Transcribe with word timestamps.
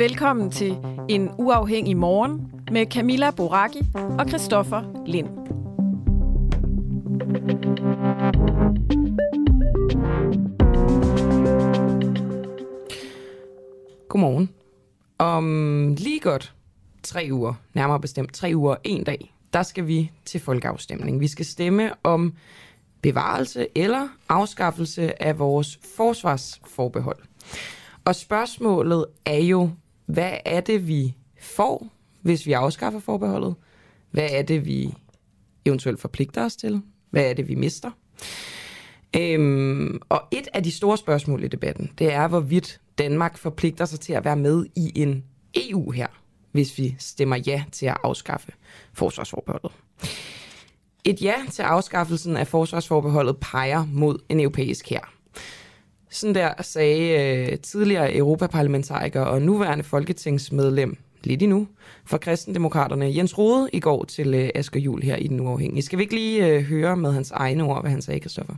Velkommen 0.00 0.50
til 0.50 0.76
En 1.08 1.30
Uafhængig 1.38 1.96
Morgen 1.96 2.52
med 2.70 2.86
Camilla 2.86 3.30
Boraki 3.30 3.82
og 3.94 4.28
Christoffer 4.28 5.04
Lind. 5.06 5.26
Godmorgen. 14.08 14.50
Om 15.18 15.94
lige 15.94 16.20
godt 16.20 16.54
tre 17.02 17.28
uger, 17.32 17.54
nærmere 17.74 18.00
bestemt 18.00 18.34
tre 18.34 18.52
uger 18.54 18.76
en 18.84 19.04
dag, 19.04 19.34
der 19.52 19.62
skal 19.62 19.86
vi 19.86 20.10
til 20.24 20.40
folkeafstemning. 20.40 21.20
Vi 21.20 21.28
skal 21.28 21.44
stemme 21.46 21.90
om 22.02 22.34
bevarelse 23.02 23.66
eller 23.74 24.08
afskaffelse 24.28 25.22
af 25.22 25.38
vores 25.38 25.78
forsvarsforbehold. 25.96 27.18
Og 28.04 28.14
spørgsmålet 28.14 29.06
er 29.24 29.38
jo, 29.38 29.70
hvad 30.10 30.32
er 30.44 30.60
det, 30.60 30.88
vi 30.88 31.14
får, 31.40 31.88
hvis 32.22 32.46
vi 32.46 32.52
afskaffer 32.52 33.00
forbeholdet? 33.00 33.54
Hvad 34.10 34.28
er 34.30 34.42
det, 34.42 34.66
vi 34.66 34.94
eventuelt 35.64 36.00
forpligter 36.00 36.44
os 36.44 36.56
til? 36.56 36.82
Hvad 37.10 37.24
er 37.24 37.34
det, 37.34 37.48
vi 37.48 37.54
mister? 37.54 37.90
Øhm, 39.16 40.00
og 40.08 40.22
et 40.30 40.48
af 40.52 40.62
de 40.62 40.70
store 40.70 40.98
spørgsmål 40.98 41.44
i 41.44 41.48
debatten, 41.48 41.90
det 41.98 42.12
er, 42.12 42.28
hvorvidt 42.28 42.80
Danmark 42.98 43.38
forpligter 43.38 43.84
sig 43.84 44.00
til 44.00 44.12
at 44.12 44.24
være 44.24 44.36
med 44.36 44.66
i 44.76 44.92
en 44.94 45.24
EU 45.54 45.90
her, 45.90 46.06
hvis 46.52 46.78
vi 46.78 46.96
stemmer 46.98 47.36
ja 47.46 47.64
til 47.72 47.86
at 47.86 47.96
afskaffe 48.04 48.52
forsvarsforbeholdet. 48.92 49.72
Et 51.04 51.22
ja 51.22 51.34
til 51.50 51.62
afskaffelsen 51.62 52.36
af 52.36 52.46
forsvarsforbeholdet 52.46 53.36
peger 53.40 53.86
mod 53.92 54.18
en 54.28 54.40
europæisk 54.40 54.90
her. 54.90 55.19
Sådan 56.10 56.34
der 56.34 56.62
sagde 56.62 57.48
øh, 57.50 57.58
tidligere 57.58 58.16
europaparlamentariker 58.16 59.20
og 59.20 59.42
nuværende 59.42 59.84
folketingsmedlem, 59.84 60.96
lidt 61.24 61.42
endnu, 61.42 61.68
for 62.06 62.18
kristendemokraterne 62.18 63.16
Jens 63.16 63.38
Rode 63.38 63.68
i 63.72 63.80
går 63.80 64.04
til 64.04 64.34
øh, 64.34 64.50
Asger 64.54 64.80
Jul 64.80 65.02
her 65.02 65.16
i 65.16 65.26
Den 65.26 65.40
Uafhængige. 65.40 65.82
Skal 65.82 65.98
vi 65.98 66.02
ikke 66.02 66.14
lige 66.14 66.46
øh, 66.46 66.62
høre 66.62 66.96
med 66.96 67.12
hans 67.12 67.30
egne 67.30 67.64
ord, 67.64 67.82
hvad 67.82 67.90
han 67.90 68.02
sagde, 68.02 68.20
Kristoffer? 68.20 68.54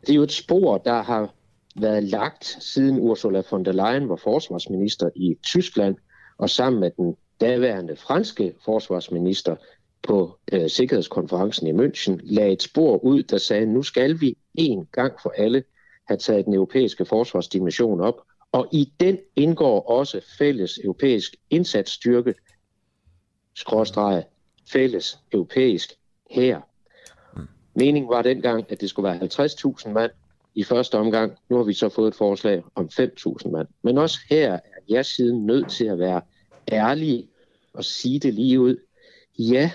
Det 0.00 0.10
er 0.10 0.14
jo 0.14 0.22
et 0.22 0.32
spor, 0.32 0.78
der 0.78 1.02
har 1.02 1.34
været 1.80 2.04
lagt 2.04 2.44
siden 2.60 3.00
Ursula 3.00 3.42
von 3.50 3.64
der 3.64 3.72
Leyen 3.72 4.08
var 4.08 4.16
forsvarsminister 4.16 5.10
i 5.16 5.36
Tyskland, 5.46 5.96
og 6.38 6.50
sammen 6.50 6.80
med 6.80 6.90
den 6.96 7.14
daværende 7.40 7.96
franske 7.96 8.52
forsvarsminister 8.64 9.56
på 10.02 10.38
øh, 10.52 10.70
Sikkerhedskonferencen 10.70 11.66
i 11.66 11.72
München, 11.72 12.18
lagde 12.22 12.52
et 12.52 12.62
spor 12.62 13.04
ud, 13.04 13.22
der 13.22 13.38
sagde, 13.38 13.66
nu 13.66 13.82
skal 13.82 14.20
vi 14.20 14.36
en 14.54 14.86
gang 14.92 15.12
for 15.22 15.34
alle 15.36 15.62
have 16.08 16.18
taget 16.18 16.44
den 16.44 16.54
europæiske 16.54 17.04
forsvarsdimension 17.04 18.00
op, 18.00 18.20
og 18.52 18.68
i 18.72 18.92
den 19.00 19.18
indgår 19.36 19.90
også 19.90 20.20
fælles 20.38 20.78
europæisk 20.84 21.36
indsatsstyrke, 21.50 22.34
skråstrege, 23.54 24.24
fælles 24.72 25.18
europæisk 25.32 25.92
her. 26.30 26.60
Meningen 27.74 28.08
var 28.08 28.22
dengang, 28.22 28.64
at 28.68 28.80
det 28.80 28.90
skulle 28.90 29.08
være 29.08 29.18
50.000 29.18 29.88
mand 29.88 30.10
i 30.54 30.64
første 30.64 30.98
omgang. 30.98 31.38
Nu 31.48 31.56
har 31.56 31.64
vi 31.64 31.72
så 31.72 31.88
fået 31.88 32.08
et 32.08 32.14
forslag 32.14 32.62
om 32.74 32.88
5.000 33.00 33.50
mand. 33.50 33.68
Men 33.82 33.98
også 33.98 34.18
her 34.30 34.52
er 34.52 34.60
jeg 34.88 35.06
siden 35.06 35.46
nødt 35.46 35.70
til 35.70 35.84
at 35.84 35.98
være 35.98 36.20
ærlig 36.72 37.28
og 37.72 37.84
sige 37.84 38.20
det 38.20 38.34
lige 38.34 38.60
ud. 38.60 38.76
Ja, 39.38 39.70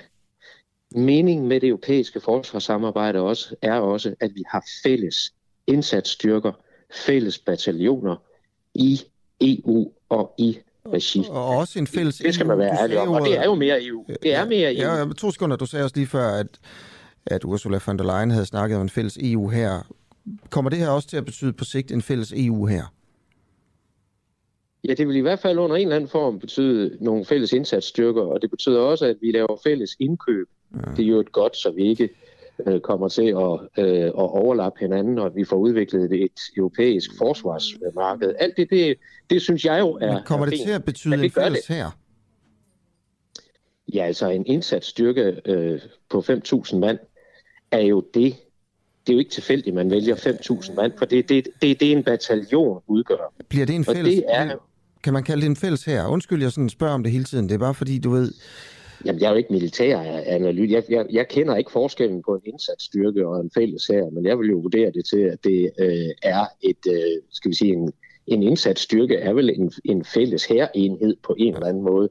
meningen 0.92 1.48
med 1.48 1.60
det 1.60 1.70
europæiske 1.70 2.20
forsvarssamarbejde 2.20 3.20
også, 3.20 3.56
er 3.62 3.80
også, 3.80 4.16
at 4.20 4.32
vi 4.36 4.44
har 4.48 4.66
fælles 4.84 5.34
indsatsstyrker, 5.68 6.52
fælles 7.06 7.40
bataljoner 7.40 8.16
i 8.74 9.02
EU 9.42 9.92
og 10.10 10.34
i 10.38 10.58
regi. 10.86 11.24
Og 11.30 11.46
også 11.46 11.80
en 11.80 11.88
fælles 11.88 12.18
Det 12.18 12.34
skal 12.34 12.48
man 12.48 12.58
være 12.58 12.82
ærlig 12.82 13.00
om, 13.00 13.10
og 13.10 13.22
det 13.22 13.38
er 13.38 13.46
jo 13.46 13.56
mere 13.56 13.86
EU. 13.86 14.06
Det 14.24 14.34
er 14.34 14.46
mere 14.46 14.76
EU. 14.76 14.82
Ja, 14.82 14.96
ja, 14.96 15.14
to 15.18 15.32
sekunder, 15.32 15.56
du 15.56 15.66
sagde 15.66 15.86
også 15.86 15.96
lige 15.96 16.08
før, 16.08 16.28
at, 16.28 16.48
at 17.26 17.44
Ursula 17.44 17.80
von 17.86 17.98
der 17.98 18.04
Leyen 18.04 18.32
havde 18.32 18.46
snakket 18.46 18.76
om 18.76 18.82
en 18.82 18.90
fælles 18.90 19.18
EU 19.22 19.50
her. 19.50 19.94
Kommer 20.50 20.70
det 20.70 20.80
her 20.80 20.90
også 20.90 21.08
til 21.08 21.18
at 21.18 21.26
betyde 21.26 21.54
på 21.54 21.64
sigt 21.64 21.92
en 21.92 22.02
fælles 22.02 22.34
EU 22.36 22.66
her? 22.66 22.84
Ja, 24.88 24.94
det 24.94 25.08
vil 25.08 25.16
i 25.16 25.20
hvert 25.20 25.40
fald 25.40 25.58
under 25.60 25.76
en 25.76 25.82
eller 25.82 25.96
anden 25.96 26.10
form 26.10 26.40
betyde 26.40 26.98
nogle 27.02 27.26
fælles 27.26 27.54
indsatsstyrker, 27.54 28.22
og 28.22 28.42
det 28.42 28.50
betyder 28.50 28.80
også, 28.80 29.06
at 29.06 29.18
vi 29.22 29.32
laver 29.32 29.60
fælles 29.64 29.96
indkøb. 30.00 30.48
Ja. 30.76 30.92
Det 30.92 31.04
er 31.04 31.08
jo 31.08 31.20
et 31.20 31.32
godt, 31.32 31.58
så 31.58 31.72
vi 31.72 31.84
ikke 31.84 32.10
øh, 32.68 32.80
kommer 32.80 33.08
til 33.08 33.28
at, 33.28 33.86
øh, 33.86 34.04
at 34.06 34.14
overlappe 34.16 34.80
hinanden, 34.80 35.20
og 35.20 35.26
at 35.26 35.36
vi 35.36 35.44
får 35.46 35.58
udviklet 35.58 36.24
et 36.24 36.40
europæisk 36.58 37.12
forsvarsmarked. 37.18 38.34
Alt 38.40 38.58
det, 38.58 38.70
det, 38.70 38.98
det 39.30 39.42
synes 39.42 39.66
jeg 39.66 39.80
jo 39.80 39.98
er 40.02 40.14
Men 40.14 40.24
kommer 40.26 40.46
er 40.46 40.50
det 40.50 40.58
fint. 40.58 40.68
til 40.68 40.74
at 40.76 40.84
betyde 40.84 41.18
det 41.18 41.24
en 41.24 41.32
fælles 41.32 41.62
det. 41.62 41.76
her? 41.76 41.90
Ja, 43.94 44.04
altså 44.06 44.30
en 44.30 44.46
indsatsstyrke 44.46 45.42
øh, 45.46 45.80
på 46.10 46.20
5.000 46.20 46.78
mand 46.78 47.00
er 47.72 47.80
jo 47.82 48.02
det. 48.14 48.36
Det 49.08 49.14
er 49.14 49.14
jo 49.14 49.20
ikke 49.20 49.32
tilfældigt, 49.32 49.76
man 49.76 49.92
vælger 49.92 50.16
5.000 50.16 50.76
mand, 50.76 50.92
for 50.98 51.06
det, 51.06 51.30
det, 51.30 51.48
det, 51.62 51.80
det 51.80 51.92
er 51.92 51.98
en 51.98 52.04
bataljon 52.04 52.82
udgør. 52.88 53.34
Bliver 53.50 53.66
det 53.66 53.76
en 53.76 53.86
Og 53.88 53.96
fælles... 53.96 54.16
det 54.16 54.24
er, 54.28 54.56
Kan 55.04 55.14
man 55.14 55.24
kalde 55.24 55.42
det 55.42 55.50
en 55.50 55.56
fælles 55.56 55.86
her? 55.86 56.08
Undskyld, 56.08 56.42
jeg 56.42 56.52
sådan 56.52 56.70
spørger 56.70 56.94
om 56.94 57.04
det 57.04 57.12
hele 57.12 57.24
tiden. 57.24 57.50
Det 57.50 57.54
er 57.56 57.60
bare 57.60 57.74
fordi, 57.74 58.00
du 58.00 58.10
ved... 58.10 58.34
Jamen, 59.06 59.22
jeg 59.22 59.28
er 59.28 59.32
jo 59.32 59.38
ikke 59.38 59.54
militær 59.54 60.00
analyt. 60.26 60.72
Jeg, 60.72 60.84
jeg, 60.90 61.06
jeg 61.12 61.28
kender 61.28 61.56
ikke 61.56 61.72
forskellen 61.72 62.24
på 62.26 62.36
en 62.36 62.42
indsatsstyrke 62.46 63.28
og 63.28 63.40
en 63.40 63.52
fælles 63.54 63.88
her, 63.88 64.10
men 64.10 64.26
jeg 64.26 64.40
vil 64.40 64.50
jo 64.50 64.58
vurdere 64.58 64.92
det 64.92 65.06
til, 65.06 65.20
at 65.20 65.44
det 65.44 65.72
øh, 65.80 66.10
er 66.24 66.46
et, 66.62 66.84
øh, 66.88 67.22
skal 67.32 67.52
vi 67.52 67.56
sige, 67.56 67.74
en, 67.74 67.92
en 68.28 68.44
indsatsstyrke 68.44 69.16
er 69.16 69.34
vel 69.34 69.50
en, 69.50 69.72
en 69.86 70.06
fælles 70.06 70.46
hærenhed 70.46 71.16
på 71.24 71.36
en 71.40 71.54
eller 71.54 71.68
anden 71.68 71.84
måde. 71.84 72.10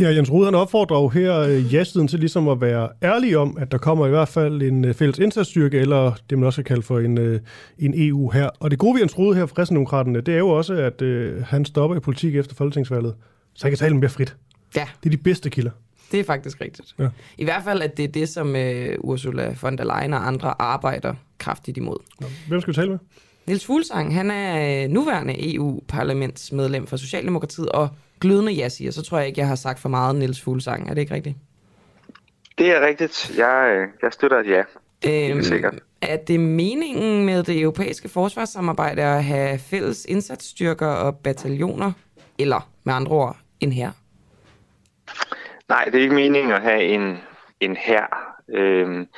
Ja, 0.00 0.08
Jens 0.08 0.32
Rode 0.32 0.44
han 0.44 0.54
opfordrer 0.54 1.00
jo 1.00 1.08
her 1.08 1.38
øh, 1.38 1.74
ja-siden 1.74 2.08
til 2.08 2.18
ligesom 2.18 2.48
at 2.48 2.60
være 2.60 2.88
ærlig 3.02 3.36
om, 3.36 3.56
at 3.60 3.72
der 3.72 3.78
kommer 3.78 4.06
i 4.06 4.10
hvert 4.10 4.28
fald 4.28 4.62
en 4.62 4.84
øh, 4.84 4.94
fælles 4.94 5.18
indsatsstyrke, 5.18 5.78
eller 5.78 6.12
det 6.30 6.38
man 6.38 6.46
også 6.46 6.56
kan 6.56 6.64
kalde 6.64 6.82
for 6.82 6.98
en, 6.98 7.18
øh, 7.18 7.40
en 7.78 7.94
EU 7.96 8.30
her. 8.30 8.48
Og 8.60 8.70
det 8.70 8.78
gode 8.78 8.94
ved 8.94 9.00
Jens 9.00 9.18
Rode 9.18 9.36
her 9.36 9.46
fra 9.46 9.54
Kristendemokraterne, 9.54 10.20
det 10.20 10.34
er 10.34 10.38
jo 10.38 10.48
også, 10.48 10.74
at 10.74 11.02
øh, 11.02 11.42
han 11.42 11.64
stopper 11.64 11.96
i 11.96 12.00
politik 12.00 12.36
efter 12.36 12.54
folketingsvalget, 12.54 13.14
så 13.54 13.64
han 13.64 13.70
kan 13.70 13.78
tale 13.78 13.96
mere 13.96 14.10
frit. 14.10 14.36
Ja, 14.76 14.86
Det 15.04 15.06
er 15.06 15.16
de 15.16 15.22
bedste 15.22 15.50
kilder. 15.50 15.70
Det 16.12 16.20
er 16.20 16.24
faktisk 16.24 16.60
rigtigt. 16.60 16.94
Ja. 16.98 17.08
I 17.38 17.44
hvert 17.44 17.62
fald, 17.64 17.82
at 17.82 17.96
det 17.96 18.04
er 18.04 18.08
det, 18.08 18.28
som 18.28 18.56
øh, 18.56 18.96
Ursula 19.00 19.54
von 19.62 19.78
der 19.78 19.84
Leyen 19.84 20.14
og 20.14 20.26
andre 20.26 20.54
arbejder 20.58 21.14
kraftigt 21.38 21.76
imod. 21.76 21.96
Nå, 22.20 22.26
Hvem 22.48 22.60
skal 22.60 22.72
vi 22.72 22.74
tale 22.74 22.90
med? 22.90 22.98
Niels 23.46 23.66
Fuglsang, 23.66 24.14
han 24.14 24.30
er 24.30 24.84
øh, 24.84 24.90
nuværende 24.90 25.54
EU-parlamentsmedlem 25.54 26.86
for 26.86 26.96
Socialdemokratiet, 26.96 27.68
og 27.68 27.88
glødende 28.20 28.52
ja 28.52 28.68
siger, 28.68 28.90
så 28.90 29.02
tror 29.02 29.18
jeg 29.18 29.26
ikke, 29.26 29.40
jeg 29.40 29.48
har 29.48 29.54
sagt 29.54 29.80
for 29.80 29.88
meget 29.88 30.16
Niels 30.16 30.40
Fuglsang. 30.40 30.90
Er 30.90 30.94
det 30.94 31.00
ikke 31.00 31.14
rigtigt? 31.14 31.36
Det 32.58 32.70
er 32.70 32.86
rigtigt. 32.86 33.32
Jeg, 33.36 33.76
øh, 33.76 33.88
jeg 34.02 34.12
støtter 34.12 34.38
et 34.38 34.46
ja. 34.46 34.62
Øhm, 35.06 35.42
sikkert. 35.42 35.74
er 36.02 36.16
det 36.16 36.40
meningen 36.40 37.26
med 37.26 37.42
det 37.42 37.60
europæiske 37.60 38.08
forsvarssamarbejde 38.08 39.02
at 39.02 39.24
have 39.24 39.58
fælles 39.58 40.04
indsatsstyrker 40.04 40.86
og 40.86 41.16
bataljoner, 41.16 41.92
eller 42.38 42.70
med 42.84 42.94
andre 42.94 43.12
ord, 43.12 43.36
en 43.60 43.72
her? 43.72 43.90
Nej, 45.72 45.84
det 45.84 45.94
er 45.94 46.02
ikke 46.02 46.14
meningen 46.14 46.52
at 46.52 46.62
have 46.62 46.82
en, 46.82 47.18
en 47.60 47.76
her. 47.76 48.06
Øhm, 48.48 49.08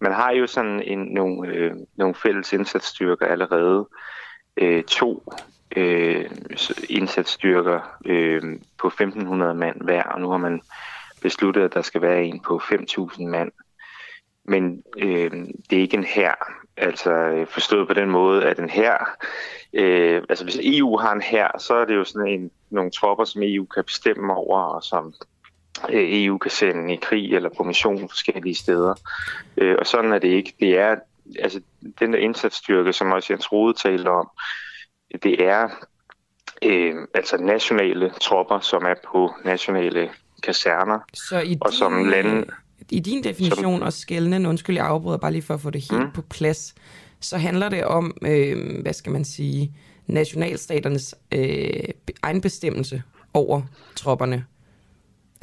man 0.00 0.12
har 0.12 0.30
jo 0.30 0.46
sådan 0.46 0.82
en, 0.82 0.98
nogle, 0.98 1.48
øh, 1.48 1.72
nogle 1.96 2.14
fælles 2.14 2.52
indsatsstyrker 2.52 3.26
allerede. 3.26 3.88
Øh, 4.56 4.84
to 4.84 5.32
øh, 5.76 6.30
indsatsstyrker 6.88 7.96
øh, 8.06 8.42
på 8.78 8.88
1.500 8.88 9.34
mand 9.34 9.82
hver, 9.82 10.02
og 10.02 10.20
nu 10.20 10.30
har 10.30 10.36
man 10.36 10.60
besluttet, 11.22 11.62
at 11.62 11.74
der 11.74 11.82
skal 11.82 12.02
være 12.02 12.24
en 12.24 12.40
på 12.40 12.60
5.000 12.64 13.26
mand. 13.26 13.52
Men 14.44 14.82
øh, 14.98 15.30
det 15.70 15.78
er 15.78 15.82
ikke 15.82 15.96
en 15.96 16.04
her. 16.04 16.34
Altså 16.76 17.12
øh, 17.12 17.46
forstået 17.46 17.88
på 17.88 17.94
den 17.94 18.10
måde, 18.10 18.44
at 18.44 18.58
en 18.58 18.70
her, 18.70 18.96
øh, 19.72 20.22
altså 20.28 20.44
hvis 20.44 20.58
EU 20.62 20.96
har 20.96 21.12
en 21.12 21.22
her, 21.22 21.58
så 21.58 21.74
er 21.74 21.84
det 21.84 21.94
jo 21.94 22.04
sådan 22.04 22.28
en, 22.28 22.50
nogle 22.70 22.90
tropper, 22.90 23.24
som 23.24 23.42
EU 23.44 23.64
kan 23.64 23.84
bestemme 23.84 24.34
over, 24.34 24.60
og 24.60 24.82
som 24.82 25.14
EU 25.90 26.38
kan 26.38 26.50
sende 26.50 26.94
i 26.94 26.96
krig 26.96 27.34
eller 27.34 27.50
på 27.56 27.62
mission 27.62 28.08
forskellige 28.08 28.54
steder. 28.54 28.94
Øh, 29.56 29.76
og 29.78 29.86
sådan 29.86 30.12
er 30.12 30.18
det 30.18 30.28
ikke. 30.28 30.54
Det 30.60 30.78
er, 30.78 30.96
altså 31.38 31.60
den 31.98 32.12
der 32.12 32.18
indsatsstyrke, 32.18 32.92
som 32.92 33.12
også 33.12 33.32
Jens 33.32 33.52
Rode 33.52 33.74
taler 33.74 34.10
om, 34.10 34.30
det 35.22 35.44
er 35.44 35.68
øh, 36.62 36.94
altså 37.14 37.36
nationale 37.36 38.10
tropper, 38.20 38.60
som 38.60 38.82
er 38.82 38.94
på 39.12 39.34
nationale 39.44 40.10
kaserner. 40.42 40.98
Så 41.14 41.40
i 41.40 41.56
og 41.60 41.70
din, 41.70 41.78
som 41.78 42.04
lande, 42.04 42.44
i 42.90 43.00
din 43.00 43.24
definition 43.24 43.78
som, 43.78 43.82
og 43.82 43.92
skældende, 43.92 44.48
undskyld, 44.48 44.76
jeg 44.76 44.86
afbryder 44.86 45.18
bare 45.18 45.32
lige 45.32 45.42
for 45.42 45.54
at 45.54 45.60
få 45.60 45.70
det 45.70 45.90
helt 45.90 46.02
mm. 46.02 46.12
på 46.12 46.22
plads, 46.22 46.74
så 47.20 47.38
handler 47.38 47.68
det 47.68 47.84
om, 47.84 48.16
øh, 48.22 48.82
hvad 48.82 48.92
skal 48.92 49.12
man 49.12 49.24
sige, 49.24 49.74
nationalstaternes 50.06 51.14
øh, 51.32 51.88
egenbestemmelse 52.22 53.02
over 53.34 53.62
tropperne. 53.96 54.44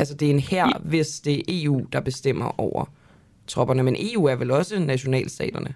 Altså 0.02 0.16
det 0.16 0.26
er 0.26 0.30
en 0.30 0.40
her, 0.40 0.80
hvis 0.80 1.20
det 1.20 1.38
er 1.38 1.44
EU, 1.48 1.86
der 1.94 2.00
bestemmer 2.00 2.60
over 2.60 2.86
tropperne, 3.48 3.84
men 3.84 3.96
EU 4.00 4.26
er 4.26 4.36
vel 4.36 4.52
også 4.52 4.80
nationalstaterne? 4.80 5.76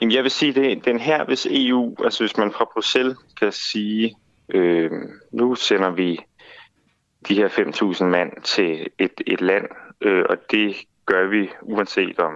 Jamen 0.00 0.14
jeg 0.14 0.22
vil 0.22 0.30
sige, 0.30 0.52
det 0.52 0.84
den 0.84 1.00
her, 1.00 1.24
hvis 1.24 1.46
EU, 1.50 1.94
altså 2.04 2.22
hvis 2.22 2.36
man 2.36 2.52
fra 2.52 2.68
Bruxelles 2.72 3.18
kan 3.40 3.52
sige, 3.52 4.16
øh, 4.48 4.90
nu 5.32 5.54
sender 5.54 5.90
vi 5.90 6.18
de 7.28 7.34
her 7.34 7.48
5.000 7.48 8.04
mand 8.04 8.42
til 8.44 8.86
et, 8.98 9.20
et 9.26 9.40
land, 9.40 9.64
øh, 10.00 10.24
og 10.30 10.36
det 10.50 10.76
gør 11.06 11.28
vi 11.28 11.50
uanset 11.62 12.18
om, 12.18 12.34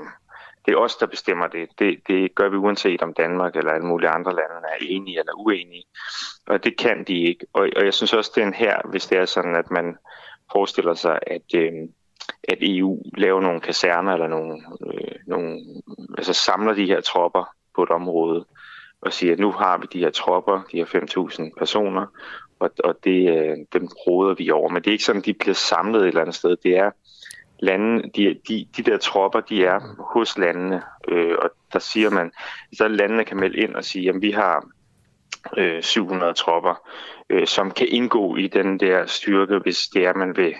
det 0.67 0.73
er 0.73 0.77
os, 0.77 0.97
der 0.97 1.07
bestemmer 1.07 1.47
det. 1.47 1.69
det. 1.79 2.01
Det 2.09 2.35
gør 2.35 2.49
vi 2.49 2.57
uanset 2.57 3.03
om 3.03 3.15
Danmark 3.15 3.57
eller 3.57 3.73
alle 3.73 3.87
mulige 3.87 4.11
andre 4.11 4.33
lande 4.33 4.69
er 4.69 4.77
enige 4.81 5.19
eller 5.19 5.33
uenige. 5.37 5.85
Og 6.47 6.65
det 6.65 6.77
kan 6.79 7.05
de 7.05 7.23
ikke. 7.23 7.47
Og, 7.53 7.69
og 7.77 7.85
jeg 7.85 7.95
synes 7.95 8.13
også, 8.13 8.33
det 8.35 8.43
er 8.43 8.47
en 8.47 8.55
her, 8.55 8.81
hvis 8.91 9.07
det 9.07 9.19
er 9.19 9.25
sådan, 9.25 9.57
at 9.57 9.71
man 9.71 9.97
forestiller 10.53 10.95
sig, 10.95 11.19
at, 11.27 11.55
øh, 11.55 11.73
at 12.49 12.59
EU 12.61 13.03
laver 13.17 13.41
nogle 13.41 13.61
kaserner 13.61 14.13
eller 14.13 14.29
nogle, 14.29 14.63
øh, 14.87 15.15
nogle, 15.27 15.61
altså 16.19 16.33
samler 16.33 16.75
de 16.75 16.87
her 16.87 17.01
tropper 17.01 17.45
på 17.75 17.83
et 17.83 17.91
område 17.91 18.45
og 19.01 19.13
siger, 19.13 19.33
at 19.33 19.39
nu 19.39 19.51
har 19.53 19.79
vi 19.79 19.87
de 19.93 19.99
her 19.99 20.11
tropper, 20.11 20.63
de 20.73 20.77
her 20.77 20.85
5.000 20.85 21.59
personer, 21.59 22.07
og, 22.59 22.71
og 22.85 22.95
det, 23.05 23.29
øh, 23.29 23.57
dem 23.73 23.89
råder 24.07 24.35
vi 24.35 24.51
over. 24.51 24.69
Men 24.69 24.83
det 24.83 24.87
er 24.91 24.93
ikke 24.93 25.05
sådan, 25.05 25.21
at 25.21 25.27
de 25.27 25.35
bliver 25.35 25.55
samlet 25.55 26.01
et 26.01 26.09
eller 26.09 26.21
andet 26.21 26.35
sted. 26.35 26.57
Det 26.57 26.77
er 26.77 26.91
lande, 27.63 28.11
de, 28.17 28.37
de, 28.49 28.67
de 28.77 28.83
der 28.83 28.97
tropper, 28.99 29.41
de 29.41 29.65
er 29.65 29.81
hos 30.13 30.39
landene, 30.39 30.83
øh, 31.09 31.35
og 31.39 31.51
der 31.73 31.79
siger 31.79 32.11
man, 32.11 32.33
så 32.73 32.89
landene 32.89 33.25
kan 33.25 33.37
melde 33.37 33.59
ind 33.59 33.75
og 33.75 33.85
sige, 33.85 34.09
at 34.09 34.15
vi 34.21 34.31
har 34.31 34.67
øh, 35.57 35.83
700 35.83 36.35
tropper, 36.35 36.89
øh, 37.31 37.47
som 37.47 37.71
kan 37.71 37.89
indgå 37.89 38.37
i 38.37 38.47
den 38.47 38.81
der 38.81 39.07
styrke, 39.07 39.59
hvis 39.59 39.89
det 39.89 40.07
er, 40.07 40.15
man 40.15 40.37
vil 40.37 40.55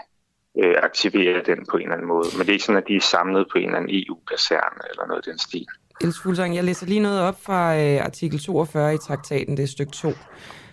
øh, 0.65 0.75
aktivere 0.83 1.43
den 1.47 1.67
på 1.71 1.77
en 1.77 1.83
eller 1.83 1.95
anden 1.95 2.09
måde. 2.09 2.29
Men 2.33 2.41
det 2.41 2.49
er 2.49 2.53
ikke 2.53 2.65
sådan, 2.65 2.83
at 2.83 2.89
de 2.89 2.97
er 2.97 3.01
samlet 3.01 3.47
på 3.53 3.59
en 3.59 3.65
eller 3.65 3.79
anden 3.79 3.91
EU-kaserne 3.95 4.83
eller 4.91 5.07
noget 5.07 5.27
i 5.27 5.31
den 5.31 5.39
stil. 5.39 5.67
Else 6.01 6.23
Fuglsang, 6.23 6.57
jeg 6.57 6.65
læser 6.65 6.87
lige 6.87 7.01
noget 7.01 7.21
op 7.21 7.43
fra 7.43 7.77
øh, 7.77 8.05
artikel 8.05 8.39
42 8.39 8.95
i 8.95 8.99
traktaten, 8.99 9.57
det 9.57 9.63
er 9.63 9.67
stykke 9.67 9.93
2. 9.93 10.13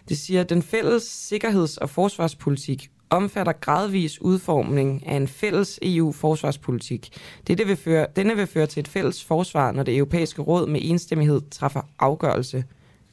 Det 0.10 0.18
siger, 0.18 0.42
at 0.42 0.50
den 0.50 0.64
fælles 0.64 1.04
sikkerheds- 1.04 1.78
og 1.78 1.90
forsvarspolitik 1.90 2.90
omfatter 3.10 3.54
gradvis 3.54 4.22
udformning 4.22 5.08
af 5.08 5.16
en 5.16 5.28
fælles 5.28 5.80
EU-forsvarspolitik. 5.82 7.10
Dette 7.48 7.68
vil 7.68 7.78
føre, 7.78 8.08
denne 8.16 8.36
vil 8.36 8.48
føre 8.48 8.66
til 8.66 8.80
et 8.80 8.88
fælles 8.88 9.26
forsvar, 9.26 9.72
når 9.72 9.84
det 9.84 9.98
europæiske 9.98 10.42
råd 10.42 10.68
med 10.68 10.80
enstemmighed 10.84 11.42
træffer 11.52 11.82
afgørelse 12.00 12.64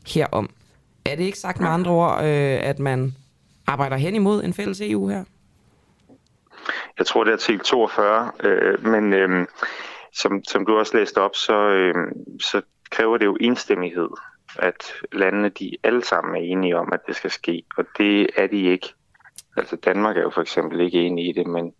herom. 0.06 0.50
Er 1.04 1.16
det 1.16 1.25
ikke 1.25 1.38
sagt 1.38 1.60
med 1.60 1.69
andre 1.69 1.90
ord, 1.90 2.19
øh, 2.19 2.58
at 2.62 2.78
man 2.78 3.14
arbejder 3.66 3.96
hen 3.96 4.14
imod 4.14 4.44
en 4.44 4.54
fælles 4.54 4.81
EU 4.81 5.08
her? 5.08 5.25
Jeg 6.98 7.06
tror, 7.06 7.25
det 7.25 7.32
er 7.32 7.37
til 7.37 7.58
42, 7.58 8.32
øh, 8.44 8.87
men 8.87 9.12
øh, 9.12 9.46
som, 10.12 10.44
som 10.44 10.66
du 10.66 10.78
også 10.78 10.96
læste 10.96 11.19
op, 11.19 11.34
så, 11.34 11.69
øh, 11.69 11.94
så 12.40 12.62
kræver 12.90 13.16
det 13.16 13.25
jo 13.25 13.37
enstemmighed, 13.40 14.08
at 14.58 14.93
landene 15.12 15.48
de 15.48 15.76
alle 15.82 16.04
sammen 16.04 16.34
er 16.34 16.40
enige 16.40 16.76
om, 16.76 16.93
at 16.93 17.00
det 17.06 17.16
skal 17.16 17.31
ske, 17.31 17.62
og 17.76 17.84
det 17.98 18.28
er 18.37 18.46
de 18.46 18.62
ikke. 18.62 18.94
Altså 19.56 19.76
Danmark 19.76 20.17
er 20.17 20.23
jo 20.23 20.31
for 20.31 20.41
eksempel 20.41 20.81
ikke 20.81 21.03
enig 21.03 21.29
i 21.29 21.32
det, 21.32 21.47
men, 21.47 21.75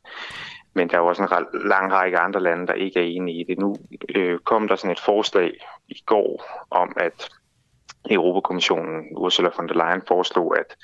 men 0.75 0.89
der 0.89 0.97
er 0.97 1.01
jo 1.01 1.07
også 1.07 1.23
en 1.23 1.69
lang 1.69 1.93
række 1.93 2.19
andre 2.19 2.41
lande, 2.41 2.67
der 2.67 2.73
ikke 2.73 3.01
er 3.01 3.05
enige 3.05 3.41
i 3.41 3.45
det. 3.45 3.59
Nu 3.59 3.77
øh, 4.15 4.39
kom 4.39 4.69
der 4.69 4.77
sådan 4.77 4.91
et 4.91 5.01
forslag 5.01 5.53
i 5.89 6.03
går 6.07 6.45
om, 6.71 6.97
at 6.97 7.31
Europakommissionen, 8.11 9.07
Ursula 9.17 9.51
von 9.57 9.69
der 9.69 9.75
Leyen, 9.75 10.03
foreslog, 10.09 10.59
at 10.59 10.77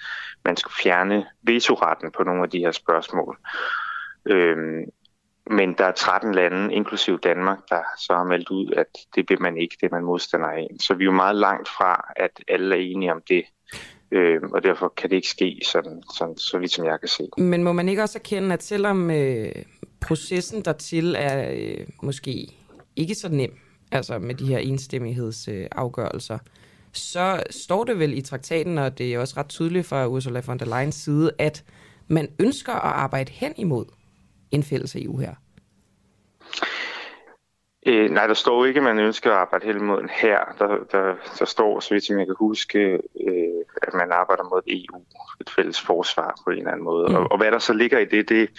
man 0.45 0.57
skulle 0.57 0.75
fjerne 0.83 1.27
vetoretten 1.43 2.11
på 2.11 2.23
nogle 2.23 2.43
af 2.43 2.51
de 2.51 2.59
her 2.59 2.71
spørgsmål. 2.71 3.39
Øhm, 4.27 4.85
men 5.47 5.75
der 5.79 5.85
er 5.85 5.93
13 5.93 6.35
lande, 6.35 6.75
inklusiv 6.75 7.19
Danmark, 7.21 7.59
der 7.69 7.83
så 7.99 8.15
har 8.15 8.25
meldt 8.25 8.51
ud, 8.51 8.73
at 8.77 8.87
det 9.15 9.31
vil 9.31 9.43
man 9.43 9.57
ikke, 9.57 9.77
det 9.81 9.93
man 9.93 10.05
modstander 10.05 10.49
af. 10.49 10.69
Så 10.81 10.95
vi 10.95 11.05
er 11.05 11.07
jo 11.07 11.13
meget 11.13 11.37
langt 11.37 11.69
fra, 11.69 12.13
at 12.17 12.45
alle 12.49 12.77
er 12.77 12.81
enige 12.81 13.13
om 13.13 13.23
det. 13.29 13.45
Øh, 14.13 14.41
og 14.43 14.63
derfor 14.63 14.93
kan 14.97 15.11
det 15.11 15.17
ikke 15.17 15.29
ske 15.29 15.61
sådan, 15.65 16.03
sådan, 16.17 16.37
så 16.37 16.59
vidt 16.59 16.73
som 16.73 16.85
jeg 16.85 17.01
kan 17.01 17.09
se. 17.09 17.29
Men 17.39 17.65
må 17.65 17.73
man 17.73 17.89
ikke 17.89 18.03
også 18.03 18.19
erkende, 18.19 18.53
at 18.53 18.63
selvom 18.63 19.11
øh, 19.11 19.53
processen 20.01 20.63
dertil 20.65 21.15
er 21.19 21.51
øh, 21.53 21.87
måske 22.03 22.49
ikke 22.97 23.15
så 23.15 23.29
nem, 23.29 23.59
altså 23.93 24.19
med 24.19 24.35
de 24.35 24.47
her 24.47 24.59
enstemmighedsafgørelser, 24.59 26.35
øh, 26.35 26.41
så 26.93 27.43
står 27.51 27.85
det 27.85 27.99
vel 27.99 28.19
i 28.19 28.21
traktaten, 28.21 28.79
og 28.79 28.99
det 28.99 29.15
er 29.15 29.19
også 29.19 29.35
ret 29.37 29.49
tydeligt 29.49 29.87
fra 29.87 30.07
Ursula 30.07 30.43
von 30.47 30.59
der 30.59 30.67
Leyen's 30.67 30.91
side, 30.91 31.31
at 31.39 31.65
man 32.09 32.29
ønsker 32.39 32.73
at 32.73 32.93
arbejde 32.93 33.33
hen 33.33 33.53
imod 33.57 33.85
en 34.51 34.63
fælles 34.63 34.97
EU 34.97 35.19
her. 35.19 35.35
Øh, 37.87 38.11
nej, 38.11 38.27
der 38.27 38.35
står 38.35 38.65
ikke, 38.65 38.79
at 38.79 38.85
man 38.85 38.99
ønsker 38.99 39.31
at 39.31 39.37
arbejde 39.37 39.67
hen 39.67 39.85
mod 39.85 40.01
en 40.01 40.11
her. 40.13 40.39
Der, 40.59 40.69
der, 40.93 41.15
der 41.39 41.45
står, 41.45 41.81
så 41.81 41.95
vidt 41.95 42.09
jeg 42.09 42.27
kan 42.27 42.35
huske, 42.39 42.79
øh, 43.29 43.65
at 43.83 43.95
man 43.95 44.13
arbejder 44.13 44.43
mod 44.43 44.63
et 44.67 44.85
EU, 44.85 45.05
et 45.41 45.51
fælles 45.51 45.81
forsvar 45.81 46.41
på 46.45 46.51
en 46.51 46.59
eller 46.59 46.71
anden 46.71 46.85
måde. 46.85 47.09
Mm. 47.09 47.15
Og, 47.15 47.33
og 47.33 47.39
hvad 47.39 47.51
der 47.51 47.59
så 47.59 47.73
ligger 47.73 47.99
i 47.99 48.05
det, 48.05 48.29
det, 48.29 48.51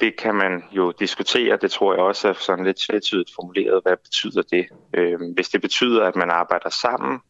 det 0.00 0.16
kan 0.16 0.34
man 0.34 0.64
jo 0.72 0.90
diskutere. 0.90 1.56
Det 1.56 1.70
tror 1.70 1.94
jeg 1.94 2.02
også 2.02 2.28
er 2.28 2.32
sådan 2.32 2.64
lidt 2.64 2.76
tvetydigt 2.76 3.30
formuleret. 3.34 3.82
Hvad 3.82 3.96
betyder 3.96 4.42
det? 4.42 4.66
Øh, 4.94 5.18
hvis 5.34 5.48
det 5.48 5.60
betyder, 5.60 6.04
at 6.04 6.16
man 6.16 6.30
arbejder 6.30 6.70
sammen 6.70 7.20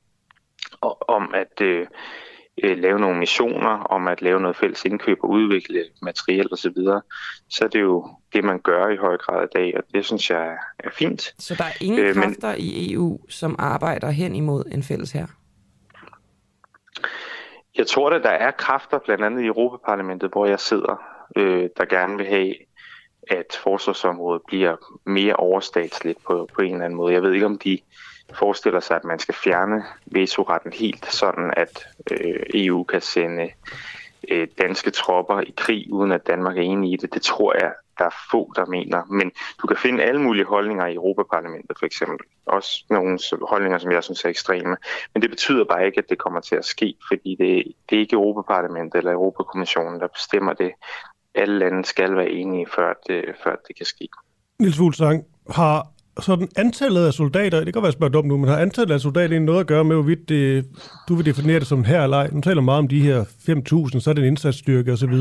om 1.09 1.35
at 1.35 1.61
øh, 1.61 1.87
øh, 2.65 2.79
lave 2.79 2.99
nogle 2.99 3.19
missioner, 3.19 3.69
om 3.69 4.09
at 4.09 4.23
lave 4.23 4.41
noget 4.41 4.57
fælles 4.57 4.85
indkøb 4.85 5.19
og 5.23 5.31
udvikle 5.31 5.85
materiel 6.03 6.53
osv., 6.53 6.57
så, 6.57 6.71
videre, 6.77 7.03
så 7.49 7.65
er 7.65 7.69
det 7.69 7.81
jo 7.81 8.09
det, 8.33 8.45
man 8.45 8.59
gør 8.59 8.89
i 8.89 8.97
høj 8.97 9.17
grad 9.17 9.45
i 9.45 9.59
dag, 9.59 9.77
og 9.77 9.83
det 9.95 10.05
synes 10.05 10.31
jeg 10.31 10.57
er 10.79 10.91
fint. 10.91 11.35
Så 11.39 11.55
der 11.55 11.65
er 11.65 11.77
ingen 11.81 12.01
øh, 12.01 12.15
kræfter 12.15 12.51
men, 12.51 12.61
i 12.61 12.93
EU, 12.93 13.21
som 13.29 13.57
arbejder 13.59 14.11
hen 14.11 14.35
imod 14.35 14.65
en 14.73 14.83
fælles 14.83 15.13
her? 15.13 15.27
Jeg 17.77 17.87
tror, 17.87 18.11
at 18.11 18.23
der 18.23 18.31
er 18.31 18.51
kræfter, 18.51 18.99
blandt 18.99 19.25
andet 19.25 19.43
i 19.43 19.47
Europaparlamentet, 19.47 20.31
hvor 20.31 20.47
jeg 20.47 20.61
sidder, 20.61 21.03
øh, 21.37 21.69
der 21.77 21.85
gerne 21.85 22.17
vil 22.17 22.27
have, 22.27 22.55
at 23.31 23.59
forsvarsområdet 23.63 24.43
bliver 24.47 24.77
mere 25.07 25.37
overstatsligt 25.37 26.19
på, 26.27 26.49
på 26.55 26.63
en 26.63 26.73
eller 26.73 26.85
anden 26.85 26.97
måde. 26.97 27.15
Jeg 27.15 27.23
ved 27.23 27.33
ikke, 27.33 27.47
om 27.47 27.59
de 27.59 27.79
forestiller 28.35 28.81
sig, 28.81 28.97
at 28.97 29.05
man 29.05 29.19
skal 29.19 29.35
fjerne 29.35 29.83
vetoretten 30.07 30.73
helt, 30.73 31.07
sådan 31.13 31.55
at 31.57 31.87
øh, 32.11 32.41
EU 32.55 32.85
kan 32.85 33.01
sende 33.01 33.51
øh, 34.29 34.49
danske 34.59 34.91
tropper 34.91 35.41
i 35.41 35.55
krig, 35.57 35.93
uden 35.93 36.13
at 36.13 36.27
Danmark 36.27 36.59
er 36.59 36.63
enig 36.63 36.93
i 36.93 36.97
det. 36.97 37.15
Det 37.15 37.23
tror 37.23 37.55
jeg, 37.55 37.73
der 37.99 38.05
er 38.05 38.15
få, 38.31 38.53
der 38.57 38.67
mener. 38.67 39.05
Men 39.11 39.33
du 39.63 39.67
kan 39.67 39.77
finde 39.77 40.03
alle 40.03 40.21
mulige 40.23 40.45
holdninger 40.45 40.87
i 40.87 40.95
Europaparlamentet, 40.95 41.79
for 41.79 41.87
eksempel. 41.87 42.27
Også 42.47 42.85
nogle 42.91 43.19
holdninger, 43.49 43.79
som 43.79 43.93
jeg 43.93 44.05
synes 44.05 44.25
er 44.25 44.29
ekstreme. 44.29 44.77
Men 45.15 45.23
det 45.23 45.31
betyder 45.31 45.65
bare 45.65 45.87
ikke, 45.87 45.99
at 45.99 46.09
det 46.09 46.19
kommer 46.19 46.41
til 46.41 46.57
at 46.57 46.65
ske, 46.65 46.95
fordi 47.09 47.37
det, 47.39 47.65
det 47.91 47.97
er 47.97 48.01
ikke 48.01 48.15
Europaparlamentet 48.15 48.99
eller 48.99 49.13
Europakommissionen, 49.13 50.01
der 50.01 50.07
bestemmer 50.07 50.53
det. 50.53 50.73
Alle 51.35 51.59
lande 51.59 51.85
skal 51.85 52.17
være 52.17 52.31
enige, 52.31 52.67
før 52.75 52.95
det, 53.07 53.25
før 53.45 53.57
det 53.69 53.77
kan 53.77 53.87
ske. 53.87 54.09
Nils 54.59 54.77
Fuglsang, 54.77 55.25
har 55.51 55.87
sådan 56.21 56.49
antallet 56.57 57.07
af 57.07 57.13
soldater, 57.13 57.65
det 57.65 57.75
kan 57.75 57.83
være 57.83 57.93
spørge 57.93 58.13
dumt 58.13 58.29
nu, 58.29 58.37
men 58.37 58.49
har 58.49 58.59
antallet 58.59 58.95
af 58.95 59.01
soldater 59.01 59.41
noget 59.41 59.61
at 59.61 59.67
gøre 59.67 59.85
med, 59.85 59.97
hvorvidt 59.97 60.29
det, 60.29 60.67
du 61.09 61.15
vil 61.15 61.27
definere 61.27 61.59
det 61.59 61.67
som 61.67 61.85
her 61.85 62.03
eller 62.03 62.17
ej? 62.17 62.29
Nu 62.33 62.41
taler 62.41 62.63
meget 62.63 62.79
om 62.79 62.89
de 62.89 63.01
her 63.01 63.25
5.000, 63.25 64.01
så 64.01 64.11
er 64.11 64.15
det 64.15 64.23
en 64.23 64.29
indsatsstyrke 64.29 64.93
osv. 64.93 65.15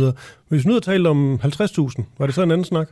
Hvis 0.47 0.65
vi 0.65 0.67
nu 0.67 0.73
havde 0.73 0.85
talt 0.85 1.07
om 1.07 1.39
50.000, 1.43 2.03
var 2.17 2.25
det 2.25 2.35
så 2.35 2.43
en 2.43 2.51
anden 2.51 2.65
snak? 2.65 2.87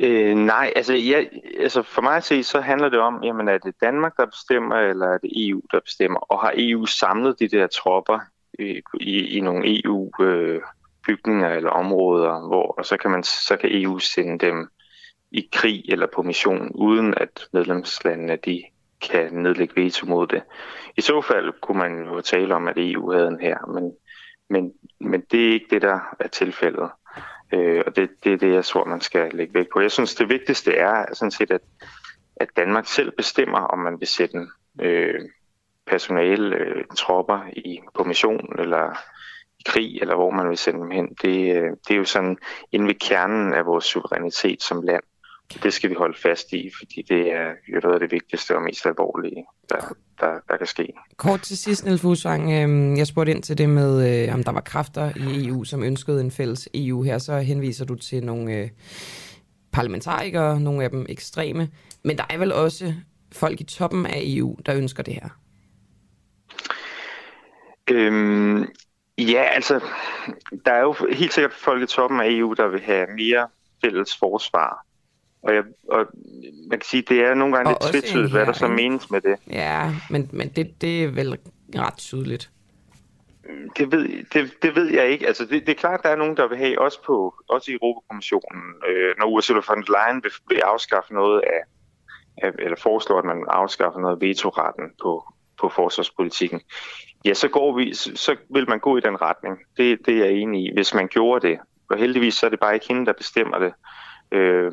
Øh, 0.00 0.36
nej, 0.36 0.72
altså, 0.76 0.94
ja, 0.94 1.24
altså 1.60 1.82
for 1.82 2.02
mig 2.02 2.16
at 2.16 2.24
se, 2.24 2.42
så 2.42 2.60
handler 2.60 2.88
det 2.88 2.98
om, 2.98 3.24
jamen 3.24 3.48
er 3.48 3.58
det 3.58 3.74
Danmark, 3.80 4.16
der 4.16 4.26
bestemmer, 4.26 4.76
eller 4.76 5.06
er 5.06 5.18
det 5.18 5.48
EU, 5.48 5.60
der 5.72 5.80
bestemmer? 5.80 6.18
Og 6.18 6.40
har 6.40 6.52
EU 6.56 6.86
samlet 6.86 7.40
de 7.40 7.48
der 7.48 7.66
tropper 7.66 8.18
i, 8.58 8.80
i, 9.00 9.36
i 9.36 9.40
nogle 9.40 9.84
EU-bygninger 9.84 11.50
øh, 11.50 11.56
eller 11.56 11.70
områder, 11.70 12.48
hvor 12.48 12.74
og 12.78 12.86
så 12.86 12.96
kan, 12.96 13.10
man, 13.10 13.22
så 13.22 13.56
kan 13.60 13.70
EU 13.72 13.98
sende 13.98 14.46
dem 14.46 14.70
i 15.30 15.48
krig 15.52 15.84
eller 15.88 16.06
på 16.06 16.22
mission, 16.22 16.70
uden 16.74 17.14
at 17.16 17.48
medlemslandene 17.52 18.36
de 18.36 18.64
kan 19.00 19.32
nedlægge 19.32 19.82
veto 19.82 20.06
mod 20.06 20.26
det. 20.26 20.42
I 20.96 21.00
så 21.00 21.20
fald 21.20 21.52
kunne 21.60 21.78
man 21.78 22.04
jo 22.04 22.20
tale 22.20 22.54
om, 22.54 22.68
at 22.68 22.74
EU 22.76 23.12
havde 23.12 23.28
en 23.28 23.40
her, 23.40 23.66
men, 23.66 23.92
men, 24.50 24.72
men 25.00 25.20
det 25.20 25.48
er 25.48 25.52
ikke 25.52 25.66
det, 25.70 25.82
der 25.82 26.16
er 26.20 26.28
tilfældet. 26.28 26.90
Øh, 27.52 27.82
og 27.86 27.96
det, 27.96 28.10
det 28.24 28.32
er 28.32 28.36
det, 28.36 28.54
jeg 28.54 28.64
tror, 28.64 28.84
man 28.84 29.00
skal 29.00 29.30
lægge 29.34 29.54
vægt 29.54 29.68
på. 29.72 29.80
Jeg 29.80 29.92
synes, 29.92 30.14
det 30.14 30.28
vigtigste 30.28 30.74
er 30.74 31.14
sådan 31.14 31.30
set, 31.30 31.50
at, 31.50 31.60
at 32.36 32.48
Danmark 32.56 32.86
selv 32.86 33.12
bestemmer, 33.16 33.58
om 33.58 33.78
man 33.78 34.00
vil 34.00 34.08
sætte 34.08 34.46
øh, 34.80 35.20
personale, 35.86 36.56
øh, 36.56 36.84
tropper 36.96 37.40
i, 37.56 37.80
på 37.94 38.04
mission 38.04 38.56
eller 38.58 38.90
i 39.58 39.62
krig, 39.66 40.00
eller 40.00 40.14
hvor 40.14 40.30
man 40.30 40.48
vil 40.48 40.58
sende 40.58 40.80
dem 40.80 40.90
hen. 40.90 41.14
Det, 41.22 41.56
øh, 41.56 41.70
det 41.88 41.94
er 41.94 41.98
jo 41.98 42.04
sådan 42.04 42.38
inde 42.72 42.86
ved 42.86 42.94
kernen 42.94 43.54
af 43.54 43.66
vores 43.66 43.84
suverænitet 43.84 44.62
som 44.62 44.82
land. 44.82 45.02
Det 45.62 45.72
skal 45.72 45.90
vi 45.90 45.94
holde 45.94 46.18
fast 46.18 46.52
i, 46.52 46.70
fordi 46.78 47.02
det 47.02 47.32
er 47.32 47.48
jo 47.74 47.80
noget 47.82 47.94
af 47.94 48.00
det 48.00 48.12
vigtigste 48.12 48.56
og 48.56 48.62
mest 48.62 48.86
alvorlige, 48.86 49.44
der, 49.70 49.80
der, 50.20 50.40
der 50.48 50.56
kan 50.56 50.66
ske. 50.66 50.92
Kort 51.16 51.40
til 51.40 51.58
sidst, 51.58 51.84
Niels 51.84 52.00
Fuglsang. 52.00 52.52
Øh, 52.52 52.98
jeg 52.98 53.06
spurgte 53.06 53.32
ind 53.32 53.42
til 53.42 53.58
det 53.58 53.68
med, 53.68 54.24
øh, 54.28 54.34
om 54.34 54.44
der 54.44 54.52
var 54.52 54.60
kræfter 54.60 55.12
i 55.16 55.46
EU, 55.46 55.64
som 55.64 55.82
ønskede 55.82 56.20
en 56.20 56.30
fælles 56.30 56.68
EU 56.74 57.02
her. 57.02 57.18
Så 57.18 57.38
henviser 57.38 57.84
du 57.84 57.94
til 57.94 58.24
nogle 58.24 58.54
øh, 58.56 58.68
parlamentarikere, 59.72 60.60
nogle 60.60 60.84
af 60.84 60.90
dem 60.90 61.06
ekstreme. 61.08 61.68
Men 62.04 62.18
der 62.18 62.24
er 62.30 62.38
vel 62.38 62.52
også 62.52 62.94
folk 63.32 63.60
i 63.60 63.64
toppen 63.64 64.06
af 64.06 64.20
EU, 64.24 64.56
der 64.66 64.74
ønsker 64.74 65.02
det 65.02 65.14
her? 65.14 65.28
Øhm, 67.90 68.66
ja, 69.18 69.42
altså, 69.42 69.80
der 70.64 70.72
er 70.72 70.80
jo 70.80 70.94
helt 71.12 71.32
sikkert 71.32 71.52
folk 71.52 71.82
i 71.82 71.86
toppen 71.86 72.20
af 72.20 72.26
EU, 72.30 72.52
der 72.52 72.68
vil 72.68 72.80
have 72.80 73.06
mere 73.16 73.48
fælles 73.84 74.16
forsvar. 74.16 74.87
Og, 75.42 75.54
jeg, 75.54 75.62
og 75.88 76.06
man 76.70 76.78
kan 76.78 76.86
sige, 76.86 77.02
det 77.02 77.20
er 77.20 77.34
nogle 77.34 77.56
gange 77.56 77.74
og 77.74 77.90
lidt 77.92 78.04
tvetydigt, 78.04 78.32
hvad 78.32 78.46
der 78.46 78.52
så 78.52 78.68
menes 78.68 79.10
med 79.10 79.20
det. 79.20 79.36
Ja, 79.50 79.94
men, 80.10 80.30
men 80.32 80.48
det, 80.48 80.80
det 80.80 81.04
er 81.04 81.08
vel 81.08 81.38
ret 81.74 81.96
tydeligt. 81.96 82.50
Det 83.78 83.92
ved, 83.92 84.24
det, 84.32 84.52
det 84.62 84.76
ved 84.76 84.86
jeg 84.86 85.08
ikke. 85.08 85.26
Altså, 85.26 85.44
det, 85.44 85.66
det 85.66 85.68
er 85.68 85.74
klart, 85.74 86.00
at 86.00 86.04
der 86.04 86.10
er 86.10 86.16
nogen, 86.16 86.36
der 86.36 86.48
vil 86.48 86.58
have, 86.58 86.80
også, 86.80 87.02
på, 87.06 87.34
også 87.48 87.70
i 87.70 87.74
Europakommissionen, 87.74 88.74
øh, 88.88 89.14
når 89.18 89.26
Ursula 89.26 89.60
von 89.68 89.82
der 89.82 89.92
Leyen 89.92 90.22
vil, 90.24 90.32
vil 90.48 90.56
afskaffe 90.56 91.14
noget 91.14 91.40
af, 91.40 91.60
af, 92.42 92.52
eller 92.58 92.76
foreslår, 92.76 93.18
at 93.18 93.24
man 93.24 93.44
afskaffer 93.48 94.00
noget 94.00 94.14
af 94.14 94.20
vetoretten 94.20 94.84
på, 95.02 95.32
på 95.60 95.68
forsvarspolitikken, 95.68 96.60
ja, 97.24 97.34
så, 97.34 97.48
går 97.48 97.76
vi, 97.76 97.94
så 97.94 98.36
vil 98.50 98.68
man 98.68 98.78
gå 98.78 98.96
i 98.96 99.00
den 99.00 99.20
retning. 99.20 99.58
Det, 99.76 99.98
det 100.06 100.14
er 100.14 100.24
jeg 100.24 100.32
enig 100.32 100.64
i, 100.64 100.74
hvis 100.74 100.94
man 100.94 101.08
gjorde 101.08 101.48
det. 101.48 101.58
Og 101.90 101.98
heldigvis 101.98 102.34
så 102.34 102.46
er 102.46 102.50
det 102.50 102.60
bare 102.60 102.74
ikke 102.74 102.88
hende, 102.88 103.06
der 103.06 103.12
bestemmer 103.12 103.58
det. 103.58 103.72
Øh, 104.32 104.72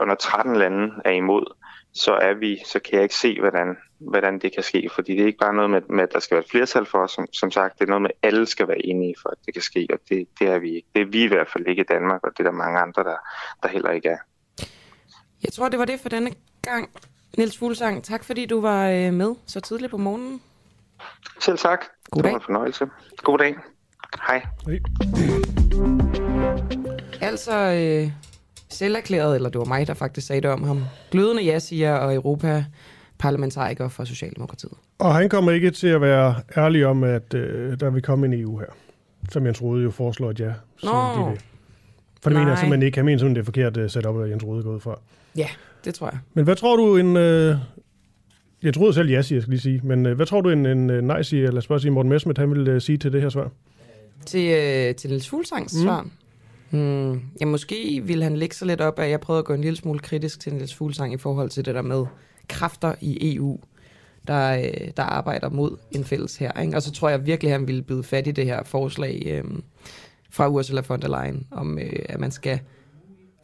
og 0.00 0.06
når 0.06 0.14
13 0.14 0.56
lande 0.56 0.92
er 1.04 1.10
imod, 1.10 1.44
så 1.94 2.12
er 2.12 2.34
vi, 2.34 2.62
så 2.66 2.78
kan 2.80 2.94
jeg 2.94 3.02
ikke 3.02 3.14
se, 3.14 3.40
hvordan, 3.40 3.76
hvordan 3.98 4.38
det 4.38 4.54
kan 4.54 4.62
ske. 4.62 4.90
Fordi 4.94 5.12
det 5.12 5.22
er 5.22 5.26
ikke 5.26 5.38
bare 5.38 5.54
noget 5.54 5.70
med, 5.70 5.82
med 5.90 6.02
at 6.02 6.12
der 6.12 6.18
skal 6.18 6.34
være 6.34 6.44
et 6.44 6.50
flertal 6.50 6.86
for 6.86 6.98
os. 6.98 7.10
Som, 7.10 7.26
som 7.32 7.50
sagt, 7.50 7.78
det 7.78 7.84
er 7.84 7.88
noget 7.88 8.02
med, 8.02 8.10
at 8.10 8.28
alle 8.28 8.46
skal 8.46 8.68
være 8.68 8.86
enige 8.86 9.14
for, 9.22 9.28
at 9.28 9.38
det 9.46 9.54
kan 9.54 9.62
ske. 9.62 9.88
Og 9.92 9.98
det, 10.08 10.28
det 10.38 10.48
er 10.48 10.58
vi 10.58 10.74
ikke. 10.76 10.88
Det 10.94 11.02
er 11.02 11.06
vi 11.06 11.22
i 11.22 11.26
hvert 11.26 11.48
fald 11.52 11.66
ikke 11.66 11.80
i 11.80 11.86
Danmark, 11.88 12.20
og 12.24 12.30
det 12.30 12.46
er 12.46 12.50
der 12.50 12.56
mange 12.56 12.78
andre, 12.78 13.04
der, 13.04 13.16
der 13.62 13.68
heller 13.68 13.90
ikke 13.90 14.08
er. 14.08 14.18
Jeg 15.44 15.52
tror, 15.52 15.68
det 15.68 15.78
var 15.78 15.84
det 15.84 16.00
for 16.00 16.08
denne 16.08 16.30
gang. 16.62 16.90
Niels 17.36 17.58
Fuglsang, 17.58 18.04
tak 18.04 18.24
fordi 18.24 18.46
du 18.46 18.60
var 18.60 18.90
øh, 18.90 19.12
med 19.12 19.34
så 19.46 19.60
tidligt 19.60 19.90
på 19.90 19.96
morgenen. 19.96 20.42
Selv 21.40 21.58
tak. 21.58 21.84
God 22.10 22.22
dag. 22.22 22.28
Det 22.28 22.32
var 22.32 22.38
en 22.38 22.44
fornøjelse. 22.44 22.90
God 23.16 23.38
dag. 23.38 23.56
Hej. 24.26 24.46
Hej. 24.66 24.78
Altså, 27.20 27.52
øh, 27.52 28.12
selverklæret, 28.70 29.34
eller 29.34 29.48
det 29.48 29.58
var 29.58 29.64
mig, 29.64 29.86
der 29.86 29.94
faktisk 29.94 30.26
sagde 30.26 30.40
det 30.40 30.50
om 30.50 30.62
ham, 30.62 30.84
glødende 31.10 31.42
ja-siger 31.42 31.94
og 31.94 32.14
Europa 32.14 32.64
parlamentariker 33.18 33.88
for 33.88 34.04
Socialdemokratiet. 34.04 34.72
Og 34.98 35.14
han 35.14 35.28
kommer 35.28 35.52
ikke 35.52 35.70
til 35.70 35.86
at 35.86 36.00
være 36.00 36.34
ærlig 36.56 36.86
om, 36.86 37.04
at 37.04 37.34
øh, 37.34 37.80
der 37.80 37.90
vil 37.90 38.02
komme 38.02 38.26
en 38.26 38.32
EU 38.32 38.58
her. 38.58 38.66
Som 39.30 39.46
Jens 39.46 39.62
Rode 39.62 39.82
jo 39.82 39.90
foreslår, 39.90 40.30
at 40.30 40.40
ja. 40.40 40.52
Så 40.76 40.86
Nå. 40.86 41.24
de 41.24 41.30
vil. 41.30 41.40
For 42.22 42.30
det 42.30 42.36
mener 42.36 42.40
jeg 42.40 42.46
Nej. 42.46 42.56
simpelthen 42.60 42.86
ikke. 42.86 42.98
Han 42.98 43.04
mener 43.04 43.18
simpelthen, 43.18 43.36
det 43.36 43.40
er 43.40 43.70
forkert 43.70 43.84
uh, 43.84 43.90
sat 43.90 44.06
op, 44.06 44.20
at 44.20 44.30
Jens 44.30 44.44
Rode 44.44 44.58
er 44.58 44.62
gået 44.62 44.82
fra. 44.82 45.00
Ja, 45.36 45.48
det 45.84 45.94
tror 45.94 46.06
jeg. 46.06 46.18
Men 46.34 46.44
hvad 46.44 46.56
tror 46.56 46.76
du 46.76 46.96
en... 46.96 47.16
Øh, 47.16 47.56
jeg 48.62 48.74
troede 48.74 48.94
selv 48.94 49.10
ja, 49.10 49.22
siger 49.22 49.36
jeg 49.36 49.42
skal 49.42 49.50
lige 49.50 49.60
sige. 49.60 49.80
Men 49.84 50.06
øh, 50.06 50.16
hvad 50.16 50.26
tror 50.26 50.40
du 50.40 50.50
en, 50.50 50.66
en 50.66 50.90
øh, 50.90 51.02
nej 51.02 51.22
siger, 51.22 51.48
eller 51.48 51.60
spørg 51.60 51.80
sige 51.80 51.90
Morten 51.90 52.10
Messmet, 52.10 52.38
han 52.38 52.50
vil 52.50 52.68
øh, 52.68 52.80
sige 52.80 52.98
til 52.98 53.12
det 53.12 53.22
her 53.22 53.28
svar? 53.28 53.50
Til, 54.26 54.50
øh, 54.50 54.94
til 54.94 55.10
Niels 55.10 55.28
Fuglsangs 55.28 55.74
mm. 55.74 55.82
svar. 55.82 56.06
Hmm, 56.70 57.20
ja, 57.40 57.46
måske 57.46 58.02
ville 58.04 58.24
han 58.24 58.36
lægge 58.36 58.54
sig 58.54 58.66
lidt 58.66 58.80
op, 58.80 58.98
at 58.98 59.10
jeg 59.10 59.20
prøvede 59.20 59.38
at 59.38 59.44
gå 59.44 59.54
en 59.54 59.60
lille 59.60 59.76
smule 59.76 59.98
kritisk 59.98 60.40
til 60.40 60.54
Niels 60.54 60.74
Fuglsang 60.74 61.12
i 61.12 61.16
forhold 61.16 61.50
til 61.50 61.64
det 61.64 61.74
der 61.74 61.82
med 61.82 62.06
kræfter 62.48 62.94
i 63.00 63.34
EU, 63.34 63.58
der, 64.26 64.58
øh, 64.58 64.90
der 64.96 65.02
arbejder 65.02 65.50
mod 65.50 65.76
en 65.90 66.04
fælles 66.04 66.36
her. 66.36 66.60
Ikke? 66.60 66.76
Og 66.76 66.82
så 66.82 66.92
tror 66.92 67.08
jeg 67.08 67.26
virkelig, 67.26 67.52
at 67.52 67.58
han 67.58 67.68
ville 67.68 67.82
byde 67.82 68.02
fat 68.02 68.26
i 68.26 68.30
det 68.30 68.44
her 68.44 68.62
forslag 68.64 69.22
øh, 69.26 69.44
fra 70.30 70.48
Ursula 70.48 70.82
von 70.88 71.02
der 71.02 71.08
Leyen, 71.08 71.46
om 71.50 71.78
øh, 71.78 71.92
at 72.08 72.20
man 72.20 72.30
skal 72.30 72.60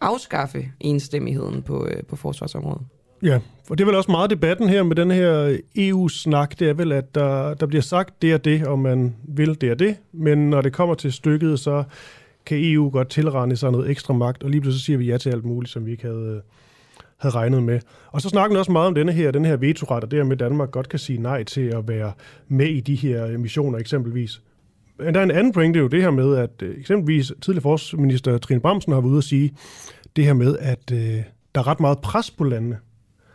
afskaffe 0.00 0.64
enstemmigheden 0.80 1.62
på, 1.62 1.86
øh, 1.86 2.02
på 2.02 2.16
forsvarsområdet. 2.16 2.82
Ja, 3.22 3.40
for 3.64 3.74
det 3.74 3.84
er 3.84 3.86
vel 3.86 3.94
også 3.94 4.10
meget 4.10 4.30
debatten 4.30 4.68
her 4.68 4.82
med 4.82 4.96
den 4.96 5.10
her 5.10 5.58
EU-snak, 5.76 6.58
det 6.58 6.68
er 6.68 6.74
vel, 6.74 6.92
at 6.92 7.14
der, 7.14 7.54
der 7.54 7.66
bliver 7.66 7.82
sagt 7.82 8.22
det 8.22 8.34
og 8.34 8.44
det, 8.44 8.66
og 8.66 8.78
man 8.78 9.16
vil 9.28 9.60
det 9.60 9.70
og 9.70 9.78
det, 9.78 9.96
men 10.12 10.50
når 10.50 10.60
det 10.60 10.72
kommer 10.72 10.94
til 10.94 11.12
stykket, 11.12 11.60
så 11.60 11.84
kan 12.46 12.58
EU 12.60 12.90
godt 12.90 13.08
tilrende 13.08 13.56
sig 13.56 13.72
noget 13.72 13.90
ekstra 13.90 14.14
magt, 14.14 14.42
og 14.42 14.50
lige 14.50 14.60
pludselig 14.60 14.84
siger 14.84 14.96
vi 14.98 15.06
ja 15.06 15.18
til 15.18 15.30
alt 15.30 15.44
muligt, 15.44 15.72
som 15.72 15.86
vi 15.86 15.90
ikke 15.90 16.04
havde, 16.04 16.34
øh, 16.36 16.40
havde 17.16 17.34
regnet 17.34 17.62
med. 17.62 17.80
Og 18.06 18.20
så 18.20 18.28
snakker 18.28 18.56
vi 18.56 18.58
også 18.58 18.72
meget 18.72 18.86
om 18.86 18.94
denne 18.94 19.12
her, 19.12 19.30
den 19.30 19.44
her 19.44 19.56
vetoret, 19.56 20.04
og 20.04 20.10
det 20.10 20.16
her 20.16 20.24
med, 20.24 20.32
at 20.32 20.40
Danmark 20.40 20.70
godt 20.70 20.88
kan 20.88 20.98
sige 20.98 21.22
nej 21.22 21.44
til 21.44 21.60
at 21.60 21.88
være 21.88 22.12
med 22.48 22.66
i 22.66 22.80
de 22.80 22.94
her 22.94 23.38
missioner 23.38 23.78
eksempelvis. 23.78 24.42
Men 24.98 25.14
der 25.14 25.20
er 25.20 25.24
en 25.24 25.30
anden 25.30 25.52
pointe, 25.52 25.72
det 25.72 25.80
er 25.80 25.82
jo 25.82 25.88
det 25.88 26.02
her 26.02 26.10
med, 26.10 26.36
at 26.36 26.62
øh, 26.62 26.78
eksempelvis 26.78 27.32
tidligere 27.42 27.62
forsvarsminister 27.62 28.38
Trine 28.38 28.60
Bramsen 28.60 28.92
har 28.92 29.00
været 29.00 29.10
ude 29.10 29.18
at 29.18 29.24
sige 29.24 29.54
det 30.16 30.24
her 30.24 30.32
med, 30.32 30.56
at 30.58 30.92
øh, 30.92 31.22
der 31.54 31.60
er 31.60 31.66
ret 31.66 31.80
meget 31.80 31.98
pres 31.98 32.30
på 32.30 32.44
landene. 32.44 32.78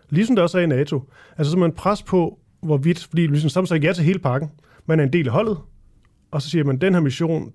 Ligesom 0.09 0.35
der 0.35 0.43
også 0.43 0.57
er 0.57 0.63
i 0.63 0.67
NATO. 0.67 1.03
Altså 1.37 1.51
simpelthen 1.51 1.75
pres 1.75 2.03
på, 2.03 2.39
hvorvidt, 2.61 3.03
fordi 3.03 3.27
ligesom 3.27 3.49
sammen 3.49 3.67
sagt 3.67 3.83
ja 3.83 3.93
til 3.93 4.03
hele 4.03 4.19
pakken. 4.19 4.49
Man 4.85 4.99
er 4.99 5.03
en 5.03 5.13
del 5.13 5.27
af 5.27 5.33
holdet, 5.33 5.57
og 6.31 6.41
så 6.41 6.49
siger 6.49 6.63
man, 6.63 6.77
den 6.77 6.93
her 6.93 7.01
mission, 7.01 7.53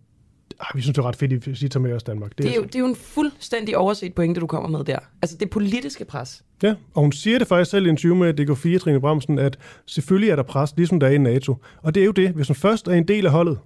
ah, 0.61 0.66
vi 0.75 0.82
synes, 0.82 0.94
det 0.94 1.02
er 1.02 1.06
ret 1.08 1.16
fedt, 1.16 1.32
at 1.32 1.62
I 1.62 1.68
tager 1.68 1.82
med 1.82 1.92
os 1.92 2.02
Danmark. 2.02 2.38
Det 2.38 2.50
er, 2.50 2.54
jo, 2.54 2.62
det 2.62 2.75
er 2.75 2.78
jo 2.78 2.87
en 2.87 2.96
fuldstændig 2.96 3.76
overset 3.76 4.14
pointe, 4.14 4.40
du 4.40 4.46
kommer 4.46 4.68
med 4.68 4.84
der. 4.84 4.99
Altså 5.23 5.37
det 5.37 5.50
politiske 5.50 6.04
pres. 6.04 6.44
Ja, 6.62 6.75
og 6.94 7.02
hun 7.02 7.12
siger 7.12 7.38
det 7.38 7.49
faktisk 7.49 7.70
selv 7.70 7.87
i 7.87 7.88
en 7.88 7.92
interview 7.92 8.16
med 8.16 8.40
DK4, 8.40 8.78
Trine 8.78 9.00
Bramsen, 9.00 9.38
at 9.38 9.58
selvfølgelig 9.87 10.30
er 10.30 10.37
der 10.37 10.42
pres, 10.42 10.75
ligesom 10.76 11.00
der 11.00 11.06
er 11.06 11.11
i 11.11 11.18
NATO. 11.18 11.56
Og 11.82 11.94
det 11.94 12.00
er 12.00 12.04
jo 12.04 12.12
det, 12.12 12.30
hvis 12.30 12.49
man 12.49 12.56
først 12.56 12.88
er 12.88 12.92
en 12.92 13.08
del 13.08 13.26
af 13.26 13.32
holdet, 13.32 13.58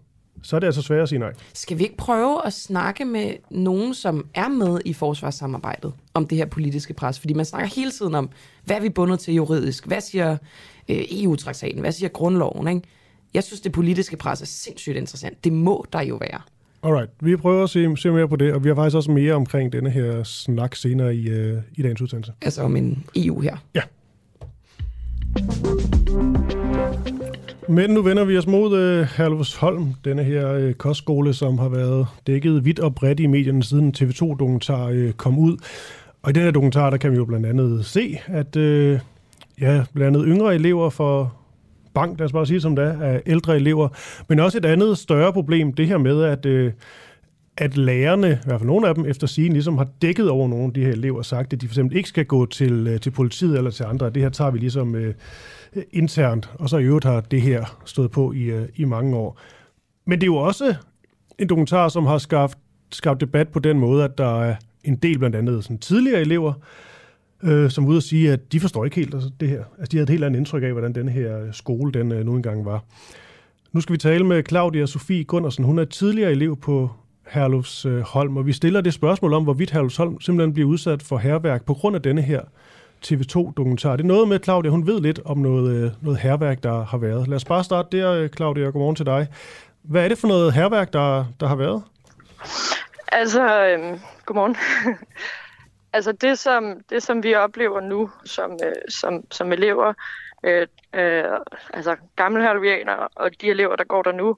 så 0.42 0.56
er 0.56 0.60
det 0.60 0.66
altså 0.66 0.82
svært 0.82 1.02
at 1.02 1.08
sige 1.08 1.18
nej. 1.18 1.32
Skal 1.54 1.78
vi 1.78 1.82
ikke 1.82 1.96
prøve 1.96 2.46
at 2.46 2.52
snakke 2.52 3.04
med 3.04 3.32
nogen, 3.50 3.94
som 3.94 4.26
er 4.34 4.48
med 4.48 4.78
i 4.84 4.92
forsvarssamarbejdet, 4.92 5.92
om 6.14 6.26
det 6.26 6.38
her 6.38 6.46
politiske 6.46 6.94
pres? 6.94 7.20
Fordi 7.20 7.34
man 7.34 7.44
snakker 7.44 7.68
hele 7.68 7.90
tiden 7.90 8.14
om, 8.14 8.30
hvad 8.64 8.76
er 8.76 8.80
vi 8.80 8.88
bundet 8.88 9.20
til 9.20 9.34
juridisk? 9.34 9.86
Hvad 9.86 10.00
siger 10.00 10.36
øh, 10.88 11.04
EU-traktaten? 11.10 11.80
Hvad 11.80 11.92
siger 11.92 12.08
grundloven? 12.08 12.68
Ikke? 12.68 12.82
Jeg 13.34 13.44
synes, 13.44 13.60
det 13.60 13.72
politiske 13.72 14.16
pres 14.16 14.42
er 14.42 14.46
sindssygt 14.46 14.96
interessant. 14.96 15.44
Det 15.44 15.52
må 15.52 15.86
der 15.92 16.00
jo 16.00 16.16
være. 16.16 16.40
Alright, 16.82 17.10
vi 17.20 17.36
prøver 17.36 17.64
at 17.64 17.70
se, 17.70 17.96
se 17.96 18.10
mere 18.10 18.28
på 18.28 18.36
det, 18.36 18.52
og 18.52 18.64
vi 18.64 18.68
har 18.68 18.76
faktisk 18.76 18.96
også 18.96 19.10
mere 19.10 19.34
omkring 19.34 19.72
denne 19.72 19.90
her 19.90 20.22
snak 20.22 20.74
senere 20.74 21.14
i, 21.14 21.28
øh, 21.28 21.56
i 21.74 21.82
dagens 21.82 22.02
udsendelse. 22.02 22.32
Altså 22.42 22.62
om 22.62 22.76
en 22.76 23.04
EU 23.16 23.40
her. 23.40 23.56
Ja. 23.74 23.82
Men 27.68 27.90
nu 27.90 28.02
vender 28.02 28.24
vi 28.24 28.38
os 28.38 28.46
mod 28.46 28.78
øh, 28.78 29.06
Herlufsholm, 29.16 29.94
denne 30.04 30.24
her 30.24 30.52
øh, 30.52 30.74
kostskole, 30.74 31.34
som 31.34 31.58
har 31.58 31.68
været 31.68 32.06
dækket 32.26 32.64
vidt 32.64 32.80
og 32.80 32.94
bredt 32.94 33.20
i 33.20 33.26
medierne 33.26 33.62
siden 33.62 33.94
TV2-dokumentar 33.98 34.88
øh, 34.88 35.12
kom 35.12 35.38
ud. 35.38 35.56
Og 36.22 36.30
i 36.30 36.32
den 36.32 36.42
her 36.42 36.50
dokumentar, 36.50 36.90
der 36.90 36.96
kan 36.96 37.12
vi 37.12 37.16
jo 37.16 37.24
blandt 37.24 37.46
andet 37.46 37.86
se, 37.86 38.18
at 38.26 38.56
øh, 38.56 39.00
ja, 39.60 39.84
blandt 39.94 40.16
andet 40.16 40.28
yngre 40.28 40.54
elever 40.54 40.90
for 40.90 41.37
bank, 41.98 42.18
lad 42.18 42.24
os 42.24 42.32
bare 42.32 42.46
sige 42.46 42.60
som 42.60 42.76
det 42.76 42.84
er, 42.84 43.00
af 43.00 43.22
ældre 43.26 43.56
elever, 43.56 43.88
men 44.28 44.40
også 44.40 44.58
et 44.58 44.64
andet 44.64 44.98
større 44.98 45.32
problem, 45.32 45.72
det 45.72 45.86
her 45.86 45.98
med, 45.98 46.22
at, 46.22 46.46
øh, 46.46 46.72
at 47.56 47.76
lærerne, 47.76 48.28
i 48.28 48.46
hvert 48.46 48.60
fald 48.60 48.66
nogle 48.66 48.88
af 48.88 48.94
dem, 48.94 49.06
efter 49.06 49.26
sigende, 49.26 49.54
ligesom 49.54 49.78
har 49.78 49.88
dækket 50.02 50.30
over 50.30 50.48
nogle 50.48 50.64
af 50.64 50.72
de 50.72 50.84
her 50.84 50.92
elever 50.92 51.18
og 51.18 51.24
sagt, 51.24 51.52
at 51.52 51.60
de 51.60 51.66
for 51.68 51.72
eksempel 51.72 51.96
ikke 51.96 52.08
skal 52.08 52.24
gå 52.24 52.46
til, 52.46 52.86
øh, 52.86 53.00
til 53.00 53.10
politiet 53.10 53.58
eller 53.58 53.70
til 53.70 53.84
andre. 53.84 54.10
Det 54.10 54.22
her 54.22 54.28
tager 54.28 54.50
vi 54.50 54.58
ligesom 54.58 54.94
øh, 54.94 55.14
internt, 55.92 56.50
og 56.54 56.68
så 56.68 56.78
i 56.78 56.84
øvrigt 56.84 57.04
har 57.04 57.20
det 57.20 57.42
her 57.42 57.78
stået 57.84 58.10
på 58.10 58.32
i, 58.32 58.42
øh, 58.42 58.68
i 58.76 58.84
mange 58.84 59.16
år. 59.16 59.40
Men 60.06 60.20
det 60.20 60.24
er 60.24 60.32
jo 60.32 60.36
også 60.36 60.74
en 61.38 61.48
dokumentar, 61.48 61.88
som 61.88 62.06
har 62.06 62.18
skabt, 62.18 62.58
skabt 62.92 63.20
debat 63.20 63.48
på 63.48 63.58
den 63.58 63.78
måde, 63.78 64.04
at 64.04 64.18
der 64.18 64.42
er 64.42 64.54
en 64.84 64.96
del 64.96 65.18
blandt 65.18 65.36
andet 65.36 65.64
sådan 65.64 65.78
tidligere 65.78 66.20
elever, 66.20 66.52
øh, 67.42 67.70
som 67.70 67.84
var 67.84 67.90
ude 67.90 67.98
og 67.98 68.02
sige, 68.02 68.32
at 68.32 68.52
de 68.52 68.60
forstår 68.60 68.84
ikke 68.84 68.96
helt 68.96 69.14
altså, 69.14 69.30
det 69.40 69.48
her. 69.48 69.64
Altså, 69.78 69.90
de 69.92 69.96
havde 69.96 70.02
et 70.02 70.10
helt 70.10 70.24
andet 70.24 70.38
indtryk 70.38 70.62
af, 70.62 70.72
hvordan 70.72 70.94
den 70.94 71.08
her 71.08 71.40
øh, 71.40 71.54
skole 71.54 71.92
den 71.92 72.12
øh, 72.12 72.26
nu 72.26 72.34
engang 72.34 72.64
var. 72.64 72.84
Nu 73.72 73.80
skal 73.80 73.92
vi 73.92 73.98
tale 73.98 74.24
med 74.24 74.42
Claudia 74.48 74.86
Sofie 74.86 75.24
Gundersen. 75.24 75.64
Hun 75.64 75.78
er 75.78 75.84
tidligere 75.84 76.30
elev 76.30 76.56
på 76.56 76.90
Herlufs 77.28 77.86
øh, 77.86 78.00
Holm, 78.00 78.36
og 78.36 78.46
vi 78.46 78.52
stiller 78.52 78.80
det 78.80 78.94
spørgsmål 78.94 79.32
om, 79.32 79.44
hvorvidt 79.44 79.70
Herlufs 79.70 79.96
Holm 79.96 80.20
simpelthen 80.20 80.54
bliver 80.54 80.68
udsat 80.68 81.02
for 81.02 81.18
herværk 81.18 81.64
på 81.64 81.74
grund 81.74 81.96
af 81.96 82.02
denne 82.02 82.22
her 82.22 82.40
TV2-dokumentar. 83.06 83.96
Det 83.96 84.02
er 84.02 84.08
noget 84.08 84.28
med, 84.28 84.38
Claudia, 84.44 84.70
hun 84.70 84.86
ved 84.86 85.00
lidt 85.00 85.20
om 85.24 85.38
noget, 85.38 85.74
øh, 85.74 85.90
noget 86.02 86.18
herværk, 86.18 86.62
der 86.62 86.84
har 86.84 86.98
været. 86.98 87.28
Lad 87.28 87.36
os 87.36 87.44
bare 87.44 87.64
starte 87.64 87.98
der, 87.98 88.12
øh, 88.12 88.28
Claudia, 88.28 88.66
og 88.66 88.72
godmorgen 88.72 88.96
til 88.96 89.06
dig. 89.06 89.26
Hvad 89.82 90.04
er 90.04 90.08
det 90.08 90.18
for 90.18 90.28
noget 90.28 90.52
herværk, 90.52 90.92
der, 90.92 91.24
der 91.40 91.46
har 91.46 91.56
været? 91.56 91.82
Altså, 93.12 93.66
øh, 93.66 93.98
godmorgen. 94.26 94.56
altså 95.92 96.12
det 96.12 96.38
som, 96.38 96.80
det, 96.90 97.02
som 97.02 97.22
vi 97.22 97.34
oplever 97.34 97.80
nu 97.80 98.10
som, 98.24 98.58
øh, 98.64 98.72
som, 98.88 99.32
som 99.32 99.52
elever, 99.52 99.94
øh, 100.44 100.66
øh, 100.94 101.24
altså 101.72 101.96
gamle 102.16 102.42
halvianere 102.42 103.08
og 103.14 103.40
de 103.40 103.46
elever, 103.46 103.76
der 103.76 103.84
går 103.84 104.02
der 104.02 104.12
nu, 104.12 104.36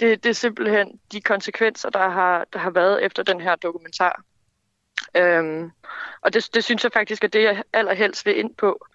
det, 0.00 0.24
det 0.24 0.30
er 0.30 0.34
simpelthen 0.34 1.00
de 1.12 1.20
konsekvenser, 1.20 1.90
der 1.90 2.08
har, 2.08 2.46
der 2.52 2.58
har 2.58 2.70
været 2.70 3.04
efter 3.04 3.22
den 3.22 3.40
her 3.40 3.56
dokumentar. 3.56 4.22
Øhm, 5.16 5.70
og 6.20 6.34
det, 6.34 6.48
det 6.54 6.64
synes 6.64 6.84
jeg 6.84 6.92
faktisk 6.92 7.24
er 7.24 7.28
det, 7.28 7.42
jeg 7.42 7.62
allerhelst 7.72 8.26
vil 8.26 8.38
ind 8.38 8.54
på. 8.54 8.86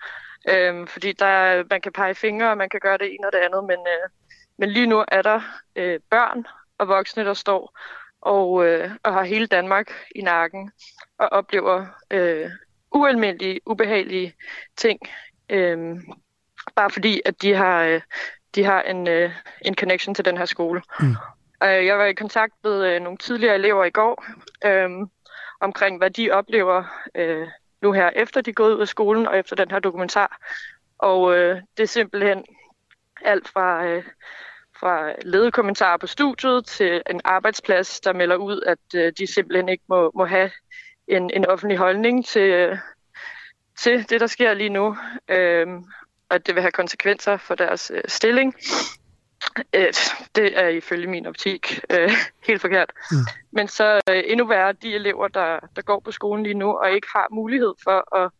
Øhm, 0.49 0.87
fordi 0.87 1.11
der, 1.11 1.63
man 1.69 1.81
kan 1.81 1.93
pege 1.93 2.15
fingre, 2.15 2.49
og 2.49 2.57
man 2.57 2.69
kan 2.69 2.79
gøre 2.79 2.97
det 2.97 3.13
ene 3.13 3.27
og 3.27 3.33
det 3.33 3.39
andet, 3.39 3.63
men, 3.63 3.79
øh, 3.79 4.09
men 4.57 4.69
lige 4.69 4.87
nu 4.87 5.05
er 5.07 5.21
der 5.21 5.41
øh, 5.75 5.99
børn 6.09 6.45
og 6.77 6.87
voksne, 6.87 7.25
der 7.25 7.33
står 7.33 7.77
og, 8.21 8.65
øh, 8.67 8.91
og 9.03 9.13
har 9.13 9.23
hele 9.23 9.47
Danmark 9.47 9.91
i 10.15 10.21
nakken 10.21 10.71
og 11.17 11.29
oplever 11.31 11.85
øh, 12.11 12.49
ualmindelige, 12.91 13.59
ubehagelige 13.65 14.35
ting, 14.75 14.99
øh, 15.49 15.97
bare 16.75 16.89
fordi, 16.89 17.21
at 17.25 17.41
de 17.41 17.53
har, 17.53 17.83
øh, 17.83 18.01
de 18.55 18.63
har 18.63 18.81
en, 18.81 19.07
øh, 19.07 19.31
en 19.61 19.75
connection 19.75 20.15
til 20.15 20.25
den 20.25 20.37
her 20.37 20.45
skole. 20.45 20.81
Mm. 20.99 21.15
Øh, 21.63 21.85
jeg 21.85 21.97
var 21.97 22.05
i 22.05 22.13
kontakt 22.13 22.53
med 22.63 22.85
øh, 22.85 23.01
nogle 23.01 23.17
tidligere 23.17 23.55
elever 23.55 23.85
i 23.85 23.89
går, 23.89 24.25
øh, 24.65 24.89
omkring 25.59 25.97
hvad 25.97 26.11
de 26.11 26.31
oplever 26.31 26.83
øh, 27.15 27.47
nu 27.81 27.91
her, 27.91 28.09
efter 28.15 28.41
de 28.41 28.49
er 28.49 28.53
gået 28.53 28.73
ud 28.73 28.81
af 28.81 28.87
skolen 28.87 29.27
og 29.27 29.37
efter 29.37 29.55
den 29.55 29.71
her 29.71 29.79
dokumentar. 29.79 30.37
Og 30.97 31.37
øh, 31.37 31.61
det 31.77 31.83
er 31.83 31.87
simpelthen 31.87 32.45
alt 33.25 33.47
fra... 33.47 33.85
Øh, 33.85 34.03
fra 34.79 35.13
lederkommentarer 35.21 35.97
på 35.97 36.07
studiet 36.07 36.65
til 36.65 37.01
en 37.09 37.21
arbejdsplads, 37.23 37.99
der 37.99 38.13
melder 38.13 38.35
ud, 38.35 38.61
at 38.65 38.79
øh, 38.95 39.13
de 39.17 39.33
simpelthen 39.33 39.69
ikke 39.69 39.83
må, 39.89 40.11
må 40.15 40.25
have 40.25 40.51
en, 41.07 41.31
en 41.33 41.45
offentlig 41.45 41.77
holdning 41.77 42.25
til, 42.25 42.41
øh, 42.41 42.77
til 43.79 44.09
det, 44.09 44.21
der 44.21 44.27
sker 44.27 44.53
lige 44.53 44.69
nu, 44.69 44.97
øh, 45.29 45.67
og 46.29 46.35
at 46.35 46.47
det 46.47 46.55
vil 46.55 46.61
have 46.61 46.71
konsekvenser 46.71 47.37
for 47.37 47.55
deres 47.55 47.91
øh, 47.95 48.03
stilling. 48.07 48.55
Øh, 49.73 49.93
det 50.35 50.59
er 50.59 50.67
ifølge 50.67 51.07
min 51.07 51.25
optik 51.25 51.79
øh, 51.89 52.11
helt 52.47 52.61
forkert. 52.61 52.91
Mm. 53.11 53.17
Men 53.51 53.67
så 53.67 54.01
øh, 54.09 54.23
endnu 54.25 54.47
værre 54.47 54.73
de 54.73 54.95
elever, 54.95 55.27
der, 55.27 55.59
der 55.75 55.81
går 55.81 55.99
på 55.99 56.11
skolen 56.11 56.43
lige 56.43 56.53
nu 56.53 56.71
og 56.71 56.91
ikke 56.91 57.07
har 57.15 57.27
mulighed 57.31 57.73
for 57.83 58.15
at 58.15 58.31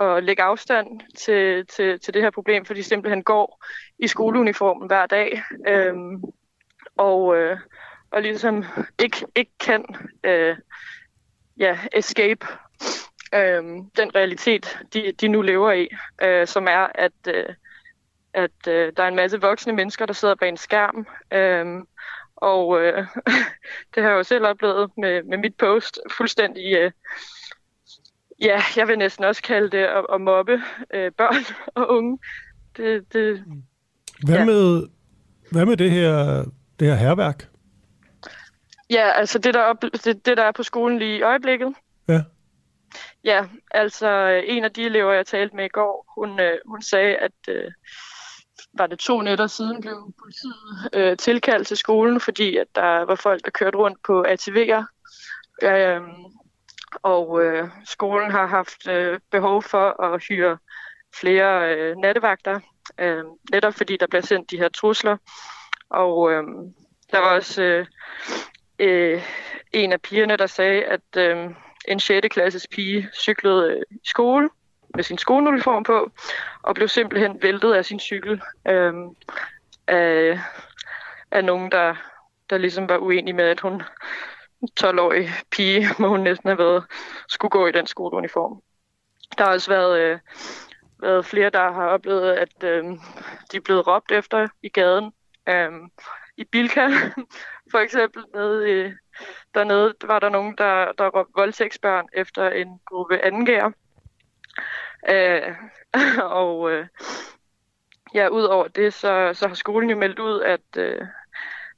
at 0.00 0.24
lægge 0.24 0.42
afstand 0.42 1.00
til, 1.16 1.66
til, 1.66 2.00
til 2.00 2.14
det 2.14 2.22
her 2.22 2.30
problem, 2.30 2.64
for 2.64 2.74
de 2.74 2.82
simpelthen 2.82 3.22
går 3.22 3.64
i 3.98 4.06
skoleuniformen 4.06 4.86
hver 4.86 5.06
dag, 5.06 5.42
øhm, 5.68 6.22
og, 6.96 7.36
øh, 7.36 7.58
og 8.10 8.22
ligesom 8.22 8.64
ikke, 8.98 9.26
ikke 9.36 9.52
kan 9.60 9.84
øh, 10.24 10.56
ja, 11.58 11.78
escape 11.92 12.46
øh, 13.34 13.62
den 13.96 14.14
realitet, 14.14 14.78
de, 14.92 15.12
de 15.20 15.28
nu 15.28 15.42
lever 15.42 15.72
i, 15.72 15.88
øh, 16.22 16.46
som 16.46 16.66
er, 16.66 16.86
at, 16.94 17.12
øh, 17.28 17.54
at 18.34 18.68
øh, 18.68 18.92
der 18.96 19.02
er 19.02 19.08
en 19.08 19.16
masse 19.16 19.40
voksne 19.40 19.72
mennesker, 19.72 20.06
der 20.06 20.12
sidder 20.12 20.34
bag 20.34 20.48
en 20.48 20.56
skærm, 20.56 21.06
øh, 21.32 21.82
og 22.36 22.80
øh, 22.80 23.06
det 23.94 24.02
har 24.02 24.10
jeg 24.10 24.18
jo 24.18 24.22
selv 24.22 24.46
oplevet 24.46 24.90
med, 24.96 25.22
med 25.22 25.38
mit 25.38 25.54
post, 25.56 25.98
fuldstændig 26.16 26.74
øh, 26.74 26.90
ja, 28.40 28.62
jeg 28.76 28.88
vil 28.88 28.98
næsten 28.98 29.24
også 29.24 29.42
kalde 29.42 29.70
det 29.70 29.84
at, 29.84 30.06
at 30.12 30.20
mobbe 30.20 30.62
øh, 30.94 31.12
børn 31.18 31.56
og 31.74 31.90
unge. 31.90 32.18
Det, 32.76 33.12
det, 33.12 33.44
hvad, 34.24 34.36
ja. 34.36 34.44
med, 34.44 34.86
hvad 35.52 35.66
med 35.66 35.76
det 35.76 35.90
her, 35.90 36.44
det 36.80 36.88
her 36.88 36.94
herværk? 36.94 37.48
Ja, 38.90 39.10
altså 39.10 39.38
det 39.38 39.54
der, 39.54 39.60
op, 39.60 39.82
det, 39.82 40.26
det, 40.26 40.36
der 40.36 40.44
er 40.44 40.52
på 40.52 40.62
skolen 40.62 40.98
lige 40.98 41.18
i 41.18 41.22
øjeblikket. 41.22 41.74
Ja. 42.08 42.22
Ja, 43.24 43.44
altså 43.70 44.42
en 44.46 44.64
af 44.64 44.72
de 44.72 44.82
elever, 44.82 45.12
jeg 45.12 45.26
talte 45.26 45.56
med 45.56 45.64
i 45.64 45.68
går, 45.68 46.12
hun, 46.14 46.40
øh, 46.40 46.58
hun 46.66 46.82
sagde, 46.82 47.16
at 47.16 47.32
øh, 47.48 47.72
var 48.74 48.86
det 48.86 48.98
to 48.98 49.20
nætter 49.20 49.46
siden 49.46 49.80
blev 49.80 50.14
politiet 50.18 50.90
øh, 50.92 51.16
tilkaldt 51.16 51.66
til 51.66 51.76
skolen, 51.76 52.20
fordi 52.20 52.56
at 52.56 52.66
der 52.74 53.04
var 53.04 53.14
folk, 53.14 53.44
der 53.44 53.50
kørte 53.50 53.78
rundt 53.78 53.98
på 54.02 54.22
ATV'er. 54.22 54.84
Øh, 55.62 56.00
og 57.02 57.44
øh, 57.44 57.68
skolen 57.84 58.30
har 58.30 58.46
haft 58.46 58.88
øh, 58.88 59.20
behov 59.30 59.62
for 59.62 60.02
at 60.02 60.22
hyre 60.22 60.58
flere 61.20 61.76
øh, 61.76 61.96
nattevagter, 61.96 62.60
øh, 62.98 63.24
netop 63.52 63.74
fordi 63.74 63.96
der 63.96 64.06
bliver 64.06 64.22
sendt 64.22 64.50
de 64.50 64.58
her 64.58 64.68
trusler. 64.68 65.16
Og 65.90 66.32
øh, 66.32 66.42
der 67.12 67.18
var 67.18 67.34
også 67.34 67.62
øh, 67.62 67.86
øh, 68.78 69.22
en 69.72 69.92
af 69.92 70.00
pigerne, 70.00 70.36
der 70.36 70.46
sagde, 70.46 70.84
at 70.84 71.16
øh, 71.16 71.50
en 71.88 72.00
6. 72.00 72.28
klasses 72.30 72.66
pige 72.70 73.08
cyklede 73.14 73.72
øh, 73.72 73.82
i 73.90 74.00
skole 74.04 74.48
med 74.94 75.04
sin 75.04 75.18
skoleuniform 75.18 75.84
på, 75.84 76.10
og 76.62 76.74
blev 76.74 76.88
simpelthen 76.88 77.42
væltet 77.42 77.74
af 77.74 77.84
sin 77.84 78.00
cykel 78.00 78.42
øh, 78.68 78.94
af, 79.86 80.40
af 81.30 81.44
nogen, 81.44 81.72
der, 81.72 81.94
der 82.50 82.58
ligesom 82.58 82.88
var 82.88 82.98
uenige 82.98 83.34
med, 83.34 83.44
at 83.44 83.60
hun 83.60 83.82
12-årig 84.80 85.28
pige, 85.50 85.86
må 85.98 86.08
hun 86.08 86.20
næsten 86.20 86.48
have 86.48 86.58
været, 86.58 86.84
skulle 87.28 87.50
gå 87.50 87.66
i 87.66 87.72
den 87.72 87.86
skoleuniform. 87.86 88.62
Der 89.38 89.44
har 89.44 89.52
også 89.52 89.70
været, 89.70 90.00
øh, 90.00 90.18
været 90.98 91.26
flere, 91.26 91.50
der 91.50 91.72
har 91.72 91.86
oplevet, 91.86 92.32
at 92.32 92.64
øh, 92.64 92.84
de 93.52 93.56
er 93.56 93.60
blevet 93.64 93.86
råbt 93.86 94.12
efter 94.12 94.48
i 94.62 94.68
gaden. 94.68 95.12
Øh, 95.48 95.70
I 96.36 96.44
Bilka, 96.44 96.88
for 97.74 97.78
eksempel, 97.78 98.22
nede 98.34 98.60
i, 98.70 98.92
dernede 99.54 99.94
var 100.04 100.18
der 100.18 100.28
nogen, 100.28 100.54
der, 100.58 100.92
der 100.98 101.08
råbte 101.08 101.32
voldtægtsbørn 101.36 102.06
efter 102.12 102.50
en 102.50 102.68
gruppe 102.86 103.24
angærer. 103.24 103.70
Øh, 105.08 105.54
og 106.40 106.72
øh, 106.72 106.86
ja, 108.14 108.28
ud 108.28 108.42
over 108.42 108.68
det, 108.68 108.94
så, 108.94 109.30
så 109.34 109.48
har 109.48 109.54
skolen 109.54 109.90
jo 109.90 109.96
meldt 109.96 110.18
ud, 110.18 110.40
at, 110.40 110.60
øh, 110.76 111.00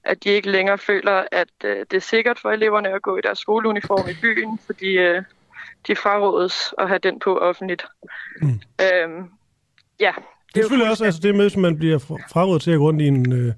at 0.05 0.25
de 0.25 0.29
ikke 0.29 0.51
længere 0.51 0.79
føler, 0.79 1.25
at 1.33 1.49
øh, 1.65 1.87
det 1.91 1.97
er 1.97 2.01
sikkert 2.01 2.39
for 2.39 2.51
eleverne 2.51 2.89
at 2.89 3.03
gå 3.03 3.17
i 3.17 3.21
deres 3.21 3.39
skoleuniform 3.39 4.09
i 4.09 4.15
byen, 4.23 4.59
fordi 4.67 4.99
øh, 4.99 5.23
de 5.87 5.97
frarådes 5.97 6.75
at 6.79 6.89
have 6.89 6.99
den 6.99 7.21
på 7.21 7.39
offentligt. 7.39 7.87
Mm. 8.43 8.49
Øhm, 8.83 9.31
ja. 10.01 10.13
Det, 10.17 10.55
det 10.55 10.61
er 10.61 10.63
selvfølgelig 10.63 10.91
også 10.91 11.05
altså 11.05 11.21
det 11.23 11.35
med, 11.35 11.47
at 11.47 11.57
man 11.57 11.79
bliver 11.79 11.99
frarådet 12.33 12.63
til 12.63 12.71
at 12.71 12.79
gå 12.79 12.85
rundt 12.85 13.03
i 13.03 13.07
en, 13.07 13.33
øh, 13.33 13.55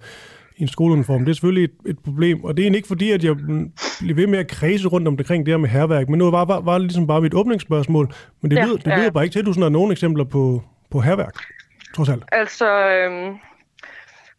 i 0.58 0.62
en 0.62 0.68
skoleuniform. 0.68 1.24
Det 1.24 1.30
er 1.30 1.34
selvfølgelig 1.34 1.64
et, 1.64 1.90
et 1.90 1.98
problem, 1.98 2.44
og 2.44 2.56
det 2.56 2.62
er 2.62 2.64
egentlig 2.64 2.78
ikke 2.78 2.88
fordi, 2.88 3.10
at 3.10 3.24
jeg 3.24 3.36
bliver 3.36 4.14
ved 4.14 4.26
med 4.26 4.38
at 4.38 4.48
kredse 4.48 4.88
rundt 4.88 5.08
omkring 5.08 5.46
det 5.46 5.52
her 5.52 5.58
med 5.58 5.68
herværk, 5.68 6.08
men 6.08 6.18
nu 6.18 6.30
var, 6.30 6.44
var, 6.44 6.60
var 6.60 6.72
det 6.72 6.82
ligesom 6.82 7.06
bare 7.06 7.20
mit 7.20 7.34
åbningsspørgsmål, 7.34 8.12
men 8.40 8.50
det, 8.50 8.56
ja, 8.56 8.64
lyder, 8.64 8.76
det 8.76 8.86
ja. 8.86 8.98
lyder 8.98 9.10
bare 9.10 9.24
ikke 9.24 9.34
til, 9.34 9.38
at 9.38 9.46
du 9.46 9.52
sådan 9.52 9.62
har 9.62 9.70
nogle 9.70 9.92
eksempler 9.92 10.24
på, 10.24 10.62
på 10.90 11.00
herværk, 11.00 11.34
trods 11.94 12.08
alt. 12.08 12.24
Altså, 12.32 12.88
øhm, 12.88 13.38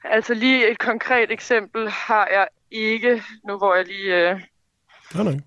Altså 0.03 0.33
lige 0.33 0.71
et 0.71 0.79
konkret 0.79 1.31
eksempel 1.31 1.89
har 1.89 2.27
jeg 2.31 2.47
ikke, 2.71 3.21
nu 3.47 3.57
hvor 3.57 3.75
jeg 3.75 3.85
lige 3.85 4.29
øh, 4.29 4.39
nej, 5.15 5.23
nej. 5.23 5.39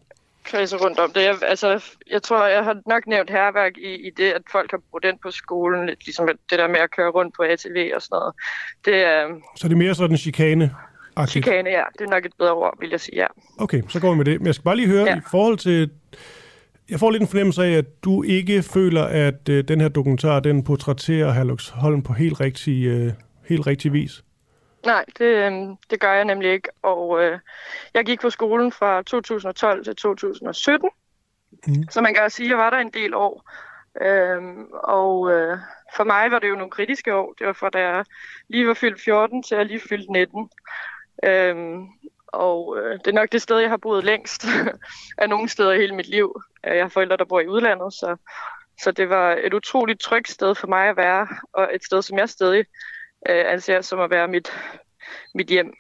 Kredser 0.44 0.78
rundt 0.84 0.98
om 0.98 1.10
det. 1.14 1.22
Jeg, 1.22 1.34
altså, 1.42 1.84
jeg 2.10 2.22
tror, 2.22 2.46
jeg 2.46 2.64
har 2.64 2.76
nok 2.86 3.06
nævnt 3.06 3.30
herværk 3.30 3.72
i, 3.78 4.06
i 4.06 4.10
det, 4.16 4.30
at 4.32 4.42
folk 4.52 4.70
har 4.70 4.80
brugt 4.90 5.04
den 5.04 5.18
på 5.22 5.30
skolen, 5.30 5.86
lidt 5.86 6.06
ligesom 6.06 6.28
det 6.50 6.58
der 6.58 6.68
med 6.68 6.80
at 6.80 6.90
køre 6.90 7.10
rundt 7.10 7.34
på 7.36 7.42
ATV 7.42 7.92
og 7.94 8.02
sådan 8.02 8.16
noget. 8.16 8.34
Det, 8.84 8.94
øh, 8.94 9.40
Så 9.56 9.68
det 9.68 9.74
er 9.74 9.78
mere 9.78 9.94
sådan 9.94 10.16
chikane? 10.16 10.74
Aktivt. 11.16 11.44
Chikane, 11.44 11.70
ja. 11.70 11.82
Det 11.98 12.04
er 12.04 12.10
nok 12.10 12.24
et 12.26 12.32
bedre 12.38 12.52
ord, 12.52 12.80
vil 12.80 12.90
jeg 12.90 13.00
sige, 13.00 13.16
ja. 13.16 13.26
Okay, 13.58 13.82
så 13.88 14.00
går 14.00 14.10
vi 14.10 14.16
med 14.16 14.24
det. 14.24 14.40
Men 14.40 14.46
jeg 14.46 14.54
skal 14.54 14.64
bare 14.64 14.76
lige 14.76 14.88
høre, 14.88 15.04
ja. 15.04 15.16
i 15.16 15.20
forhold 15.30 15.58
til... 15.58 15.90
Jeg 16.90 17.00
får 17.00 17.10
lidt 17.10 17.20
en 17.20 17.28
fornemmelse 17.28 17.64
af, 17.64 17.70
at 17.70 18.04
du 18.04 18.22
ikke 18.22 18.62
føler, 18.62 19.04
at 19.04 19.48
øh, 19.48 19.64
den 19.68 19.80
her 19.80 19.88
dokumentar, 19.88 20.40
den 20.40 20.64
portrætterer 20.64 21.32
Herlux 21.32 21.68
Holm 21.68 22.02
på 22.02 22.12
helt 22.12 22.40
rigtig, 22.40 22.86
øh, 22.86 23.12
helt 23.48 23.66
rigtig 23.66 23.92
vis. 23.92 24.24
Nej, 24.86 25.04
det, 25.18 25.24
øhm, 25.24 25.76
det 25.90 26.00
gør 26.00 26.12
jeg 26.12 26.24
nemlig 26.24 26.52
ikke. 26.52 26.68
Og 26.82 27.22
øh, 27.22 27.38
jeg 27.94 28.04
gik 28.04 28.20
på 28.20 28.30
skolen 28.30 28.72
fra 28.72 29.02
2012 29.02 29.84
til 29.84 29.96
2017. 29.96 30.90
Mm. 31.66 31.74
Så 31.90 32.00
man 32.00 32.14
kan 32.14 32.30
sige, 32.30 32.46
at 32.46 32.50
jeg 32.50 32.58
var 32.58 32.70
der 32.70 32.78
en 32.78 32.90
del 32.90 33.14
år. 33.14 33.50
Øhm, 34.00 34.66
og 34.72 35.32
øh, 35.32 35.58
for 35.96 36.04
mig 36.04 36.30
var 36.30 36.38
det 36.38 36.48
jo 36.48 36.54
nogle 36.54 36.70
kritiske 36.70 37.14
år. 37.14 37.34
Det 37.38 37.46
var 37.46 37.52
fra 37.52 37.70
da 37.70 37.78
jeg 37.78 38.04
lige 38.48 38.66
var 38.66 38.74
fyldt 38.74 39.00
14 39.00 39.42
til 39.42 39.56
jeg 39.56 39.66
lige 39.66 39.80
fyldt 39.88 40.10
19. 40.10 40.50
Øhm, 41.24 41.88
og 42.26 42.78
øh, 42.78 42.98
det 42.98 43.06
er 43.06 43.12
nok 43.12 43.32
det 43.32 43.42
sted, 43.42 43.58
jeg 43.58 43.70
har 43.70 43.76
boet 43.76 44.04
længst 44.04 44.46
af 45.18 45.28
nogle 45.28 45.48
steder 45.48 45.72
i 45.72 45.78
hele 45.78 45.94
mit 45.94 46.08
liv. 46.08 46.42
Øh, 46.66 46.76
jeg 46.76 46.84
har 46.84 46.88
forældre, 46.88 47.16
der 47.16 47.24
bor 47.24 47.40
i 47.40 47.48
udlandet, 47.48 47.92
så, 47.92 48.16
så 48.82 48.90
det 48.90 49.08
var 49.08 49.38
et 49.44 49.54
utroligt 49.54 50.00
trygt 50.00 50.30
sted 50.30 50.54
for 50.54 50.66
mig 50.66 50.88
at 50.88 50.96
være, 50.96 51.28
og 51.52 51.74
et 51.74 51.84
sted, 51.84 52.02
som 52.02 52.18
jeg 52.18 52.28
stadig 52.28 52.64
øh, 53.28 53.44
anser 53.52 53.80
som 53.80 54.00
at 54.00 54.10
være 54.10 54.28
mit, 54.28 54.52
mit 55.34 55.46
hjem. 55.46 55.74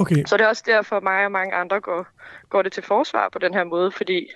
Okay. 0.00 0.24
Så 0.26 0.36
det 0.36 0.44
er 0.44 0.48
også 0.48 0.64
derfor, 0.66 1.00
mig 1.00 1.24
og 1.24 1.32
mange 1.32 1.54
andre 1.54 1.80
går, 1.80 2.06
går 2.48 2.62
det 2.62 2.72
til 2.72 2.82
forsvar 2.82 3.28
på 3.28 3.38
den 3.38 3.54
her 3.54 3.64
måde, 3.64 3.92
fordi 3.92 4.30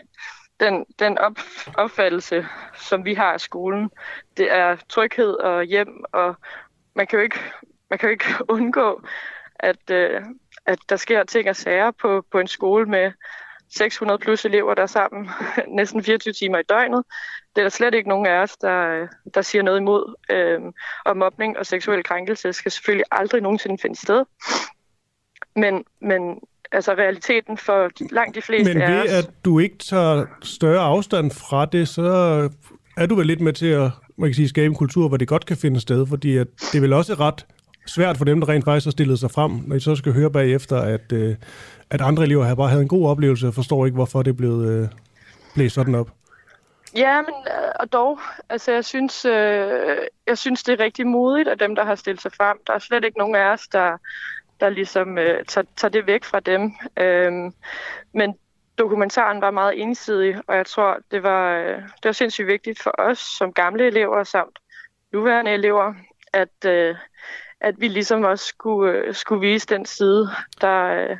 den, 0.60 0.84
den 0.98 1.18
op, 1.18 1.38
opfattelse, 1.78 2.46
som 2.74 3.04
vi 3.04 3.14
har 3.14 3.32
af 3.32 3.40
skolen, 3.40 3.90
det 4.36 4.52
er 4.52 4.76
tryghed 4.88 5.32
og 5.32 5.64
hjem, 5.64 6.04
og 6.12 6.34
man 6.94 7.06
kan 7.06 7.18
jo 7.18 7.22
ikke, 7.22 7.38
man 7.90 7.98
kan 7.98 8.08
jo 8.08 8.10
ikke 8.10 8.24
undgå, 8.54 9.02
at, 9.54 9.90
øh, 9.90 10.22
at 10.66 10.78
der 10.88 10.96
sker 10.96 11.24
ting 11.24 11.48
og 11.48 11.56
sager 11.56 11.90
på, 11.90 12.24
på 12.30 12.38
en 12.38 12.46
skole 12.46 12.86
med 12.86 13.12
600 13.76 14.18
plus 14.18 14.44
elever, 14.44 14.74
der 14.74 14.82
er 14.82 14.87
sammen 14.87 15.30
næsten 15.78 16.04
24 16.04 16.32
timer 16.32 16.58
i 16.58 16.62
døgnet. 16.62 17.04
Det 17.56 17.61
er 17.61 17.64
der 17.64 17.70
slet 17.70 17.94
ikke 17.94 18.08
nogen 18.08 18.26
af 18.26 18.42
os, 18.42 18.56
der, 18.56 19.06
der 19.35 19.42
siger 19.42 19.62
noget 19.62 19.80
imod. 19.80 20.14
Øhm, 20.30 20.72
og 21.04 21.16
mobning 21.16 21.58
og 21.58 21.66
seksuel 21.66 22.02
krænkelse 22.02 22.52
skal 22.52 22.72
selvfølgelig 22.72 23.04
aldrig 23.11 23.42
nogensinde 23.42 23.78
finde 23.82 23.96
sted. 23.96 24.24
Men, 25.56 25.85
men 26.00 26.38
altså 26.72 26.94
realiteten 26.94 27.56
for 27.56 27.90
langt 28.11 28.35
de 28.35 28.42
fleste 28.42 28.74
Men 28.74 28.82
ved 28.82 29.02
os... 29.02 29.11
at 29.11 29.30
du 29.44 29.58
ikke 29.58 29.78
tager 29.78 30.26
større 30.42 30.80
afstand 30.80 31.30
fra 31.30 31.66
det, 31.66 31.88
så 31.88 32.02
er 32.96 33.06
du 33.06 33.14
vel 33.14 33.26
lidt 33.26 33.40
med 33.40 33.52
til 33.52 33.66
at 33.66 33.90
man 34.18 34.28
kan 34.28 34.35
sige, 34.35 34.48
skabe 34.48 34.66
en 34.66 34.74
kultur, 34.74 35.08
hvor 35.08 35.16
det 35.16 35.28
godt 35.28 35.46
kan 35.46 35.56
finde 35.56 35.80
sted, 35.80 36.06
fordi 36.06 36.37
at 36.37 36.46
det 36.72 36.74
er 36.74 36.80
vel 36.80 36.92
også 36.92 37.14
ret 37.14 37.46
svært 37.86 38.16
for 38.16 38.24
dem, 38.24 38.40
der 38.40 38.48
rent 38.48 38.64
faktisk 38.64 38.86
har 38.86 38.90
stillet 38.90 39.18
sig 39.18 39.30
frem, 39.30 39.50
når 39.66 39.76
I 39.76 39.80
så 39.80 39.96
skal 39.96 40.12
høre 40.12 40.30
bagefter, 40.30 40.76
at, 40.76 41.12
øh, 41.12 41.36
at 41.90 42.00
andre 42.00 42.22
elever 42.22 42.44
har 42.44 42.54
bare 42.54 42.68
havde 42.68 42.82
en 42.82 42.88
god 42.88 43.08
oplevelse, 43.08 43.46
og 43.46 43.54
forstår 43.54 43.86
ikke, 43.86 43.94
hvorfor 43.94 44.22
det 44.22 44.30
er 44.30 44.36
blevet 44.36 44.82
øh, 44.82 44.88
blevet 45.54 45.72
sådan 45.72 45.94
op. 45.94 46.10
Ja, 46.96 47.22
men 47.22 47.34
øh, 47.46 47.72
og 47.80 47.92
dog, 47.92 48.18
altså 48.48 48.72
jeg 48.72 48.84
synes, 48.84 49.24
øh, 49.24 49.96
jeg 50.26 50.38
synes, 50.38 50.62
det 50.62 50.80
er 50.80 50.84
rigtig 50.84 51.06
modigt 51.06 51.48
af 51.48 51.58
dem, 51.58 51.74
der 51.74 51.84
har 51.84 51.94
stillet 51.94 52.22
sig 52.22 52.32
frem. 52.32 52.58
Der 52.66 52.72
er 52.72 52.78
slet 52.78 53.04
ikke 53.04 53.18
nogen 53.18 53.34
af 53.34 53.44
os, 53.44 53.68
der, 53.68 53.96
der 54.60 54.68
ligesom 54.68 55.18
øh, 55.18 55.44
tager, 55.44 55.66
tager 55.76 55.92
det 55.92 56.06
væk 56.06 56.24
fra 56.24 56.40
dem. 56.40 56.72
Øh, 56.96 57.32
men 58.14 58.34
dokumentaren 58.78 59.40
var 59.40 59.50
meget 59.50 59.82
ensidig, 59.82 60.36
og 60.46 60.56
jeg 60.56 60.66
tror, 60.66 60.98
det 61.10 61.22
var, 61.22 61.54
øh, 61.56 61.76
det 61.76 62.04
var 62.04 62.12
sindssygt 62.12 62.46
vigtigt 62.46 62.82
for 62.82 62.94
os 62.98 63.18
som 63.18 63.52
gamle 63.52 63.86
elever 63.86 64.24
samt 64.24 64.58
nuværende 65.12 65.50
elever, 65.50 65.94
at, 66.32 66.64
øh, 66.66 66.94
at 67.62 67.75
vi 67.79 67.88
ligesom 67.88 68.22
også 68.22 68.44
skulle, 68.44 68.92
øh, 68.92 69.14
skulle 69.14 69.40
vise 69.40 69.66
den 69.66 69.87
side, 69.87 70.29
der, 70.61 70.85
øh, 70.85 71.16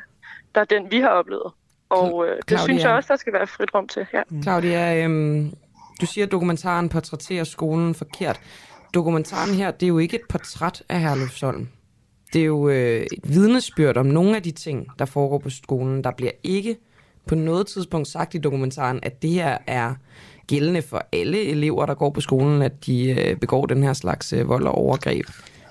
der 0.55 0.61
er 0.61 0.65
den, 0.65 0.91
vi 0.91 0.99
har 0.99 1.09
oplevet. 1.09 1.51
Og 1.89 2.25
øh, 2.27 2.35
det 2.35 2.43
Claudia. 2.47 2.63
synes 2.63 2.83
jeg 2.83 2.91
også, 2.91 3.07
der 3.07 3.15
skal 3.15 3.33
være 3.33 3.47
frit 3.47 3.73
rum 3.75 3.87
til. 3.87 4.05
Ja. 4.13 4.21
Claudia, 4.41 5.03
øhm, 5.03 5.53
du 6.01 6.05
siger, 6.05 6.25
at 6.25 6.31
dokumentaren 6.31 6.89
portrætterer 6.89 7.43
skolen 7.43 7.95
forkert. 7.95 8.39
Dokumentaren 8.93 9.55
her, 9.55 9.71
det 9.71 9.83
er 9.83 9.87
jo 9.87 9.97
ikke 9.97 10.15
et 10.15 10.27
portræt 10.29 10.83
af 10.89 10.99
Herlufsholm. 10.99 11.67
Det 12.33 12.41
er 12.41 12.45
jo 12.45 12.69
øh, 12.69 13.01
et 13.01 13.19
vidnesbyrd 13.23 13.97
om 13.97 14.05
nogle 14.05 14.35
af 14.35 14.43
de 14.43 14.51
ting, 14.51 14.87
der 14.99 15.05
foregår 15.05 15.37
på 15.37 15.49
skolen. 15.49 16.03
Der 16.03 16.11
bliver 16.11 16.31
ikke 16.43 16.77
på 17.27 17.35
noget 17.35 17.67
tidspunkt 17.67 18.07
sagt 18.07 18.35
i 18.35 18.37
dokumentaren, 18.37 18.99
at 19.03 19.21
det 19.21 19.29
her 19.29 19.57
er 19.67 19.93
gældende 20.47 20.81
for 20.81 21.05
alle 21.11 21.45
elever, 21.45 21.85
der 21.85 21.93
går 21.93 22.09
på 22.09 22.21
skolen, 22.21 22.61
at 22.61 22.85
de 22.85 23.09
øh, 23.09 23.37
begår 23.37 23.65
den 23.65 23.83
her 23.83 23.93
slags 23.93 24.33
øh, 24.33 24.47
vold 24.47 24.67
og 24.67 24.75
overgreb. 24.75 25.25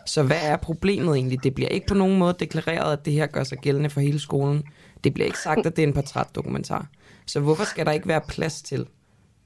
Så 0.06 0.22
hvad 0.22 0.40
er 0.42 0.56
problemet 0.56 1.16
egentlig? 1.16 1.44
Det 1.44 1.54
bliver 1.54 1.68
ikke 1.68 1.86
på 1.86 1.94
nogen 1.94 2.18
måde 2.18 2.36
deklareret, 2.40 2.92
at 2.92 3.04
det 3.04 3.12
her 3.12 3.26
gør 3.26 3.44
sig 3.44 3.58
gældende 3.58 3.90
for 3.90 4.00
hele 4.00 4.20
skolen. 4.20 4.64
Det 5.04 5.14
bliver 5.14 5.26
ikke 5.26 5.38
sagt, 5.38 5.66
at 5.66 5.76
det 5.76 5.82
er 5.82 5.86
en 5.86 5.94
portrætdokumentar. 5.94 6.86
Så 7.26 7.40
hvorfor 7.40 7.64
skal 7.64 7.86
der 7.86 7.92
ikke 7.92 8.08
være 8.08 8.20
plads 8.28 8.62
til, 8.62 8.86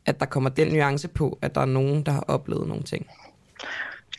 at 0.07 0.21
der 0.21 0.27
kommer 0.27 0.51
den 0.51 0.69
nuance 0.69 1.09
på, 1.09 1.39
at 1.43 1.55
der 1.55 1.61
er 1.61 1.67
nogen, 1.67 2.03
der 2.03 2.13
har 2.13 2.25
oplevet 2.29 2.69
nogle 2.69 2.83
ting? 2.83 3.07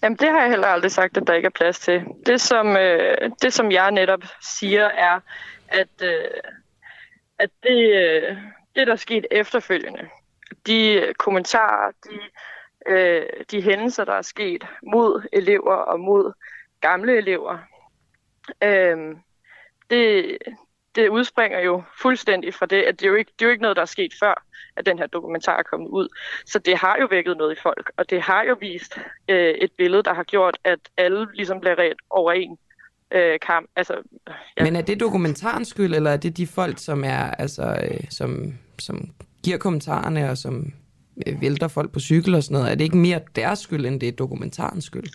Jamen, 0.03 0.17
det 0.17 0.29
har 0.29 0.41
jeg 0.41 0.49
heller 0.49 0.67
aldrig 0.67 0.91
sagt, 0.91 1.17
at 1.17 1.27
der 1.27 1.33
ikke 1.33 1.45
er 1.45 1.57
plads 1.59 1.79
til. 1.79 2.01
Det, 2.25 2.41
som, 2.41 2.77
øh, 2.77 3.31
det, 3.41 3.53
som 3.53 3.71
jeg 3.71 3.91
netop 3.91 4.23
siger, 4.41 4.85
er, 4.85 5.19
at, 5.67 6.01
øh, 6.03 6.41
at 7.39 7.49
det, 7.63 7.93
øh, 7.95 8.37
det, 8.75 8.87
der 8.87 8.93
er 8.93 8.97
sket 8.97 9.25
efterfølgende, 9.31 10.03
de 10.67 11.03
kommentarer, 11.17 11.91
de, 12.03 12.19
øh, 12.87 13.23
de 13.51 13.61
hændelser, 13.61 14.05
der 14.05 14.13
er 14.13 14.21
sket 14.21 14.63
mod 14.83 15.27
elever 15.33 15.75
og 15.75 15.99
mod 15.99 16.33
gamle 16.81 17.17
elever, 17.17 17.57
øh, 18.63 19.15
det, 19.89 20.37
det 20.95 21.09
udspringer 21.09 21.59
jo 21.59 21.83
fuldstændig 22.01 22.53
fra 22.53 22.65
det, 22.65 22.81
at 22.83 22.99
det 22.99 23.05
er, 23.05 23.09
jo 23.09 23.15
ikke, 23.15 23.31
det 23.39 23.45
er 23.45 23.49
jo 23.49 23.51
ikke 23.51 23.61
noget, 23.61 23.75
der 23.75 23.81
er 23.81 23.85
sket 23.85 24.13
før, 24.19 24.43
at 24.75 24.85
den 24.85 24.99
her 24.99 25.07
dokumentar 25.07 25.57
er 25.57 25.63
kommet 25.63 25.87
ud. 25.87 26.07
Så 26.45 26.59
det 26.59 26.77
har 26.77 26.97
jo 27.01 27.07
vækket 27.09 27.37
noget 27.37 27.57
i 27.57 27.61
folk, 27.61 27.91
og 27.97 28.09
det 28.09 28.21
har 28.21 28.43
jo 28.43 28.57
vist 28.59 28.99
øh, 29.29 29.49
et 29.49 29.71
billede, 29.77 30.03
der 30.03 30.13
har 30.13 30.23
gjort, 30.23 30.57
at 30.63 30.79
alle 30.97 31.27
ligesom 31.33 31.59
bliver 31.59 31.79
ret 31.79 31.97
over 32.09 32.31
en 32.31 32.57
øh, 33.11 33.39
kamp. 33.39 33.69
Altså, 33.75 33.93
Ja. 34.57 34.63
Men 34.63 34.75
er 34.75 34.81
det 34.81 34.99
dokumentarens 34.99 35.67
skyld, 35.67 35.95
eller 35.95 36.11
er 36.11 36.17
det 36.17 36.37
de 36.37 36.47
folk, 36.47 36.79
som 36.79 37.03
er 37.03 37.31
altså, 37.31 37.79
øh, 37.83 38.03
som, 38.09 38.53
som 38.79 39.09
giver 39.43 39.57
kommentarerne 39.57 40.29
og 40.29 40.37
som 40.37 40.73
vælter 41.41 41.67
folk 41.67 41.91
på 41.91 41.99
cykel 41.99 42.35
og 42.35 42.43
sådan 42.43 42.55
noget? 42.55 42.71
Er 42.71 42.75
det 42.75 42.83
ikke 42.83 42.97
mere 42.97 43.19
deres 43.35 43.59
skyld, 43.59 43.85
end 43.85 43.99
det 43.99 44.07
er 44.07 44.11
dokumentarens 44.11 44.83
skyld? 44.83 45.09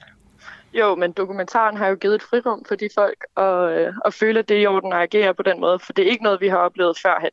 Jo, 0.74 0.94
men 0.94 1.12
dokumentaren 1.12 1.76
har 1.76 1.88
jo 1.88 1.94
givet 1.94 2.14
et 2.14 2.22
frirum 2.22 2.64
for 2.68 2.74
de 2.74 2.88
folk 2.94 3.24
at, 3.36 3.78
øh, 3.78 3.94
at 4.04 4.14
føle, 4.14 4.38
at 4.38 4.48
det 4.48 4.56
er 4.56 4.60
i 4.60 4.66
orden 4.66 4.92
at 4.92 4.98
agere 4.98 5.34
på 5.34 5.42
den 5.42 5.60
måde, 5.60 5.78
for 5.78 5.92
det 5.92 6.06
er 6.06 6.10
ikke 6.10 6.24
noget, 6.24 6.40
vi 6.40 6.48
har 6.48 6.56
oplevet 6.56 6.98
førhen. 7.02 7.30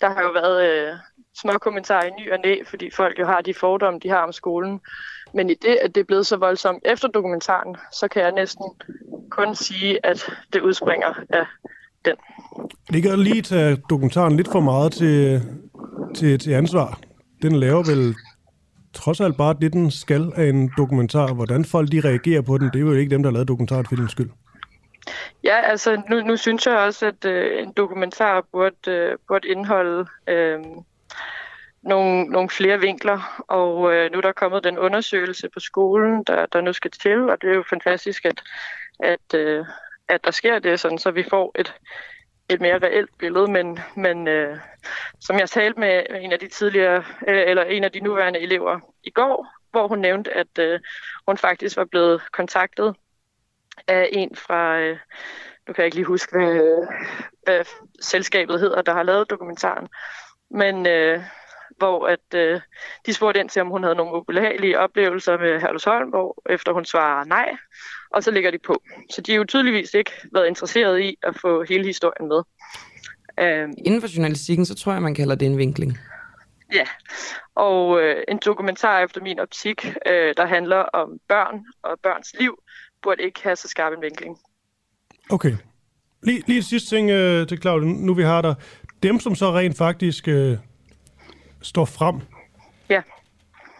Der 0.00 0.08
har 0.08 0.22
jo 0.22 0.30
været 0.30 0.70
øh, 0.70 0.94
små 1.40 1.52
kommentarer 1.52 2.04
i 2.04 2.10
ny 2.20 2.32
og 2.32 2.38
næ, 2.44 2.56
fordi 2.66 2.90
folk 2.90 3.18
jo 3.18 3.26
har 3.26 3.40
de 3.40 3.54
fordomme, 3.54 4.00
de 4.02 4.08
har 4.08 4.22
om 4.22 4.32
skolen. 4.32 4.80
Men 5.34 5.50
i 5.50 5.54
det, 5.54 5.78
at 5.82 5.94
det 5.94 6.00
er 6.00 6.04
blevet 6.04 6.26
så 6.26 6.36
voldsomt 6.36 6.82
efter 6.84 7.08
dokumentaren, 7.08 7.76
så 7.92 8.08
kan 8.08 8.22
jeg 8.22 8.32
næsten 8.32 8.64
kun 9.30 9.54
sige, 9.54 10.06
at 10.06 10.30
det 10.52 10.60
udspringer 10.60 11.14
af 11.30 11.46
den. 12.04 12.16
Det 12.92 13.02
kan 13.02 13.18
lige 13.18 13.42
tage 13.42 13.76
dokumentaren 13.90 14.36
lidt 14.36 14.52
for 14.52 14.60
meget 14.60 14.92
til, 14.92 15.42
til, 16.14 16.38
til 16.38 16.52
ansvar. 16.52 16.98
Den 17.42 17.56
laver 17.56 17.82
vel 17.82 18.14
trods 18.92 19.20
alt 19.20 19.36
bare 19.36 19.56
det, 19.60 19.72
den 19.72 19.90
skal 19.90 20.32
af 20.36 20.44
en 20.44 20.70
dokumentar. 20.78 21.34
Hvordan 21.34 21.64
folk 21.64 21.92
de 21.92 22.00
reagerer 22.00 22.42
på 22.42 22.58
den, 22.58 22.66
det 22.66 22.76
er 22.76 22.80
jo 22.80 22.92
ikke 22.92 23.10
dem, 23.10 23.22
der 23.22 23.30
har 23.30 23.34
lavet 23.34 23.48
dokumentaren 23.48 23.86
for 23.86 24.08
skyld. 24.08 24.30
Ja, 25.44 25.60
altså 25.60 26.02
nu, 26.10 26.20
nu 26.20 26.36
synes 26.36 26.66
jeg 26.66 26.76
også, 26.76 27.06
at 27.06 27.24
øh, 27.24 27.62
en 27.62 27.72
dokumentar 27.72 28.44
burde, 28.52 28.90
øh, 28.90 29.18
burde 29.28 29.48
indeholde 29.48 30.06
øh, 30.28 30.58
nogle, 31.82 32.24
nogle 32.24 32.50
flere 32.50 32.80
vinkler, 32.80 33.44
og 33.48 33.92
øh, 33.92 34.12
nu 34.12 34.18
er 34.18 34.22
der 34.22 34.32
kommet 34.32 34.64
den 34.64 34.78
undersøgelse 34.78 35.48
på 35.54 35.60
skolen, 35.60 36.24
der, 36.26 36.46
der 36.46 36.60
nu 36.60 36.72
skal 36.72 36.90
til, 36.90 37.30
og 37.30 37.42
det 37.42 37.50
er 37.50 37.54
jo 37.54 37.64
fantastisk, 37.70 38.24
at, 38.24 38.42
at, 39.00 39.34
øh, 39.34 39.64
at 40.08 40.24
der 40.24 40.30
sker 40.30 40.58
det, 40.58 40.80
sådan, 40.80 40.98
så 40.98 41.10
vi 41.10 41.24
får 41.30 41.52
et, 41.58 41.74
et 42.48 42.60
mere 42.60 42.78
reelt 42.78 43.18
billede, 43.18 43.50
men, 43.50 43.78
men 43.96 44.28
øh, 44.28 44.58
som 45.20 45.38
jeg 45.38 45.50
talte 45.50 45.80
med 45.80 46.02
en 46.20 46.32
af 46.32 46.38
de 46.38 46.48
tidligere, 46.48 47.04
øh, 47.28 47.42
eller 47.46 47.62
en 47.62 47.84
af 47.84 47.92
de 47.92 48.00
nuværende 48.00 48.40
elever 48.40 48.80
i 49.04 49.10
går, 49.10 49.46
hvor 49.70 49.88
hun 49.88 49.98
nævnte, 49.98 50.32
at 50.32 50.58
øh, 50.58 50.80
hun 51.26 51.36
faktisk 51.36 51.76
var 51.76 51.84
blevet 51.84 52.22
kontaktet 52.32 52.94
af 53.88 54.08
en 54.12 54.36
fra, 54.36 54.78
øh, 54.78 54.98
nu 55.68 55.72
kan 55.72 55.82
jeg 55.82 55.86
ikke 55.86 55.96
lige 55.96 56.06
huske, 56.06 56.36
hvad, 56.36 56.86
hvad 57.44 57.64
selskabet 58.00 58.60
hedder, 58.60 58.82
der 58.82 58.92
har 58.92 59.02
lavet 59.02 59.30
dokumentaren, 59.30 59.88
men 60.50 60.86
øh, 60.86 61.20
hvor 61.76 62.06
at 62.06 62.34
øh, 62.34 62.60
de 63.06 63.14
spurgte 63.14 63.40
ind 63.40 63.48
til, 63.48 63.62
om 63.62 63.68
hun 63.68 63.82
havde 63.82 63.96
nogle 63.96 64.14
ubehagelige 64.16 64.78
oplevelser 64.78 65.38
med 65.38 65.60
Herlufsholm, 65.60 66.08
hvor 66.08 66.42
efter 66.50 66.72
hun 66.72 66.84
svarer 66.84 67.24
nej, 67.24 67.56
og 68.10 68.22
så 68.24 68.30
ligger 68.30 68.50
de 68.50 68.58
på. 68.66 68.82
Så 69.10 69.20
de 69.20 69.32
har 69.32 69.36
jo 69.38 69.44
tydeligvis 69.44 69.94
ikke 69.94 70.10
været 70.32 70.46
interesseret 70.46 71.00
i 71.00 71.16
at 71.22 71.36
få 71.40 71.64
hele 71.68 71.84
historien 71.84 72.28
med. 72.28 72.42
Øhm, 73.40 73.72
Inden 73.84 74.00
for 74.00 74.08
journalistikken, 74.16 74.66
så 74.66 74.74
tror 74.74 74.92
jeg, 74.92 75.02
man 75.02 75.14
kalder 75.14 75.34
det 75.34 75.46
en 75.46 75.58
vinkling. 75.58 75.98
Ja, 76.74 76.84
og 77.54 78.02
øh, 78.02 78.22
en 78.28 78.38
dokumentar 78.44 79.00
efter 79.00 79.20
min 79.20 79.38
optik, 79.40 79.86
øh, 79.86 80.34
der 80.36 80.46
handler 80.46 80.76
om 80.76 81.08
børn 81.28 81.64
og 81.82 81.98
børns 82.02 82.34
liv, 82.40 82.58
burde 83.02 83.22
ikke 83.22 83.40
have 83.42 83.56
så 83.56 83.68
skarp 83.68 83.92
en 83.92 84.02
vinkling. 84.02 84.38
Okay. 85.30 85.52
Lige, 86.22 86.42
lige 86.46 86.62
sidste 86.62 86.96
ting 86.96 87.10
øh, 87.10 87.46
til 87.48 87.58
Claudia, 87.60 87.88
nu 87.88 88.14
vi 88.14 88.22
har 88.22 88.42
der. 88.42 88.54
Dem, 89.02 89.20
som 89.20 89.34
så 89.34 89.52
rent 89.52 89.76
faktisk 89.76 90.28
øh, 90.28 90.58
står 91.62 91.84
frem, 91.84 92.20
Ja. 92.90 93.02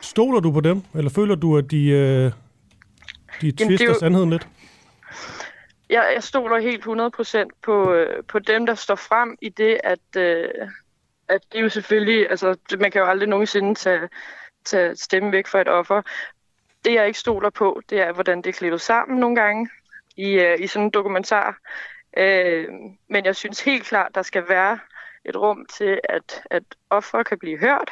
stoler 0.00 0.40
du 0.40 0.52
på 0.52 0.60
dem? 0.60 0.82
Eller 0.94 1.10
føler 1.10 1.34
du, 1.34 1.58
at 1.58 1.70
de, 1.70 1.88
øh, 1.88 2.32
de 3.40 3.52
tvister 3.52 3.86
jo- 3.86 3.98
sandheden 3.98 4.30
lidt? 4.30 4.48
Jeg, 5.90 6.12
jeg 6.14 6.22
stoler 6.22 6.58
helt 6.58 6.84
100% 6.84 7.48
på, 7.62 7.92
øh, 7.92 8.24
på 8.24 8.38
dem, 8.38 8.66
der 8.66 8.74
står 8.74 8.94
frem 8.94 9.36
i 9.42 9.48
det, 9.48 9.80
at, 9.84 10.16
øh, 10.16 10.48
at 11.28 11.40
det 11.52 11.58
er 11.58 11.62
jo 11.62 11.68
selvfølgelig, 11.68 12.30
altså 12.30 12.56
man 12.78 12.90
kan 12.90 13.00
jo 13.00 13.06
aldrig 13.06 13.28
nogensinde 13.28 13.74
tage, 13.74 14.08
tage 14.64 14.96
stemme 14.96 15.32
væk 15.32 15.46
fra 15.46 15.60
et 15.60 15.68
offer. 15.68 16.02
Det 16.84 16.94
jeg 16.94 17.06
ikke 17.06 17.18
stoler 17.18 17.50
på, 17.50 17.80
det 17.90 18.00
er, 18.00 18.12
hvordan 18.12 18.38
det 18.38 18.46
er 18.46 18.52
klippet 18.52 18.80
sammen 18.80 19.20
nogle 19.20 19.36
gange 19.36 19.68
i, 20.16 20.32
øh, 20.32 20.60
i 20.60 20.66
sådan 20.66 20.84
en 20.84 20.90
dokumentar. 20.90 21.58
Øh, 22.16 22.68
men 23.08 23.24
jeg 23.24 23.36
synes 23.36 23.60
helt 23.60 23.84
klart, 23.84 24.14
der 24.14 24.22
skal 24.22 24.48
være 24.48 24.78
et 25.24 25.36
rum 25.36 25.66
til, 25.74 26.00
at, 26.08 26.42
at 26.50 26.62
ofre 26.90 27.24
kan 27.24 27.38
blive 27.38 27.58
hørt, 27.58 27.90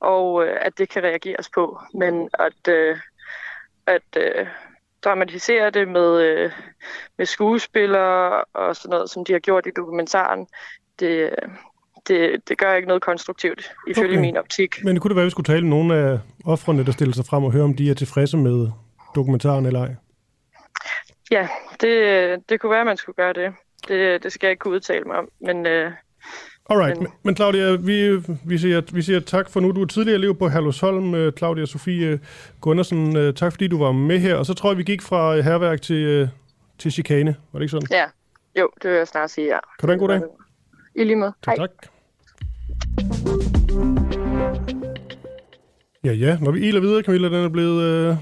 og 0.00 0.46
øh, 0.46 0.56
at 0.60 0.78
det 0.78 0.88
kan 0.88 1.02
reageres 1.02 1.50
på. 1.54 1.80
Men 1.94 2.28
at, 2.38 2.68
øh, 2.68 2.98
at 3.86 4.16
øh, 4.16 4.46
dramatisere 5.04 5.70
det 5.70 5.88
med, 5.88 6.22
øh, 6.22 6.52
med 7.18 7.26
skuespillere 7.26 8.44
og 8.44 8.76
sådan 8.76 8.90
noget, 8.90 9.10
som 9.10 9.24
de 9.24 9.32
har 9.32 9.40
gjort 9.40 9.66
i 9.66 9.70
dokumentaren, 9.76 10.46
det, 11.00 11.30
det, 12.08 12.48
det 12.48 12.58
gør 12.58 12.74
ikke 12.74 12.88
noget 12.88 13.02
konstruktivt, 13.02 13.72
ifølge 13.88 14.12
okay. 14.12 14.20
min 14.20 14.36
optik. 14.36 14.84
Men 14.84 14.94
det 14.94 15.02
kunne 15.02 15.08
det 15.08 15.16
være, 15.16 15.22
at 15.22 15.26
vi 15.26 15.30
skulle 15.30 15.54
tale 15.54 15.62
med 15.62 15.70
nogle 15.70 15.94
af 15.96 16.18
offrene, 16.44 16.86
der 16.86 16.92
stiller 16.92 17.14
sig 17.14 17.24
frem 17.24 17.44
og 17.44 17.52
høre, 17.52 17.64
om 17.64 17.76
de 17.76 17.90
er 17.90 17.94
tilfredse 17.94 18.36
med 18.36 18.70
dokumentaren 19.14 19.66
eller 19.66 19.80
ej? 19.80 19.94
Ja, 21.30 21.48
det, 21.80 22.48
det 22.48 22.60
kunne 22.60 22.70
være, 22.70 22.80
at 22.80 22.86
man 22.86 22.96
skulle 22.96 23.16
gøre 23.16 23.32
det. 23.32 23.54
Det, 23.88 24.22
det 24.22 24.32
skal 24.32 24.46
jeg 24.46 24.50
ikke 24.50 24.60
kunne 24.60 24.74
udtale 24.74 25.04
mig 25.04 25.16
om, 25.18 25.28
men... 25.40 25.66
Øh, 25.66 25.92
Alright, 26.70 26.98
men, 26.98 27.08
men 27.22 27.36
Claudia, 27.36 27.76
vi, 27.76 28.22
vi, 28.44 28.58
siger, 28.58 28.82
vi 28.92 29.02
siger 29.02 29.20
tak 29.20 29.50
for 29.50 29.60
nu. 29.60 29.70
Du 29.72 29.82
er 29.82 29.86
tidligere 29.86 30.18
elev 30.18 30.38
på 30.38 30.48
Herlufsholm, 30.48 31.14
øh, 31.14 31.32
Claudia 31.32 31.66
Sofie 31.66 32.20
Gundersen. 32.60 33.16
Øh, 33.16 33.34
tak 33.34 33.52
fordi 33.52 33.68
du 33.68 33.78
var 33.78 33.92
med 33.92 34.18
her. 34.18 34.34
Og 34.34 34.46
så 34.46 34.54
tror 34.54 34.70
jeg, 34.70 34.78
vi 34.78 34.82
gik 34.82 35.02
fra 35.02 35.40
herværk 35.40 35.82
til, 35.82 36.30
til 36.78 36.92
chikane. 36.92 37.36
Var 37.52 37.58
det 37.58 37.64
ikke 37.64 37.70
sådan? 37.70 37.88
Ja, 37.90 38.04
jo, 38.60 38.70
det 38.82 38.90
vil 38.90 38.96
jeg 38.96 39.08
snart 39.08 39.30
sige, 39.30 39.46
ja. 39.46 39.58
Kan 39.78 39.86
du 39.86 39.86
have 39.86 39.92
en 39.92 39.98
god 39.98 40.08
dag? 40.08 40.20
I 40.94 41.04
lige 41.04 41.16
måde. 41.16 41.32
Tak, 41.42 41.56
Hej. 41.56 41.66
tak. 41.66 41.86
Ja, 46.04 46.12
ja. 46.12 46.38
Når 46.40 46.50
vi 46.50 46.60
iler 46.68 46.80
videre, 46.80 47.02
Camilla, 47.02 47.28
den 47.28 47.44
er 47.44 47.48
blevet 47.48 47.82
øh, 47.82 48.16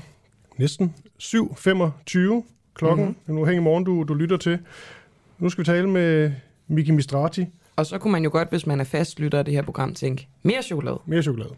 næsten 0.57 0.95
7.25 1.23 2.43
klokken. 2.75 3.07
Mm-hmm. 3.07 3.33
En 3.33 3.39
uafhængig 3.39 3.63
morgen, 3.63 3.85
du, 3.85 4.05
du 4.09 4.15
lytter 4.15 4.37
til. 4.37 4.59
Nu 5.39 5.49
skal 5.49 5.63
vi 5.63 5.67
tale 5.67 5.89
med 5.89 6.33
Miki 6.69 6.91
Mistrati. 6.91 7.47
Og 7.81 7.87
så 7.87 7.99
kunne 7.99 8.13
man 8.13 8.25
jo 8.25 8.31
godt, 8.33 8.51
hvis 8.51 8.67
man 8.67 8.81
er 8.81 8.85
fastlytter 8.85 9.39
af 9.39 9.45
det 9.45 9.55
her 9.55 9.63
program, 9.63 9.95
tænke, 9.95 10.29
mere 10.43 10.63
chokolade. 10.63 11.01
Mere 11.07 11.23
chokolade. 11.23 11.51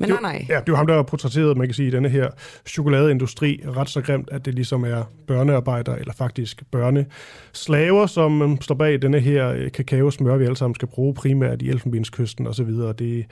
Men 0.00 0.08
nej, 0.08 0.18
nej. 0.20 0.46
Ja, 0.48 0.54
det 0.54 0.60
er 0.60 0.62
jo 0.68 0.76
ham, 0.76 0.86
der 0.86 0.94
har 0.94 1.02
portrætteret, 1.02 1.56
man 1.56 1.66
kan 1.66 1.74
sige, 1.74 1.92
denne 1.92 2.08
her 2.08 2.28
chokoladeindustri 2.66 3.60
ret 3.66 3.88
så 3.90 4.00
grimt, 4.00 4.28
at 4.32 4.44
det 4.44 4.54
ligesom 4.54 4.84
er 4.84 5.02
børnearbejdere, 5.26 6.00
eller 6.00 6.12
faktisk 6.12 6.62
børneslaver, 6.70 8.06
som 8.06 8.42
øhm, 8.42 8.60
står 8.60 8.74
bag 8.74 9.02
denne 9.02 9.20
her 9.20 9.48
øh, 9.48 9.72
kakaosmør, 9.72 10.36
vi 10.36 10.44
alle 10.44 10.56
sammen 10.56 10.74
skal 10.74 10.88
bruge 10.88 11.14
primært 11.14 11.62
i 11.62 11.68
Elfenbenskysten 11.68 12.46
og 12.46 12.54
så 12.54 12.64
videre. 12.64 12.92
Det, 12.92 13.26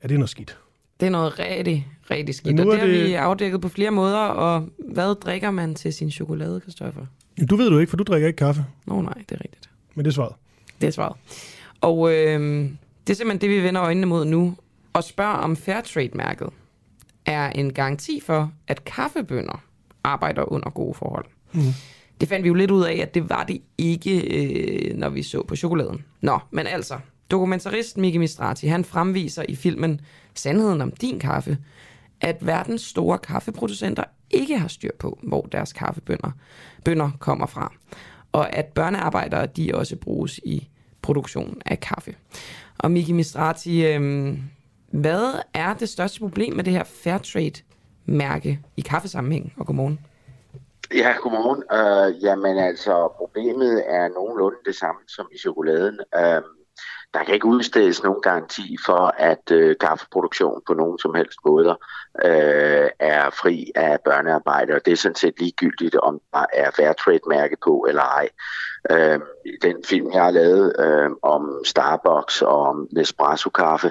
er 0.00 0.08
det 0.08 0.18
noget 0.18 0.30
skidt? 0.30 0.56
Det 1.00 1.06
er 1.06 1.10
noget 1.10 1.38
rigtig, 1.38 1.88
rigtig 2.10 2.34
skidt. 2.34 2.54
Men 2.54 2.58
Og 2.60 2.64
nu 2.66 2.72
det 2.72 2.76
er 2.82 2.86
har 2.86 2.92
det- 2.92 3.04
vi 3.04 3.14
afdækket 3.14 3.60
på 3.60 3.68
flere 3.68 3.90
måder. 3.90 4.18
Og 4.18 4.68
hvad 4.92 5.14
drikker 5.20 5.50
man 5.50 5.74
til 5.74 5.92
sin 5.92 6.10
chokolade, 6.10 6.60
Christoffer? 6.60 7.06
Du 7.50 7.56
ved 7.56 7.70
du 7.70 7.78
ikke, 7.78 7.90
for 7.90 7.96
du 7.96 8.04
drikker 8.04 8.28
ikke 8.28 8.36
kaffe, 8.36 8.64
Nå 8.86 9.00
nej, 9.02 9.14
det 9.28 9.32
er 9.36 9.40
rigtigt. 9.44 9.70
men 9.94 10.04
det 10.04 10.10
er 10.10 10.14
svaret. 10.14 10.34
Det 10.80 10.86
er 10.86 10.90
svaret. 10.90 11.16
Og 11.80 12.12
øh, 12.12 12.40
det 13.06 13.10
er 13.10 13.14
simpelthen 13.14 13.40
det, 13.40 13.50
vi 13.50 13.62
vender 13.62 13.82
øjnene 13.82 14.06
mod 14.06 14.24
nu. 14.24 14.56
Og 14.92 15.04
spørger 15.04 15.34
om 15.34 15.56
Fairtrade-mærket 15.56 16.48
er 17.26 17.50
en 17.50 17.72
garanti 17.72 18.20
for, 18.20 18.52
at 18.68 18.84
kaffebønder 18.84 19.62
arbejder 20.04 20.52
under 20.52 20.70
gode 20.70 20.94
forhold. 20.94 21.24
Mm. 21.52 21.60
Det 22.20 22.28
fandt 22.28 22.44
vi 22.44 22.48
jo 22.48 22.54
lidt 22.54 22.70
ud 22.70 22.84
af, 22.84 22.94
at 22.94 23.14
det 23.14 23.28
var 23.28 23.44
det 23.44 23.62
ikke, 23.78 24.20
øh, 24.20 24.96
når 24.96 25.08
vi 25.08 25.22
så 25.22 25.42
på 25.42 25.56
chokoladen. 25.56 26.04
Nå, 26.20 26.38
men 26.50 26.66
altså, 26.66 26.98
dokumentarist 27.30 27.96
Miki 27.96 28.18
Mistrati, 28.18 28.66
han 28.66 28.84
fremviser 28.84 29.44
i 29.48 29.54
filmen 29.54 30.00
Sandheden 30.34 30.80
om 30.80 30.90
din 30.90 31.18
kaffe, 31.18 31.58
at 32.20 32.46
verdens 32.46 32.82
store 32.82 33.18
kaffeproducenter 33.18 34.04
ikke 34.30 34.58
har 34.58 34.68
styr 34.68 34.90
på, 34.98 35.18
hvor 35.22 35.42
deres 35.52 35.72
kaffebønder 35.72 36.30
bønder 36.84 37.10
kommer 37.18 37.46
fra. 37.46 37.72
Og 38.32 38.56
at 38.56 38.66
børnearbejdere, 38.66 39.46
de 39.46 39.70
også 39.74 39.96
bruges 39.96 40.38
i 40.38 40.68
produktionen 41.02 41.62
af 41.66 41.80
kaffe. 41.80 42.14
Og 42.78 42.90
Miki 42.90 43.12
Mistrati, 43.12 43.86
øh, 43.86 44.38
hvad 44.90 45.40
er 45.54 45.74
det 45.74 45.88
største 45.88 46.20
problem 46.20 46.56
med 46.56 46.64
det 46.64 46.72
her 46.72 46.84
Fairtrade-mærke 46.84 48.60
i 48.76 48.80
kaffesammenhæng? 48.80 49.52
Og 49.56 49.66
godmorgen. 49.66 50.00
Ja, 50.94 51.14
godmorgen. 51.22 51.62
Uh, 51.78 52.24
jamen 52.24 52.58
altså, 52.58 53.08
problemet 53.16 53.82
er 53.86 54.08
nogenlunde 54.08 54.56
det 54.66 54.74
samme 54.74 55.00
som 55.08 55.28
i 55.34 55.38
chokoladen. 55.38 55.98
Uh, 56.16 56.42
der 57.14 57.24
kan 57.24 57.34
ikke 57.34 57.46
udstedes 57.46 58.02
nogen 58.02 58.22
garanti 58.22 58.76
for, 58.86 59.14
at 59.18 59.50
øh, 59.50 59.76
kaffeproduktion 59.80 60.62
på 60.66 60.74
nogen 60.74 60.98
som 60.98 61.14
helst 61.14 61.38
måder 61.44 61.74
øh, 62.24 62.88
er 62.98 63.30
fri 63.30 63.72
af 63.74 63.98
børnearbejde, 64.04 64.74
og 64.74 64.80
det 64.84 64.92
er 64.92 64.96
sådan 64.96 65.16
set 65.16 65.40
ligegyldigt, 65.40 65.94
om 65.94 66.20
der 66.32 66.46
er 66.52 66.70
Fairtrade-mærke 66.70 67.56
på 67.64 67.86
eller 67.88 68.02
ej. 68.02 68.28
Øh, 68.90 69.20
den 69.62 69.76
film, 69.84 70.12
jeg 70.12 70.22
har 70.22 70.30
lavet 70.30 70.76
øh, 70.78 71.10
om 71.22 71.62
Starbucks 71.64 72.42
og 72.42 72.62
om 72.62 72.88
Nespresso-kaffe, 72.92 73.90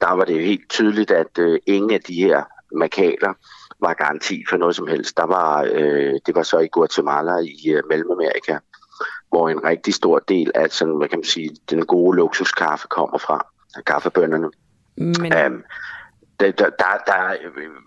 der 0.00 0.12
var 0.12 0.24
det 0.24 0.34
jo 0.34 0.44
helt 0.44 0.70
tydeligt, 0.70 1.10
at 1.10 1.38
øh, 1.38 1.58
ingen 1.66 1.90
af 1.90 2.00
de 2.00 2.14
her 2.14 2.42
markader 2.72 3.32
var 3.80 3.94
garanti 3.94 4.44
for 4.48 4.56
noget 4.56 4.76
som 4.76 4.86
helst. 4.86 5.16
Der 5.16 5.26
var, 5.26 5.68
øh, 5.72 6.14
det 6.26 6.34
var 6.34 6.42
så 6.42 6.58
i 6.58 6.68
Guatemala 6.68 7.38
i 7.38 7.70
øh, 7.70 7.82
Mellemamerika, 7.88 8.58
hvor 9.28 9.48
en 9.48 9.64
rigtig 9.64 9.94
stor 9.94 10.18
del 10.18 10.50
af 10.54 10.70
sådan, 10.70 10.96
hvad 10.96 11.08
kan 11.08 11.18
man 11.18 11.24
sige, 11.24 11.56
den 11.70 11.86
gode 11.86 12.16
luksuskaffe 12.16 12.88
kommer 12.88 13.18
fra, 13.18 13.46
af 13.76 13.84
kaffebønderne. 13.84 14.50
Men, 14.96 15.32
Øhm, 15.32 15.62
der, 16.40 16.50
der, 16.50 16.70
der, 16.70 16.86
der 17.06 17.36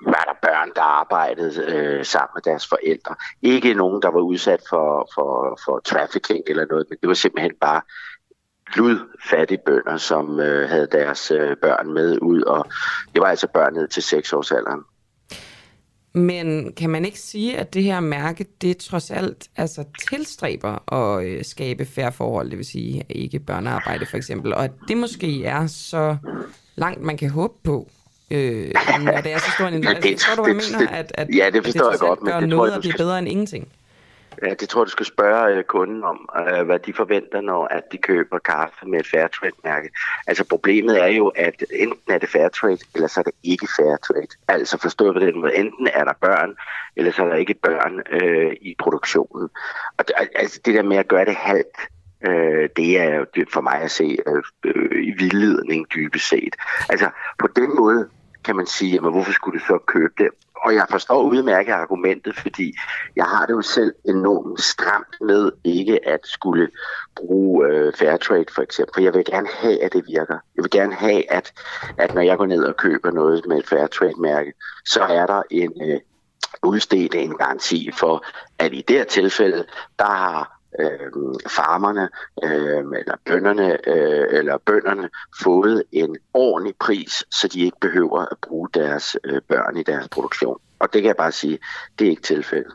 var 0.01 0.23
der 0.27 0.37
børn, 0.41 0.71
der 0.75 0.81
arbejdede 0.81 1.65
øh, 1.75 2.05
sammen 2.05 2.31
med 2.35 2.41
deres 2.41 2.67
forældre. 2.67 3.15
Ikke 3.41 3.73
nogen, 3.73 4.01
der 4.01 4.09
var 4.09 4.19
udsat 4.19 4.61
for, 4.69 5.11
for, 5.15 5.59
for 5.65 5.79
trafficking 5.79 6.43
eller 6.47 6.65
noget, 6.69 6.85
men 6.89 6.97
det 7.01 7.07
var 7.07 7.13
simpelthen 7.13 7.53
bare 7.61 7.81
ludfattige 8.75 9.61
bønder, 9.65 9.97
som 9.97 10.39
øh, 10.39 10.69
havde 10.69 10.87
deres 10.91 11.31
øh, 11.31 11.57
børn 11.57 11.93
med 11.93 12.17
ud, 12.21 12.41
og 12.41 12.65
det 13.13 13.21
var 13.21 13.27
altså 13.27 13.47
børn 13.47 13.73
ned 13.73 13.87
til 13.87 14.03
6 14.03 14.33
års 14.33 14.51
alderen. 14.51 14.83
Men 16.13 16.73
kan 16.77 16.89
man 16.89 17.05
ikke 17.05 17.19
sige, 17.19 17.57
at 17.57 17.73
det 17.73 17.83
her 17.83 17.99
mærke, 17.99 18.45
det 18.61 18.77
trods 18.77 19.11
alt 19.11 19.49
altså, 19.57 19.83
tilstræber 20.09 20.93
at 20.93 21.25
øh, 21.25 21.45
skabe 21.45 21.85
færre 21.85 22.11
forhold, 22.11 22.49
det 22.49 22.57
vil 22.57 22.65
sige 22.65 23.03
ikke 23.09 23.39
børnearbejde 23.39 24.05
for 24.05 24.17
eksempel, 24.17 24.53
og 24.53 24.63
at 24.63 24.71
det 24.87 24.97
måske 24.97 25.45
er 25.45 25.67
så 25.67 26.17
langt, 26.75 27.01
man 27.01 27.17
kan 27.17 27.29
håbe 27.29 27.53
på, 27.63 27.89
øh, 28.31 28.71
når 29.03 29.21
det 29.21 29.33
er 29.33 29.37
så 29.39 29.51
stor 29.55 29.65
en... 29.67 29.73
Men 29.73 29.87
Altså, 29.87 30.01
det- 30.09 30.19
forstår 30.21 30.35
du, 30.35 30.43
hvad 30.43 30.53
jeg 30.53 30.61
det- 30.63 30.71
mener? 30.79 30.87
det- 30.91 30.95
At, 30.97 31.11
at, 31.15 31.27
ja, 31.35 31.45
det 31.49 31.55
at 31.57 31.63
forstår 31.65 31.89
jeg 31.91 31.99
trods 31.99 32.09
alt 32.11 32.19
godt, 32.19 32.23
men 32.23 32.33
det 32.33 32.41
tror 32.41 32.47
noget, 32.57 32.69
jeg, 32.69 32.77
at 32.77 32.83
du 32.83 32.87
det 32.87 32.93
er 32.93 32.97
skal- 32.97 33.05
bedre 33.05 33.19
end 33.19 33.27
ingenting. 33.27 33.67
Ja, 34.43 34.53
det 34.53 34.69
tror 34.69 34.81
jeg, 34.81 34.85
du 34.85 34.91
skal 34.91 35.05
spørge 35.05 35.55
øh, 35.55 35.63
kunden 35.63 36.03
om, 36.03 36.29
øh, 36.39 36.65
hvad 36.65 36.79
de 36.79 36.93
forventer, 36.93 37.41
når 37.41 37.65
at 37.65 37.83
de 37.91 37.97
køber 37.97 38.39
kaffe 38.39 38.85
med 38.85 38.99
et 38.99 39.07
Fairtrade-mærke. 39.07 39.89
Altså 40.27 40.43
problemet 40.43 41.01
er 41.01 41.07
jo, 41.07 41.27
at 41.27 41.63
enten 41.71 42.13
er 42.13 42.17
det 42.17 42.29
Fairtrade, 42.29 42.77
eller 42.95 43.07
så 43.07 43.19
er 43.19 43.23
det 43.23 43.33
ikke 43.43 43.67
Fairtrade. 43.77 44.27
Altså 44.47 44.77
forstået 44.77 45.13
på 45.13 45.19
den 45.19 45.41
måde, 45.41 45.55
enten 45.55 45.87
er 45.93 46.03
der 46.03 46.13
børn, 46.21 46.55
eller 46.95 47.11
så 47.11 47.23
er 47.23 47.27
der 47.27 47.35
ikke 47.35 47.53
børn 47.53 48.01
øh, 48.11 48.53
i 48.61 48.75
produktionen. 48.79 49.49
Og 49.97 50.07
det, 50.07 50.15
altså 50.35 50.59
det 50.65 50.73
der 50.73 50.83
med 50.83 50.97
at 50.97 51.07
gøre 51.07 51.25
det 51.25 51.35
halvt, 51.35 51.77
øh, 52.27 52.69
det 52.75 52.99
er 52.99 53.25
jo 53.37 53.45
for 53.53 53.61
mig 53.61 53.81
at 53.81 53.91
se 53.91 54.17
øh, 54.27 54.43
øh, 54.65 55.03
i 55.03 55.11
vildledning 55.11 55.85
dybest 55.95 56.29
set. 56.29 56.55
Altså 56.89 57.09
på 57.39 57.47
den 57.55 57.75
måde 57.75 58.09
kan 58.45 58.55
man 58.55 58.67
sige, 58.67 58.91
jamen, 58.91 59.11
hvorfor 59.11 59.31
skulle 59.31 59.59
du 59.59 59.65
så 59.65 59.77
købe 59.87 60.13
det? 60.17 60.29
Og 60.65 60.75
jeg 60.75 60.85
forstår 60.89 61.21
udmærket 61.21 61.71
argumentet, 61.71 62.35
fordi 62.35 62.73
jeg 63.15 63.25
har 63.25 63.45
det 63.45 63.53
jo 63.53 63.61
selv 63.61 63.93
enormt 64.05 64.61
stramt 64.61 65.21
med 65.21 65.51
ikke 65.63 66.07
at 66.07 66.19
skulle 66.23 66.69
bruge 67.15 67.67
øh, 67.67 67.93
Fairtrade 67.93 68.45
for 68.55 68.61
eksempel. 68.61 68.93
For 68.93 69.01
jeg 69.01 69.13
vil 69.13 69.25
gerne 69.25 69.47
have, 69.53 69.83
at 69.83 69.93
det 69.93 70.03
virker. 70.07 70.37
Jeg 70.55 70.63
vil 70.63 70.71
gerne 70.71 70.93
have, 70.93 71.31
at, 71.31 71.53
at 71.97 72.13
når 72.13 72.21
jeg 72.21 72.37
går 72.37 72.45
ned 72.45 72.63
og 72.63 72.77
køber 72.77 73.11
noget 73.11 73.45
med 73.47 73.57
et 73.57 73.67
Fairtrade-mærke, 73.67 74.53
så 74.85 75.01
er 75.03 75.25
der 75.25 75.41
en 75.51 75.73
øh, 75.81 75.99
udstedt 76.63 77.15
en 77.15 77.37
garanti 77.37 77.91
for, 77.91 78.25
at 78.59 78.73
i 78.73 78.81
det 78.87 78.95
her 78.95 79.03
tilfælde, 79.03 79.65
der 79.99 80.05
har 80.05 80.58
øh, 80.79 81.11
farmerne 81.47 82.09
øh, 82.43 82.99
eller 82.99 83.15
bønderne 83.25 83.89
øh, 83.89 84.27
eller 84.31 84.57
bønderne 84.57 85.09
fået 85.43 85.83
en 85.91 86.17
ordentlig 86.33 86.75
pris, 86.79 87.25
så 87.31 87.47
de 87.47 87.61
ikke 87.61 87.77
behøver 87.81 88.19
at 88.19 88.37
bruge 88.47 88.69
deres 88.73 89.17
øh, 89.23 89.41
børn 89.47 89.77
i 89.77 89.83
deres 89.83 90.07
produktion. 90.09 90.59
Og 90.79 90.93
det 90.93 91.01
kan 91.01 91.07
jeg 91.07 91.17
bare 91.17 91.31
sige, 91.31 91.59
det 91.99 92.05
er 92.05 92.09
ikke 92.09 92.21
tilfældet. 92.21 92.73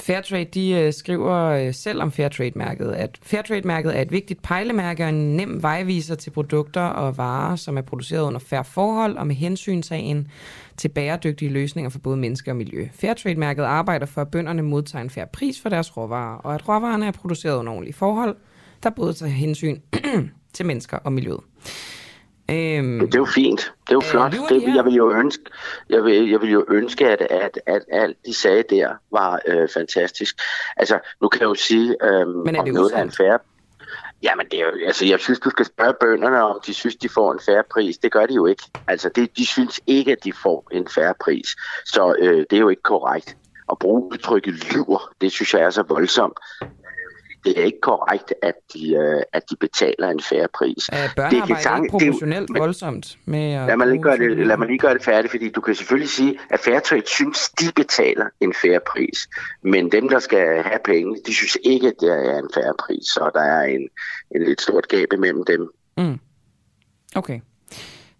Fairtrade 0.00 0.44
de 0.44 0.70
øh, 0.70 0.92
skriver 0.92 1.36
øh, 1.36 1.74
selv 1.74 2.02
om 2.02 2.12
Fairtrade-mærket, 2.12 2.92
at 2.92 3.18
Fairtrade-mærket 3.22 3.98
er 3.98 4.02
et 4.02 4.12
vigtigt 4.12 4.42
pejlemærke 4.42 5.04
og 5.04 5.08
en 5.08 5.36
nem 5.36 5.62
vejviser 5.62 6.14
til 6.14 6.30
produkter 6.30 6.82
og 6.82 7.16
varer, 7.16 7.56
som 7.56 7.78
er 7.78 7.82
produceret 7.82 8.22
under 8.22 8.38
færre 8.40 8.64
forhold 8.64 9.16
og 9.16 9.26
med 9.26 9.34
hensyntagen 9.34 10.28
til 10.76 10.88
bæredygtige 10.88 11.50
løsninger 11.50 11.90
for 11.90 11.98
både 11.98 12.16
mennesker 12.16 12.52
og 12.52 12.56
miljø. 12.56 12.88
Fairtrade-mærket 12.92 13.62
arbejder 13.62 14.06
for, 14.06 14.20
at 14.20 14.30
bønderne 14.30 14.62
modtager 14.62 15.02
en 15.02 15.10
færre 15.10 15.28
pris 15.32 15.60
for 15.60 15.68
deres 15.68 15.96
råvarer, 15.96 16.36
og 16.36 16.54
at 16.54 16.68
råvarerne 16.68 17.06
er 17.06 17.12
produceret 17.12 17.56
under 17.56 17.72
ordentlige 17.72 17.94
forhold, 17.94 18.36
der 18.82 18.90
både 18.90 19.12
tager 19.12 19.32
hensyn 19.32 19.80
til 20.54 20.66
mennesker 20.66 20.96
og 20.96 21.12
miljøet. 21.12 21.40
Øhm, 22.50 23.00
Det 23.00 23.14
er 23.14 23.18
jo 23.18 23.24
fint. 23.24 23.60
Det 23.60 23.90
er 23.90 23.94
jo 23.94 23.98
Øh, 23.98 24.10
flot. 24.10 24.32
de 24.32 24.54
Det, 24.54 24.74
jeg 24.76 24.84
vil 24.84 24.94
jo 24.94 25.12
ønske, 25.12 25.42
jeg 25.88 26.04
vil, 26.04 26.30
jeg 26.30 26.40
vil 26.40 26.50
jo 26.50 26.64
ønske 26.68 27.08
at, 27.08 27.20
at, 27.30 27.58
at 27.66 27.82
alt 27.92 28.16
de 28.26 28.34
sagde 28.34 28.62
der 28.70 28.94
var 29.12 29.40
øh, 29.46 29.68
fantastisk. 29.68 30.36
Altså, 30.76 30.98
nu 31.20 31.28
kan 31.28 31.40
jeg 31.40 31.48
jo 31.48 31.54
sige, 31.54 31.96
øh, 32.02 32.28
Men 32.28 32.56
er 32.56 32.58
om 32.58 32.64
det 32.64 32.74
noget 32.74 32.92
er 32.98 33.02
en 33.02 33.12
færre 33.12 33.38
Jamen, 34.22 34.46
det 34.50 34.60
er 34.60 34.64
jo, 34.64 34.86
altså, 34.86 35.06
jeg 35.06 35.20
synes, 35.20 35.40
du 35.40 35.50
skal 35.50 35.66
spørge 35.66 35.94
bønderne, 36.00 36.42
om 36.42 36.60
de 36.66 36.74
synes, 36.74 36.96
de 36.96 37.08
får 37.08 37.32
en 37.32 37.40
færre 37.46 37.62
pris. 37.70 37.98
Det 37.98 38.12
gør 38.12 38.26
de 38.26 38.34
jo 38.34 38.46
ikke. 38.46 38.62
Altså, 38.88 39.08
det, 39.08 39.36
de 39.36 39.46
synes 39.46 39.80
ikke, 39.86 40.12
at 40.12 40.24
de 40.24 40.32
får 40.42 40.68
en 40.72 40.88
færre 40.88 41.14
pris. 41.20 41.56
Så 41.84 42.14
øh, 42.18 42.46
det 42.50 42.56
er 42.56 42.60
jo 42.60 42.68
ikke 42.68 42.82
korrekt. 42.82 43.36
At 43.70 43.78
bruge 43.78 44.12
udtrykket 44.12 44.74
lyver, 44.74 45.12
det 45.20 45.32
synes 45.32 45.54
jeg 45.54 45.62
er 45.62 45.70
så 45.70 45.82
voldsomt. 45.82 46.38
Det 47.44 47.60
er 47.60 47.64
ikke 47.64 47.80
korrekt, 47.82 48.34
at 48.42 48.54
de, 48.74 48.94
øh, 48.94 49.22
at 49.32 49.42
de 49.50 49.56
betaler 49.56 50.08
en 50.08 50.20
færre 50.20 50.48
pris. 50.54 50.88
er 50.92 51.02
det 51.06 51.12
børnearbejde 51.16 51.46
kan 51.46 51.48
ikke 51.48 51.58
det 51.58 51.66
er 51.66 51.76
jo- 51.76 51.86
proportionelt 51.90 52.50
men- 52.50 52.60
voldsomt 52.60 53.18
med 53.24 53.52
at 53.52 53.66
Lad 53.66 53.76
mig, 53.76 53.86
lige 53.88 54.02
gøre 54.02 54.18
det, 54.18 54.46
lad 54.46 54.56
mig 54.56 54.66
lige 54.66 54.78
gøre 54.78 54.94
det 54.94 55.04
færdigt, 55.04 55.30
fordi 55.30 55.48
du 55.50 55.60
kan 55.60 55.74
selvfølgelig 55.74 56.10
sige, 56.10 56.38
at 56.50 56.60
Fairtrade 56.60 57.02
synes, 57.06 57.38
de 57.60 57.64
betaler 57.76 58.26
en 58.40 58.54
færre 58.62 58.80
pris. 58.92 59.28
Men 59.62 59.92
dem, 59.92 60.08
der 60.08 60.18
skal 60.18 60.62
have 60.62 60.78
penge, 60.84 61.16
de 61.26 61.34
synes 61.34 61.58
ikke, 61.64 61.86
at 61.88 61.94
det 62.00 62.08
er 62.12 62.38
en 62.38 62.48
færre 62.54 62.74
pris. 62.78 63.04
Så 63.06 63.30
der 63.34 63.42
er 63.42 63.62
en, 63.62 63.88
en 64.36 64.42
lidt 64.46 64.60
stort 64.60 64.88
gab 64.88 65.12
imellem 65.12 65.44
dem. 65.44 65.70
Mm. 65.98 66.18
Okay. 67.14 67.40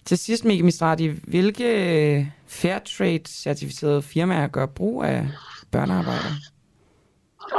Til 0.04 0.18
sidst, 0.18 0.44
Miki 0.44 0.62
Mistrati, 0.62 1.08
hvilke 1.08 2.32
Fairtrade-certificerede 2.46 4.02
firmaer 4.02 4.46
gør 4.48 4.66
brug 4.66 5.04
af 5.04 5.28
børnearbejde? 5.70 6.28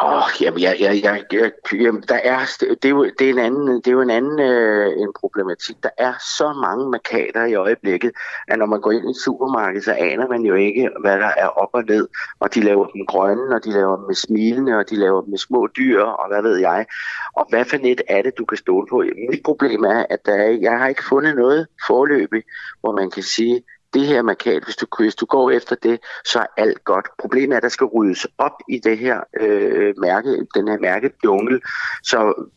Åh, 0.02 0.42
jamen, 0.42 0.62
jeg, 0.62 0.78
jeg, 0.80 1.04
jeg, 1.04 1.24
jeg, 1.34 1.52
jamen, 1.74 2.04
der 2.10 2.20
er, 2.24 2.40
det, 2.60 2.86
er 2.86 2.90
jo, 2.90 3.04
det, 3.20 3.30
er 3.30 3.34
en 3.34 3.40
anden, 3.40 3.68
det 3.68 3.88
er 3.88 3.92
jo 3.92 4.02
en 4.02 4.10
anden 4.10 4.40
øh, 4.40 4.88
en 4.88 5.14
problematik. 5.20 5.84
Der 5.84 5.90
er 5.98 6.14
så 6.38 6.54
mange 6.54 6.90
markader 6.90 7.46
i 7.46 7.54
øjeblikket, 7.54 8.12
at 8.48 8.60
når 8.60 8.66
man 8.66 8.82
går 8.82 8.92
ind 8.92 9.08
i 9.08 9.10
et 9.10 9.16
supermarked, 9.16 9.82
så 9.82 9.94
aner 9.94 10.28
man 10.28 10.42
jo 10.42 10.56
ikke, 10.56 10.90
hvad 11.02 11.18
der 11.20 11.32
er 11.38 11.48
op 11.48 11.70
og 11.74 11.84
ned. 11.84 12.08
Og 12.40 12.54
de 12.54 12.62
laver 12.62 12.88
dem 12.88 13.06
grønne, 13.06 13.56
og 13.56 13.64
de 13.66 13.72
laver 13.72 13.96
dem 13.96 14.06
med 14.06 14.16
smilende, 14.16 14.78
og 14.78 14.90
de 14.90 14.96
laver 14.96 15.22
dem 15.22 15.30
med 15.30 15.38
små 15.38 15.68
dyr, 15.78 16.02
og 16.02 16.28
hvad 16.28 16.42
ved 16.42 16.58
jeg. 16.58 16.86
Og 17.34 17.46
hvad 17.50 17.66
for 17.66 17.78
net 17.78 18.02
er 18.10 18.22
det, 18.22 18.38
du 18.38 18.46
kan 18.46 18.58
stole 18.58 18.88
på? 18.90 19.04
Mit 19.30 19.44
problem 19.46 19.84
er, 19.84 20.06
at 20.10 20.26
der 20.26 20.34
er, 20.34 20.50
jeg 20.62 20.80
har 20.80 20.88
ikke 20.88 21.04
fundet 21.10 21.36
noget 21.36 21.68
forløbig, 21.88 22.44
hvor 22.82 22.92
man 22.92 23.12
kan 23.12 23.24
sige, 23.24 23.64
det 23.94 24.08
her 24.08 24.22
markat, 24.22 24.64
hvis 24.64 24.76
du, 24.76 24.86
hvis 25.00 25.16
du 25.16 25.26
går 25.26 25.52
efter 25.52 25.76
det, 25.76 26.00
så 26.26 26.40
er 26.40 26.46
alt 26.58 26.84
godt. 26.84 27.08
Problemet 27.20 27.54
er, 27.54 27.58
at 27.58 27.64
der 27.64 27.70
skal 27.70 27.86
ryddes 27.86 28.28
op 28.38 28.62
i 28.70 28.80
det 28.80 28.98
her 28.98 29.22
øh, 29.40 29.94
mærke, 29.98 30.48
den 30.56 30.68
her 30.68 30.78
mærkedjungle, 30.80 31.62
så 32.04 32.48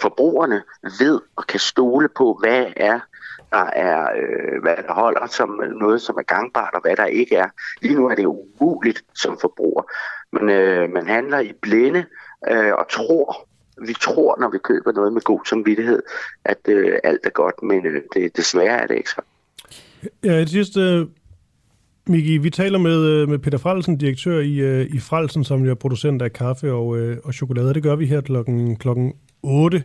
forbrugerne 0.00 0.62
ved 1.00 1.20
og 1.36 1.46
kan 1.46 1.60
stole 1.60 2.08
på, 2.08 2.38
hvad 2.42 2.66
er 2.76 3.00
der 3.52 3.64
er, 3.64 4.08
øh, 4.16 4.62
hvad 4.62 4.76
der 4.76 4.92
holder 4.92 5.26
som 5.26 5.60
noget, 5.80 6.02
som 6.02 6.16
er 6.16 6.22
gangbart, 6.22 6.74
og 6.74 6.80
hvad 6.80 6.96
der 6.96 7.04
ikke 7.04 7.36
er. 7.36 7.48
Lige 7.80 7.94
nu 7.94 8.08
er 8.08 8.14
det 8.14 8.24
umuligt 8.24 9.04
som 9.14 9.38
forbruger. 9.38 9.82
Men 10.32 10.48
øh, 10.50 10.92
man 10.92 11.06
handler 11.06 11.38
i 11.38 11.52
blinde 11.62 12.04
øh, 12.50 12.74
og 12.74 12.88
tror, 12.90 13.48
vi 13.86 13.92
tror, 13.92 14.36
når 14.40 14.48
vi 14.48 14.58
køber 14.58 14.92
noget 14.92 15.12
med 15.12 15.22
god 15.22 15.40
samvittighed, 15.44 16.02
at 16.44 16.58
øh, 16.68 16.98
alt 17.04 17.26
er 17.26 17.30
godt, 17.30 17.62
men 17.62 17.86
øh, 17.86 18.02
det, 18.14 18.36
desværre 18.36 18.82
er 18.82 18.86
det 18.86 18.96
ikke 18.96 19.10
sådan. 19.10 19.37
Ja, 20.24 20.40
det 20.40 20.50
sidste, 20.50 21.06
Miki, 22.06 22.38
vi 22.38 22.50
taler 22.50 22.78
med, 22.78 23.04
øh, 23.04 23.28
med 23.28 23.38
Peter 23.38 23.58
Frelsen, 23.58 23.96
direktør 23.96 24.40
i, 24.40 24.54
øh, 24.54 24.86
i 24.94 24.98
Frelsen, 24.98 25.44
som 25.44 25.64
jo 25.64 25.70
er 25.70 25.74
producent 25.74 26.22
af 26.22 26.32
kaffe 26.32 26.72
og, 26.72 26.98
øh, 26.98 27.16
og 27.24 27.34
chokolade. 27.34 27.74
Det 27.74 27.82
gør 27.82 27.96
vi 27.96 28.06
her 28.06 28.20
klokken, 28.20 28.76
klokken 28.76 29.12
8, 29.42 29.82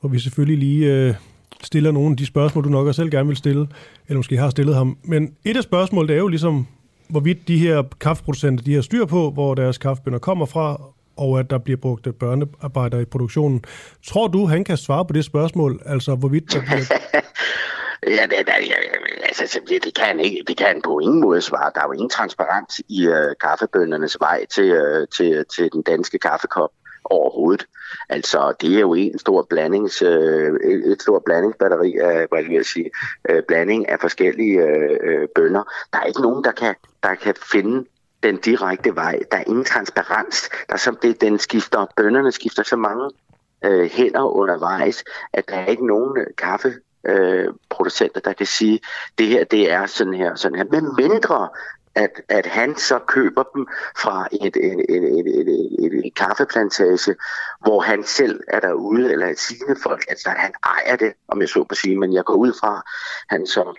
hvor 0.00 0.08
vi 0.08 0.18
selvfølgelig 0.18 0.58
lige 0.58 1.16
stiller 1.62 1.92
nogle 1.92 2.10
af 2.10 2.16
de 2.16 2.26
spørgsmål, 2.26 2.64
du 2.64 2.68
nok 2.68 2.86
også 2.86 3.02
selv 3.02 3.10
gerne 3.10 3.28
vil 3.28 3.36
stille, 3.36 3.68
eller 4.08 4.18
måske 4.18 4.36
har 4.36 4.50
stillet 4.50 4.74
ham. 4.74 4.98
Men 5.04 5.34
et 5.44 5.56
af 5.56 5.62
spørgsmålene, 5.62 6.08
det 6.08 6.16
er 6.16 6.20
jo 6.20 6.28
ligesom, 6.28 6.66
hvorvidt 7.08 7.48
de 7.48 7.58
her 7.58 7.82
kaffeproducenter, 8.00 8.64
de 8.64 8.74
har 8.74 8.80
styr 8.80 9.04
på, 9.04 9.30
hvor 9.30 9.54
deres 9.54 9.78
kaffebønder 9.78 10.18
kommer 10.18 10.46
fra, 10.46 10.82
og 11.16 11.38
at 11.38 11.50
der 11.50 11.58
bliver 11.58 11.76
brugt 11.76 12.18
børnearbejdere 12.18 13.02
i 13.02 13.04
produktionen. 13.04 13.64
Tror 14.06 14.28
du, 14.28 14.46
han 14.46 14.64
kan 14.64 14.76
svare 14.76 15.04
på 15.04 15.12
det 15.12 15.24
spørgsmål? 15.24 15.82
Altså, 15.86 16.14
hvorvidt 16.14 16.52
der 16.52 16.60
bliver 16.60 16.84
Ja, 18.06 18.22
det, 18.22 18.46
det, 18.46 18.54
ja, 18.68 18.74
altså, 19.22 19.60
det, 19.68 19.84
det, 19.84 19.94
kan 19.94 20.04
han 20.04 20.20
ikke, 20.20 20.44
det 20.48 20.56
kan 20.56 20.66
han 20.66 20.82
på 20.82 20.98
ingen 20.98 21.20
måde 21.20 21.40
svare. 21.40 21.72
Der 21.74 21.80
er 21.80 21.86
jo 21.86 21.92
ingen 21.92 22.08
transparens 22.08 22.80
i 22.88 23.08
uh, 23.08 23.32
kaffebøndernes 23.40 24.16
vej 24.20 24.46
til, 24.46 24.72
uh, 24.72 25.06
til, 25.16 25.44
til 25.56 25.72
den 25.72 25.82
danske 25.82 26.18
kaffekop 26.18 26.70
overhovedet. 27.04 27.66
Altså, 28.08 28.52
det 28.60 28.76
er 28.76 28.80
jo 28.80 28.94
en 28.94 29.18
stor 29.18 29.46
blandings, 29.50 30.02
øh, 30.02 30.52
et 30.64 31.02
stort 31.02 31.24
blandingsbatteri 31.24 31.96
af, 31.96 32.26
hvad 32.30 32.42
vil 32.42 32.52
jeg 32.52 32.64
sige, 32.64 32.90
øh, 33.28 33.42
blanding 33.48 33.88
af 33.88 34.00
forskellige 34.00 34.62
øh, 34.62 34.98
øh 35.02 35.28
bønder. 35.34 35.64
Der 35.92 35.98
er 35.98 36.04
ikke 36.04 36.22
nogen, 36.22 36.44
der 36.44 36.52
kan, 36.52 36.74
der 37.02 37.14
kan 37.14 37.34
finde 37.52 37.88
den 38.22 38.36
direkte 38.36 38.96
vej. 38.96 39.18
Der 39.30 39.36
er 39.36 39.44
ingen 39.46 39.64
transparens. 39.64 40.48
Der 40.68 40.74
er 40.74 40.78
som 40.78 40.96
det, 41.02 41.20
den 41.20 41.38
skifter, 41.38 41.86
bønderne 41.96 42.32
skifter 42.32 42.62
så 42.62 42.76
mange 42.76 43.10
øh, 43.64 43.90
hænder 43.90 44.22
undervejs, 44.22 45.04
at 45.32 45.48
der 45.48 45.56
er 45.56 45.66
ikke 45.66 45.86
nogen 45.86 46.26
kaffe 46.38 46.74
øh, 47.04 47.48
producenter, 47.70 48.20
der 48.20 48.32
kan 48.32 48.46
sige, 48.46 48.80
det 49.18 49.26
her, 49.26 49.44
det 49.44 49.70
er 49.70 49.86
sådan 49.86 50.14
her, 50.14 50.34
sådan 50.34 50.58
her. 50.58 50.64
Men 50.70 50.94
mindre, 50.96 51.48
at, 51.94 52.10
at 52.28 52.46
han 52.46 52.76
så 52.76 52.98
køber 52.98 53.42
dem 53.54 53.66
fra 53.96 54.28
et, 54.32 54.56
et, 54.56 54.80
et, 54.88 55.04
et, 55.18 55.26
et, 55.40 55.48
et, 55.78 56.06
et 56.06 56.14
kaffeplantage, 56.14 57.16
hvor 57.60 57.80
han 57.80 58.04
selv 58.04 58.40
er 58.48 58.60
derude, 58.60 59.12
eller 59.12 59.26
et 59.26 59.38
sine 59.38 59.76
folk, 59.82 60.04
altså 60.08 60.30
han 60.30 60.52
ejer 60.64 60.96
det, 60.96 61.12
om 61.28 61.40
jeg 61.40 61.48
så 61.48 61.64
på 61.64 61.74
sige, 61.74 61.98
men 61.98 62.12
jeg 62.12 62.24
går 62.24 62.34
ud 62.34 62.52
fra, 62.60 62.82
han 63.28 63.46
som 63.46 63.76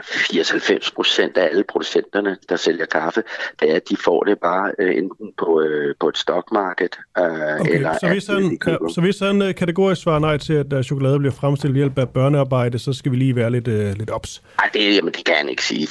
80-90 0.00 0.94
procent 0.94 1.36
af 1.36 1.48
alle 1.50 1.64
producenterne, 1.64 2.36
der 2.48 2.56
sælger 2.56 2.86
kaffe, 2.86 3.22
det 3.60 3.70
er, 3.70 3.76
at 3.76 3.88
de 3.88 3.96
får 3.96 4.22
det 4.22 4.38
bare 4.38 4.72
øh, 4.78 4.96
enten 4.96 5.32
på, 5.38 5.60
øh, 5.60 5.94
på 6.00 6.08
et 6.08 6.18
stokmarked, 6.18 6.88
øh, 7.18 7.24
Okay, 7.60 7.74
eller 7.74 7.98
så 8.00 8.08
hvis, 8.08 8.26
han, 8.26 8.58
ja, 8.66 8.76
så 8.94 9.00
hvis 9.00 9.18
han 9.18 9.42
øh, 9.42 9.54
kategorisk 9.54 10.02
svarer 10.02 10.18
nej 10.18 10.36
til, 10.36 10.52
at 10.52 10.72
uh, 10.72 10.82
chokolade 10.82 11.18
bliver 11.18 11.32
fremstillet 11.32 11.74
ved 11.74 11.80
hjælp 11.80 11.98
af 11.98 12.08
børnearbejde, 12.08 12.78
så 12.78 12.92
skal 12.92 13.12
vi 13.12 13.16
lige 13.16 13.36
være 13.36 13.50
lidt, 13.50 13.68
uh, 13.68 13.74
lidt 13.74 14.10
ops. 14.10 14.42
Nej, 14.58 14.70
det, 14.74 14.96
jamen, 14.96 15.12
det 15.12 15.24
kan 15.24 15.34
han 15.34 15.48
ikke 15.48 15.64
sige. 15.64 15.88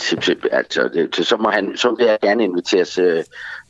Altså, 0.52 0.90
det, 0.94 1.16
så, 1.16 1.38
må 1.38 1.50
han, 1.50 1.78
så 1.78 1.96
vil 1.98 2.06
jeg 2.06 2.18
gerne 2.22 2.44
inviteres 2.44 2.98
øh, 2.98 3.24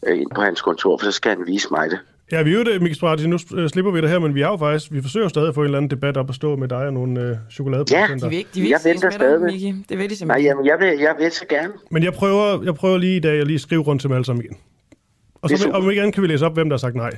øh, 0.08 0.20
ind 0.20 0.32
på 0.36 0.42
hans 0.42 0.62
kontor, 0.62 0.98
for 0.98 1.06
så 1.06 1.12
skal 1.12 1.30
han 1.30 1.48
vise 1.48 1.68
mig 1.72 1.90
det. 1.90 2.00
Ja, 2.32 2.42
vi 2.42 2.54
er 2.54 2.58
jo 2.58 2.64
det, 2.64 2.82
Mikkel 2.82 2.96
Sprati, 2.96 3.28
nu 3.28 3.38
øh, 3.56 3.70
slipper 3.70 3.92
vi 3.92 4.02
det 4.02 4.10
her, 4.10 4.20
men 4.20 4.36
vi 4.36 4.42
er 4.42 4.48
jo 4.48 4.58
faktisk, 4.58 4.92
vi 4.92 5.02
forsøger 5.02 5.28
stadig 5.28 5.48
at 5.48 5.56
få 5.56 5.62
en 5.62 5.66
eller 5.66 5.78
anden 5.78 5.92
debat 5.92 6.18
op 6.18 6.30
at 6.30 6.36
stå 6.36 6.56
med 6.56 6.68
dig 6.68 6.78
og 6.78 6.94
nogle 6.94 7.22
øh, 7.22 7.36
chokoladeproducenter. 7.52 8.26
De 8.26 8.30
vil 8.30 8.38
ikke, 8.38 8.50
de 8.56 8.62
vil 8.62 8.70
Jeg 8.70 8.80
venter 8.86 9.20
med 9.20 9.30
dig. 9.40 9.42
Miki. 9.42 9.66
Det 9.90 9.98
vil 9.98 9.98
de 9.98 10.08
Nej, 10.08 10.16
simpelthen. 10.16 10.46
jamen, 10.46 10.66
jeg 10.66 10.78
vil, 10.80 11.00
jeg 11.00 11.16
vil 11.20 11.32
så 11.32 11.46
gerne. 11.50 11.74
Men 11.92 12.04
jeg 12.04 12.14
prøver, 12.14 12.64
jeg 12.64 12.76
prøver 12.76 12.98
lige 12.98 13.16
i 13.16 13.20
dag 13.20 13.40
at 13.42 13.48
lige 13.48 13.60
skrive 13.60 13.82
rundt 13.82 14.02
til 14.02 14.08
dem 14.10 14.16
alle 14.16 14.26
sammen 14.26 14.46
igen. 14.46 14.58
Og 15.42 15.50
så 15.50 15.70
om 15.74 15.90
ikke 15.90 16.02
andet 16.02 16.14
kan 16.16 16.24
vi 16.24 16.28
læse 16.28 16.46
op, 16.46 16.54
hvem 16.54 16.70
der 16.70 16.74
har 16.76 16.80
sagt 16.80 16.96
nej. 16.96 17.12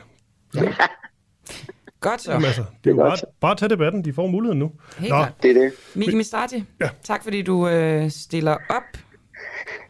Godt 1.99 2.21
så. 2.21 2.31
Jamen 2.31 2.45
altså, 2.45 2.61
det 2.61 2.67
er 2.69 2.73
Det 2.83 2.89
er 2.89 2.91
jo 2.91 2.97
bare, 3.01 3.09
godt. 3.09 3.23
bare 3.41 3.51
at 3.51 3.57
tage 3.57 3.69
debatten, 3.69 4.05
de 4.05 4.13
får 4.13 4.27
muligheden 4.27 4.59
nu. 4.59 4.71
Helt 4.99 5.09
Nå, 5.09 5.15
klart. 5.15 5.33
Det 5.43 5.49
er 5.57 5.61
det. 5.61 5.71
Miki 5.95 6.15
Mistrati, 6.15 6.63
Ja. 6.81 6.89
tak 7.03 7.23
fordi 7.23 7.41
du 7.41 7.67
øh, 7.67 8.09
stiller 8.09 8.51
op. 8.69 8.83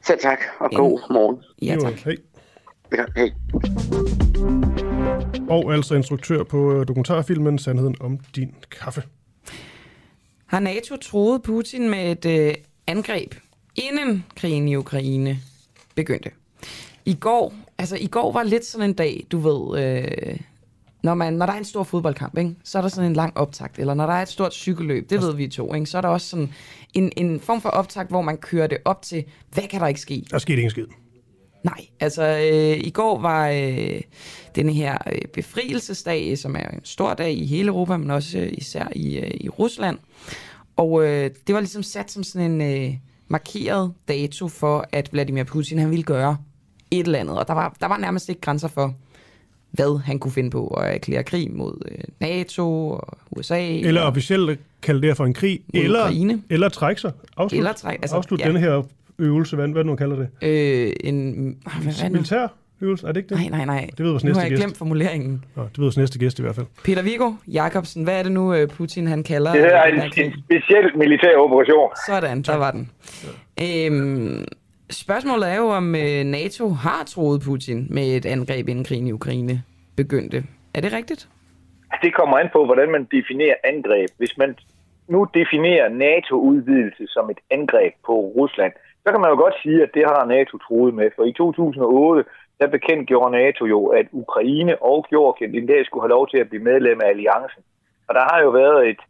Så 0.04 0.14
tak, 0.22 0.40
og 0.60 0.70
god 0.76 1.14
morgen. 1.14 1.38
Ja, 1.62 1.76
tak. 1.82 1.94
Hej. 1.94 2.16
Ja, 2.98 3.04
hej. 3.16 4.91
Og 5.50 5.74
altså 5.74 5.96
instruktør 5.96 6.44
på 6.44 6.74
øh, 6.74 6.88
dokumentarfilmen 6.88 7.60
Sandheden 7.60 7.96
om 8.00 8.20
din 8.36 8.56
kaffe. 8.72 9.04
Har 10.46 10.60
NATO 10.60 10.96
troet 10.96 11.44
Putin 11.44 11.90
med 11.90 12.12
et 12.12 12.26
øh, 12.26 12.54
angreb, 12.88 13.36
inden 13.76 14.26
krigen 14.36 14.68
i 14.68 14.76
Ukraine 14.76 15.40
begyndte? 15.96 16.30
I 17.06 17.14
går, 17.14 17.54
altså 17.78 17.96
i 17.96 18.08
går 18.08 18.32
var 18.32 18.44
lidt 18.44 18.66
sådan 18.66 18.90
en 18.90 18.94
dag, 18.94 19.28
du 19.32 19.40
ved, 19.40 19.84
øh, 19.84 20.40
når, 21.04 21.14
man, 21.14 21.34
når 21.34 21.46
der 21.46 21.54
er 21.54 21.58
en 21.58 21.66
stor 21.66 21.84
fodboldkamp, 21.84 22.38
ikke, 22.38 22.56
så 22.64 22.78
er 22.78 22.82
der 22.82 22.90
sådan 22.90 23.10
en 23.10 23.16
lang 23.16 23.38
optakt, 23.38 23.80
eller 23.80 23.94
når 23.94 24.06
der 24.06 24.14
er 24.14 24.22
et 24.22 24.30
stort 24.30 24.54
cykelløb, 24.54 25.10
det 25.10 25.22
ved 25.22 25.36
vi 25.36 25.48
to, 25.48 25.74
ikke, 25.74 25.86
så 25.86 25.98
er 25.98 26.02
der 26.02 26.10
også 26.10 26.28
sådan 26.28 26.54
en, 26.94 27.12
en 27.18 27.40
form 27.40 27.62
for 27.62 27.70
optakt, 27.70 28.10
hvor 28.10 28.22
man 28.22 28.38
kører 28.38 28.68
det 28.68 28.78
op 28.86 29.02
til, 29.02 29.24
hvad 29.54 29.64
kan 29.64 29.82
der 29.82 29.88
ikke 29.88 30.00
ske? 30.00 30.26
Der 30.32 30.38
skete 30.38 30.58
ingen 30.58 30.72
skid. 30.72 30.86
Nej, 31.64 31.86
altså 32.00 32.24
øh, 32.24 32.78
i 32.88 32.90
går 32.90 33.20
var 33.22 33.50
øh, 33.50 34.02
denne 34.56 34.74
her 34.74 34.98
øh, 35.12 35.22
befrielsesdag, 35.34 36.38
som 36.38 36.56
er 36.56 36.70
en 36.70 36.80
stor 36.84 37.14
dag 37.14 37.34
i 37.34 37.46
hele 37.46 37.68
Europa, 37.68 37.98
men 37.98 38.12
også 38.12 38.38
øh, 38.40 38.50
især 38.52 38.88
i, 38.96 39.18
øh, 39.18 39.32
i 39.42 39.50
Rusland. 39.50 39.98
Og 40.76 41.04
øh, 41.08 41.30
det 41.48 41.56
var 41.56 41.62
ligesom 41.62 41.84
sat 41.84 42.12
som 42.12 42.24
sådan 42.24 42.52
en 42.52 42.62
øh, 42.88 42.94
markeret 43.28 43.94
dato 44.08 44.48
for, 44.48 44.86
at 44.92 45.10
Vladimir 45.12 45.44
Putin 45.44 45.80
han 45.80 45.90
ville 45.90 46.04
gøre 46.04 46.38
et 46.92 47.06
eller 47.06 47.20
andet. 47.20 47.38
Og 47.40 47.48
der 47.48 47.54
var, 47.54 47.76
der 47.82 47.88
var 47.88 47.98
nærmest 47.98 48.30
ikke 48.30 48.42
grænser 48.42 48.68
for, 48.68 48.94
hvad 49.72 50.00
han 50.00 50.20
kunne 50.20 50.32
finde 50.32 50.50
på 50.50 50.68
at 50.68 50.94
erklære 50.96 51.24
krig 51.24 51.52
mod 51.52 51.82
øh, 51.92 51.98
NATO 52.20 52.90
og 52.90 53.18
USA. 53.32 53.62
Eller 53.62 54.02
og, 54.02 54.08
officielt 54.08 54.60
kalde 54.82 55.02
det 55.02 55.10
her 55.10 55.14
for 55.16 55.26
en 55.26 55.34
krig, 55.34 55.60
eller, 55.74 56.02
Ukraine. 56.02 56.42
eller 56.50 56.70
trække 56.70 57.02
sig. 57.02 57.12
Afslut, 57.38 57.58
Eller 57.58 57.74
træk- 57.74 58.00
altså, 58.02 58.16
afslut 58.16 58.40
ja. 58.40 58.46
denne 58.48 58.60
her 58.60 58.84
øvelse, 59.22 59.56
hvad, 59.56 59.68
hvad 59.68 59.84
du 59.84 59.90
nu 59.90 59.96
kalder 59.96 60.16
det. 60.16 60.28
øh, 60.42 60.94
en... 61.04 61.58
Hvad 61.84 61.94
er 61.94 62.04
det 62.04 62.12
nu? 62.12 62.14
Militær 62.14 62.48
Jules? 62.82 63.04
Er 63.04 63.08
det 63.08 63.18
ikke 63.18 63.30
det? 63.30 63.38
Nej, 63.38 63.66
nej, 63.66 63.66
nej. 63.66 63.90
Det 63.98 64.06
ved 64.06 64.12
vores 64.12 64.24
nu 64.24 64.28
næste 64.28 64.40
har 64.40 64.46
jeg 64.46 64.52
gæst. 64.52 64.62
glemt 64.64 64.78
formuleringen. 64.78 65.46
Nå, 65.56 65.64
det 65.64 65.78
ved 65.78 65.86
vores 65.86 65.98
næste 65.98 66.20
gæst 66.20 66.40
i 66.40 66.42
hvert 66.42 66.56
fald. 66.56 66.66
Peter 66.86 67.02
Viggo 67.04 67.32
Jacobsen, 67.48 68.04
hvad 68.04 68.20
er 68.20 68.24
det 68.24 68.32
nu, 68.32 68.54
øh, 68.54 68.68
Putin 68.68 69.08
han 69.08 69.24
kalder 69.24 69.52
Det 69.52 69.62
her 69.62 69.76
er 69.76 69.86
en, 69.86 70.02
en 70.26 70.34
speciel 70.44 70.98
militær 70.98 71.38
operation. 71.38 71.90
Sådan, 72.08 72.42
der 72.42 72.56
var 72.56 72.72
den. 72.72 72.90
Øhm, 73.66 74.46
spørgsmålet 74.90 75.52
er 75.52 75.56
jo, 75.58 75.68
om 75.70 75.96
øh, 75.96 76.24
NATO 76.24 76.70
har 76.70 77.04
troet 77.08 77.42
Putin 77.42 77.88
med 77.90 78.08
et 78.18 78.26
angreb, 78.26 78.70
inden 78.70 78.84
krigen 78.86 79.08
i 79.08 79.12
Ukraine 79.12 79.64
begyndte. 79.96 80.44
Er 80.74 80.82
det 80.82 80.94
rigtigt? 80.94 81.28
Det 82.04 82.14
kommer 82.16 82.38
an 82.38 82.50
på, 82.54 82.66
hvordan 82.66 82.92
man 82.92 83.04
definerer 83.04 83.56
angreb. 83.64 84.10
Hvis 84.18 84.38
man 84.38 84.56
nu 85.08 85.28
definerer 85.34 85.90
NATO-udvidelse 85.90 87.04
som 87.08 87.30
et 87.30 87.38
angreb 87.52 87.94
på 88.06 88.14
Rusland, 88.38 88.74
så 89.04 89.08
kan 89.12 89.22
man 89.22 89.30
jo 89.34 89.38
godt 89.44 89.56
sige, 89.64 89.84
at 89.84 89.92
det 89.94 90.04
har 90.12 90.26
NATO 90.26 90.58
troet 90.58 90.94
med. 90.94 91.10
For 91.16 91.24
i 91.24 91.34
2008, 91.34 92.24
der 92.60 92.68
bekendtgjorde 92.68 93.32
NATO 93.32 93.66
jo, 93.66 93.86
at 93.86 94.08
Ukraine 94.12 94.82
og 94.82 95.06
Georgien 95.10 95.56
en 95.56 95.68
dag 95.68 95.86
skulle 95.86 96.04
have 96.04 96.16
lov 96.18 96.28
til 96.28 96.38
at 96.38 96.50
blive 96.50 96.64
medlem 96.64 97.00
af 97.04 97.10
alliancen. 97.10 97.64
Og 98.08 98.16
der 98.16 98.24
har 98.32 98.40
jo 98.42 98.50
været 98.50 98.90
et, 98.90 99.02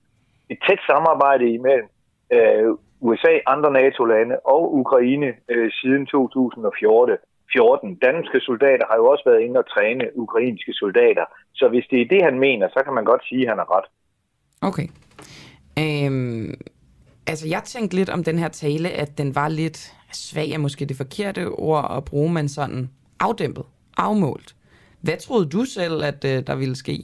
et 0.50 0.60
tæt 0.68 0.82
samarbejde 0.92 1.46
imellem 1.50 1.88
øh, 2.36 2.68
USA, 3.02 3.34
andre 3.48 3.72
NATO-lande 3.72 4.36
og 4.40 4.76
Ukraine 4.76 5.30
øh, 5.50 5.72
siden 5.72 6.06
2014. 6.06 7.18
14. 7.54 7.96
Danske 7.96 8.40
soldater 8.40 8.86
har 8.90 8.98
jo 8.98 9.06
også 9.06 9.24
været 9.26 9.42
inde 9.42 9.60
og 9.60 9.70
træne 9.70 10.06
ukrainske 10.16 10.74
soldater. 10.74 11.26
Så 11.54 11.68
hvis 11.68 11.86
det 11.92 12.02
er 12.02 12.08
det, 12.14 12.24
han 12.24 12.40
mener, 12.40 12.68
så 12.70 12.82
kan 12.86 12.94
man 12.94 13.06
godt 13.06 13.24
sige, 13.30 13.44
at 13.44 13.50
han 13.50 13.60
er 13.60 13.78
ret. 13.78 13.88
Okay. 14.70 14.88
Øhm, 15.84 16.54
altså, 17.28 17.48
jeg 17.48 17.62
tænkte 17.64 17.96
lidt 17.96 18.10
om 18.10 18.24
den 18.24 18.40
her 18.40 18.48
tale, 18.48 18.90
at 18.90 19.18
den 19.18 19.36
var 19.36 19.48
lidt 19.48 19.78
svag, 20.12 20.52
er 20.52 20.58
måske 20.58 20.86
det 20.86 20.98
forkerte 20.98 21.48
ord 21.48 21.92
at 21.98 22.06
bruge, 22.06 22.34
men 22.34 22.50
sådan 22.50 22.90
afdæmpet, 23.20 23.66
afmålt. 23.98 24.56
Hvad 25.02 25.18
troede 25.18 25.50
du 25.50 25.62
selv, 25.66 26.04
at 26.04 26.26
øh, 26.32 26.48
der 26.48 26.56
ville 26.56 26.76
ske 26.76 26.96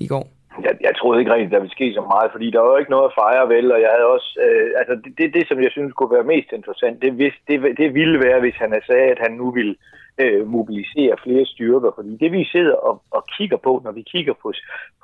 i 0.00 0.06
går? 0.06 0.26
Jeg, 0.66 0.74
jeg 0.80 0.92
troede 0.96 1.20
ikke 1.20 1.32
rigtigt, 1.32 1.52
der 1.52 1.60
ville 1.64 1.78
ske 1.78 1.88
så 1.94 2.04
meget, 2.12 2.32
fordi 2.32 2.50
der 2.50 2.60
var 2.60 2.70
jo 2.70 2.76
ikke 2.76 2.94
noget 2.96 3.10
at 3.10 3.16
fejre 3.22 3.48
vel, 3.48 3.72
og 3.72 3.80
jeg 3.80 3.90
havde 3.94 4.08
også, 4.16 4.30
øh, 4.44 4.70
altså 4.80 4.94
det, 5.04 5.12
det, 5.18 5.34
det, 5.36 5.44
som 5.48 5.58
jeg 5.62 5.70
synes 5.70 5.92
kunne 5.92 6.16
være 6.16 6.32
mest 6.34 6.50
interessant, 6.52 7.02
det, 7.02 7.12
hvis, 7.12 7.36
det, 7.48 7.56
det 7.80 7.94
ville 7.94 8.18
være, 8.26 8.40
hvis 8.40 8.58
han 8.62 8.70
havde 8.72 8.86
sagt, 8.86 9.12
at 9.14 9.24
han 9.26 9.32
nu 9.42 9.50
ville 9.50 9.74
øh, 10.22 10.46
mobilisere 10.46 11.16
flere 11.24 11.46
styrker, 11.46 11.90
fordi 11.94 12.12
det 12.22 12.32
vi 12.32 12.44
sidder 12.44 12.76
og, 12.88 13.02
og 13.10 13.22
kigger 13.36 13.56
på, 13.56 13.80
når 13.84 13.92
vi 13.92 14.02
kigger 14.12 14.34
på, 14.42 14.52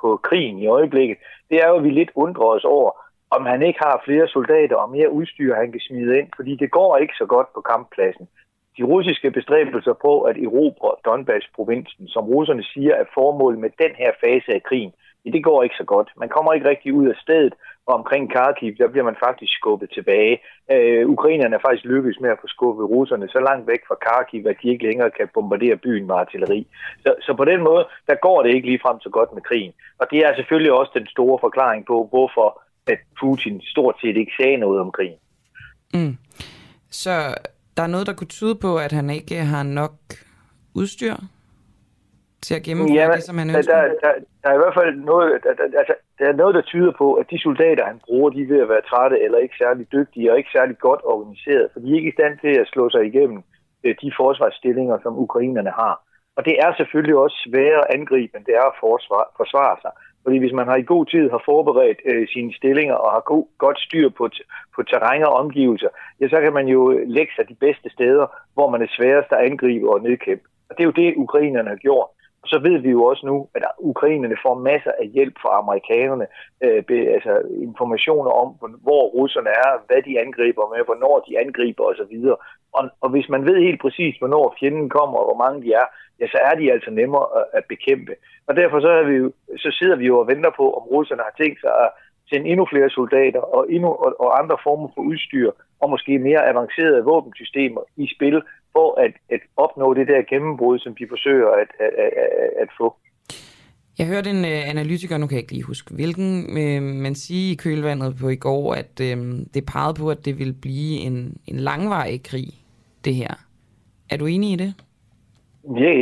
på 0.01 0.21
krigen 0.29 0.59
i 0.59 0.67
øjeblikket, 0.67 1.17
det 1.51 1.57
er 1.63 1.69
jo, 1.69 1.77
at 1.77 1.85
vi 1.85 1.91
lidt 1.91 2.11
undrer 2.15 2.47
os 2.57 2.65
over, 2.65 2.91
om 3.31 3.47
han 3.47 3.63
ikke 3.63 3.81
har 3.83 4.03
flere 4.05 4.29
soldater 4.29 4.77
og 4.77 4.91
mere 4.91 5.11
udstyr, 5.11 5.55
han 5.55 5.73
kan 5.73 5.81
smide 5.81 6.19
ind, 6.19 6.29
fordi 6.37 6.57
det 6.57 6.71
går 6.71 6.97
ikke 6.97 7.15
så 7.19 7.27
godt 7.27 7.49
på 7.55 7.61
kamppladsen. 7.61 8.29
De 8.79 8.83
russiske 8.83 9.31
bestræbelser 9.31 9.93
på 9.93 10.21
at 10.21 10.37
erobre 10.37 10.91
Donbass-provinsen, 11.05 12.09
som 12.09 12.25
russerne 12.25 12.65
siger 12.65 12.95
er 12.95 13.05
formålet 13.15 13.61
med 13.61 13.71
den 13.79 13.93
her 13.95 14.13
fase 14.25 14.53
af 14.55 14.63
krigen, 14.63 14.93
ja, 15.25 15.31
det 15.31 15.45
går 15.45 15.63
ikke 15.63 15.75
så 15.79 15.85
godt. 15.85 16.09
Man 16.17 16.29
kommer 16.29 16.53
ikke 16.53 16.69
rigtig 16.69 16.93
ud 16.95 17.07
af 17.09 17.17
stedet, 17.17 17.55
og 17.87 17.95
omkring 17.95 18.33
Kharkiv, 18.33 18.75
der 18.79 18.89
bliver 18.89 19.05
man 19.05 19.23
faktisk 19.27 19.53
skubbet 19.53 19.91
tilbage. 19.91 20.41
Øh, 20.73 21.09
ukrainerne 21.09 21.57
er 21.57 21.65
faktisk 21.67 21.85
lykkedes 21.85 22.21
med 22.21 22.31
at 22.31 22.41
få 22.41 22.47
skubbet 22.47 22.91
russerne 22.91 23.29
så 23.29 23.41
langt 23.49 23.67
væk 23.67 23.83
fra 23.89 23.97
Kharkiv, 24.05 24.43
at 24.47 24.57
de 24.63 24.69
ikke 24.69 24.87
længere 24.89 25.11
kan 25.11 25.29
bombardere 25.35 25.77
byen 25.77 26.07
med 26.07 26.15
artilleri. 26.15 26.67
Så, 27.05 27.15
så 27.21 27.35
på 27.35 27.45
den 27.45 27.63
måde, 27.63 27.85
der 28.07 28.15
går 28.27 28.43
det 28.43 28.55
ikke 28.55 28.69
lige 28.69 28.85
frem 28.85 29.01
så 29.01 29.11
godt 29.11 29.33
med 29.35 29.43
krigen. 29.43 29.73
Og 30.01 30.07
det 30.11 30.19
er 30.19 30.35
selvfølgelig 30.35 30.73
også 30.73 30.93
den 30.95 31.07
store 31.07 31.39
forklaring 31.41 31.87
på, 31.87 32.07
hvorfor 32.11 32.63
at 32.91 33.01
Putin 33.21 33.61
stort 33.65 33.97
set 34.01 34.17
ikke 34.17 34.33
sagde 34.41 34.57
noget 34.57 34.81
om 34.81 34.93
krigen. 34.93 35.19
Mm. 35.95 36.17
Så 36.91 37.35
der 37.77 37.83
er 37.83 37.87
noget, 37.87 38.07
der 38.07 38.13
kunne 38.13 38.35
tyde 38.39 38.55
på, 38.55 38.79
at 38.79 38.93
han 38.93 39.11
ikke 39.11 39.37
har 39.37 39.63
nok 39.63 39.95
udstyr 40.75 41.15
til 42.43 42.55
at 42.59 42.63
gennemføre 42.63 42.97
Ja, 43.01 43.07
det, 43.17 43.23
som 43.23 43.39
han 43.39 43.49
ønsker? 43.51 43.75
der, 43.75 43.83
der, 44.05 44.13
der 44.43 44.49
er 44.51 44.57
i 44.59 44.63
hvert 44.63 44.77
fald 44.81 44.93
noget, 45.13 45.29
der, 45.45 45.53
der, 45.61 45.79
altså, 45.83 45.95
der 46.19 46.27
er 46.29 46.37
noget, 46.43 46.55
der 46.55 46.65
tyder 46.73 46.93
på, 47.03 47.09
at 47.21 47.27
de 47.31 47.39
soldater, 47.47 47.85
han 47.87 48.01
bruger, 48.07 48.31
de 48.31 48.43
er 48.43 48.51
ved 48.53 48.61
at 48.65 48.69
være 48.75 48.89
trætte 48.91 49.17
eller 49.25 49.39
ikke 49.39 49.61
særlig 49.63 49.93
dygtige 49.93 50.31
og 50.33 50.39
ikke 50.39 50.57
særlig 50.59 50.79
godt 50.79 51.01
organiseret, 51.05 51.67
for 51.73 51.81
de 51.81 51.91
er 51.91 51.97
ikke 51.97 52.13
i 52.13 52.19
stand 52.19 52.35
til 52.45 52.53
at 52.63 52.71
slå 52.73 52.91
sig 52.91 53.03
igennem 53.07 53.41
øh, 53.85 53.95
de 54.03 54.13
forsvarsstillinger, 54.21 54.97
som 55.03 55.19
ukrainerne 55.27 55.73
har. 55.83 55.95
Og 56.37 56.45
det 56.45 56.55
er 56.65 56.71
selvfølgelig 56.81 57.17
også 57.25 57.37
sværere 57.47 57.83
at 57.85 57.95
angribe, 57.97 58.33
end 58.37 58.45
det 58.49 58.55
er 58.63 58.67
at 58.73 58.79
forsvare, 58.85 59.29
forsvare 59.41 59.77
sig. 59.85 59.93
Fordi 60.23 60.39
hvis 60.39 60.53
man 60.53 60.67
har 60.67 60.77
i 60.77 60.91
god 60.93 61.07
tid 61.07 61.31
har 61.31 61.43
forberedt 61.45 62.01
øh, 62.05 62.29
sine 62.29 62.53
stillinger 62.55 62.95
og 62.95 63.13
har 63.13 63.21
god, 63.21 63.47
godt 63.59 63.79
styr 63.79 64.09
på, 64.09 64.29
på 64.75 64.83
terræn 64.83 65.23
og 65.23 65.33
omgivelser, 65.33 65.89
ja, 66.21 66.29
så 66.29 66.41
kan 66.41 66.53
man 66.53 66.67
jo 66.69 66.81
lægge 67.07 67.33
sig 67.37 67.49
de 67.49 67.55
bedste 67.55 67.91
steder, 67.91 68.27
hvor 68.55 68.71
man 68.71 68.83
er 68.83 68.91
sværest 68.97 69.33
at 69.33 69.45
angribe 69.49 69.91
og 69.93 70.03
nedkæmpe. 70.03 70.45
Og 70.69 70.77
det 70.77 70.83
er 70.83 70.91
jo 70.91 71.01
det, 71.03 71.15
ukrainerne 71.17 71.69
har 71.69 71.77
gjort. 71.77 72.09
Og 72.43 72.49
så 72.49 72.59
ved 72.67 72.79
vi 72.79 72.91
jo 72.91 73.03
også 73.05 73.27
nu, 73.27 73.49
at 73.55 73.63
ukrainerne 73.79 74.37
får 74.45 74.55
masser 74.55 74.93
af 75.01 75.07
hjælp 75.07 75.37
fra 75.43 75.59
amerikanerne, 75.63 76.27
øh, 76.65 76.83
be, 76.89 76.99
altså 77.17 77.33
informationer 77.67 78.31
om, 78.43 78.49
hvor 78.87 79.03
russerne 79.17 79.51
er, 79.51 79.71
hvad 79.87 80.03
de 80.03 80.21
angriber 80.25 80.65
med, 80.73 80.85
hvornår 80.85 81.25
de 81.29 81.39
angriber 81.45 81.85
osv. 81.85 82.17
Og, 82.77 82.83
og 83.01 83.09
hvis 83.11 83.29
man 83.29 83.47
ved 83.49 83.57
helt 83.67 83.81
præcis, 83.81 84.17
hvornår 84.19 84.57
fjenden 84.61 84.89
kommer 84.89 85.19
og 85.19 85.27
hvor 85.29 85.45
mange 85.45 85.63
de 85.65 85.73
er, 85.73 85.87
ja, 86.21 86.27
så 86.27 86.39
er 86.49 86.55
de 86.61 86.73
altså 86.73 86.91
nemmere 86.91 87.27
at, 87.39 87.45
at 87.53 87.65
bekæmpe. 87.69 88.15
Og 88.49 88.57
derfor 88.57 88.81
så, 88.81 88.89
er 88.89 89.05
vi 89.11 89.15
jo, 89.23 89.33
så 89.57 89.71
sidder 89.79 89.97
vi 89.97 90.07
jo 90.07 90.19
og 90.19 90.29
venter 90.29 90.51
på, 90.57 90.65
om 90.79 90.83
russerne 90.95 91.23
har 91.23 91.35
tænkt 91.39 91.61
sig 91.61 91.73
at 91.85 91.91
sende 92.31 92.49
endnu 92.51 92.67
flere 92.73 92.91
soldater 92.91 93.41
og, 93.41 93.73
endnu, 93.73 93.89
og, 93.89 94.11
og 94.21 94.39
andre 94.41 94.57
former 94.63 94.89
for 94.95 95.03
udstyr, 95.03 95.51
og 95.81 95.91
måske 95.91 96.19
mere 96.19 96.49
avancerede 96.51 97.05
våbensystemer 97.05 97.83
i 97.97 98.07
spil, 98.15 98.43
for 98.73 99.01
at, 99.01 99.13
at 99.31 99.41
opnå 99.57 99.95
det 99.95 100.09
der 100.09 100.23
gennembrud, 100.23 100.79
som 100.79 100.95
de 100.95 101.07
forsøger 101.09 101.49
at, 101.49 101.71
at, 101.79 101.93
at, 102.07 102.51
at 102.63 102.69
få. 102.79 102.97
Jeg 103.99 104.07
hørte 104.09 104.31
en 104.31 104.45
øh, 104.45 104.71
analytiker, 104.71 105.19
nu 105.19 105.27
kan 105.27 105.35
jeg 105.35 105.43
ikke 105.43 105.53
lige 105.53 105.73
huske 105.73 105.95
hvilken, 105.95 106.31
øh, 106.59 106.83
men 106.83 107.15
sige 107.15 107.53
i 107.53 107.57
kølvandet 107.57 108.17
på 108.21 108.29
i 108.29 108.37
går, 108.37 108.75
at 108.75 108.95
øh, 109.03 109.17
det 109.55 109.67
pegede 109.73 109.95
på, 110.01 110.11
at 110.11 110.25
det 110.25 110.39
ville 110.39 110.55
blive 110.63 110.99
en, 110.99 111.37
en 111.47 111.57
langvarig 111.57 112.23
krig, 112.23 112.49
det 113.05 113.15
her. 113.15 113.33
Er 114.11 114.17
du 114.17 114.27
enig 114.27 114.53
i 114.53 114.57
det? 114.57 114.75
Ja, 115.65 115.93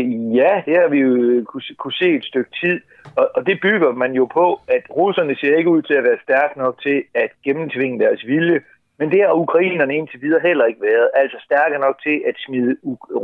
ja 0.40 0.52
det 0.66 0.74
har 0.80 0.88
vi 0.88 0.98
jo 0.98 1.44
kunne, 1.44 1.62
kunne 1.78 1.92
se 1.92 2.08
et 2.16 2.24
stykke 2.24 2.50
tid, 2.62 2.80
og, 3.16 3.30
og 3.34 3.46
det 3.46 3.58
bygger 3.62 3.92
man 3.92 4.12
jo 4.12 4.24
på, 4.24 4.60
at 4.68 4.84
russerne 4.90 5.36
ser 5.36 5.56
ikke 5.56 5.70
ud 5.70 5.82
til 5.82 5.94
at 5.94 6.04
være 6.04 6.18
stærke 6.22 6.58
nok 6.58 6.82
til 6.82 7.02
at 7.14 7.30
gennemtvinge 7.44 7.98
deres 7.98 8.26
vilje, 8.26 8.60
men 8.98 9.10
det 9.12 9.20
har 9.22 9.32
ukrainerne 9.44 9.96
indtil 9.96 10.22
videre 10.22 10.46
heller 10.48 10.64
ikke 10.64 10.82
været, 10.82 11.08
altså 11.14 11.38
stærke 11.44 11.78
nok 11.78 11.96
til 12.02 12.16
at 12.28 12.36
smide 12.46 12.76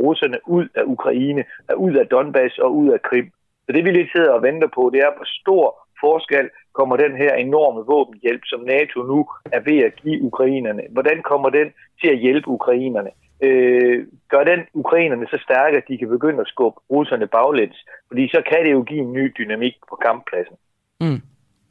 russerne 0.03 0.37
ud 0.47 0.67
af 0.75 0.83
Ukraine, 0.85 1.43
ud 1.77 1.93
af 1.93 2.07
Donbass 2.07 2.57
og 2.57 2.75
ud 2.75 2.89
af 2.89 3.01
Krim. 3.01 3.31
Så 3.65 3.71
det 3.71 3.85
vi 3.85 3.91
lige 3.91 4.09
sidder 4.15 4.31
og 4.31 4.43
venter 4.43 4.69
på, 4.75 4.89
det 4.93 4.99
er, 4.99 5.11
hvor 5.15 5.27
stor 5.41 5.65
forskel 5.99 6.49
kommer 6.73 6.95
den 6.97 7.13
her 7.17 7.33
enorme 7.33 7.81
våbenhjælp, 7.91 8.41
som 8.45 8.59
NATO 8.59 9.03
nu 9.03 9.19
er 9.55 9.59
ved 9.59 9.79
at 9.87 9.95
give 10.01 10.21
ukrainerne. 10.21 10.83
Hvordan 10.89 11.21
kommer 11.21 11.49
den 11.49 11.67
til 12.01 12.09
at 12.15 12.17
hjælpe 12.17 12.47
ukrainerne? 12.47 13.11
Øh, 13.41 14.07
gør 14.29 14.43
den 14.43 14.59
ukrainerne 14.73 15.25
så 15.27 15.37
stærke, 15.47 15.77
at 15.77 15.87
de 15.87 15.97
kan 15.97 16.09
begynde 16.09 16.41
at 16.41 16.47
skubbe 16.47 16.79
russerne 16.89 17.27
baglæns? 17.27 17.77
Fordi 18.07 18.27
så 18.27 18.41
kan 18.49 18.65
det 18.65 18.71
jo 18.71 18.81
give 18.83 18.99
en 18.99 19.13
ny 19.13 19.33
dynamik 19.37 19.75
på 19.89 19.95
kamppladsen. 19.95 20.55
Mm. 21.01 21.21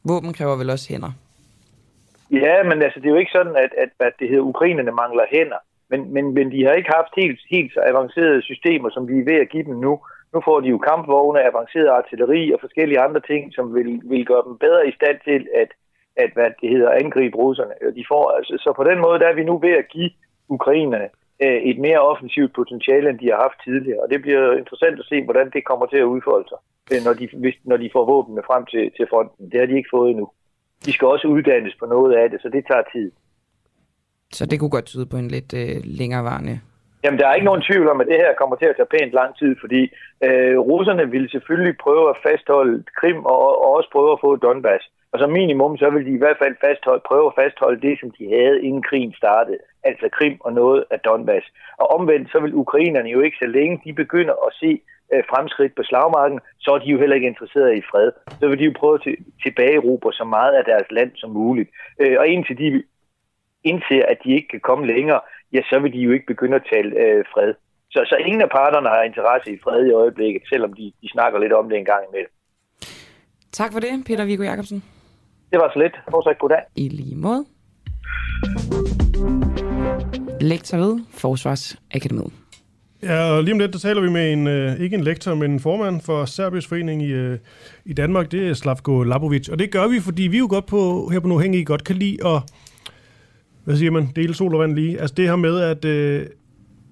Våben 0.08 0.32
kræver 0.32 0.56
vel 0.56 0.70
også 0.70 0.92
hænder? 0.92 1.12
Ja, 2.42 2.62
men 2.62 2.82
altså, 2.82 3.00
det 3.00 3.06
er 3.06 3.14
jo 3.16 3.22
ikke 3.22 3.36
sådan, 3.38 3.56
at, 3.56 3.72
at, 3.82 3.90
at 4.00 4.14
det 4.18 4.28
hedder, 4.28 4.50
ukrainerne 4.52 4.92
mangler 4.92 5.24
hænder. 5.34 5.60
Men, 5.90 6.12
men, 6.14 6.34
men 6.34 6.46
de 6.52 6.64
har 6.64 6.72
ikke 6.72 6.96
haft 6.98 7.12
helt, 7.16 7.40
helt 7.50 7.72
så 7.72 7.80
avancerede 7.90 8.42
systemer, 8.42 8.90
som 8.90 9.08
vi 9.08 9.18
er 9.18 9.24
ved 9.24 9.38
at 9.40 9.50
give 9.54 9.64
dem 9.64 9.76
nu. 9.86 9.92
Nu 10.34 10.38
får 10.44 10.60
de 10.60 10.68
jo 10.68 10.78
kampvogne, 10.78 11.46
avanceret 11.50 11.88
artilleri 11.88 12.52
og 12.52 12.58
forskellige 12.60 13.00
andre 13.00 13.20
ting, 13.20 13.54
som 13.54 13.74
vil, 13.74 14.00
vil 14.04 14.26
gøre 14.26 14.44
dem 14.48 14.58
bedre 14.58 14.88
i 14.88 14.92
stand 14.98 15.18
til 15.24 15.48
at, 15.62 15.70
at 16.16 16.30
hvad 16.34 16.50
det 16.60 16.68
hedder, 16.74 16.90
angribe 16.90 17.36
russerne. 17.36 17.74
De 17.98 18.04
får, 18.12 18.24
altså, 18.36 18.54
så 18.64 18.72
på 18.76 18.84
den 18.84 18.98
måde 19.04 19.18
der 19.18 19.28
er 19.28 19.34
vi 19.34 19.44
nu 19.44 19.58
ved 19.58 19.74
at 19.82 19.88
give 19.88 20.10
ukrainerne 20.48 21.08
øh, 21.44 21.60
et 21.70 21.78
mere 21.78 22.00
offensivt 22.10 22.52
potentiale, 22.54 23.10
end 23.10 23.18
de 23.18 23.30
har 23.32 23.40
haft 23.46 23.58
tidligere. 23.64 24.02
Og 24.02 24.10
det 24.10 24.22
bliver 24.22 24.56
interessant 24.62 25.00
at 25.00 25.06
se, 25.08 25.24
hvordan 25.24 25.50
det 25.50 25.64
kommer 25.64 25.86
til 25.86 26.00
at 26.02 26.10
udfolde 26.14 26.48
sig, 26.48 26.60
øh, 26.92 27.00
når 27.06 27.12
de, 27.20 27.28
hvis, 27.42 27.56
når 27.64 27.76
de 27.76 27.90
får 27.92 28.04
våbnene 28.12 28.42
frem 28.46 28.64
til, 28.72 28.84
til 28.96 29.06
fronten. 29.10 29.50
Det 29.50 29.60
har 29.60 29.66
de 29.66 29.76
ikke 29.76 29.94
fået 29.96 30.10
endnu. 30.10 30.28
De 30.84 30.92
skal 30.92 31.08
også 31.08 31.26
uddannes 31.28 31.74
på 31.80 31.86
noget 31.86 32.14
af 32.14 32.30
det, 32.30 32.38
så 32.42 32.48
det 32.48 32.64
tager 32.66 32.82
tid. 32.92 33.10
Så 34.32 34.46
det 34.46 34.60
kunne 34.60 34.70
godt 34.70 34.84
tyde 34.84 35.06
på 35.06 35.16
en 35.16 35.28
lidt 35.28 35.54
øh, 35.54 35.76
længerevarende 35.84 36.60
Jamen, 37.04 37.20
der 37.20 37.26
er 37.28 37.34
ikke 37.34 37.50
nogen 37.50 37.66
tvivl 37.68 37.88
om, 37.88 38.00
at 38.00 38.06
det 38.10 38.22
her 38.22 38.32
kommer 38.40 38.56
til 38.56 38.70
at 38.70 38.76
tage 38.76 38.92
pænt 38.94 39.12
lang 39.20 39.30
tid, 39.40 39.52
fordi 39.62 39.82
øh, 40.26 40.58
russerne 40.70 41.10
ville 41.14 41.30
selvfølgelig 41.30 41.76
prøve 41.84 42.04
at 42.10 42.20
fastholde 42.26 42.84
Krim 42.98 43.20
og, 43.24 43.38
og 43.64 43.68
også 43.76 43.88
prøve 43.92 44.12
at 44.12 44.22
få 44.24 44.36
Donbass. 44.36 44.84
Og 45.12 45.18
som 45.20 45.30
minimum, 45.30 45.76
så 45.76 45.90
vil 45.90 46.06
de 46.06 46.14
i 46.14 46.22
hvert 46.22 46.40
fald 46.42 46.54
fastholde, 46.66 47.02
prøve 47.10 47.26
at 47.26 47.36
fastholde 47.42 47.80
det, 47.86 47.94
som 48.00 48.10
de 48.18 48.24
havde, 48.36 48.62
inden 48.66 48.82
krigen 48.88 49.14
startede. 49.22 49.58
Altså 49.88 50.06
Krim 50.16 50.36
og 50.40 50.52
noget 50.52 50.84
af 50.90 50.98
Donbass. 51.00 51.46
Og 51.80 51.86
omvendt, 51.96 52.30
så 52.32 52.38
vil 52.40 52.54
ukrainerne 52.54 53.10
jo 53.16 53.20
ikke 53.20 53.36
så 53.42 53.48
længe, 53.56 53.80
de 53.84 53.92
begynder 53.92 54.36
at 54.46 54.52
se 54.62 54.70
øh, 55.12 55.22
fremskridt 55.30 55.74
på 55.76 55.82
slagmarken, 55.82 56.40
så 56.58 56.70
er 56.74 56.78
de 56.78 56.90
jo 56.94 56.98
heller 56.98 57.16
ikke 57.16 57.32
interesserede 57.32 57.76
i 57.78 57.88
fred. 57.90 58.10
Så 58.40 58.48
vil 58.48 58.58
de 58.58 58.64
jo 58.64 58.72
prøve 58.80 58.94
at 58.94 59.14
tilbagerubre 59.42 60.12
så 60.12 60.24
meget 60.24 60.54
af 60.60 60.64
deres 60.64 60.88
land 60.90 61.10
som 61.14 61.30
muligt. 61.30 61.70
Øh, 62.00 62.16
og 62.20 62.26
indtil 62.28 62.58
de 62.58 62.82
indser, 63.64 64.02
at 64.12 64.18
de 64.24 64.30
ikke 64.36 64.48
kan 64.48 64.60
komme 64.60 64.86
længere, 64.86 65.20
ja, 65.52 65.60
så 65.70 65.78
vil 65.78 65.92
de 65.92 65.98
jo 65.98 66.10
ikke 66.12 66.26
begynde 66.26 66.56
at 66.56 66.68
tale 66.72 66.90
øh, 67.04 67.24
fred. 67.32 67.54
Så, 67.90 68.00
så 68.10 68.16
ingen 68.26 68.42
af 68.42 68.50
parterne 68.50 68.88
har 68.88 69.02
interesse 69.02 69.48
i 69.52 69.58
fred 69.64 69.86
i 69.86 69.92
øjeblikket, 69.92 70.42
selvom 70.48 70.72
de, 70.72 70.92
de 71.02 71.08
snakker 71.14 71.38
lidt 71.38 71.52
om 71.52 71.68
det 71.68 71.78
en 71.78 71.84
gang 71.84 72.02
imellem. 72.08 72.32
Tak 73.52 73.72
for 73.72 73.80
det, 73.80 74.04
Peter 74.06 74.24
Viggo 74.24 74.42
Jacobsen. 74.42 74.82
Det 75.50 75.58
var 75.62 75.70
så 75.72 75.78
lidt. 75.78 75.96
Fortsat 76.10 76.38
goddag. 76.38 76.62
I 76.76 76.88
lige 76.88 77.16
måde. 77.16 77.44
Lektor 80.40 80.78
ved 80.78 81.00
Forsvarsakademiet. 81.10 82.43
Ja, 83.04 83.30
og 83.30 83.44
lige 83.44 83.52
om 83.52 83.58
lidt, 83.58 83.72
der 83.72 83.78
taler 83.78 84.00
vi 84.00 84.10
med 84.10 84.32
en, 84.32 84.46
øh, 84.46 84.80
ikke 84.80 84.96
en 84.96 85.04
lektor, 85.04 85.34
men 85.34 85.50
en 85.50 85.60
formand 85.60 86.00
for 86.00 86.24
Serbisk 86.24 86.68
Forening 86.68 87.02
i, 87.02 87.12
øh, 87.12 87.38
i 87.84 87.92
Danmark. 87.92 88.32
Det 88.32 88.48
er 88.48 88.54
Slavko 88.54 89.02
Labovic. 89.02 89.48
Og 89.48 89.58
det 89.58 89.70
gør 89.70 89.88
vi, 89.88 90.00
fordi 90.00 90.22
vi 90.22 90.38
jo 90.38 90.46
godt 90.50 90.66
på, 90.66 91.08
her 91.12 91.20
på 91.20 91.28
Nuhængi 91.28 91.64
godt 91.64 91.84
kan 91.84 91.96
lide 91.96 92.26
at, 92.26 92.42
hvad 93.64 93.76
siger 93.76 93.90
man, 93.90 94.08
dele 94.16 94.34
sol 94.34 94.54
og 94.54 94.60
vand 94.60 94.74
lige. 94.74 95.00
Altså 95.00 95.14
det 95.14 95.28
her 95.28 95.36
med, 95.36 95.60
at, 95.60 95.84
øh, 95.84 96.26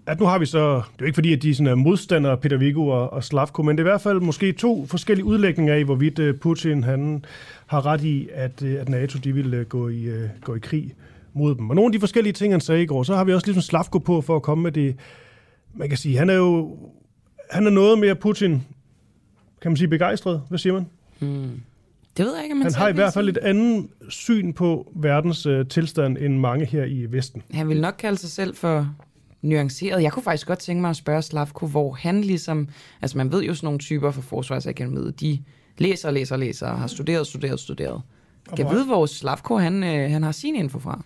at 0.06 0.20
nu 0.20 0.26
har 0.26 0.38
vi 0.38 0.46
så, 0.46 0.74
det 0.74 0.76
er 0.76 0.82
jo 1.00 1.06
ikke 1.06 1.16
fordi, 1.16 1.32
at 1.32 1.42
de 1.42 1.54
sådan 1.54 1.66
er 1.66 1.74
modstandere, 1.74 2.36
Peter 2.36 2.56
Viggo 2.56 2.88
og, 2.88 3.12
og 3.12 3.24
Slavko, 3.24 3.62
men 3.62 3.78
det 3.78 3.82
er 3.82 3.86
i 3.86 3.90
hvert 3.90 4.00
fald 4.00 4.20
måske 4.20 4.52
to 4.52 4.86
forskellige 4.86 5.24
udlægninger 5.24 5.74
af, 5.74 5.84
hvorvidt 5.84 6.18
øh, 6.18 6.34
Putin 6.34 6.84
han 6.84 7.24
har 7.66 7.86
ret 7.86 8.04
i, 8.04 8.28
at, 8.34 8.62
øh, 8.62 8.80
at 8.80 8.88
NATO 8.88 9.18
de 9.18 9.32
vil 9.32 9.54
øh, 9.54 9.66
gå, 9.66 9.88
i, 9.88 10.02
øh, 10.02 10.28
gå 10.44 10.54
i 10.54 10.58
krig 10.58 10.94
mod 11.34 11.54
dem. 11.54 11.70
Og 11.70 11.76
nogle 11.76 11.88
af 11.88 11.92
de 11.92 12.00
forskellige 12.00 12.32
ting, 12.32 12.52
han 12.52 12.60
sagde 12.60 12.82
i 12.82 12.86
går, 12.86 13.02
så 13.02 13.14
har 13.14 13.24
vi 13.24 13.32
også 13.32 13.46
ligesom 13.46 13.62
Slavko 13.62 13.98
på 13.98 14.20
for 14.20 14.36
at 14.36 14.42
komme 14.42 14.62
med 14.62 14.72
det, 14.72 14.96
man 15.74 15.88
kan 15.88 15.98
sige, 15.98 16.18
han 16.18 16.30
er 16.30 16.34
jo 16.34 16.78
han 17.50 17.66
er 17.66 17.70
noget 17.70 17.98
mere 17.98 18.14
Putin, 18.14 18.50
kan 19.62 19.70
man 19.70 19.76
sige, 19.76 19.88
begejstret. 19.88 20.42
Hvad 20.48 20.58
siger 20.58 20.72
man? 20.72 20.86
Hmm. 21.18 21.60
Det 22.16 22.24
ved 22.24 22.34
jeg 22.34 22.44
ikke, 22.44 22.54
man 22.54 22.64
Han 22.64 22.74
har 22.74 22.88
i 22.88 22.92
hvert 22.92 23.14
fald 23.14 23.28
et 23.28 23.38
andet 23.38 23.88
syn 24.08 24.52
på 24.52 24.92
verdens 24.94 25.46
øh, 25.46 25.66
tilstand 25.68 26.18
end 26.18 26.38
mange 26.38 26.64
her 26.64 26.84
i 26.84 27.06
Vesten. 27.10 27.42
Han 27.52 27.68
vil 27.68 27.80
nok 27.80 27.94
kalde 27.98 28.18
sig 28.18 28.30
selv 28.30 28.56
for 28.56 28.94
nuanceret. 29.42 30.02
Jeg 30.02 30.12
kunne 30.12 30.22
faktisk 30.22 30.46
godt 30.46 30.58
tænke 30.58 30.80
mig 30.80 30.90
at 30.90 30.96
spørge 30.96 31.22
Slavko, 31.22 31.66
hvor 31.66 31.92
han 31.92 32.20
ligesom... 32.20 32.68
Altså, 33.02 33.18
man 33.18 33.32
ved 33.32 33.42
jo 33.42 33.54
sådan 33.54 33.66
nogle 33.66 33.78
typer 33.78 34.10
fra 34.10 34.20
Forsvarsakademiet, 34.20 35.20
de 35.20 35.42
læser, 35.78 36.10
læser, 36.10 36.36
læser, 36.36 36.66
har 36.66 36.86
studeret, 36.86 37.26
studeret, 37.26 37.60
studeret. 37.60 38.02
Kan 38.56 38.70
vide, 38.70 38.86
hvor 38.86 39.06
Slavko 39.06 39.56
han, 39.56 39.84
øh, 39.84 40.10
han 40.10 40.22
har 40.22 40.32
sin 40.32 40.54
info 40.54 40.78
fra? 40.78 41.04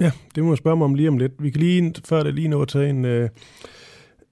Ja, 0.00 0.12
det 0.34 0.44
må 0.44 0.50
jeg 0.50 0.58
spørge 0.58 0.76
mig 0.76 0.84
om 0.84 0.94
lige 0.94 1.08
om 1.08 1.18
lidt. 1.18 1.32
Vi 1.38 1.50
kan 1.50 1.60
lige, 1.60 1.94
før 2.04 2.22
det 2.22 2.34
lige 2.34 2.48
nå 2.48 2.62
at 2.62 2.68
tage 2.68 2.90
en, 2.90 3.04
øh, 3.04 3.30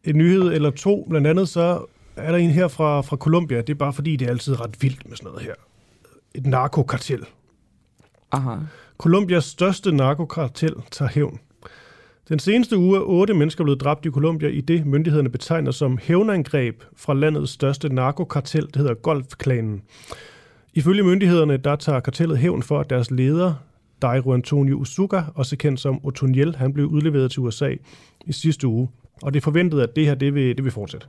en 0.04 0.18
nyhed 0.18 0.52
eller 0.52 0.70
to. 0.70 1.06
Blandt 1.10 1.26
andet 1.26 1.48
så 1.48 1.84
er 2.16 2.30
der 2.30 2.38
en 2.38 2.50
her 2.50 2.68
fra, 2.68 3.00
fra 3.00 3.16
Colombia. 3.16 3.58
Det 3.58 3.70
er 3.70 3.74
bare 3.74 3.92
fordi, 3.92 4.16
det 4.16 4.26
er 4.26 4.30
altid 4.30 4.60
ret 4.60 4.82
vildt 4.82 5.08
med 5.08 5.16
sådan 5.16 5.30
noget 5.30 5.42
her. 5.42 5.54
Et 6.34 6.46
narkokartel. 6.46 7.24
Aha. 8.32 8.56
Colombias 8.98 9.44
største 9.44 9.92
narkokartel 9.92 10.74
tager 10.90 11.08
hævn. 11.08 11.38
Den 12.28 12.38
seneste 12.38 12.78
uge 12.78 12.96
er 12.98 13.02
otte 13.02 13.34
mennesker 13.34 13.64
blevet 13.64 13.80
dræbt 13.80 14.06
i 14.06 14.10
Colombia 14.10 14.48
i 14.48 14.60
det, 14.60 14.86
myndighederne 14.86 15.28
betegner 15.28 15.70
som 15.70 15.98
hævnangreb 16.02 16.82
fra 16.96 17.14
landets 17.14 17.52
største 17.52 17.88
narkokartel, 17.88 18.66
det 18.66 18.76
hedder 18.76 18.94
Golfklanen. 18.94 19.82
Ifølge 20.74 21.02
myndighederne, 21.02 21.56
der 21.56 21.76
tager 21.76 22.00
kartellet 22.00 22.38
hævn 22.38 22.62
for, 22.62 22.80
at 22.80 22.90
deres 22.90 23.10
leder, 23.10 23.54
Dairo 24.04 24.32
Antonio 24.32 24.76
Usuga, 24.76 25.22
også 25.34 25.56
kendt 25.56 25.80
som 25.80 26.00
Otoniel, 26.02 26.56
han 26.56 26.72
blev 26.72 26.86
udleveret 26.86 27.30
til 27.30 27.40
USA 27.40 27.74
i 28.26 28.32
sidste 28.32 28.66
uge. 28.66 28.88
Og 29.22 29.34
det 29.34 29.40
er 29.40 29.42
forventet, 29.42 29.80
at 29.80 29.96
det 29.96 30.06
her 30.06 30.14
det 30.14 30.34
vil, 30.34 30.56
det 30.56 30.64
vil 30.64 30.72
fortsætte. 30.72 31.06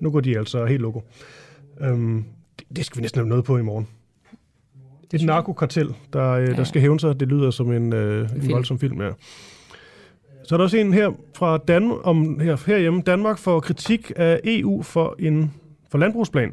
Nu 0.00 0.10
går 0.10 0.20
de 0.20 0.38
altså 0.38 0.64
helt 0.64 0.80
logo. 0.80 1.00
Øhm, 1.80 2.24
det, 2.58 2.76
det 2.76 2.84
skal 2.84 2.96
vi 2.96 3.02
næsten 3.02 3.18
have 3.18 3.28
noget 3.28 3.44
på 3.44 3.58
i 3.58 3.62
morgen. 3.62 3.88
Et 5.14 5.22
narkokartel, 5.22 5.94
der, 6.12 6.30
øh, 6.30 6.56
der 6.56 6.64
skal 6.64 6.80
hævne 6.80 7.00
sig. 7.00 7.20
Det 7.20 7.28
lyder 7.28 7.50
som 7.50 7.72
en, 7.72 7.92
øh, 7.92 8.22
en 8.22 8.40
film. 8.40 8.52
voldsom 8.52 8.78
film, 8.78 9.00
ja. 9.00 9.10
Så 10.44 10.54
er 10.54 10.56
der 10.56 10.64
også 10.64 10.76
en 10.76 10.92
her 10.92 11.10
fra 11.34 11.58
Dan 11.58 11.92
om 12.04 12.40
her, 12.40 12.56
herhjemme. 12.66 13.02
Danmark 13.06 13.38
får 13.38 13.60
kritik 13.60 14.12
af 14.16 14.40
EU 14.44 14.82
for 14.82 15.16
en 15.18 15.54
for 15.90 15.98
landbrugsplan. 15.98 16.52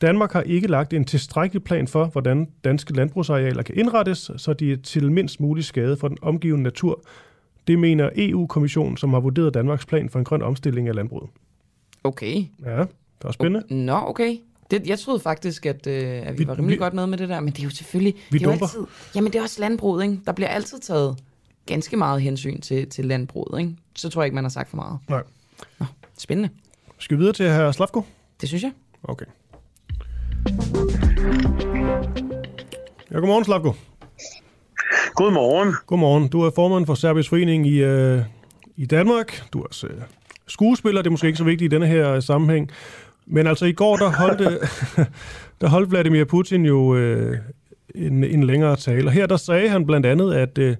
Danmark 0.00 0.32
har 0.32 0.42
ikke 0.42 0.66
lagt 0.68 0.92
en 0.92 1.04
tilstrækkelig 1.04 1.64
plan 1.64 1.88
for, 1.88 2.04
hvordan 2.04 2.48
danske 2.64 2.92
landbrugsarealer 2.92 3.62
kan 3.62 3.74
indrettes, 3.78 4.30
så 4.36 4.52
de 4.52 4.72
er 4.72 4.76
til 4.76 5.12
mindst 5.12 5.40
mulig 5.40 5.64
skade 5.64 5.96
for 5.96 6.08
den 6.08 6.18
omgivende 6.22 6.62
natur. 6.64 7.02
Det 7.66 7.78
mener 7.78 8.10
EU-kommissionen, 8.16 8.96
som 8.96 9.12
har 9.12 9.20
vurderet 9.20 9.54
Danmarks 9.54 9.86
plan 9.86 10.10
for 10.10 10.18
en 10.18 10.24
grøn 10.24 10.42
omstilling 10.42 10.88
af 10.88 10.94
landbruget. 10.94 11.30
Okay. 12.04 12.44
Ja, 12.64 12.78
det 12.80 13.24
er 13.24 13.32
spændende. 13.32 13.74
Nå, 13.84 13.92
okay. 14.06 14.36
Det, 14.70 14.86
jeg 14.86 14.98
troede 14.98 15.20
faktisk, 15.20 15.66
at, 15.66 15.86
øh, 15.86 16.26
at 16.26 16.32
vi, 16.32 16.38
Vi- 16.38 16.46
var 16.48 16.58
rimelig 16.58 16.74
vi- 16.74 16.78
godt 16.78 16.94
med 16.94 17.06
med 17.06 17.18
det 17.18 17.28
der, 17.28 17.40
men 17.40 17.52
det 17.52 17.58
er 17.60 17.64
jo 17.64 17.70
selvfølgelig... 17.70 18.14
Vi 18.30 18.38
det 18.38 18.44
er 18.44 18.48
jo 18.48 18.50
dumper. 18.52 18.66
altid, 18.66 18.80
Jamen, 19.14 19.32
det 19.32 19.38
er 19.38 19.42
også 19.42 19.60
landbruget, 19.60 20.02
ikke? 20.04 20.20
Der 20.26 20.32
bliver 20.32 20.48
altid 20.48 20.78
taget 20.78 21.18
ganske 21.66 21.96
meget 21.96 22.22
hensyn 22.22 22.60
til, 22.60 22.88
til 22.88 23.04
landbruget, 23.04 23.60
ikke? 23.60 23.76
Så 23.96 24.08
tror 24.08 24.22
jeg 24.22 24.26
ikke, 24.26 24.34
man 24.34 24.44
har 24.44 24.48
sagt 24.48 24.68
for 24.70 24.76
meget. 24.76 24.98
Nej. 25.08 25.22
Nå, 25.80 25.86
spændende. 26.18 26.48
Skal 26.98 27.16
vi 27.16 27.18
videre 27.18 27.32
til 27.34 27.46
herr 27.46 27.72
Slavko? 27.72 28.02
Det 28.40 28.48
synes 28.48 28.62
jeg. 28.62 28.72
Okay. 29.04 29.26
Ja, 33.10 33.18
godmorgen, 33.18 33.44
Slavko. 33.44 33.72
Godmorgen. 35.14 35.74
Godmorgen. 35.86 36.28
Du 36.28 36.42
er 36.42 36.50
formand 36.54 36.86
for 36.86 36.94
Serbisk 36.94 37.28
Forening 37.28 37.66
i, 37.66 37.82
øh, 37.82 38.22
i 38.76 38.86
Danmark. 38.86 39.42
Du 39.52 39.60
er 39.60 39.66
også 39.66 39.86
øh, 39.86 39.94
skuespiller. 40.46 41.02
Det 41.02 41.06
er 41.06 41.10
måske 41.10 41.26
ikke 41.26 41.38
så 41.38 41.44
vigtigt 41.44 41.72
i 41.72 41.74
denne 41.74 41.86
her 41.86 42.12
øh, 42.12 42.22
sammenhæng. 42.22 42.70
Men 43.26 43.46
altså 43.46 43.64
i 43.64 43.72
går, 43.72 43.96
der 43.96 44.10
holdt, 44.10 44.40
øh, 44.40 45.06
der 45.60 45.68
holdt 45.68 45.90
Vladimir 45.90 46.24
Putin 46.24 46.64
jo 46.64 46.96
øh, 46.96 47.38
en, 47.94 48.24
en 48.24 48.44
længere 48.44 48.76
tale. 48.76 49.08
Og 49.08 49.12
her 49.12 49.26
der 49.26 49.36
sagde 49.36 49.68
han 49.68 49.86
blandt 49.86 50.06
andet, 50.06 50.34
at, 50.34 50.58
øh, 50.58 50.76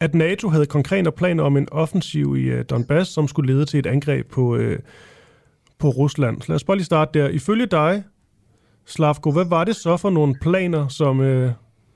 at 0.00 0.14
NATO 0.14 0.48
havde 0.48 0.66
konkrete 0.66 1.10
planer 1.10 1.42
om 1.42 1.56
en 1.56 1.68
offensiv 1.72 2.36
i 2.36 2.42
øh, 2.42 2.64
Donbass, 2.70 3.10
som 3.10 3.28
skulle 3.28 3.54
lede 3.54 3.64
til 3.64 3.78
et 3.78 3.86
angreb 3.86 4.30
på, 4.30 4.56
øh, 4.56 4.78
på 5.78 5.88
Rusland. 5.88 6.42
Så 6.42 6.48
lad 6.48 6.56
os 6.56 6.64
bare 6.64 6.76
lige 6.76 6.84
starte 6.84 7.18
der. 7.18 7.28
Ifølge 7.28 7.66
dig, 7.66 8.02
Slavko, 8.90 9.30
hvad 9.30 9.44
var 9.44 9.64
det 9.64 9.76
så 9.76 9.96
for 9.96 10.10
nogle 10.10 10.34
planer, 10.40 10.88
som, 10.88 11.20
øh, 11.20 11.52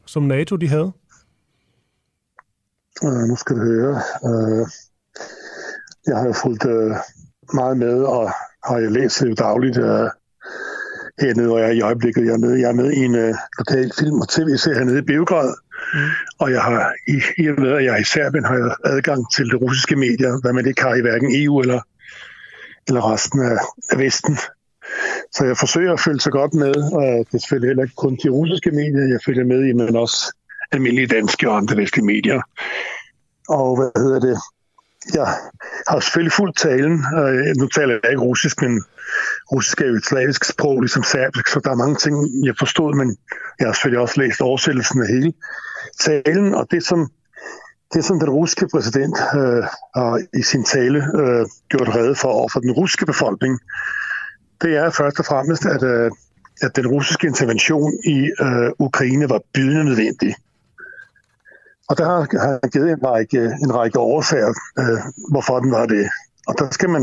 som 0.07 0.23
NATO 0.23 0.57
de 0.57 0.69
havde? 0.69 0.93
Uh, 3.03 3.23
nu 3.29 3.37
skal 3.37 3.57
du 3.57 3.63
høre. 3.63 4.01
Uh, 4.23 4.67
jeg 6.07 6.17
har 6.17 6.27
jo 6.27 6.33
fulgt 6.33 6.65
uh, 6.65 6.97
meget 7.55 7.77
med, 7.77 8.03
og 8.03 8.31
har 8.67 8.79
jeg 8.79 8.93
læst 8.93 9.21
det 9.21 9.39
dagligt 9.39 9.79
uh, 9.79 10.09
hernede, 11.21 11.47
hvor 11.47 11.59
jeg 11.59 11.69
er 11.69 11.73
i 11.73 11.81
øjeblikket. 11.81 12.25
Jeg 12.25 12.33
er 12.33 12.39
med, 12.39 12.55
jeg 12.55 12.69
er 12.69 12.81
med 12.83 12.91
i 12.93 12.99
en 13.05 13.15
uh, 13.15 13.35
lokal 13.59 13.93
film- 13.99 14.21
og 14.21 14.29
tv-serie 14.29 14.79
hernede 14.79 14.99
i 14.99 15.09
Beograd. 15.11 15.55
Mm. 15.95 16.01
Og 16.39 16.51
jeg 16.51 16.63
har, 16.63 16.93
i, 17.09 17.43
i 17.43 17.49
og 17.49 17.61
med, 17.61 17.73
at 17.73 17.85
jeg 17.85 17.95
er 17.95 18.01
i 18.01 18.05
Serbien, 18.05 18.45
har 18.45 18.55
jeg 18.55 18.75
adgang 18.85 19.33
til 19.33 19.47
de 19.51 19.57
russiske 19.57 19.97
medier, 19.97 20.41
hvad 20.41 20.53
man 20.53 20.67
ikke 20.67 20.83
har 20.83 20.95
i 20.95 21.01
hverken 21.01 21.45
EU 21.45 21.61
eller, 21.61 21.81
eller 22.89 23.13
resten 23.13 23.41
af, 23.41 23.59
af 23.91 23.99
Vesten. 23.99 24.39
Så 25.33 25.45
jeg 25.45 25.57
forsøger 25.57 25.93
at 25.93 26.01
følge 26.01 26.21
så 26.21 26.31
godt 26.31 26.55
med, 26.55 26.75
og 26.93 27.27
det 27.27 27.35
er 27.35 27.39
selvfølgelig 27.39 27.69
heller 27.69 27.83
ikke 27.83 27.95
kun 27.97 28.19
de 28.23 28.29
russiske 28.29 28.71
medier, 28.71 29.09
jeg 29.15 29.21
følger 29.27 29.45
med 29.45 29.65
i, 29.65 29.73
men 29.73 29.97
også 29.97 30.35
almindelige 30.73 31.07
danske 31.07 31.51
og 31.51 31.57
andre 31.57 31.77
vestlige 31.77 32.07
medier. 32.07 32.41
Og 33.49 33.77
hvad 33.77 34.03
hedder 34.03 34.21
det? 34.21 34.39
Jeg 35.15 35.27
har 35.89 36.01
selvfølgelig 36.01 36.33
fuldt 36.33 36.57
talen. 36.57 37.05
Nu 37.59 37.67
taler 37.69 37.99
jeg 38.03 38.11
ikke 38.11 38.23
russisk, 38.23 38.63
men 38.63 38.85
russisk 39.53 39.81
er 39.81 39.87
jo 39.87 39.95
et 39.95 40.05
slavisk 40.05 40.45
sprog, 40.45 40.81
ligesom 40.81 41.03
serbisk, 41.03 41.49
så 41.49 41.61
der 41.65 41.71
er 41.71 41.75
mange 41.85 41.97
ting, 41.97 42.45
jeg 42.45 42.55
forstod, 42.59 42.95
men 42.95 43.17
jeg 43.59 43.67
har 43.69 43.73
selvfølgelig 43.73 44.01
også 44.01 44.21
læst 44.21 44.41
oversættelsen 44.41 45.03
af 45.03 45.09
hele 45.09 45.33
talen, 46.01 46.55
og 46.55 46.67
det 46.71 46.85
som, 46.85 47.11
det, 47.95 48.05
som 48.05 48.21
den 48.21 48.31
russiske 48.31 48.69
præsident 48.73 49.17
øh, 49.35 49.63
har 49.97 50.39
i 50.41 50.43
sin 50.43 50.65
tale 50.65 50.99
øh, 50.99 51.47
gjort 51.69 51.97
redde 51.97 52.15
for 52.15 52.29
over 52.29 52.49
for 52.53 52.61
den 52.61 52.73
russiske 52.73 53.07
befolkning, 53.07 53.61
det 54.65 54.77
er 54.77 54.91
først 54.91 55.19
og 55.19 55.25
fremmest, 55.25 55.67
at, 55.67 55.83
øh, 55.83 56.11
at 56.63 56.77
den 56.77 56.87
russiske 56.87 57.27
intervention 57.27 57.93
i 58.05 58.19
øh, 58.45 58.71
Ukraine 58.79 59.29
var 59.29 59.41
bydende 59.55 59.85
nødvendig. 59.85 60.35
Og 61.89 61.99
der 61.99 62.05
har 62.05 62.21
har 62.45 62.59
han 62.63 62.71
givet 62.71 62.91
en 62.91 63.05
række, 63.07 63.43
en 63.65 63.75
række 63.75 63.99
årsager, 63.99 64.53
øh, 64.79 65.01
hvorfor 65.31 65.61
den 65.61 65.71
var 65.73 65.87
det. 65.87 66.09
Og 66.49 66.55
der 66.59 66.71
skal 66.71 66.91
man, 66.91 67.03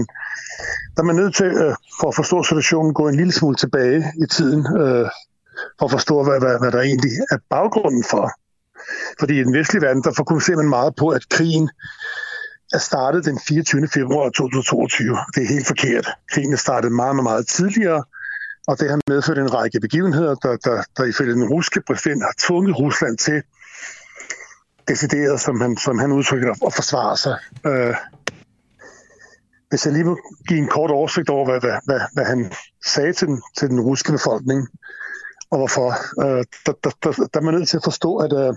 der 0.96 1.02
er 1.02 1.04
man 1.04 1.16
nødt 1.16 1.36
til, 1.36 1.46
øh, 1.46 1.76
for 2.00 2.08
at 2.08 2.16
forstå 2.16 2.44
situationen, 2.44 2.94
gå 2.94 3.08
en 3.08 3.16
lille 3.16 3.34
smule 3.34 3.56
tilbage 3.56 3.98
i 4.24 4.26
tiden, 4.36 4.60
øh, 4.82 5.08
for 5.80 5.86
at 5.86 5.92
forstå, 5.92 6.24
hvad, 6.24 6.40
hvad, 6.40 6.60
hvad 6.60 6.72
der 6.72 6.82
egentlig 6.82 7.12
er 7.32 7.38
baggrunden 7.50 8.04
for. 8.04 8.32
Fordi 9.20 9.40
i 9.40 9.44
den 9.44 9.54
vestlige 9.54 9.82
verden, 9.82 10.04
der 10.04 10.14
fokuserer 10.18 10.58
man 10.58 10.70
meget 10.70 10.96
på, 10.96 11.08
at 11.10 11.30
krigen 11.30 11.70
er 12.74 12.78
startet 12.78 13.26
den 13.26 13.40
24. 13.48 13.88
februar 13.88 14.30
2022. 14.30 15.18
Det 15.36 15.44
er 15.44 15.48
helt 15.48 15.68
forkert. 15.68 16.08
Krigen 16.32 16.54
er 16.54 16.58
startet 16.58 16.92
meget, 16.92 17.16
meget, 17.16 17.24
meget 17.24 17.48
tidligere, 17.48 18.04
og 18.68 18.80
det 18.80 18.90
har 18.90 19.00
medført 19.08 19.38
en 19.38 19.54
række 19.54 19.80
begivenheder, 19.80 20.36
der, 20.36 20.58
der, 20.58 20.84
der 20.98 21.04
ifølge 21.04 21.34
den 21.34 21.50
russiske 21.50 21.82
præsident 21.88 22.24
har 22.24 22.34
tvunget 22.40 22.80
Rusland 22.80 23.18
til 23.18 23.44
decideret, 24.88 25.42
som 25.42 25.62
han, 25.62 25.78
som 25.78 26.00
han 26.00 26.12
udtrykker, 26.12 26.52
at 26.68 26.74
forsvare 26.74 27.18
sig. 27.18 27.38
Øh, 27.66 27.96
hvis 29.70 29.86
jeg 29.86 29.94
lige 29.94 30.04
må 30.04 30.20
give 30.48 30.60
en 30.60 30.68
kort 30.68 30.92
oversigt 30.92 31.30
over, 31.30 31.46
hvad, 31.46 31.60
hvad, 31.60 31.80
hvad, 31.86 32.00
hvad 32.14 32.26
han 32.26 32.52
sagde 32.86 33.14
til 33.14 33.28
den, 33.28 33.42
til 33.58 33.70
den 33.70 33.82
russiske 33.82 34.12
befolkning, 34.12 34.68
og 35.52 35.58
hvorfor, 35.58 35.88
øh, 36.24 36.46
der, 36.66 36.74
der, 36.84 36.92
der, 37.04 37.12
der 37.12 37.40
er 37.40 37.42
man 37.42 37.54
nødt 37.54 37.70
til 37.70 37.78
at 37.78 37.84
forstå, 37.84 38.18
at, 38.18 38.34
øh, 38.34 38.54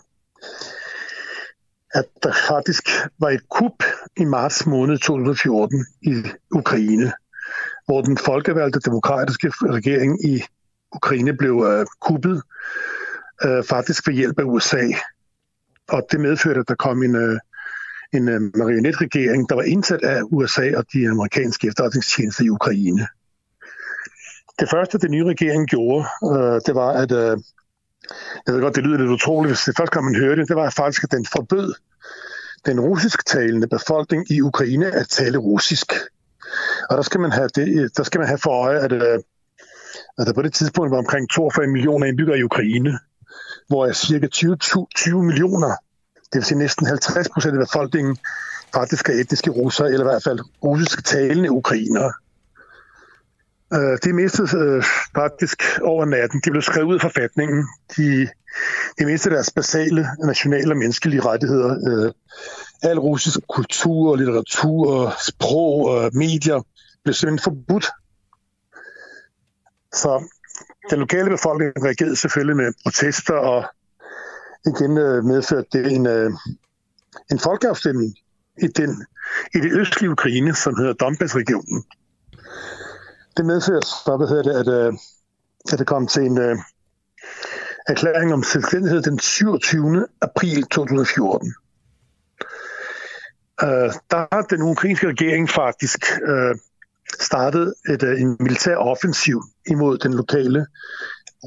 at 1.95 2.05
der 2.23 2.33
faktisk 2.49 2.89
var 3.19 3.31
et 3.31 3.49
kup 3.49 3.83
i 4.17 4.25
marts 4.25 4.67
måned 4.67 4.99
2014 4.99 5.87
i 6.03 6.15
Ukraine, 6.51 7.13
hvor 7.87 8.03
den 8.03 8.19
folkevalgte 8.19 8.81
demokratiske 8.81 9.49
regering 9.49 10.25
i 10.25 10.43
Ukraine 10.95 11.37
blev 11.37 11.55
uh, 11.55 11.85
kuppet 12.01 12.43
uh, 13.45 13.65
faktisk 13.65 14.07
ved 14.09 14.15
hjælp 14.15 14.39
af 14.39 14.45
USA. 14.45 14.83
Og 15.89 16.03
det 16.13 16.21
medførte, 16.21 16.61
at 16.61 16.69
der 16.69 16.75
kom 16.75 17.03
en, 17.03 17.17
uh, 17.17 17.39
en 18.13 18.29
uh, 18.29 18.59
marionetregering, 18.59 19.49
der 19.49 19.55
var 19.55 19.63
indsat 19.63 20.03
af 20.03 20.21
USA 20.23 20.77
og 20.77 20.85
de 20.93 21.09
amerikanske 21.09 21.67
efterretningstjenester 21.67 22.45
i 22.45 22.51
Ukraine. 22.51 23.07
Det 24.59 24.71
første, 24.71 24.99
den 24.99 25.11
nye 25.11 25.25
regering 25.25 25.69
gjorde, 25.69 26.07
uh, 26.23 26.59
det 26.67 26.75
var, 26.75 26.91
at 26.93 27.13
uh, 27.13 27.43
jeg 28.47 28.55
ved 28.55 28.61
godt, 28.61 28.77
det 28.77 28.85
lyder 28.85 28.99
lidt 28.99 29.11
utroligt, 29.11 29.51
hvis 29.51 29.65
det 29.65 29.77
første 29.77 29.95
gang 29.95 30.05
man 30.05 30.21
hørte 30.21 30.41
det, 30.41 30.49
det 30.49 30.57
var 30.57 30.71
faktisk, 30.71 31.05
at 31.05 31.13
den 31.13 31.27
forbød 31.27 31.75
den 32.67 32.81
russisktalende 32.81 33.67
befolkning 33.67 34.31
i 34.31 34.41
Ukraine 34.41 34.87
at 34.87 35.09
tale 35.09 35.39
russisk. 35.39 35.93
Og 36.91 36.97
der 36.97 37.03
skal 37.03 37.21
man 37.21 37.33
have, 37.33 37.49
det, 37.49 37.69
øh, 37.69 37.91
der 37.97 38.03
skal 38.03 38.19
man 38.19 38.29
have 38.29 38.39
for 38.39 38.51
øje, 38.51 38.79
at, 38.79 38.93
øh, 38.93 39.19
at 40.19 40.27
der 40.27 40.33
på 40.33 40.43
det 40.43 40.55
tidspunkt 40.55 40.91
var 40.91 40.99
omkring 40.99 41.31
42 41.31 41.67
millioner 41.67 42.07
indbyggere 42.07 42.39
i 42.39 42.43
Ukraine, 42.43 42.99
hvor 43.69 43.93
cirka 43.93 44.27
20, 44.27 44.57
20 44.95 45.23
millioner, 45.23 45.69
det 46.15 46.35
vil 46.35 46.45
sige 46.45 46.59
næsten 46.59 46.87
50 46.87 47.29
procent 47.29 47.55
af 47.55 47.67
befolkningen, 47.67 48.19
faktisk 48.75 49.09
er 49.09 49.13
etniske 49.13 49.51
russere, 49.51 49.89
eller 49.89 50.07
i 50.07 50.11
hvert 50.11 50.23
fald 50.23 50.41
russisk 50.65 51.05
talende 51.05 51.51
ukrainere. 51.51 52.13
Øh, 53.75 53.99
de 54.05 54.13
mistede 54.13 54.59
øh, 54.59 54.85
faktisk 55.17 55.63
over 55.83 56.05
natten. 56.05 56.41
De 56.45 56.51
blev 56.51 56.63
skrevet 56.63 56.87
ud 56.87 56.95
af 56.95 57.01
forfatningen. 57.01 57.69
De, 57.97 58.29
de 58.99 59.07
mistede 59.07 59.35
deres 59.35 59.53
basale 59.57 60.09
nationale 60.25 60.73
og 60.73 60.77
menneskelige 60.77 61.21
rettigheder. 61.21 61.71
Øh, 61.89 62.13
al 62.83 62.99
russisk 62.99 63.39
kultur, 63.49 64.17
litteratur, 64.17 65.13
sprog 65.27 65.85
og 65.85 66.11
medier 66.15 66.63
blev 67.05 67.15
simpelthen 67.15 67.45
forbudt. 67.45 67.87
Så 69.93 70.25
den 70.91 70.99
lokale 70.99 71.31
befolkning 71.31 71.85
reagerede 71.85 72.17
selvfølgelig 72.17 72.57
med 72.57 72.73
protester, 72.83 73.35
og 73.35 73.65
igen 74.67 74.99
øh, 74.99 75.25
medførte 75.25 75.67
det 75.73 75.93
en, 75.93 76.07
øh, 76.07 76.31
en 77.31 77.39
folkeafstemning 77.39 78.15
i, 78.59 78.67
den, 78.67 79.07
i 79.55 79.59
det 79.59 79.73
østlige 79.73 80.11
Ukraine, 80.11 80.55
som 80.55 80.77
hedder 80.77 80.93
Donbass-regionen. 80.93 81.85
Det 83.37 83.47
medfører 83.47 83.81
så, 83.81 84.17
hvad 84.17 84.29
hedder 84.29 84.43
det, 84.43 84.61
at, 84.61 84.87
øh, 84.87 84.93
at 85.73 85.79
det 85.79 85.87
kom 85.87 86.07
til 86.07 86.23
en 86.23 86.39
øh, 86.39 86.57
erklæring 87.89 88.33
om 88.33 88.43
selvstændighed 88.43 89.03
den 89.03 89.19
27. 89.19 90.07
april 90.21 90.63
2014. 90.63 91.55
Øh, 93.63 93.69
der 94.11 94.35
har 94.35 94.43
den 94.51 94.63
ukrainske 94.63 95.09
regering 95.09 95.51
faktisk 95.51 96.01
øh, 96.23 96.55
startet 97.21 97.75
et, 97.89 98.03
øh, 98.03 98.21
en 98.21 98.37
militær 98.41 98.77
offensiv 98.77 99.43
imod 99.67 99.99
den 99.99 100.15
lokale 100.15 100.67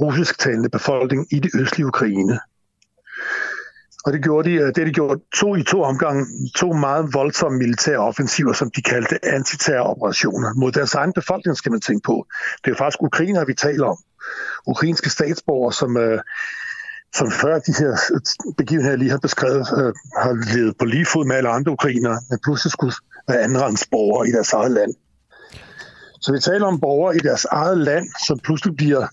russisktalende 0.02 0.70
befolkning 0.70 1.28
i 1.32 1.40
det 1.40 1.52
østlige 1.56 1.88
Ukraine. 1.88 2.40
Og 4.06 4.14
det 4.14 4.24
gjorde 4.24 4.50
de, 4.50 4.56
øh, 4.56 4.68
det 4.76 4.88
de 4.88 4.92
gjorde 4.92 5.22
to 5.36 5.56
i 5.56 5.64
to 5.64 5.84
omgange, 5.84 6.26
to 6.56 6.74
meget 6.74 7.14
voldsomme 7.14 7.58
militære 7.58 7.98
offensiver, 7.98 8.54
som 8.54 8.72
de 8.72 8.82
kaldte 8.82 9.26
antiterroroperationer 9.26 10.54
mod 10.54 10.72
deres 10.72 10.94
egen 10.94 11.14
befolkning, 11.14 11.58
skal 11.58 11.72
man 11.72 11.82
tænke 11.82 12.06
på. 12.06 12.26
Det 12.66 12.72
er 12.72 12.76
faktisk 12.76 13.04
ukrainer, 13.04 13.46
vi 13.46 13.54
taler 13.54 13.86
om. 13.86 13.98
Ukrainske 14.68 15.10
statsborgere, 15.10 15.74
som, 15.74 15.98
øh, 15.98 16.20
som 17.16 17.32
før 17.32 17.60
de 17.60 17.74
her 17.80 17.92
øh, 18.14 18.22
begivenheder, 18.58 18.98
lige 18.98 19.12
har 19.12 19.18
beskrevet, 19.18 19.68
øh, 19.78 19.94
har 20.24 20.56
levet 20.56 20.78
på 20.80 20.86
lige 20.86 21.06
fod 21.06 21.26
med 21.26 21.36
alle 21.36 21.50
andre 21.50 21.72
ukrainere, 21.72 22.20
men 22.30 22.40
pludselig 22.44 22.72
skulle 22.72 22.94
være 23.28 23.42
andenrangsborgere 23.42 24.28
i 24.28 24.32
deres 24.32 24.54
eget 24.54 24.72
land. 24.72 24.94
Så 26.22 26.32
vi 26.32 26.40
taler 26.40 26.66
om 26.66 26.80
borgere 26.80 27.16
i 27.16 27.20
deres 27.20 27.46
eget 27.46 27.78
land, 27.78 28.08
som 28.28 28.40
pludselig 28.40 28.76
bliver, 28.76 29.08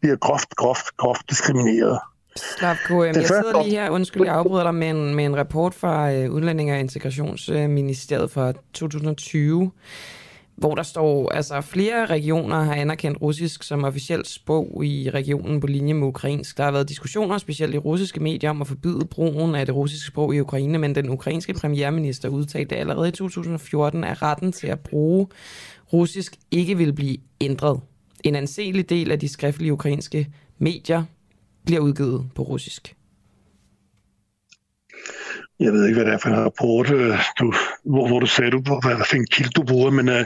bliver 0.00 0.16
groft, 0.16 0.56
groft, 0.56 0.96
groft 0.96 1.30
diskrimineret. 1.30 1.98
Slavko, 2.36 3.04
jeg 3.04 3.14
sidder 3.14 3.62
lige 3.62 3.74
her, 3.74 3.90
undskyld, 3.90 4.24
jeg 4.24 4.34
afbryder 4.34 4.62
dig 4.62 4.74
med 4.74 4.90
en, 4.90 5.14
med 5.14 5.24
en 5.24 5.36
rapport 5.36 5.74
fra 5.74 6.12
uh, 6.12 6.34
Udlænding- 6.34 6.72
og 6.72 6.78
Integrationsministeriet 6.78 8.30
fra 8.30 8.52
2020, 8.72 9.70
hvor 10.56 10.74
der 10.74 10.82
står, 10.82 11.32
altså 11.32 11.60
flere 11.60 12.06
regioner 12.06 12.62
har 12.62 12.74
anerkendt 12.74 13.22
russisk 13.22 13.62
som 13.62 13.84
officielt 13.84 14.28
sprog 14.28 14.84
i 14.84 15.10
regionen 15.10 15.60
på 15.60 15.66
linje 15.66 15.94
med 15.94 16.06
ukrainsk. 16.06 16.56
Der 16.56 16.64
har 16.64 16.70
været 16.70 16.88
diskussioner, 16.88 17.38
specielt 17.38 17.74
i 17.74 17.78
russiske 17.78 18.20
medier, 18.20 18.50
om 18.50 18.60
at 18.60 18.66
forbyde 18.66 19.06
brugen 19.10 19.54
af 19.54 19.66
det 19.66 19.74
russiske 19.74 20.06
sprog 20.06 20.34
i 20.34 20.40
Ukraine, 20.40 20.78
men 20.78 20.94
den 20.94 21.10
ukrainske 21.10 21.54
premierminister 21.54 22.28
udtalte 22.28 22.76
allerede 22.76 23.08
i 23.08 23.12
2014, 23.12 24.04
at 24.04 24.22
retten 24.22 24.52
til 24.52 24.66
at 24.66 24.80
bruge 24.80 25.26
russisk 25.92 26.36
ikke 26.50 26.76
vil 26.76 26.92
blive 26.92 27.16
ændret. 27.40 27.80
En 28.24 28.36
anselig 28.36 28.90
del 28.90 29.10
af 29.10 29.18
de 29.18 29.28
skriftlige 29.28 29.72
ukrainske 29.72 30.28
medier 30.58 31.04
bliver 31.64 31.80
udgivet 31.80 32.30
på 32.34 32.42
russisk. 32.42 32.96
Jeg 35.60 35.72
ved 35.72 35.86
ikke, 35.86 35.94
hvad 35.94 36.06
det 36.06 36.14
er 36.14 36.18
for 36.18 36.28
en 36.28 36.36
rapport, 36.36 36.90
øh, 36.90 37.18
du, 37.38 37.54
hvor, 37.84 38.08
hvor 38.08 38.20
du 38.20 38.26
sagde, 38.26 38.50
du, 38.50 38.60
hvad, 38.60 38.96
hvad 38.96 39.06
for 39.06 39.16
en 39.16 39.26
kilde 39.26 39.50
du 39.50 39.62
bruger, 39.62 39.90
men 39.90 40.08
uh, 40.08 40.24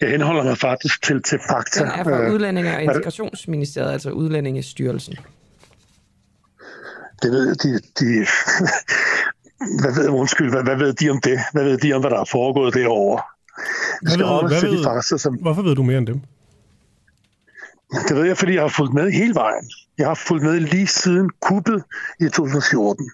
jeg 0.00 0.10
henholder 0.10 0.44
mig 0.44 0.58
faktisk 0.58 1.02
til, 1.02 1.22
til 1.22 1.38
fakta. 1.50 1.80
Den 1.80 1.90
er 1.90 2.04
fra 2.04 2.26
uh, 2.26 2.34
Udlændinge- 2.34 2.76
og 2.76 2.82
Integrationsministeriet, 2.82 3.92
altså 3.92 4.10
Udlændingestyrelsen. 4.10 5.16
Det 7.22 7.30
ved 7.30 7.54
de... 7.54 7.78
de 8.00 8.26
hvad 9.80 9.94
ved, 9.94 10.08
undskyld, 10.08 10.50
hvad, 10.50 10.62
hvad 10.62 10.76
ved 10.76 10.92
de 10.92 11.10
om 11.10 11.20
det? 11.20 11.38
Hvad 11.52 11.64
ved 11.64 11.78
de 11.78 11.92
om, 11.92 12.00
hvad 12.00 12.10
der 12.10 12.20
er 12.20 12.24
foregået 12.24 12.74
derovre? 12.74 13.22
Hvad 14.02 14.16
ved, 14.16 14.48
hvad 14.48 14.70
ved, 14.70 14.78
de 14.78 14.84
fakta, 14.84 15.16
som... 15.16 15.34
Hvorfor 15.34 15.62
ved 15.62 15.74
du 15.74 15.82
mere 15.82 15.98
end 15.98 16.06
dem? 16.06 16.20
Det 18.08 18.16
ved 18.16 18.24
jeg, 18.26 18.36
fordi 18.36 18.54
jeg 18.54 18.62
har 18.62 18.68
fulgt 18.68 18.94
med 18.94 19.10
hele 19.10 19.34
vejen. 19.34 19.70
Jeg 20.00 20.08
har 20.08 20.14
fulgt 20.14 20.44
med 20.44 20.60
lige 20.60 20.86
siden 20.86 21.30
kuppet 21.40 21.84
i 22.20 22.24
2014. 22.24 23.10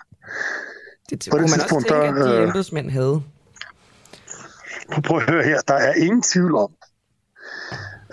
Det 1.10 1.28
kunne 1.30 1.40
man 1.40 1.60
også 1.60 1.68
tænke, 1.68 1.88
der, 1.88 2.00
at 2.00 2.14
de 2.14 2.36
øh, 2.36 2.48
embedsmænd 2.48 2.90
havde. 2.90 3.22
Prøv 5.04 5.16
at 5.16 5.30
høre 5.30 5.44
her. 5.44 5.60
Der 5.68 5.74
er 5.74 5.92
ingen 5.92 6.22
tvivl 6.22 6.54
om, 6.54 6.70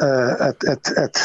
uh, 0.02 0.48
at, 0.48 0.64
at, 0.68 0.92
at 0.98 1.18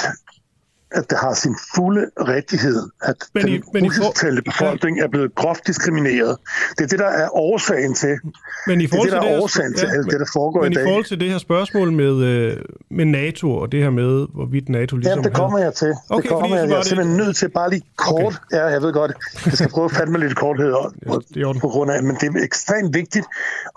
at 0.90 1.10
det 1.10 1.18
har 1.18 1.34
sin 1.34 1.56
fulde 1.74 2.10
rigtighed, 2.16 2.82
at 3.02 3.16
men 3.34 3.48
i, 3.48 3.52
den 3.52 3.62
men 3.72 3.84
russisktalende 3.84 4.42
befolkning 4.42 5.00
er 5.00 5.08
blevet 5.08 5.34
groft 5.34 5.66
diskrimineret. 5.66 6.36
Det 6.78 6.84
er 6.84 6.88
det, 6.88 6.98
der 6.98 7.12
er 7.22 7.28
årsagen 7.36 7.94
til. 7.94 8.18
Men 8.66 8.80
i 8.80 8.86
forhold 8.86 9.10
det 9.10 9.16
er 9.16 9.20
det, 9.20 9.28
der 9.28 9.36
er 9.36 9.42
årsagen 9.42 9.74
til 9.74 9.88
ja, 9.88 9.98
alt 9.98 10.10
det, 10.10 10.20
der 10.20 10.26
foregår 10.32 10.62
men 10.62 10.72
i 10.72 10.74
dag. 10.74 10.84
Men 10.84 10.88
i 10.88 10.90
forhold 10.90 11.04
til 11.04 11.20
det 11.20 11.30
her 11.30 11.38
spørgsmål 11.38 11.92
med, 11.92 12.14
øh, 12.22 12.56
med 12.90 13.04
NATO, 13.04 13.56
og 13.56 13.72
det 13.72 13.82
her 13.82 13.90
med, 13.90 14.26
hvorvidt 14.34 14.68
NATO 14.68 14.96
ligesom... 14.96 15.18
Ja, 15.18 15.22
det 15.28 15.36
kommer 15.36 15.58
jeg 15.58 15.74
til. 15.74 15.94
Okay, 16.08 16.22
det 16.22 16.30
kommer 16.30 16.56
jeg, 16.56 16.68
jeg 16.68 16.78
er 16.78 16.82
simpelthen 16.82 17.16
nødt 17.16 17.36
til 17.36 17.48
bare 17.48 17.70
lige 17.70 17.82
kort... 17.96 18.20
Okay. 18.20 18.56
Ja, 18.58 18.64
jeg 18.66 18.82
ved 18.82 18.92
godt, 18.92 19.12
jeg 19.46 19.52
skal 19.52 19.68
prøve 19.68 19.84
at 19.84 19.92
fatte 19.92 20.12
mig 20.12 20.20
lidt 20.20 20.36
korthed 20.36 20.74
ja, 21.36 21.52
på 21.52 21.68
grund 21.68 21.90
af, 21.90 22.02
men 22.02 22.16
det 22.20 22.36
er 22.36 22.44
ekstremt 22.44 22.94
vigtigt 22.94 23.26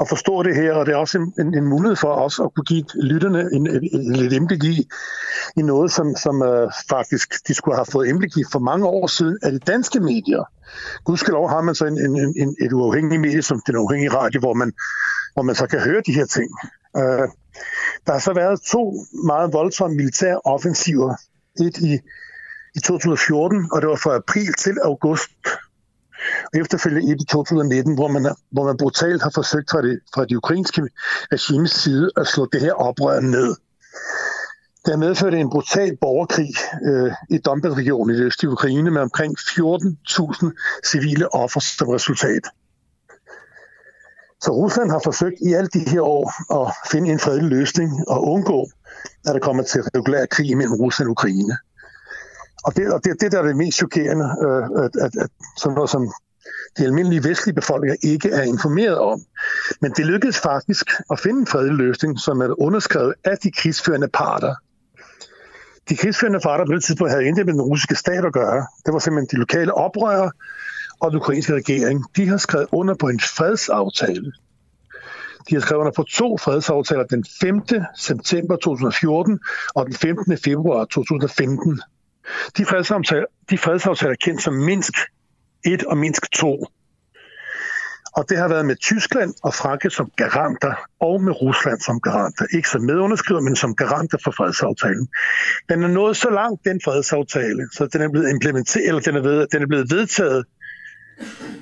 at 0.02 0.10
forstå 0.10 0.44
det 0.44 0.56
her, 0.56 0.74
og 0.74 0.86
det 0.86 0.92
er 0.92 0.98
også 0.98 1.18
en, 1.18 1.34
en, 1.40 1.58
en 1.58 1.66
mulighed 1.66 1.96
for 1.96 2.08
os 2.08 2.40
at 2.40 2.54
kunne 2.56 2.64
give 2.64 2.86
lytterne 2.96 3.50
en, 3.54 3.68
en, 3.68 3.90
en, 3.94 4.16
lidt 4.16 4.34
indblik 4.34 4.64
i, 4.64 4.88
i 5.58 5.62
noget, 5.62 5.92
som, 5.92 6.16
som 6.16 6.42
uh, 6.42 6.72
faktisk 7.02 7.48
de 7.48 7.54
skulle 7.54 7.78
have 7.78 7.86
fået 7.86 8.08
indblik 8.08 8.38
i 8.38 8.44
for 8.52 8.60
mange 8.60 8.86
år 8.88 9.08
siden 9.08 9.38
af 9.44 9.52
de 9.52 9.60
danske 9.60 10.00
medier. 10.00 10.44
Gudskelov 11.06 11.50
har 11.50 11.62
man 11.62 11.76
så 11.76 11.86
en, 11.86 11.98
en, 12.06 12.34
en, 12.38 12.56
et 12.66 12.74
uafhængigt 12.74 13.22
medie 13.22 13.42
som 13.42 13.62
den 13.68 13.78
uafhængige 13.78 14.14
radio, 14.14 14.40
hvor 14.40 14.54
man, 14.54 14.74
hvor 15.34 15.44
man 15.44 15.56
så 15.56 15.68
kan 15.68 15.80
høre 15.80 16.02
de 16.06 16.14
her 16.14 16.26
ting. 16.26 16.50
Uh, 16.98 17.28
der 18.06 18.12
har 18.12 18.20
så 18.20 18.34
været 18.34 18.62
to 18.62 19.06
meget 19.26 19.54
voldsomme 19.54 19.96
militære 19.96 20.40
offensiver. 20.46 21.16
Et 21.60 21.78
i, 21.78 22.00
i 22.76 22.80
2014, 22.80 23.70
og 23.72 23.82
det 23.82 23.90
var 23.90 23.96
fra 23.96 24.16
april 24.16 24.54
til 24.54 24.76
august. 24.84 25.32
Og 26.54 26.60
efterfølgende 26.60 27.14
et 27.14 27.22
i 27.22 27.26
2019, 27.26 27.96
hvor 27.96 28.08
man, 28.08 28.36
hvor 28.52 28.66
man 28.66 28.78
brutalt 28.78 29.22
har 29.24 29.32
forsøgt 29.36 29.72
fra 29.72 29.82
det, 29.82 30.00
fra 30.14 30.26
det 30.26 30.36
ukrainske 30.36 30.82
regimes 31.32 31.72
side 31.72 32.12
at 32.18 32.28
slå 32.28 32.48
det 32.54 32.62
her 32.62 32.74
oprør 32.74 33.20
ned. 33.20 33.56
Det 34.86 34.94
har 34.94 34.98
medført 34.98 35.34
en 35.34 35.50
brutal 35.50 35.98
borgerkrig 36.02 36.54
øh, 36.84 37.12
i 37.30 37.38
Donbass-regionen 37.38 38.16
i 38.16 38.20
det 38.20 38.26
østlige 38.26 38.52
Ukraine 38.52 38.92
med 38.92 39.02
omkring 39.02 39.38
14.000 39.40 40.82
civile 40.86 41.34
offer 41.34 41.60
som 41.60 41.90
resultat. 41.90 42.44
Så 44.42 44.52
Rusland 44.52 44.92
har 44.92 45.02
forsøgt 45.04 45.36
i 45.42 45.54
alle 45.54 45.70
de 45.74 45.90
her 45.90 46.02
år 46.02 46.26
at 46.62 46.74
finde 46.92 47.12
en 47.12 47.20
fredelig 47.20 47.50
løsning 47.50 48.10
og 48.10 48.28
undgå, 48.28 48.70
at 49.28 49.34
der 49.34 49.40
kommer 49.40 49.64
til 49.64 49.82
regulær 49.82 50.26
krig 50.26 50.58
mellem 50.58 50.74
Rusland 50.74 51.08
og 51.08 51.12
Ukraine. 51.12 51.58
Og 52.64 52.76
det, 52.76 52.94
og 52.94 53.04
det, 53.04 53.22
det 53.22 53.32
der 53.32 53.40
er 53.40 53.46
det 53.46 53.58
mest 53.58 53.78
chokerende, 53.78 54.26
øh, 54.46 54.84
at, 54.84 54.96
at, 55.06 55.16
at 55.24 55.30
sådan 55.58 55.76
noget 55.76 55.90
som 55.90 56.14
de 56.78 56.86
almindelige 56.86 57.24
vestlige 57.24 57.56
befolkninger 57.56 57.96
ikke 58.04 58.30
er 58.30 58.42
informeret 58.42 58.98
om. 58.98 59.22
Men 59.82 59.92
det 59.92 60.06
lykkedes 60.06 60.40
faktisk 60.40 60.86
at 61.12 61.20
finde 61.20 61.40
en 61.40 61.48
fredelig 61.48 61.78
løsning, 61.78 62.20
som 62.20 62.42
er 62.42 62.62
underskrevet 62.62 63.14
af 63.24 63.38
de 63.38 63.52
krigsførende 63.52 64.08
parter 64.08 64.56
de 65.90 65.96
krigsførende 65.96 66.40
parter 66.40 66.66
på 66.66 66.72
det 66.72 66.84
tidspunkt 66.84 67.12
havde 67.12 67.26
intet 67.26 67.46
med 67.46 67.54
den 67.54 67.62
russiske 67.62 67.96
stat 67.96 68.26
at 68.26 68.34
gøre. 68.34 68.68
Det 68.86 68.94
var 68.94 69.00
simpelthen 69.00 69.38
de 69.38 69.40
lokale 69.40 69.74
oprørere 69.74 70.32
og 71.00 71.12
den 71.12 71.20
ukrainske 71.20 71.54
regering, 71.54 72.06
de 72.16 72.28
har 72.28 72.38
skrevet 72.38 72.68
under 72.72 72.96
på 72.96 73.08
en 73.08 73.20
fredsaftale. 73.20 74.32
De 75.50 75.56
har 75.56 75.62
skrevet 75.62 75.80
under 75.80 75.92
på 75.92 76.04
to 76.04 76.38
fredsaftaler 76.38 77.04
den 77.04 77.26
5. 77.42 77.62
september 77.96 78.56
2014 78.56 79.40
og 79.76 79.86
den 79.86 79.94
15. 79.94 80.38
februar 80.38 80.86
2015. 80.86 81.82
De 82.58 82.66
fredsaftaler, 82.66 83.26
de 83.50 83.58
fredsaftaler 83.58 84.12
er 84.12 84.18
kendt 84.22 84.42
som 84.42 84.54
Minsk 84.54 84.94
1 85.66 85.84
og 85.84 85.98
Minsk 85.98 86.32
2. 86.32 86.66
Og 88.18 88.30
det 88.30 88.38
har 88.38 88.48
været 88.48 88.66
med 88.66 88.76
Tyskland 88.76 89.34
og 89.44 89.54
Frankrig 89.54 89.92
som 89.92 90.12
garanter, 90.18 90.74
og 91.00 91.24
med 91.24 91.42
Rusland 91.42 91.80
som 91.82 92.00
garanter. 92.00 92.46
Ikke 92.54 92.70
som 92.70 92.82
medunderskriver, 92.82 93.42
men 93.42 93.56
som 93.56 93.76
garanter 93.76 94.18
for 94.24 94.32
fredsaftalen. 94.32 95.08
Den 95.70 95.84
er 95.84 95.88
nået 95.88 96.18
så 96.18 96.30
langt, 96.30 96.66
den 96.66 96.82
fredsaftale, 96.84 97.68
så 97.72 97.88
den 97.94 98.02
er 98.02 98.10
blevet 98.10 98.30
implementeret, 98.30 98.88
eller 98.88 99.02
den 99.02 99.16
er, 99.16 99.22
ved, 99.22 99.48
den 99.52 99.62
er 99.62 99.68
blevet 99.68 99.92
vedtaget 99.92 100.46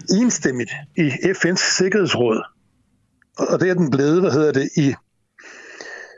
enstemmigt 0.10 0.72
i 0.97 1.08
FN's 1.10 1.78
Sikkerhedsråd. 1.78 2.43
Og 3.38 3.60
det 3.60 3.70
er 3.70 3.74
den 3.74 3.91
blevet, 3.91 4.22
hvad 4.22 4.32
hedder 4.32 4.52
det, 4.52 4.70
i 4.78 4.95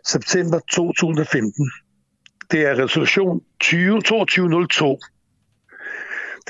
september 0.06 0.60
2015. 0.72 1.72
Det 2.52 2.66
er 2.66 2.84
resolution 2.84 3.42
20, 3.60 4.02
2202 4.02 5.00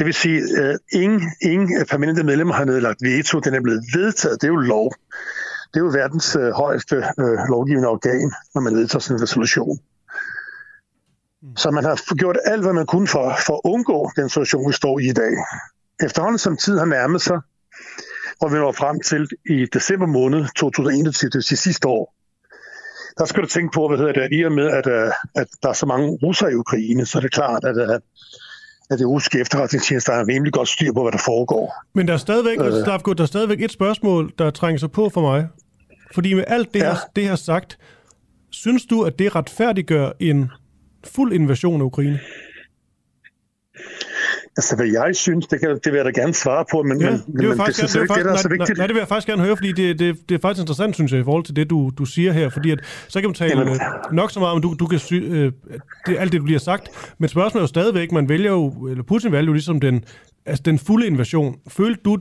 det 0.01 0.05
vil 0.05 0.13
sige, 0.13 0.39
at 0.57 0.73
uh, 0.73 1.01
ingen, 1.01 1.21
ingen 1.41 1.85
permanente 1.85 2.23
medlemmer 2.23 2.53
har 2.53 2.65
nedlagt 2.65 3.01
veto. 3.01 3.39
Den 3.39 3.53
er 3.53 3.61
blevet 3.61 3.83
vedtaget. 3.93 4.41
Det 4.41 4.47
er 4.47 4.51
jo 4.51 4.55
lov. 4.55 4.93
Det 5.73 5.79
er 5.79 5.83
jo 5.85 5.91
verdens 6.01 6.35
uh, 6.35 6.49
højeste 6.49 6.95
uh, 6.97 7.49
lovgivende 7.49 7.87
organ, 7.87 8.33
når 8.53 8.61
man 8.61 8.75
vedtager 8.75 8.99
sådan 8.99 9.17
en 9.17 9.21
resolution. 9.21 9.79
Så 11.55 11.71
man 11.71 11.83
har 11.83 12.15
gjort 12.15 12.37
alt, 12.45 12.63
hvad 12.63 12.73
man 12.73 12.85
kunne 12.85 13.07
for, 13.07 13.35
for 13.45 13.53
at 13.53 13.61
undgå 13.63 14.11
den 14.15 14.29
situation, 14.29 14.67
vi 14.67 14.73
står 14.73 14.99
i 14.99 15.09
i 15.09 15.13
dag. 15.13 15.33
Efterhånden 16.05 16.39
som 16.39 16.57
tid 16.57 16.77
har 16.77 16.85
nærmet 16.85 17.21
sig, 17.21 17.39
og 18.41 18.51
vi 18.51 18.57
når 18.57 18.71
frem 18.71 18.99
til 18.99 19.29
i 19.49 19.65
december 19.73 20.05
måned 20.05 20.45
2021, 20.55 21.29
det 21.29 21.35
vil 21.35 21.43
sige 21.43 21.57
sidste 21.57 21.87
år, 21.87 22.13
der 23.17 23.25
skal 23.25 23.43
du 23.43 23.47
tænke 23.47 23.73
på, 23.73 23.87
hvad 23.87 23.97
hedder 23.97 24.13
det, 24.13 24.29
i 24.31 24.41
og 24.45 24.51
med, 24.51 24.67
at, 24.67 24.87
at 25.35 25.47
der 25.63 25.69
er 25.69 25.73
så 25.73 25.85
mange 25.85 26.19
russer 26.23 26.47
i 26.47 26.55
Ukraine, 26.55 27.05
så 27.05 27.17
er 27.17 27.21
det 27.21 27.33
klart, 27.33 27.63
at, 27.63 27.77
at 27.77 28.01
det 28.89 29.07
russiske 29.07 29.39
efterretningstjeneste 29.39 30.11
har 30.11 30.27
rimelig 30.27 30.53
godt 30.53 30.69
styr 30.69 30.93
på, 30.93 31.01
hvad 31.01 31.11
der 31.11 31.17
foregår. 31.17 31.73
Men 31.93 32.07
der 32.07 32.13
er 32.13 32.17
stadigvæk, 32.17 32.59
øh. 32.59 32.65
der, 32.65 32.91
er, 32.91 32.97
der 32.97 33.23
er 33.23 33.27
stadigvæk 33.27 33.61
et 33.61 33.71
spørgsmål, 33.71 34.33
der 34.39 34.49
trænger 34.49 34.79
sig 34.79 34.91
på 34.91 35.09
for 35.09 35.21
mig. 35.21 35.47
Fordi 36.13 36.33
med 36.33 36.43
alt 36.47 36.73
det, 36.73 36.79
ja. 36.79 36.85
her, 36.85 36.99
det 37.15 37.23
her 37.23 37.35
sagt, 37.35 37.77
synes 38.49 38.85
du, 38.85 39.01
at 39.03 39.19
det 39.19 39.35
retfærdiggør 39.35 40.11
en 40.19 40.51
fuld 41.03 41.33
invasion 41.33 41.81
af 41.81 41.85
Ukraine? 41.85 42.19
Altså, 44.57 44.75
hvad 44.75 44.85
jeg 44.85 45.15
synes, 45.15 45.47
det, 45.47 45.59
kan, 45.59 45.69
det 45.69 45.85
vil 45.85 45.93
jeg 45.93 46.05
da 46.05 46.21
gerne 46.21 46.33
svare 46.33 46.65
på, 46.71 46.83
men, 46.83 47.01
ja, 47.01 47.11
det, 47.11 47.23
men, 47.27 47.47
men 47.47 47.57
faktisk, 47.57 47.81
det, 47.81 47.93
det, 47.93 48.09
det, 48.09 48.15
det, 48.17 48.25
der 48.25 48.31
er 48.31 48.37
så 48.37 48.49
vigtigt. 48.49 48.77
Nej, 48.77 48.87
det 48.87 48.93
vil 48.93 48.99
jeg 48.99 49.07
faktisk 49.07 49.27
gerne 49.27 49.43
høre, 49.43 49.57
fordi 49.57 49.71
det, 49.71 49.99
det, 49.99 50.29
det 50.29 50.35
er 50.35 50.39
faktisk 50.39 50.61
interessant, 50.61 50.95
synes 50.95 51.11
jeg, 51.11 51.19
i 51.19 51.23
forhold 51.23 51.43
til 51.43 51.55
det, 51.55 51.69
du, 51.69 51.91
du 51.97 52.05
siger 52.05 52.31
her, 52.31 52.49
fordi 52.49 52.71
at, 52.71 52.79
så 53.07 53.21
kan 53.21 53.29
man 53.29 53.35
tale 53.35 53.59
Jamen, 53.59 53.79
nok 54.11 54.31
så 54.31 54.39
meget 54.39 54.55
om, 54.55 54.61
du, 54.61 54.75
du 54.79 54.87
kan 54.87 54.99
sy, 54.99 55.13
øh, 55.13 55.51
det, 56.05 56.17
alt 56.19 56.31
det, 56.31 56.41
du 56.41 56.45
lige 56.45 56.55
har 56.55 56.59
sagt, 56.59 56.89
men 57.17 57.29
spørgsmålet 57.29 57.61
er 57.61 57.63
jo 57.63 57.67
stadigvæk, 57.67 58.11
man 58.11 58.29
vælger 58.29 58.51
jo, 58.51 58.87
eller 58.89 59.03
Putin 59.03 59.31
vælger 59.31 59.45
jo 59.45 59.53
ligesom 59.53 59.79
den, 59.79 60.03
altså 60.45 60.61
den 60.65 60.79
fulde 60.79 61.07
invasion. 61.07 61.55
Følte 61.67 62.01
du, 62.05 62.17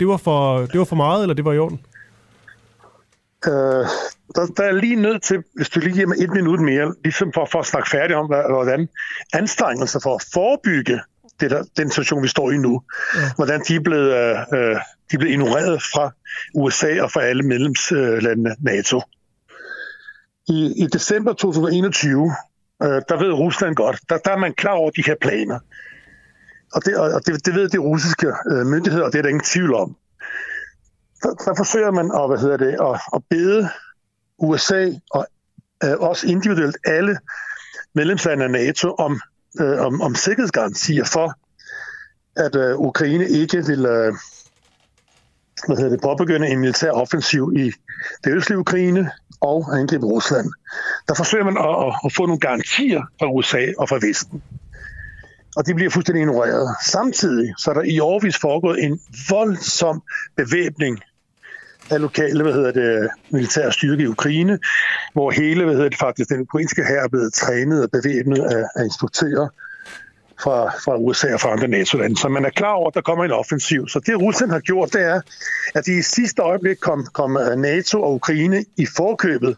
det 0.00 0.08
var, 0.08 0.16
for, 0.16 0.58
det 0.58 0.78
var 0.78 0.84
for 0.84 0.96
meget, 0.96 1.22
eller 1.22 1.34
det 1.34 1.44
var 1.44 1.52
i 1.52 1.58
orden? 1.58 1.80
Øh, 3.46 3.86
der, 4.34 4.46
der 4.56 4.62
er 4.62 4.72
lige 4.72 4.96
nødt 4.96 5.22
til, 5.22 5.42
hvis 5.54 5.68
du 5.68 5.80
lige 5.80 5.92
giver 5.92 6.06
mig 6.06 6.16
et 6.18 6.30
minut 6.30 6.60
mere, 6.60 6.94
ligesom 7.04 7.32
for, 7.34 7.48
for 7.52 7.58
at 7.58 7.66
snakke 7.66 7.90
færdigt 7.90 8.18
om, 8.18 8.26
hvordan 8.26 8.88
anstrengelser 9.32 10.00
for 10.02 10.14
at 10.14 10.24
forebygge 10.34 11.00
det 11.40 11.50
der, 11.50 11.62
den 11.76 11.90
situation, 11.90 12.22
vi 12.22 12.28
står 12.28 12.50
i 12.50 12.56
nu. 12.56 12.82
Ja. 13.14 13.20
Hvordan 13.36 13.60
de 13.68 13.74
er, 13.74 13.80
blevet, 13.80 14.14
øh, 14.14 14.38
øh 14.52 14.76
de 15.10 15.14
er 15.14 15.18
blevet 15.18 15.32
ignoreret 15.32 15.82
fra 15.82 16.12
USA 16.54 17.02
og 17.02 17.12
fra 17.12 17.22
alle 17.22 17.42
medlemslandene 17.42 18.56
NATO. 18.60 19.02
I, 20.48 20.72
I 20.76 20.86
december 20.86 21.32
2021, 21.32 22.34
øh, 22.82 22.88
der 23.08 23.18
ved 23.18 23.32
Rusland 23.32 23.74
godt, 23.74 24.00
der, 24.08 24.18
der 24.18 24.30
er 24.30 24.36
man 24.36 24.54
klar 24.54 24.72
over 24.72 24.90
de 24.90 25.02
her 25.06 25.14
planer. 25.20 25.58
Og 26.74 26.84
det, 26.84 26.96
og 26.96 27.26
det, 27.26 27.46
det 27.46 27.54
ved 27.54 27.68
de 27.68 27.78
russiske 27.78 28.26
øh, 28.26 28.66
myndigheder, 28.66 29.04
og 29.04 29.12
det 29.12 29.18
er 29.18 29.22
der 29.22 29.28
ingen 29.28 29.44
tvivl 29.44 29.74
om. 29.74 29.96
Der, 31.22 31.34
der 31.34 31.54
forsøger 31.56 31.90
man 31.90 32.10
at, 32.14 32.28
hvad 32.28 32.38
hedder 32.38 32.56
det, 32.56 32.72
at, 32.80 33.00
at 33.14 33.22
bede 33.30 33.68
USA 34.38 34.90
og 35.10 35.26
øh, 35.84 35.96
også 35.98 36.26
individuelt 36.26 36.76
alle 36.84 37.18
medlemslande 37.94 38.44
af 38.44 38.50
NATO 38.50 38.94
om 38.94 39.20
øh, 39.60 39.80
om, 39.86 40.00
om 40.00 40.14
sikkerhedsgarantier 40.14 41.04
for, 41.04 41.34
at 42.36 42.56
øh, 42.56 42.78
Ukraine 42.78 43.28
ikke 43.28 43.66
vil 43.66 43.86
øh, 43.86 44.12
hvad 45.66 45.76
hedder 45.76 45.90
det, 45.90 46.00
påbegynde 46.00 46.48
en 46.48 46.58
militær 46.58 46.90
offensiv 46.90 47.52
i 47.56 47.72
det 48.24 48.32
østlige 48.32 48.58
Ukraine 48.58 49.10
og 49.40 49.78
angribe 49.78 50.06
Rusland. 50.06 50.46
Der 51.08 51.14
forsøger 51.14 51.44
man 51.44 51.56
at, 51.56 51.86
at, 51.86 51.94
at 52.04 52.12
få 52.12 52.26
nogle 52.26 52.40
garantier 52.40 53.02
fra 53.18 53.32
USA 53.32 53.66
og 53.78 53.88
fra 53.88 53.98
Vesten. 54.06 54.42
Og 55.56 55.66
de 55.66 55.74
bliver 55.74 55.90
fuldstændig 55.90 56.20
ignoreret. 56.20 56.76
Samtidig 56.84 57.54
så 57.58 57.70
er 57.70 57.74
der 57.74 57.82
i 57.82 57.98
årvis 57.98 58.38
foregået 58.38 58.84
en 58.84 59.00
voldsom 59.30 60.02
bevæbning 60.36 61.00
af 61.90 62.00
lokale 62.00 62.42
hvad 62.42 62.52
hedder 62.52 62.72
det, 62.72 63.08
militære 63.30 63.72
styrke 63.72 64.02
i 64.02 64.06
Ukraine, 64.06 64.58
hvor 65.12 65.30
hele 65.30 65.64
hvad 65.64 65.74
hedder 65.74 65.88
det, 65.88 65.98
faktisk 65.98 66.30
den 66.30 66.40
ukrainske 66.40 66.84
her 66.84 67.00
er 67.04 67.08
blevet 67.08 67.32
trænet 67.32 67.82
og 67.82 67.90
bevæbnet 67.90 68.40
af, 68.40 68.64
af 68.76 68.84
instruktører 68.84 69.48
fra, 70.40 70.70
fra 70.84 70.96
USA 70.96 71.34
og 71.34 71.40
fra 71.40 71.52
andre 71.52 71.68
NATO-lande. 71.68 72.16
Så 72.16 72.28
man 72.28 72.44
er 72.44 72.50
klar 72.50 72.72
over, 72.72 72.88
at 72.88 72.94
der 72.94 73.00
kommer 73.00 73.24
en 73.24 73.30
offensiv. 73.30 73.88
Så 73.88 74.00
det 74.06 74.20
Rusland 74.22 74.50
har 74.50 74.60
gjort, 74.60 74.92
det 74.92 75.02
er, 75.02 75.20
at 75.74 75.86
de 75.86 75.98
i 75.98 76.02
sidste 76.02 76.42
øjeblik 76.42 76.76
kom, 76.80 77.06
kom 77.12 77.36
øh, 77.36 77.56
NATO 77.56 78.02
og 78.02 78.14
Ukraine 78.14 78.64
i 78.76 78.86
forkøbet 78.96 79.56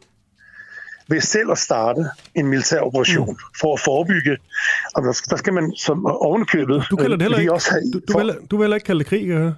ved 1.09 1.21
selv 1.21 1.51
at 1.51 1.59
starte 1.59 2.05
en 2.35 2.47
militær 2.47 2.81
operation 2.81 3.31
mm. 3.31 3.61
for 3.61 3.75
at 3.75 3.81
forebygge. 3.81 4.37
Og 4.95 5.03
der, 5.03 5.21
der 5.31 5.37
skal 5.37 5.53
man 5.53 5.73
som 5.77 6.07
ovenkøbet... 6.07 6.85
Du 6.91 6.97
kalder 6.97 7.17
det 7.17 7.23
heller 7.23 7.39
ikke, 7.39 7.53
også 7.53 7.71
have, 7.71 7.83
du, 7.93 7.99
du, 7.99 8.13
for, 8.13 8.19
vil, 8.19 8.37
du 8.51 8.57
vil 8.57 8.65
heller 8.65 8.77
ikke 8.77 8.87
kalde 8.87 8.99
det 8.99 9.07
krig, 9.07 9.27
ja? 9.29 9.51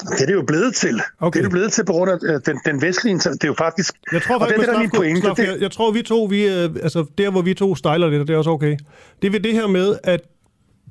Det 0.00 0.22
er 0.22 0.26
det 0.26 0.34
jo 0.34 0.42
blevet 0.42 0.74
til. 0.74 1.00
Okay. 1.20 1.38
Det 1.38 1.44
er 1.44 1.48
det 1.48 1.50
blevet 1.50 1.72
til 1.72 1.84
på 1.84 1.92
grund 1.92 2.10
af 2.10 2.16
øh, 2.22 2.40
den, 2.46 2.60
den 2.66 2.82
vestlige... 2.82 3.18
Det 3.18 3.44
er 3.44 3.48
jo 3.48 3.54
faktisk... 3.58 3.94
Jeg 4.12 4.22
tror 4.22 4.38
faktisk, 4.38 4.58
og 4.58 4.66
det, 4.66 4.74
er 4.74 4.78
min 4.78 4.90
pointe. 4.90 5.20
Slaf, 5.20 5.38
jeg, 5.38 5.56
jeg 5.60 5.70
tror, 5.70 5.92
vi 5.92 6.02
to, 6.02 6.24
vi, 6.24 6.46
øh, 6.46 6.70
altså 6.82 7.04
der 7.18 7.30
hvor 7.30 7.42
vi 7.42 7.54
to 7.54 7.74
stejler 7.74 8.08
lidt, 8.08 8.28
det 8.28 8.34
er 8.34 8.38
også 8.38 8.50
okay. 8.50 8.76
Det 9.22 9.34
er 9.34 9.38
det 9.38 9.52
her 9.52 9.66
med, 9.66 9.96
at, 10.04 10.20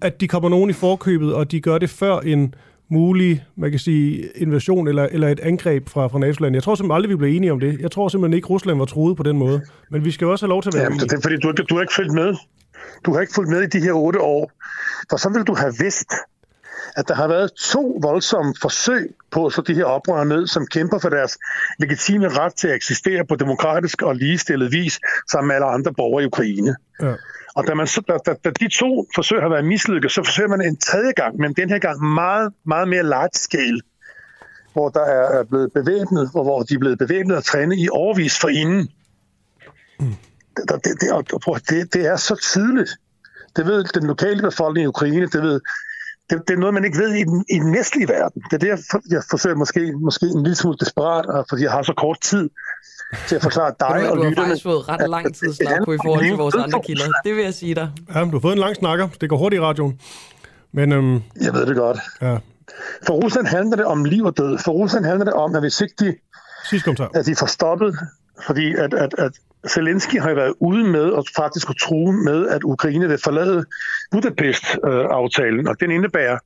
at 0.01 0.21
de 0.21 0.27
kommer 0.27 0.49
nogen 0.49 0.69
i 0.69 0.73
forkøbet, 0.73 1.33
og 1.33 1.51
de 1.51 1.61
gør 1.61 1.77
det 1.77 1.89
før 1.89 2.19
en 2.19 2.53
mulig, 2.89 3.45
man 3.57 3.71
kan 3.71 3.79
sige, 3.79 4.29
invasion 4.35 4.87
eller, 4.87 5.07
eller 5.11 5.27
et 5.27 5.39
angreb 5.39 5.89
fra, 5.89 6.07
fra 6.07 6.19
NATO-landet. 6.19 6.55
Jeg 6.55 6.63
tror 6.63 6.75
simpelthen 6.75 6.95
aldrig, 6.95 7.09
vi 7.09 7.15
blev 7.15 7.35
enige 7.35 7.51
om 7.51 7.59
det. 7.59 7.79
Jeg 7.79 7.91
tror 7.91 8.07
simpelthen 8.07 8.35
ikke, 8.35 8.47
Rusland 8.47 8.77
var 8.77 8.85
truet 8.85 9.17
på 9.17 9.23
den 9.23 9.37
måde. 9.37 9.61
Men 9.91 10.05
vi 10.05 10.11
skal 10.11 10.27
også 10.27 10.45
have 10.45 10.49
lov 10.49 10.61
til 10.63 10.69
at 10.69 10.75
være 10.75 10.83
ja, 10.83 10.89
det 10.89 11.13
er 11.13 11.21
fordi, 11.21 11.37
du, 11.37 11.51
du 11.69 11.75
har 11.75 11.81
ikke 11.81 11.93
fulgt 11.95 12.13
med. 12.13 12.35
Du 13.05 13.13
har 13.13 13.21
ikke 13.21 13.33
fulgt 13.33 13.49
med 13.49 13.61
i 13.61 13.65
de 13.65 13.79
her 13.79 13.93
otte 13.93 14.21
år. 14.21 14.51
For 15.09 15.17
så 15.17 15.29
vil 15.29 15.43
du 15.43 15.55
have 15.55 15.73
vidst, 15.79 16.13
at 16.95 17.07
der 17.07 17.13
har 17.15 17.27
været 17.27 17.53
to 17.53 17.99
voldsomme 18.01 18.53
forsøg 18.61 19.15
på 19.31 19.45
at 19.45 19.53
slå 19.53 19.63
de 19.63 19.73
her 19.73 19.85
oprørere 19.85 20.25
ned, 20.25 20.47
som 20.47 20.67
kæmper 20.67 20.99
for 20.99 21.09
deres 21.09 21.37
legitime 21.79 22.27
ret 22.27 22.53
til 22.53 22.67
at 22.67 22.75
eksistere 22.75 23.25
på 23.25 23.35
demokratisk 23.35 24.01
og 24.01 24.15
ligestillet 24.15 24.71
vis 24.71 24.99
sammen 25.31 25.47
med 25.47 25.55
alle 25.55 25.67
andre 25.67 25.93
borgere 25.93 26.23
i 26.23 26.25
Ukraine. 26.25 26.75
Ja. 27.01 27.13
Og 27.55 27.67
da, 27.67 27.73
man, 27.73 27.87
da, 28.07 28.17
da, 28.25 28.33
da 28.43 28.49
de 28.49 28.67
to 28.67 29.07
forsøg 29.15 29.41
har 29.41 29.49
været 29.49 29.65
mislykket, 29.65 30.11
så 30.11 30.23
forsøger 30.23 30.49
man 30.49 30.61
en 30.61 30.77
tredje 30.77 31.11
gang, 31.11 31.37
men 31.37 31.53
den 31.53 31.69
her 31.69 31.79
gang 31.79 32.13
meget, 32.13 32.53
meget 32.65 32.87
mere 32.87 33.03
large 33.03 33.29
scale, 33.33 33.81
hvor 34.73 34.89
der 34.89 35.05
er 35.39 35.43
blevet 35.43 35.73
bevæbnet, 35.73 36.31
og 36.33 36.43
hvor 36.43 36.61
de 36.61 36.73
er 36.73 36.79
blevet 36.79 36.97
bevæbnet 36.97 37.37
og 37.37 37.43
trænet 37.43 37.77
i 37.79 37.87
overvis 37.91 38.39
for 38.39 38.47
inden. 38.47 38.89
Mm. 39.99 40.15
Det, 40.57 40.69
det, 40.83 41.01
det, 41.01 41.69
det, 41.69 41.93
det 41.93 42.05
er 42.05 42.15
så 42.15 42.35
tydeligt. 42.35 42.91
Det 43.55 43.65
ved 43.65 43.83
den 43.83 44.07
lokale 44.07 44.41
befolkning 44.41 44.83
i 44.83 44.87
Ukraine, 44.87 45.27
det 45.27 45.41
ved 45.41 45.61
det, 46.29 46.41
det 46.47 46.53
er 46.53 46.57
noget, 46.57 46.73
man 46.73 46.85
ikke 46.85 46.97
ved 46.97 47.13
i 47.13 47.23
den, 47.23 47.45
i 47.49 47.59
den 47.59 47.71
næstlige 47.71 48.07
verden. 48.07 48.41
Det 48.41 48.53
er 48.53 48.57
det, 48.57 48.67
jeg, 48.67 48.79
jeg 49.09 49.21
forsøger 49.29 49.55
måske, 49.55 49.93
måske 49.93 50.25
en 50.25 50.43
lille 50.43 50.55
smule 50.55 50.77
desperat, 50.77 51.45
fordi 51.49 51.63
jeg 51.63 51.71
har 51.71 51.81
så 51.81 51.93
kort 51.93 52.21
tid 52.21 52.49
til 53.27 53.35
at 53.35 53.41
forklare 53.41 53.73
dig 53.79 54.11
og 54.11 54.17
lytterne. 54.17 54.35
Du 54.35 54.41
har 54.41 54.47
faktisk 54.47 54.63
fået 54.63 54.89
ret 54.89 55.09
lang 55.09 55.35
tid 55.35 55.53
slag 55.53 55.77
på 55.85 55.93
i 55.93 55.97
forhold 56.03 56.25
til 56.25 56.37
vores 56.37 56.55
andre 56.55 56.81
kilder. 56.85 57.05
Det 57.23 57.35
vil 57.35 57.43
jeg 57.43 57.53
sige 57.53 57.75
dig. 57.75 57.91
Ja, 58.15 58.23
du 58.23 58.31
har 58.31 58.39
fået 58.39 58.53
en 58.53 58.59
lang 58.59 58.75
snakker. 58.75 59.07
Det 59.21 59.29
går 59.29 59.37
hurtigt 59.37 59.59
i 59.59 59.63
radioen. 59.63 59.99
Men, 60.71 60.91
øhm, 60.91 61.21
jeg 61.41 61.53
ved 61.53 61.65
det 61.65 61.75
godt. 61.75 61.97
Ja. 62.21 62.37
For 63.07 63.13
Rusland 63.13 63.47
handler 63.47 63.75
det 63.75 63.85
om 63.85 64.05
liv 64.05 64.23
og 64.23 64.37
død. 64.37 64.57
For 64.57 64.71
Rusland 64.71 65.05
handler 65.05 65.25
det 65.25 65.33
om, 65.33 65.55
at 65.55 65.61
hvis 65.61 65.81
ikke 65.81 65.95
de, 65.99 66.15
at 67.13 67.25
de 67.25 67.35
får 67.35 67.45
stoppet, 67.45 67.97
fordi 68.45 68.75
at, 68.75 68.93
at, 68.93 69.15
at 69.17 69.31
Zelensky 69.67 70.19
har 70.19 70.33
været 70.33 70.53
ude 70.59 70.83
med 70.83 71.05
og 71.09 71.23
faktisk 71.35 71.69
at 71.69 71.75
true 71.75 72.13
med, 72.13 72.47
at 72.47 72.63
Ukraine 72.63 73.07
vil 73.07 73.17
forlade 73.17 73.65
Budapest-aftalen, 74.11 75.67
og 75.67 75.79
den 75.79 75.91
indebærer, 75.91 76.37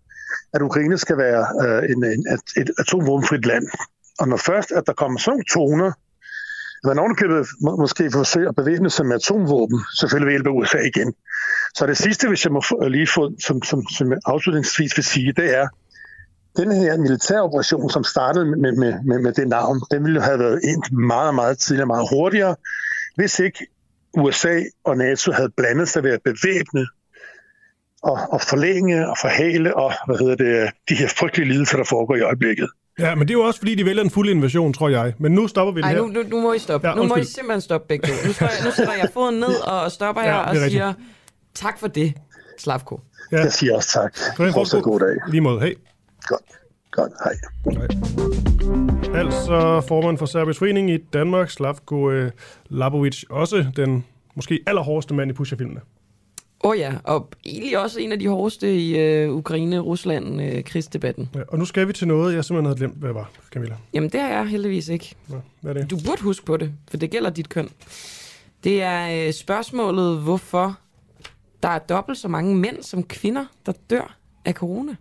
at 0.54 0.62
Ukraine 0.62 0.98
skal 0.98 1.18
være 1.18 1.46
øh, 1.66 1.84
en, 1.92 2.04
en, 2.06 2.28
et, 2.34 2.62
et 2.62 2.72
atomvåbenfrit 2.80 3.46
land. 3.46 3.68
Og 4.20 4.28
når 4.28 4.38
først, 4.38 4.72
at 4.72 4.84
der 4.88 4.94
kommer 4.94 5.20
sådan 5.20 5.44
toner, 5.54 5.92
at 6.84 6.88
man 6.88 7.00
ovenikøbet 7.00 7.48
må, 7.62 7.76
måske 7.76 8.12
forsøger 8.12 8.50
at 8.50 8.56
bevæbne 8.56 8.90
sig 8.90 9.06
med 9.06 9.16
atomvåben, 9.16 9.80
selvfølgelig 10.00 10.26
ved 10.28 10.34
hjælp 10.34 10.48
af 10.48 10.52
USA 10.52 10.78
igen, 10.78 11.14
Så 11.76 11.86
det 11.86 11.98
sidste, 11.98 12.28
hvis 12.28 12.46
jeg 12.46 12.54
må 12.54 12.62
få, 12.62 12.88
lige 12.88 13.08
få 13.08 13.32
som, 13.40 13.64
som, 13.64 13.88
som 13.98 14.14
afslutningsvis 14.26 14.98
vil 14.98 15.04
sige, 15.04 15.34
det 15.34 15.58
er, 15.58 15.68
den 16.58 16.72
her 16.72 16.98
militæroperation, 16.98 17.90
som 17.90 18.04
startede 18.04 18.46
med, 18.46 18.72
med, 18.72 18.94
med, 19.06 19.20
med 19.20 19.34
det 19.34 19.48
navn, 19.48 19.82
den 19.92 20.04
ville 20.04 20.22
have 20.22 20.40
været 20.40 20.60
endt 20.64 20.92
meget, 20.92 21.36
meget 21.36 21.58
tidligere, 21.58 21.88
meget 21.88 22.08
hurtigere, 22.12 22.56
hvis 23.22 23.40
ikke 23.40 23.68
USA 24.18 24.60
og 24.84 24.98
NATO 24.98 25.32
havde 25.32 25.50
blandet 25.58 25.90
sig 25.90 26.04
ved 26.04 26.12
at 26.12 26.20
bevæbne 26.26 26.86
og, 28.04 28.18
og 28.32 28.42
forlænge 28.42 29.10
og 29.10 29.18
forhale 29.22 29.78
og 29.78 29.94
hvad 30.08 30.18
hedder 30.18 30.36
det, 30.36 30.72
de 30.90 30.96
her 30.96 31.08
frygtelige 31.08 31.48
lidelser, 31.50 31.78
der 31.78 31.84
foregår 31.84 32.16
i 32.16 32.22
øjeblikket. 32.22 32.70
Ja, 33.00 33.16
men 33.16 33.28
det 33.28 33.34
er 33.34 33.38
jo 33.38 33.44
også, 33.44 33.60
fordi 33.60 33.76
de 33.76 33.86
vælger 33.86 34.04
en 34.04 34.10
fuld 34.10 34.30
invasion, 34.30 34.74
tror 34.74 34.90
jeg. 34.90 35.14
Men 35.20 35.32
nu 35.32 35.48
stopper 35.48 35.74
vi 35.74 35.82
det 35.82 35.86
Ej, 35.86 35.92
her. 35.94 36.02
nu, 36.02 36.08
nu, 36.08 36.24
nu 36.24 36.42
må 36.42 36.54
I 36.54 36.60
stoppe. 36.60 36.88
Ja, 36.88 36.96
nu 36.96 37.04
må 37.04 37.16
I 37.16 37.24
simpelthen 37.24 37.62
stoppe 37.62 37.88
begge 37.88 38.08
to. 38.08 38.14
Nu, 38.28 38.34
står 38.34 38.46
jeg, 38.46 38.56
nu 38.66 38.72
sætter 38.72 38.94
jeg 38.94 39.10
foden 39.14 39.36
ned 39.40 39.56
og 39.68 39.92
stopper 39.92 40.24
Ja, 40.28 40.38
og 40.38 40.52
rigtigt. 40.52 40.72
siger, 40.72 40.94
tak 41.56 41.80
for 41.80 41.88
det, 41.88 42.14
Slavko. 42.60 43.00
Ja. 43.32 43.38
Jeg 43.38 43.52
siger 43.54 43.76
også 43.76 43.90
tak. 43.92 44.18
Fortsat 44.54 44.84
god 44.84 45.00
dag. 45.00 45.16
Lige 45.32 45.42
måde. 45.42 45.60
Hej. 45.60 45.74
Godt. 46.24 46.42
Godt. 46.92 47.12
Hej. 47.24 47.34
Altså 49.20 49.82
formand 49.88 50.18
for 50.18 50.26
Serbisk 50.26 50.60
Forening 50.60 50.92
i 50.92 50.98
Danmark, 50.98 51.50
Slavko 51.50 52.12
øh, 52.12 52.32
Labovic, 52.70 53.24
også 53.30 53.72
den 53.76 54.06
måske 54.36 54.60
allerhårdeste 54.68 55.14
mand 55.14 55.32
i 55.32 55.34
Pusher-filmene. 55.34 55.82
Åh 56.64 56.72
oh 56.72 56.78
ja, 56.78 56.94
og 57.04 57.30
egentlig 57.46 57.80
også 57.80 58.00
en 58.00 58.12
af 58.12 58.20
de 58.20 58.28
hårdeste 58.28 58.76
i 58.76 58.98
øh, 59.00 59.32
Ukraine-Rusland-krigsdebatten. 59.32 61.30
Ja, 61.36 61.42
og 61.48 61.60
nu 61.60 61.66
skal 61.66 61.88
vi 61.88 61.94
til 61.94 62.08
noget, 62.08 62.36
jeg 62.36 62.46
simpelthen 62.46 62.66
havde 62.66 62.78
glemt, 62.78 62.98
hvad 62.98 63.14
var, 63.14 63.32
Camilla. 63.52 63.76
Jamen, 63.94 64.10
det 64.10 64.20
har 64.22 64.30
jeg 64.30 64.48
heldigvis 64.48 64.90
ikke. 64.90 65.16
Nå, 65.28 65.36
hvad 65.62 65.76
er 65.76 65.80
det? 65.80 65.92
Du 65.92 65.98
burde 66.06 66.22
huske 66.22 66.46
på 66.46 66.58
det, 66.58 66.74
for 66.90 66.98
det 66.98 67.12
gælder 67.12 67.30
dit 67.30 67.50
køn. 67.50 67.70
Det 68.64 68.84
er 68.84 69.28
øh, 69.28 69.34
spørgsmålet, 69.34 70.20
hvorfor 70.22 70.78
der 71.64 71.70
er 71.70 71.80
dobbelt 71.80 72.18
så 72.18 72.28
mange 72.28 72.56
mænd 72.56 72.84
som 72.84 73.04
kvinder, 73.04 73.46
der 73.66 73.74
dør 73.90 74.18
af 74.46 74.54
corona. 74.54 74.96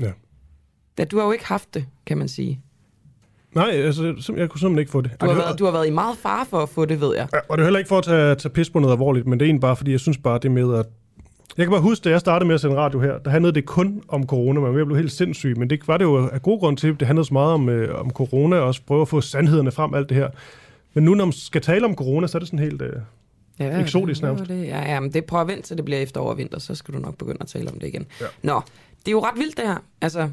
Ja. 0.00 0.10
Ja, 1.00 1.04
du 1.04 1.18
har 1.18 1.24
jo 1.24 1.32
ikke 1.32 1.46
haft 1.46 1.74
det, 1.74 1.86
kan 2.06 2.18
man 2.18 2.28
sige. 2.28 2.60
Nej, 3.54 3.70
altså, 3.70 4.04
jeg 4.04 4.14
kunne 4.14 4.60
simpelthen 4.60 4.78
ikke 4.78 4.90
få 4.90 5.00
det. 5.00 5.10
Du 5.20 5.26
har, 5.26 5.34
været, 5.34 5.58
du 5.58 5.64
har 5.64 5.72
været 5.72 5.86
i 5.86 5.90
meget 5.90 6.18
fare 6.18 6.46
for 6.46 6.58
at 6.58 6.68
få 6.68 6.84
det, 6.84 7.00
ved 7.00 7.14
jeg. 7.16 7.28
Ja, 7.32 7.38
og 7.48 7.58
det 7.58 7.62
er 7.62 7.66
heller 7.66 7.78
ikke 7.78 7.88
for 7.88 7.98
at 7.98 8.04
tage, 8.04 8.34
tage 8.34 8.52
pis 8.52 8.70
på 8.70 8.78
noget 8.78 8.92
alvorligt, 8.92 9.26
men 9.26 9.40
det 9.40 9.44
er 9.44 9.48
egentlig 9.48 9.60
bare, 9.60 9.76
fordi 9.76 9.92
jeg 9.92 10.00
synes 10.00 10.18
bare, 10.18 10.38
det 10.38 10.50
med 10.50 10.78
at... 10.78 10.86
Jeg 11.56 11.66
kan 11.66 11.70
bare 11.70 11.80
huske, 11.80 12.04
da 12.04 12.10
jeg 12.10 12.20
startede 12.20 12.46
med 12.46 12.54
at 12.54 12.60
sende 12.60 12.76
radio 12.76 13.00
her, 13.00 13.18
der 13.18 13.30
handlede 13.30 13.54
det 13.54 13.66
kun 13.66 14.02
om 14.08 14.26
corona. 14.26 14.60
Man 14.60 14.80
at 14.80 14.86
blive 14.86 14.98
helt 14.98 15.12
sindssyg, 15.12 15.58
men 15.58 15.70
det 15.70 15.88
var 15.88 15.96
det 15.96 16.04
jo 16.04 16.28
af 16.28 16.42
god 16.42 16.60
grund 16.60 16.76
til. 16.76 17.00
Det 17.00 17.06
handlede 17.06 17.26
så 17.26 17.34
meget 17.34 17.52
om, 17.52 17.68
øh, 17.68 18.00
om 18.00 18.10
corona, 18.10 18.56
og 18.56 18.66
også 18.66 18.82
prøve 18.86 19.02
at 19.02 19.08
få 19.08 19.20
sandhederne 19.20 19.70
frem, 19.70 19.94
alt 19.94 20.08
det 20.08 20.16
her. 20.16 20.28
Men 20.94 21.04
nu, 21.04 21.14
når 21.14 21.24
man 21.24 21.32
skal 21.32 21.60
tale 21.60 21.84
om 21.84 21.94
corona, 21.94 22.26
så 22.26 22.38
er 22.38 22.40
det 22.40 22.48
sådan 22.48 22.58
helt... 22.58 22.82
Øh, 22.82 22.92
Ja, 23.60 23.80
Eksotisk 23.80 24.22
nærmest. 24.22 24.48
Det. 24.48 24.66
Ja, 24.66 24.92
ja, 24.92 25.00
men 25.00 25.12
det 25.12 25.24
prøver 25.24 25.42
at 25.42 25.48
vente 25.48 25.62
til 25.62 25.76
det 25.76 25.84
bliver 25.84 26.00
efterår 26.00 26.30
og 26.30 26.38
vinter, 26.38 26.58
så 26.58 26.74
skal 26.74 26.94
du 26.94 26.98
nok 26.98 27.16
begynde 27.16 27.38
at 27.40 27.46
tale 27.46 27.70
om 27.70 27.78
det 27.78 27.86
igen. 27.86 28.06
Ja. 28.20 28.26
Nå, 28.42 28.60
det 28.98 29.08
er 29.08 29.12
jo 29.12 29.20
ret 29.20 29.38
vildt 29.38 29.56
det 29.56 29.66
her. 29.66 29.76
Altså, 30.00 30.28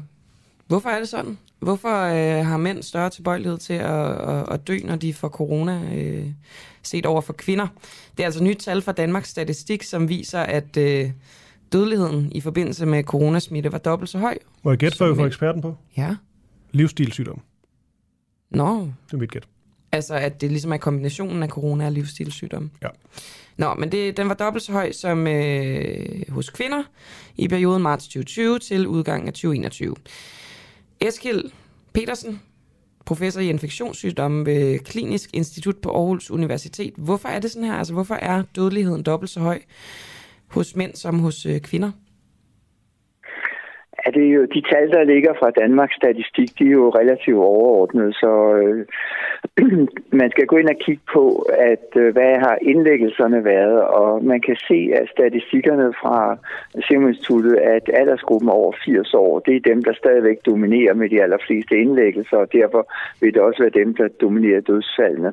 hvorfor 0.68 0.88
er 0.88 0.98
det 0.98 1.08
sådan? 1.08 1.38
Hvorfor 1.58 2.02
øh, 2.02 2.46
har 2.46 2.56
mænd 2.56 2.82
større 2.82 3.10
tilbøjelighed 3.10 3.58
til 3.58 3.74
at, 3.74 4.10
at, 4.10 4.52
at 4.52 4.68
dø, 4.68 4.78
når 4.84 4.96
de 4.96 5.14
får 5.14 5.28
corona, 5.28 5.82
øh, 5.94 6.26
set 6.82 7.06
over 7.06 7.20
for 7.20 7.32
kvinder? 7.32 7.66
Det 8.16 8.22
er 8.22 8.24
altså 8.24 8.44
nyt 8.44 8.56
tal 8.56 8.82
fra 8.82 8.92
Danmarks 8.92 9.28
Statistik, 9.28 9.82
som 9.82 10.08
viser, 10.08 10.40
at 10.40 10.76
øh, 10.76 11.10
dødeligheden 11.72 12.32
i 12.32 12.40
forbindelse 12.40 12.86
med 12.86 13.02
coronasmitte 13.04 13.72
var 13.72 13.78
dobbelt 13.78 14.10
så 14.10 14.18
høj. 14.18 14.38
må 14.62 14.70
jeg 14.70 14.78
gætte, 14.78 14.98
før 14.98 15.08
vi 15.10 15.16
får 15.16 15.26
eksperten 15.26 15.62
på? 15.62 15.76
Ja. 15.96 16.16
Livsstilssygdom. 16.72 17.40
Nå, 18.50 18.80
Det 19.06 19.12
er 19.12 19.16
mit 19.16 19.32
gæt. 19.32 19.44
Altså, 19.92 20.14
at 20.14 20.40
det 20.40 20.50
ligesom 20.50 20.72
er 20.72 20.76
kombinationen 20.76 21.42
af 21.42 21.48
corona 21.48 21.86
og 21.86 21.92
livsstilssygdom. 21.92 22.70
Ja. 22.82 22.88
Nå, 23.56 23.74
men 23.74 23.92
det, 23.92 24.16
den 24.16 24.28
var 24.28 24.34
dobbelt 24.34 24.64
så 24.64 24.72
høj 24.72 24.92
som 24.92 25.26
øh, 25.26 26.22
hos 26.28 26.50
kvinder 26.50 26.82
i 27.36 27.48
perioden 27.48 27.82
marts 27.82 28.04
2020 28.04 28.58
til 28.58 28.86
udgangen 28.86 29.28
af 29.28 29.32
2021. 29.32 29.94
Eskild 31.00 31.50
Petersen, 31.92 32.40
professor 33.04 33.40
i 33.40 33.48
infektionssygdomme 33.48 34.46
ved 34.46 34.78
Klinisk 34.78 35.30
Institut 35.32 35.76
på 35.76 35.90
Aarhus 35.90 36.30
Universitet. 36.30 36.94
Hvorfor 36.96 37.28
er 37.28 37.38
det 37.38 37.50
sådan 37.50 37.68
her? 37.68 37.74
Altså, 37.74 37.92
hvorfor 37.92 38.14
er 38.14 38.42
dødeligheden 38.56 39.02
dobbelt 39.02 39.30
så 39.30 39.40
høj 39.40 39.62
hos 40.46 40.76
mænd 40.76 40.94
som 40.94 41.18
hos 41.18 41.46
øh, 41.46 41.60
kvinder? 41.60 41.90
Ja, 44.06 44.10
det 44.10 44.24
er 44.28 44.32
jo 44.32 44.44
de 44.44 44.62
tal, 44.72 44.90
der 44.90 45.04
ligger 45.04 45.32
fra 45.40 45.50
Danmarks 45.50 45.94
Statistik, 45.94 46.58
de 46.58 46.64
er 46.64 46.70
jo 46.70 46.88
relativt 46.90 47.38
overordnet, 47.38 48.14
så 48.14 48.32
øh, 48.62 48.86
man 50.20 50.30
skal 50.30 50.46
gå 50.46 50.56
ind 50.56 50.68
og 50.68 50.78
kigge 50.86 51.02
på, 51.12 51.24
at 51.72 51.88
øh, 51.96 52.12
hvad 52.12 52.34
har 52.46 52.58
indlæggelserne 52.62 53.44
været, 53.44 53.80
og 53.82 54.24
man 54.24 54.40
kan 54.40 54.56
se 54.68 54.90
af 54.94 55.08
statistikkerne 55.14 55.92
fra 56.02 56.38
Serum 56.84 57.08
Instituttet, 57.08 57.56
at 57.56 57.90
aldersgruppen 57.94 58.50
over 58.50 58.72
80 58.84 59.14
år, 59.14 59.38
det 59.38 59.56
er 59.56 59.68
dem, 59.70 59.84
der 59.84 59.94
stadigvæk 59.94 60.38
dominerer 60.46 60.94
med 60.94 61.08
de 61.08 61.22
allerfleste 61.22 61.74
indlæggelser, 61.76 62.36
og 62.36 62.52
derfor 62.52 62.92
vil 63.20 63.34
det 63.34 63.42
også 63.42 63.62
være 63.62 63.84
dem, 63.84 63.94
der 63.94 64.08
dominerer 64.08 64.60
dødsfaldene. 64.60 65.32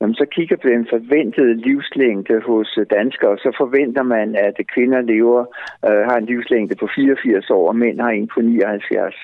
Når 0.00 0.06
man 0.06 0.14
så 0.14 0.26
kigger 0.36 0.56
på 0.56 0.68
den 0.68 0.86
forventede 0.90 1.54
livslængde 1.54 2.40
hos 2.40 2.78
øh, 2.78 2.86
danskere, 2.90 3.38
så 3.38 3.50
forventer 3.58 4.02
man, 4.02 4.36
at 4.36 4.56
kvinder 4.74 5.00
lever, 5.00 5.44
øh, 5.88 6.02
har 6.08 6.16
en 6.16 6.26
livslængde 6.26 6.74
på 6.74 6.88
84 6.96 7.50
år, 7.50 7.68
og 7.68 7.76
mænd 7.76 7.95
har 8.00 8.10
en 8.10 8.28
på 8.34 8.40
79. 8.40 9.14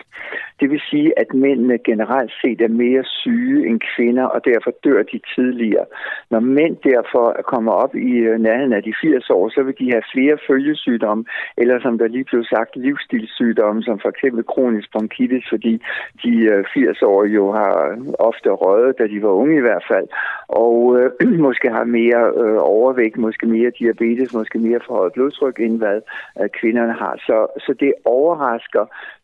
Det 0.63 0.71
vil 0.71 0.83
sige, 0.91 1.19
at 1.19 1.35
mændene 1.35 1.79
generelt 1.79 2.33
set 2.43 2.61
er 2.61 2.69
mere 2.69 3.05
syge 3.05 3.69
end 3.69 3.81
kvinder, 3.97 4.25
og 4.25 4.45
derfor 4.45 4.71
dør 4.85 5.03
de 5.03 5.21
tidligere. 5.35 5.87
Når 6.31 6.41
mænd 6.41 6.77
derfor 6.91 7.27
kommer 7.53 7.73
op 7.73 7.95
i 7.95 8.11
øh, 8.29 8.41
nærheden 8.41 8.73
af 8.73 8.83
de 8.83 8.95
80 9.03 9.31
år, 9.31 9.49
så 9.49 9.63
vil 9.63 9.75
de 9.79 9.93
have 9.93 10.03
flere 10.15 10.39
følgesygdomme, 10.49 11.25
eller 11.57 11.81
som 11.81 11.99
der 11.99 12.09
lige 12.09 12.25
blev 12.25 12.45
sagt, 12.45 12.77
livsstilssygdomme, 12.77 13.83
som 13.83 13.99
for 14.03 14.09
eksempel 14.09 14.45
kronisk 14.45 14.93
bronkitis, 14.93 15.45
fordi 15.49 15.83
de 16.25 16.33
øh, 16.53 16.65
80 16.75 17.03
år 17.03 17.25
jo 17.25 17.53
har 17.53 17.75
ofte 18.19 18.51
røget, 18.51 18.99
da 18.99 19.07
de 19.07 19.23
var 19.23 19.35
unge 19.43 19.57
i 19.57 19.67
hvert 19.69 19.85
fald, 19.93 20.07
og 20.49 20.77
øh, 20.99 21.29
måske 21.47 21.69
har 21.71 21.85
mere 21.85 22.23
øh, 22.43 22.59
overvægt, 22.77 23.17
måske 23.17 23.47
mere 23.47 23.71
diabetes, 23.79 24.35
måske 24.35 24.59
mere 24.59 24.81
forhøjet 24.87 25.13
blodtryk, 25.13 25.57
end 25.61 25.79
hvad 25.79 26.01
øh, 26.41 26.49
kvinderne 26.59 26.93
har. 26.93 27.15
Så, 27.27 27.37
så 27.65 27.75
det 27.81 27.93
overrasker 28.05 28.62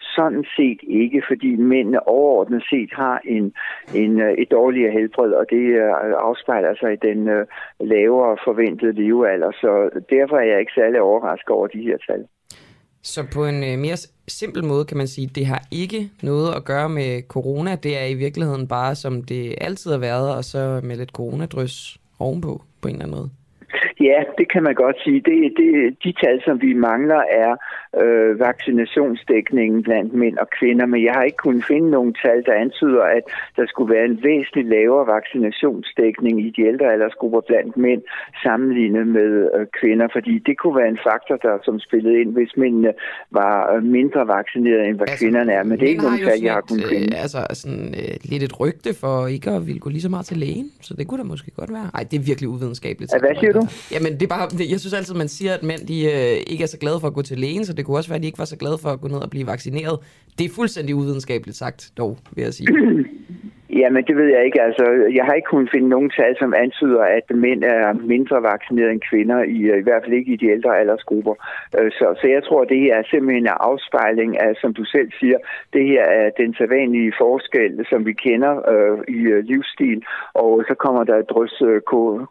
sådan 0.00 0.44
set 0.56 0.80
ikke, 0.82 1.22
fordi 1.28 1.56
mændene 1.56 2.08
overordnet 2.08 2.62
set 2.70 2.90
har 2.92 3.20
en, 3.24 3.52
en, 3.94 4.20
øh, 4.20 4.32
et 4.32 4.50
dårligere 4.50 4.92
helbred, 4.92 5.32
og 5.32 5.44
det 5.50 5.64
øh, 5.82 5.92
afspejler 6.28 6.74
sig 6.80 6.92
i 6.92 7.02
den 7.08 7.28
øh, 7.28 7.46
lavere 7.80 8.36
forventede 8.44 8.92
levealder. 8.92 9.50
Så 9.52 9.70
derfor 10.10 10.36
er 10.36 10.46
jeg 10.52 10.60
ikke 10.60 10.72
særlig 10.74 11.00
overrasket 11.00 11.48
over 11.48 11.66
de 11.66 11.82
her 11.82 11.98
tal. 12.08 12.24
Så 13.02 13.20
på 13.34 13.44
en 13.44 13.60
mere 13.80 13.96
simpel 14.28 14.64
måde 14.64 14.84
kan 14.84 14.96
man 14.96 15.06
sige, 15.06 15.26
at 15.30 15.36
det 15.36 15.46
har 15.46 15.62
ikke 15.70 16.10
noget 16.22 16.54
at 16.56 16.64
gøre 16.64 16.88
med 16.88 17.22
corona. 17.28 17.76
Det 17.76 17.98
er 18.02 18.06
i 18.06 18.14
virkeligheden 18.14 18.68
bare, 18.68 18.94
som 18.94 19.22
det 19.22 19.54
altid 19.60 19.90
har 19.90 19.98
været, 19.98 20.36
og 20.36 20.44
så 20.44 20.80
med 20.84 20.96
lidt 20.96 21.10
coronadrys 21.10 21.98
ovenpå, 22.18 22.62
på 22.82 22.88
en 22.88 22.94
eller 22.94 23.04
anden 23.04 23.16
måde. 23.18 23.30
Ja, 24.00 24.18
det 24.38 24.52
kan 24.52 24.62
man 24.62 24.74
godt 24.74 24.96
sige. 25.04 25.20
Det, 25.20 25.36
det, 25.56 25.96
de 26.04 26.12
tal, 26.22 26.42
som 26.44 26.62
vi 26.62 26.72
mangler, 26.74 27.22
er 27.44 27.52
øh, 28.02 28.40
vaccinationsdækningen 28.40 29.82
blandt 29.82 30.12
mænd 30.14 30.36
og 30.38 30.48
kvinder, 30.58 30.86
men 30.86 31.04
jeg 31.04 31.12
har 31.12 31.22
ikke 31.22 31.36
kunnet 31.36 31.64
finde 31.64 31.90
nogen 31.90 32.14
tal, 32.24 32.44
der 32.44 32.52
antyder, 32.52 33.02
at 33.02 33.24
der 33.56 33.66
skulle 33.66 33.94
være 33.94 34.04
en 34.04 34.18
væsentligt 34.22 34.68
lavere 34.68 35.06
vaccinationsdækning 35.06 36.46
i 36.46 36.50
de 36.56 36.62
ældre 36.70 36.92
aldersgrupper 36.92 37.40
blandt 37.40 37.76
mænd 37.76 38.02
sammenlignet 38.42 39.06
med 39.06 39.30
øh, 39.56 39.66
kvinder, 39.80 40.08
fordi 40.12 40.38
det 40.38 40.58
kunne 40.58 40.76
være 40.76 40.88
en 40.88 41.00
faktor, 41.08 41.36
der 41.36 41.58
som 41.64 41.80
spillede 41.80 42.20
ind, 42.20 42.32
hvis 42.32 42.52
mændene 42.56 42.92
var 43.30 43.74
øh, 43.74 43.82
mindre 43.82 44.26
vaccineret, 44.26 44.88
end 44.88 44.96
hvad 44.96 45.08
altså, 45.08 45.24
kvinderne 45.24 45.52
er. 45.52 45.62
Men 45.62 45.78
det 45.78 45.84
er 45.86 45.90
ikke 45.94 46.02
nogen 46.02 46.24
tal, 46.28 46.40
jeg 46.42 46.52
har 46.52 46.60
kunnet 46.60 46.84
et, 46.84 46.90
finde. 46.90 47.16
øh, 47.16 47.22
altså 47.22 47.40
sådan 47.52 47.94
øh, 48.02 48.14
lidt 48.30 48.42
et 48.42 48.60
rygte 48.60 48.90
for 49.02 49.26
ikke 49.26 49.50
at 49.50 49.66
ville 49.66 49.80
gå 49.80 49.90
lige 49.90 50.02
så 50.02 50.08
meget 50.08 50.26
til 50.26 50.36
lægen, 50.36 50.68
så 50.80 50.94
det 50.98 51.06
kunne 51.08 51.20
da 51.22 51.26
måske 51.34 51.50
godt 51.50 51.72
være. 51.72 51.86
Nej, 51.94 52.02
det 52.10 52.16
er 52.20 52.24
virkelig 52.30 52.48
uvidenskabeligt. 52.48 53.10
Hvad 53.20 53.36
siger 53.40 53.52
du? 53.52 53.62
Jamen, 53.92 54.12
det 54.12 54.22
er 54.22 54.32
bare, 54.36 54.48
det, 54.48 54.70
jeg 54.70 54.80
synes 54.80 54.94
altid, 54.94 55.14
man 55.14 55.28
siger, 55.28 55.54
at 55.54 55.62
mænd 55.62 55.80
de, 55.90 56.04
øh, 56.04 56.52
ikke 56.52 56.62
er 56.64 56.68
så 56.68 56.78
glade 56.78 57.00
for 57.00 57.08
at 57.08 57.14
gå 57.14 57.22
til 57.22 57.38
lægen, 57.38 57.64
så 57.64 57.72
det 57.72 57.84
kunne 57.84 57.96
også 57.96 58.10
være, 58.10 58.16
at 58.16 58.22
de 58.22 58.26
ikke 58.26 58.38
var 58.38 58.44
så 58.44 58.56
glade 58.56 58.78
for 58.82 58.88
at 58.88 59.00
gå 59.00 59.08
ned 59.08 59.18
og 59.18 59.30
blive 59.30 59.46
vaccineret. 59.46 59.98
Det 60.38 60.44
er 60.46 60.50
fuldstændig 60.54 60.94
uvidenskabeligt 60.94 61.56
sagt, 61.56 61.90
dog, 61.98 62.18
vil 62.34 62.42
jeg 62.42 62.54
sige. 62.54 62.68
Jamen, 63.70 64.04
det 64.08 64.16
ved 64.16 64.28
jeg 64.34 64.44
ikke. 64.44 64.62
Altså, 64.62 64.84
jeg 65.18 65.24
har 65.24 65.34
ikke 65.34 65.50
kunnet 65.52 65.70
finde 65.74 65.88
nogen 65.88 66.10
tal, 66.10 66.36
som 66.38 66.54
antyder, 66.64 67.02
at 67.18 67.26
mænd 67.44 67.62
er 67.64 67.92
mindre 68.14 68.42
vaccineret 68.42 68.90
end 68.92 69.00
kvinder, 69.10 69.38
i, 69.42 69.58
øh, 69.72 69.78
i 69.78 69.84
hvert 69.86 70.02
fald 70.02 70.18
ikke 70.18 70.32
i 70.32 70.40
de 70.42 70.50
ældre 70.56 70.78
aldersgrupper. 70.80 71.34
Øh, 71.78 71.90
så, 71.98 72.06
så 72.20 72.26
jeg 72.28 72.42
tror, 72.44 72.64
det 72.64 72.78
her 72.84 72.94
er 72.94 73.02
simpelthen 73.10 73.44
en 73.44 73.60
afspejling 73.70 74.40
af, 74.40 74.52
som 74.62 74.74
du 74.74 74.84
selv 74.84 75.10
siger, 75.20 75.38
det 75.72 75.84
her 75.92 76.04
er 76.20 76.30
den 76.42 76.54
sædvanlige 76.58 77.12
forskel, 77.18 77.86
som 77.90 78.06
vi 78.06 78.12
kender 78.12 78.54
øh, 78.72 78.98
i 79.16 79.20
øh, 79.34 79.44
livsstil, 79.44 80.02
og 80.34 80.64
så 80.68 80.74
kommer 80.84 81.04
der 81.04 81.16
et 81.16 81.30
drys 81.30 81.62
øh, 81.70 81.80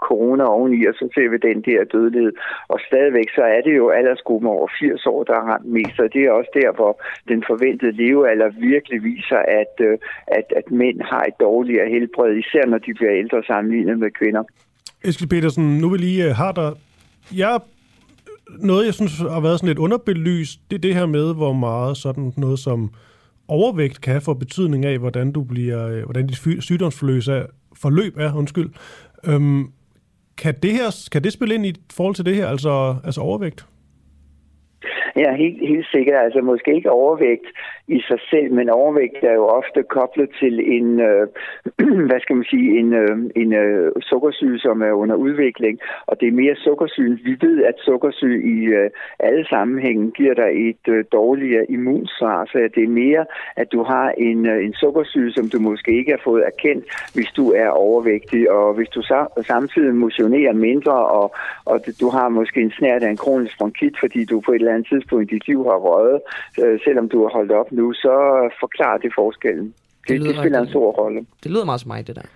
corona 0.08 0.44
oveni, 0.44 0.86
og 0.86 0.94
så 1.00 1.10
ser 1.16 1.30
vi 1.30 1.38
den 1.48 1.58
der 1.70 1.80
dødelighed. 1.96 2.34
Og 2.74 2.80
stadigvæk, 2.90 3.30
så 3.38 3.44
er 3.56 3.62
det 3.68 3.74
jo 3.82 3.86
aldersgruppen 3.90 4.50
over 4.56 4.68
80 4.80 5.06
år, 5.06 5.24
der 5.24 5.34
har 5.40 5.46
ramt 5.52 5.70
mest, 5.78 5.98
og 6.04 6.10
det 6.14 6.22
er 6.24 6.32
også 6.32 6.52
der, 6.62 6.70
hvor 6.80 6.94
den 7.32 7.44
forventede 7.52 7.94
levealder 8.04 8.50
virkelig 8.72 9.00
viser, 9.04 9.42
at, 9.62 9.74
øh, 9.88 9.98
at, 10.38 10.48
at 10.60 10.66
mænd 10.72 11.02
har 11.12 11.24
et 11.32 11.38
dårligere 11.40 11.90
helbred, 11.90 12.32
især 12.44 12.64
når 12.66 12.78
de 12.78 12.94
bliver 12.94 13.14
ældre 13.22 13.44
sammenlignet 13.44 14.00
med 14.00 14.12
kvinder. 14.20 14.44
Eskild 15.04 15.30
Petersen, 15.30 15.78
nu 15.82 15.90
vil 15.90 16.00
lige 16.00 16.26
øh, 16.30 16.36
har 16.36 16.52
der... 16.52 16.70
Jeg 17.36 17.60
noget, 18.60 18.86
jeg 18.86 18.94
synes 18.94 19.18
har 19.18 19.40
været 19.40 19.60
sådan 19.60 19.68
lidt 19.68 19.80
underbelyst, 19.80 20.60
det 20.70 20.76
er 20.76 20.82
det 20.82 20.96
her 20.96 21.06
med, 21.06 21.36
hvor 21.36 21.54
meget 21.54 21.98
sådan 21.98 22.34
noget 22.38 22.60
som 22.60 22.92
overvægt 23.48 24.02
kan 24.02 24.22
få 24.22 24.34
betydning 24.34 24.86
af, 24.86 24.98
hvordan 25.00 25.32
du 25.32 25.44
bliver, 25.44 25.88
øh, 25.88 26.04
hvordan 26.04 26.28
dit 26.28 26.64
sygdomsforløb 26.64 27.22
er, 27.28 27.46
forløb 27.76 28.18
er, 28.18 28.34
undskyld. 28.34 28.70
Øhm, 29.26 29.72
kan, 30.38 30.56
det 30.64 30.72
her, 30.72 31.08
kan 31.12 31.24
det 31.24 31.34
spille 31.34 31.56
ind 31.56 31.66
i 31.66 31.74
forhold 31.94 32.16
til 32.16 32.26
det 32.26 32.36
her, 32.36 32.48
altså, 32.48 32.96
altså 33.04 33.22
overvægt? 33.22 33.66
Ja, 35.18 35.36
helt, 35.36 35.68
helt 35.68 35.88
sikkert. 35.92 36.24
Altså 36.26 36.42
måske 36.42 36.76
ikke 36.76 36.92
overvægt 36.92 37.48
i 37.88 38.00
sig 38.08 38.20
selv, 38.30 38.54
men 38.54 38.70
overvægt 38.70 39.24
er 39.24 39.34
jo 39.34 39.46
ofte 39.48 39.84
koblet 39.84 40.30
til 40.40 40.56
en, 40.78 41.00
øh, 41.00 41.28
hvad 42.08 42.20
skal 42.22 42.36
man 42.36 42.46
sige, 42.46 42.80
en, 42.80 42.94
øh, 42.94 43.18
en 43.36 43.54
øh, 43.54 43.92
sukkersyge, 44.02 44.60
som 44.60 44.82
er 44.82 44.92
under 44.92 45.16
udvikling. 45.16 45.80
Og 46.08 46.20
det 46.20 46.28
er 46.28 46.42
mere 46.44 46.56
sukkersyge. 46.56 47.20
Vi 47.24 47.38
ved, 47.42 47.64
at 47.64 47.76
sukkersyge 47.78 48.40
i 48.56 48.58
øh, 48.66 48.90
alle 49.20 49.46
sammenhænge 49.48 50.12
giver 50.12 50.34
dig 50.34 50.70
et 50.70 50.86
øh, 50.88 51.06
dårligere 51.12 51.66
immunsvar. 51.72 52.46
Så 52.46 52.70
det 52.76 52.84
er 52.84 52.98
mere, 53.04 53.26
at 53.56 53.72
du 53.72 53.84
har 53.84 54.10
en, 54.18 54.46
øh, 54.46 54.66
en 54.66 54.74
sukkersyge, 54.74 55.32
som 55.32 55.50
du 55.50 55.60
måske 55.60 55.92
ikke 56.00 56.12
har 56.12 56.22
fået 56.24 56.44
erkendt, 56.46 56.86
hvis 57.14 57.32
du 57.38 57.52
er 57.52 57.70
overvægtig. 57.70 58.52
Og 58.52 58.74
hvis 58.74 58.90
du 58.90 59.02
så, 59.02 59.44
samtidig 59.48 59.96
motionerer 59.96 60.54
mindre, 60.54 60.98
og, 61.20 61.36
og 61.66 61.78
du 62.02 62.10
har 62.10 62.30
måske 62.30 62.62
en 62.62 62.72
snært 62.72 63.04
af 63.04 63.10
en 63.10 63.18
kronisk 63.18 63.58
bronkit, 63.58 63.96
fordi 64.00 64.26
du 64.26 64.40
på 64.40 64.52
et 64.52 64.56
eller 64.56 64.74
andet 64.74 64.88
tidspunkt 64.88 65.07
i 65.20 65.26
dit 65.26 65.48
liv 65.48 65.64
har 65.64 65.78
røget, 65.88 66.22
øh, 66.62 66.80
selvom 66.84 67.10
du 67.10 67.18
har 67.24 67.30
holdt 67.30 67.52
op 67.52 67.72
nu, 67.72 67.94
så 67.94 68.16
forklarer 68.60 68.98
det 68.98 69.12
forskellen. 69.16 69.74
Det, 70.08 70.22
det, 70.22 70.30
det 70.30 70.38
spiller 70.38 70.60
en 70.60 70.68
stor 70.68 70.92
rolle. 70.92 71.26
Det 71.44 71.52
lyder 71.52 71.66
meget 71.66 71.82
som 71.82 71.88
mig, 71.88 72.08
det 72.08 72.16
der. 72.16 72.28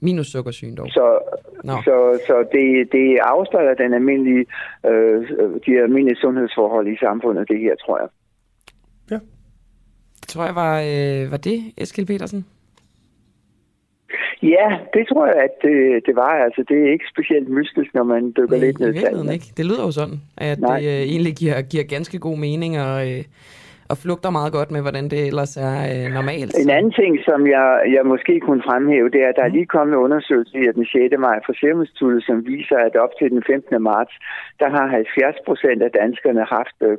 Minus 0.00 0.26
sukkersyn 0.26 0.74
dog. 0.74 0.86
Så, 0.88 1.18
no. 1.64 1.72
så, 1.84 2.20
så 2.26 2.36
det, 2.52 2.92
det 2.92 3.18
afslører 3.22 3.74
den 3.74 3.94
almindelige, 3.94 4.46
øh, 4.86 5.28
de 5.66 5.82
almindelige 5.82 6.20
sundhedsforhold 6.20 6.88
i 6.88 6.96
samfundet, 6.96 7.48
det 7.48 7.58
her, 7.60 7.74
tror 7.86 7.98
jeg. 7.98 8.08
Ja. 9.10 9.18
Det 10.20 10.28
tror 10.28 10.44
jeg 10.44 10.54
var, 10.54 10.74
øh, 10.80 11.30
var 11.30 11.36
det, 11.36 11.72
Eskild 11.76 12.06
Petersen? 12.06 12.46
Ja, 14.42 14.68
det 14.94 15.06
tror 15.08 15.26
jeg, 15.26 15.36
at 15.36 15.54
det, 15.62 16.06
det 16.06 16.16
var. 16.16 16.30
Altså, 16.46 16.64
det 16.68 16.76
er 16.86 16.92
ikke 16.92 17.04
specielt 17.12 17.48
mystisk, 17.48 17.94
når 17.94 18.02
man 18.04 18.32
dykker 18.36 18.56
Nej, 18.56 18.66
lidt 18.66 18.78
ned 18.80 18.94
i 18.94 18.98
tallene. 18.98 19.32
ikke. 19.32 19.46
Det 19.56 19.64
lyder 19.66 19.82
jo 19.82 19.90
sådan, 19.90 20.20
at 20.36 20.58
Nej. 20.60 20.80
det 20.80 20.86
øh, 20.86 21.02
egentlig 21.02 21.34
giver, 21.36 21.62
giver 21.62 21.84
ganske 21.84 22.18
god 22.18 22.38
mening, 22.38 22.80
og 22.80 23.10
øh, 23.12 23.24
og 23.90 23.96
flugter 24.02 24.30
meget 24.38 24.52
godt 24.58 24.70
med, 24.74 24.82
hvordan 24.86 25.06
det 25.12 25.20
ellers 25.30 25.52
er 25.68 25.76
øh, 25.92 26.06
normalt. 26.18 26.52
En 26.64 26.70
anden 26.78 26.92
ting, 27.00 27.12
som 27.28 27.40
jeg, 27.54 27.68
jeg 27.96 28.04
måske 28.12 28.34
kunne 28.46 28.62
fremhæve, 28.70 29.08
det 29.14 29.20
er, 29.24 29.28
at 29.28 29.36
der 29.38 29.44
er 29.46 29.56
lige 29.58 29.72
kommet 29.76 29.92
en 29.94 30.04
undersøgelse 30.06 30.58
her 30.62 30.72
den 30.72 30.86
6. 30.86 31.14
maj 31.26 31.36
fra 31.46 31.54
Serum 31.58 32.20
som 32.28 32.46
viser, 32.46 32.78
at 32.86 32.96
op 33.04 33.12
til 33.18 33.28
den 33.34 33.42
15. 33.46 33.82
marts, 33.82 34.14
der 34.60 34.68
har 34.76 34.86
70 34.86 35.36
procent 35.46 35.80
af 35.86 35.90
danskerne 36.02 36.44
haft 36.56 36.76
øh, 36.88 36.96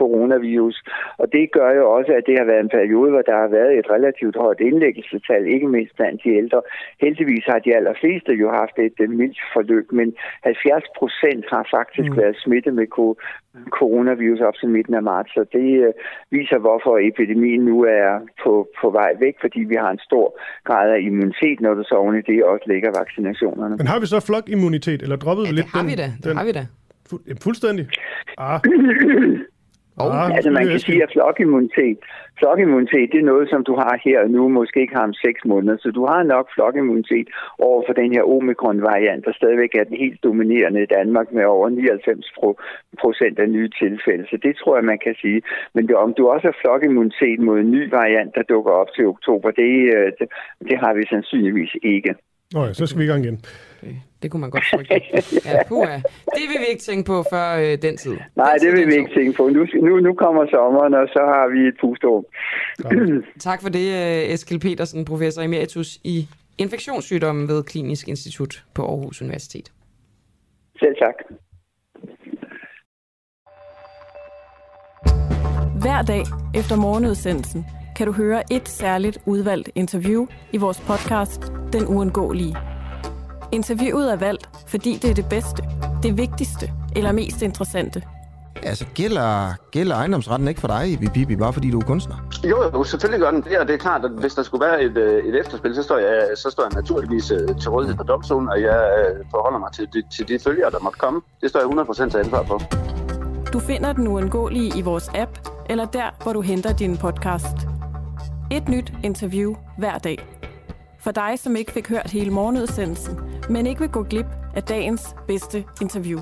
coronavirus. 0.00 0.76
Og 1.20 1.26
det 1.32 1.44
gør 1.56 1.70
jo 1.80 1.84
også, 1.96 2.12
at 2.18 2.24
det 2.28 2.34
har 2.38 2.46
været 2.50 2.62
en 2.66 2.76
periode, 2.78 3.10
hvor 3.10 3.24
der 3.30 3.36
har 3.44 3.50
været 3.58 3.72
et 3.78 3.86
relativt 3.96 4.36
højt 4.44 4.60
indlæggelsetal, 4.68 5.42
ikke 5.54 5.68
mindst 5.68 5.96
blandt 5.96 6.24
de 6.24 6.30
ældre. 6.40 6.60
Heldigvis 7.04 7.44
har 7.52 7.58
de 7.58 7.76
allerfleste 7.78 8.32
jo 8.42 8.48
haft 8.60 8.76
et 8.78 8.98
øh, 9.04 9.10
mildt 9.10 9.40
forløb, 9.54 9.86
men 9.92 10.08
70 10.42 10.84
procent 10.98 11.44
har 11.54 11.64
faktisk 11.76 12.10
mm. 12.10 12.16
været 12.16 12.36
smittet 12.44 12.74
med 12.74 12.86
coronavirus 13.70 14.40
op 14.40 14.56
til 14.60 14.68
midten 14.68 14.94
af 14.94 15.02
marts. 15.02 15.30
Så 15.34 15.44
det 15.52 15.68
øh, 15.86 15.92
viser, 16.30 16.58
hvorfor 16.58 16.92
epidemien 17.10 17.60
nu 17.70 17.76
er 17.84 18.20
på, 18.42 18.68
på 18.80 18.90
vej 18.90 19.10
væk, 19.20 19.34
fordi 19.40 19.60
vi 19.60 19.74
har 19.74 19.90
en 19.90 19.98
stor 20.08 20.26
grad 20.64 20.90
af 20.96 21.00
immunitet, 21.00 21.60
når 21.60 21.74
du 21.74 21.82
så 21.90 21.94
oven 21.94 22.14
i 22.18 22.22
det 22.30 22.44
også 22.44 22.64
lægger 22.72 22.90
vaccinationerne. 23.00 23.76
Men 23.76 23.86
har 23.86 24.00
vi 24.00 24.06
så 24.06 24.20
flokimmunitet, 24.20 25.02
eller 25.02 25.16
droppede 25.16 25.46
ja, 25.46 25.52
vi 25.52 25.56
lidt 25.56 25.66
det 25.66 25.72
har 25.72 25.80
den? 25.82 25.90
Vi 25.90 25.94
da. 25.94 26.08
Det 26.16 26.24
den, 26.24 26.36
har 26.36 26.44
vi 26.44 26.52
da. 26.52 26.66
Fu- 27.08 27.24
fuldstændig? 27.42 27.88
Ah. 28.38 28.60
Oh, 30.00 30.14
ah, 30.16 30.36
altså 30.36 30.50
man 30.50 30.66
kan 30.68 30.78
sige, 30.78 31.02
at 31.02 31.12
flokimmunitet, 31.12 31.98
flokimmunitet, 32.40 33.12
det 33.12 33.20
er 33.20 33.30
noget, 33.32 33.46
som 33.50 33.64
du 33.64 33.74
har 33.74 33.94
her 34.04 34.18
og 34.24 34.30
nu, 34.30 34.48
måske 34.48 34.80
ikke 34.80 34.94
har 34.94 35.06
om 35.10 35.14
seks 35.14 35.40
måneder. 35.44 35.76
Så 35.80 35.90
du 35.90 36.06
har 36.06 36.22
nok 36.22 36.46
flokimmunitet 36.54 37.28
over 37.58 37.82
for 37.86 37.92
den 37.92 38.10
her 38.14 38.22
omikron-variant, 38.22 39.24
der 39.24 39.32
stadigvæk 39.32 39.74
er 39.74 39.84
den 39.84 39.96
helt 39.96 40.22
dominerende 40.22 40.82
i 40.82 40.92
Danmark 40.96 41.32
med 41.32 41.44
over 41.44 41.68
99 41.68 42.32
procent 43.02 43.38
af 43.38 43.48
nye 43.48 43.70
tilfælde. 43.82 44.24
Så 44.30 44.36
det 44.42 44.56
tror 44.56 44.76
jeg, 44.76 44.84
man 44.84 44.98
kan 45.06 45.14
sige. 45.22 45.42
Men 45.74 45.88
det, 45.88 45.96
om 45.96 46.14
du 46.14 46.28
også 46.28 46.46
har 46.46 46.56
flokimmunitet 46.62 47.40
mod 47.40 47.58
en 47.60 47.70
ny 47.70 47.90
variant, 47.90 48.34
der 48.34 48.42
dukker 48.42 48.72
op 48.72 48.90
til 48.96 49.06
oktober, 49.06 49.50
det, 49.50 49.72
øh, 49.96 50.12
det, 50.18 50.28
det 50.68 50.76
har 50.78 50.92
vi 50.94 51.02
sandsynligvis 51.06 51.74
ikke. 51.82 52.14
Nå 52.54 52.64
ja, 52.64 52.72
så 52.72 52.86
skal 52.86 52.98
vi 52.98 53.04
i 53.04 53.08
gang 53.08 53.24
igen. 53.24 53.44
Okay. 53.82 53.94
Det 54.22 54.30
kunne 54.30 54.40
man 54.40 54.50
godt 54.50 54.64
trykke. 54.72 54.94
ja, 55.44 55.62
puha. 55.68 55.96
Det 56.36 56.44
vil 56.50 56.58
vi 56.60 56.66
ikke 56.70 56.82
tænke 56.82 57.06
på 57.06 57.24
før 57.32 57.56
øh, 57.56 57.82
den 57.82 57.96
tid. 57.96 58.16
Nej, 58.36 58.52
den 58.52 58.66
det 58.66 58.76
vil 58.78 58.86
vi 58.86 58.94
ikke 58.94 59.10
tænke 59.14 59.36
på. 59.36 59.48
Nu, 59.48 59.66
nu, 59.82 60.00
nu 60.00 60.14
kommer 60.14 60.46
sommeren, 60.50 60.94
og 60.94 61.08
så 61.08 61.22
har 61.34 61.48
vi 61.54 61.68
et 61.68 61.74
pusterum. 61.80 62.24
tak 63.48 63.62
for 63.62 63.68
det, 63.68 63.86
øh, 64.02 64.34
Eskil 64.34 64.60
Petersen, 64.60 65.04
professor 65.04 65.42
emeritus 65.42 65.98
i 66.04 66.28
infektionssygdomme 66.58 67.48
ved 67.48 67.62
Klinisk 67.64 68.08
Institut 68.08 68.64
på 68.74 68.82
Aarhus 68.82 69.22
Universitet. 69.22 69.72
Selv 70.78 70.94
tak. 71.02 71.14
Hver 75.82 76.02
dag 76.02 76.22
efter 76.54 76.76
morgenudsendelsen 76.76 77.64
kan 77.98 78.06
du 78.06 78.12
høre 78.12 78.52
et 78.52 78.68
særligt 78.68 79.18
udvalgt 79.26 79.70
interview 79.74 80.26
i 80.52 80.56
vores 80.56 80.80
podcast 80.80 81.52
Den 81.72 81.86
Uundgåelige. 81.86 82.56
Interviewet 83.52 84.12
er 84.12 84.16
valgt, 84.16 84.48
fordi 84.66 84.98
det 85.02 85.10
er 85.10 85.14
det 85.14 85.26
bedste, 85.30 85.62
det 86.02 86.16
vigtigste 86.16 86.72
eller 86.96 87.12
mest 87.12 87.42
interessante. 87.42 88.02
Altså, 88.62 88.84
gælder, 88.94 89.52
gælder 89.70 89.96
ejendomsretten 89.96 90.48
ikke 90.48 90.60
for 90.60 90.68
dig, 90.68 90.98
Bibi, 91.14 91.36
bare 91.36 91.52
fordi 91.52 91.70
du 91.70 91.78
er 91.78 91.84
kunstner? 91.84 92.16
Jo, 92.44 92.62
jo, 92.74 92.84
selvfølgelig 92.84 93.20
gør 93.20 93.30
den 93.30 93.42
det, 93.42 93.58
og 93.58 93.68
det 93.68 93.74
er 93.74 93.78
klart, 93.78 94.04
at 94.04 94.10
hvis 94.10 94.34
der 94.34 94.42
skulle 94.42 94.66
være 94.66 94.82
et, 94.82 94.96
øh, 94.96 95.24
et 95.24 95.40
efterspil, 95.40 95.74
så 95.74 95.82
står, 95.82 95.98
jeg, 95.98 96.28
så 96.36 96.50
står 96.50 96.62
jeg 96.62 96.72
naturligvis 96.74 97.30
øh, 97.30 97.38
til 97.60 97.70
rådighed 97.70 97.96
for 97.96 98.04
domstolen, 98.04 98.48
og 98.48 98.62
jeg 98.62 98.80
øh, 98.98 99.24
forholder 99.30 99.58
mig 99.58 99.72
til, 99.72 100.04
til 100.16 100.28
de 100.28 100.38
følger, 100.44 100.70
der 100.70 100.78
måtte 100.80 100.98
komme. 100.98 101.20
Det 101.40 101.50
står 101.50 101.60
jeg 101.60 101.68
100% 101.68 102.10
til 102.10 102.18
ansvar 102.18 102.42
for. 102.42 102.62
Du 103.52 103.60
finder 103.60 103.92
den 103.92 104.08
uundgåelige 104.08 104.78
i 104.78 104.82
vores 104.82 105.10
app, 105.14 105.30
eller 105.70 105.84
der, 105.84 106.22
hvor 106.22 106.32
du 106.32 106.40
henter 106.40 106.72
din 106.72 106.96
podcast. 106.96 107.67
Et 108.50 108.68
nyt 108.68 108.92
interview 109.04 109.54
hver 109.78 109.98
dag. 109.98 110.18
For 111.00 111.10
dig, 111.10 111.38
som 111.38 111.56
ikke 111.56 111.72
fik 111.72 111.88
hørt 111.88 112.10
hele 112.10 112.30
morgenudsendelsen, 112.30 113.16
men 113.50 113.66
ikke 113.66 113.80
vil 113.80 113.88
gå 113.88 114.02
glip 114.02 114.26
af 114.54 114.62
dagens 114.62 115.02
bedste 115.26 115.64
interview. 115.82 116.20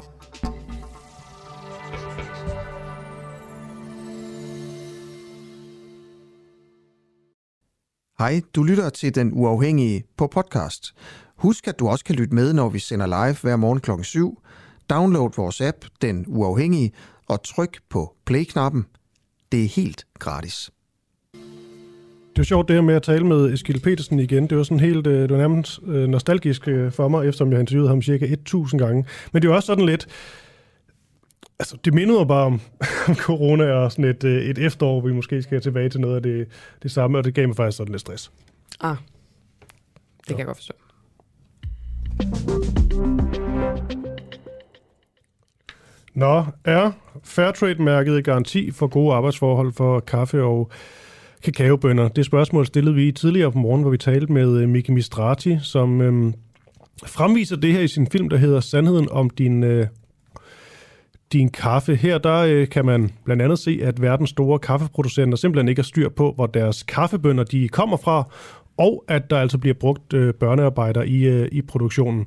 Hej, 8.18 8.40
du 8.54 8.62
lytter 8.62 8.90
til 8.90 9.14
Den 9.14 9.32
Uafhængige 9.34 10.04
på 10.16 10.26
podcast. 10.26 10.94
Husk, 11.36 11.68
at 11.68 11.78
du 11.78 11.88
også 11.88 12.04
kan 12.04 12.14
lytte 12.14 12.34
med, 12.34 12.52
når 12.52 12.68
vi 12.68 12.78
sender 12.78 13.06
live 13.06 13.36
hver 13.42 13.56
morgen 13.56 13.80
kl. 13.80 13.90
7. 14.02 14.42
Download 14.90 15.30
vores 15.36 15.60
app, 15.60 15.76
Den 16.02 16.24
Uafhængige, 16.28 16.92
og 17.28 17.42
tryk 17.42 17.78
på 17.88 18.14
play-knappen. 18.24 18.86
Det 19.52 19.64
er 19.64 19.68
helt 19.68 20.06
gratis. 20.18 20.70
Det 22.37 22.43
er 22.43 22.47
sjovt 22.47 22.68
det 22.68 22.76
her 22.76 22.82
med 22.82 22.95
at 22.95 23.03
tale 23.03 23.26
med 23.26 23.53
Eskil 23.53 23.80
Petersen 23.80 24.20
igen. 24.20 24.47
Det 24.47 24.59
var 24.59 24.64
sådan 24.64 24.80
helt, 24.80 25.07
øh, 25.07 25.22
det 25.22 25.30
var 25.30 25.37
nærmest 25.37 25.80
øh, 25.87 26.09
nostalgisk 26.09 26.68
øh, 26.68 26.93
for 26.93 27.09
mig, 27.09 27.28
eftersom 27.28 27.51
jeg 27.51 27.57
har 27.57 27.61
interviewet 27.61 27.89
ham 27.89 28.03
cirka 28.03 28.26
1000 28.26 28.80
gange. 28.80 29.05
Men 29.32 29.43
det 29.43 29.51
er 29.51 29.55
også 29.55 29.66
sådan 29.66 29.87
lidt, 29.87 30.07
altså 31.59 31.76
det 31.84 31.95
mindede 31.95 32.26
bare 32.26 32.45
om, 32.45 32.61
om 33.09 33.14
corona 33.14 33.72
og 33.72 33.93
sådan 33.93 34.05
et, 34.05 34.24
et 34.24 34.59
efterår, 34.59 35.01
hvor 35.01 35.09
vi 35.09 35.14
måske 35.14 35.43
skal 35.43 35.61
tilbage 35.61 35.89
til 35.89 36.01
noget 36.01 36.16
af 36.16 36.22
det, 36.22 36.49
det 36.82 36.91
samme, 36.91 37.18
og 37.18 37.24
det 37.24 37.34
gav 37.34 37.47
mig 37.49 37.57
faktisk 37.57 37.76
sådan 37.76 37.93
lidt 37.93 38.01
stress. 38.01 38.32
Ah, 38.80 38.97
det 40.18 40.26
kan 40.26 40.39
jeg 40.39 40.47
godt 40.47 40.57
forstå. 40.57 40.74
Nå, 46.14 46.45
er 46.64 46.93
Fairtrade-mærket 47.24 48.24
garanti 48.24 48.70
for 48.70 48.87
gode 48.87 49.14
arbejdsforhold 49.14 49.72
for 49.72 50.01
kaffe 50.01 50.43
og 50.43 50.70
kakaobønder? 51.53 52.09
Det 52.09 52.24
spørgsmål 52.24 52.66
stillede 52.66 52.94
vi 52.94 53.12
tidligere 53.12 53.53
på 53.53 53.59
morgen, 53.59 53.82
hvor 53.82 53.90
vi 53.90 53.99
talte 53.99 54.32
med 54.32 54.61
øh, 54.61 54.68
Miki 54.68 54.92
Mistrati, 54.92 55.59
som 55.62 56.01
øhm, 56.01 56.34
fremviser 57.07 57.57
det 57.57 57.72
her 57.72 57.80
i 57.80 57.88
sin 57.88 58.07
film, 58.07 58.28
der 58.28 58.36
hedder 58.36 58.61
Sandheden 58.61 59.09
om 59.11 59.30
din, 59.30 59.64
øh, 59.64 59.86
din 61.32 61.49
kaffe. 61.49 61.97
Her 61.97 62.18
der 62.18 62.36
øh, 62.36 62.68
kan 62.68 62.84
man 62.84 63.11
blandt 63.24 63.42
andet 63.42 63.59
se, 63.59 63.80
at 63.82 64.03
verdens 64.03 64.30
store 64.30 64.59
kaffeproducenter 64.59 65.36
simpelthen 65.36 65.68
ikke 65.68 65.80
har 65.80 65.84
styr 65.84 66.09
på, 66.09 66.32
hvor 66.32 66.47
deres 66.47 66.82
kaffebønder 66.82 67.44
de 67.44 67.68
kommer 67.68 67.97
fra, 67.97 68.24
og 68.76 69.05
at 69.09 69.30
der 69.30 69.38
altså 69.38 69.59
bliver 69.59 69.74
brugt 69.74 70.12
øh, 70.12 70.34
børnearbejder 70.34 71.03
i, 71.03 71.22
øh, 71.22 71.49
i 71.53 71.62
produktionen. 71.62 72.26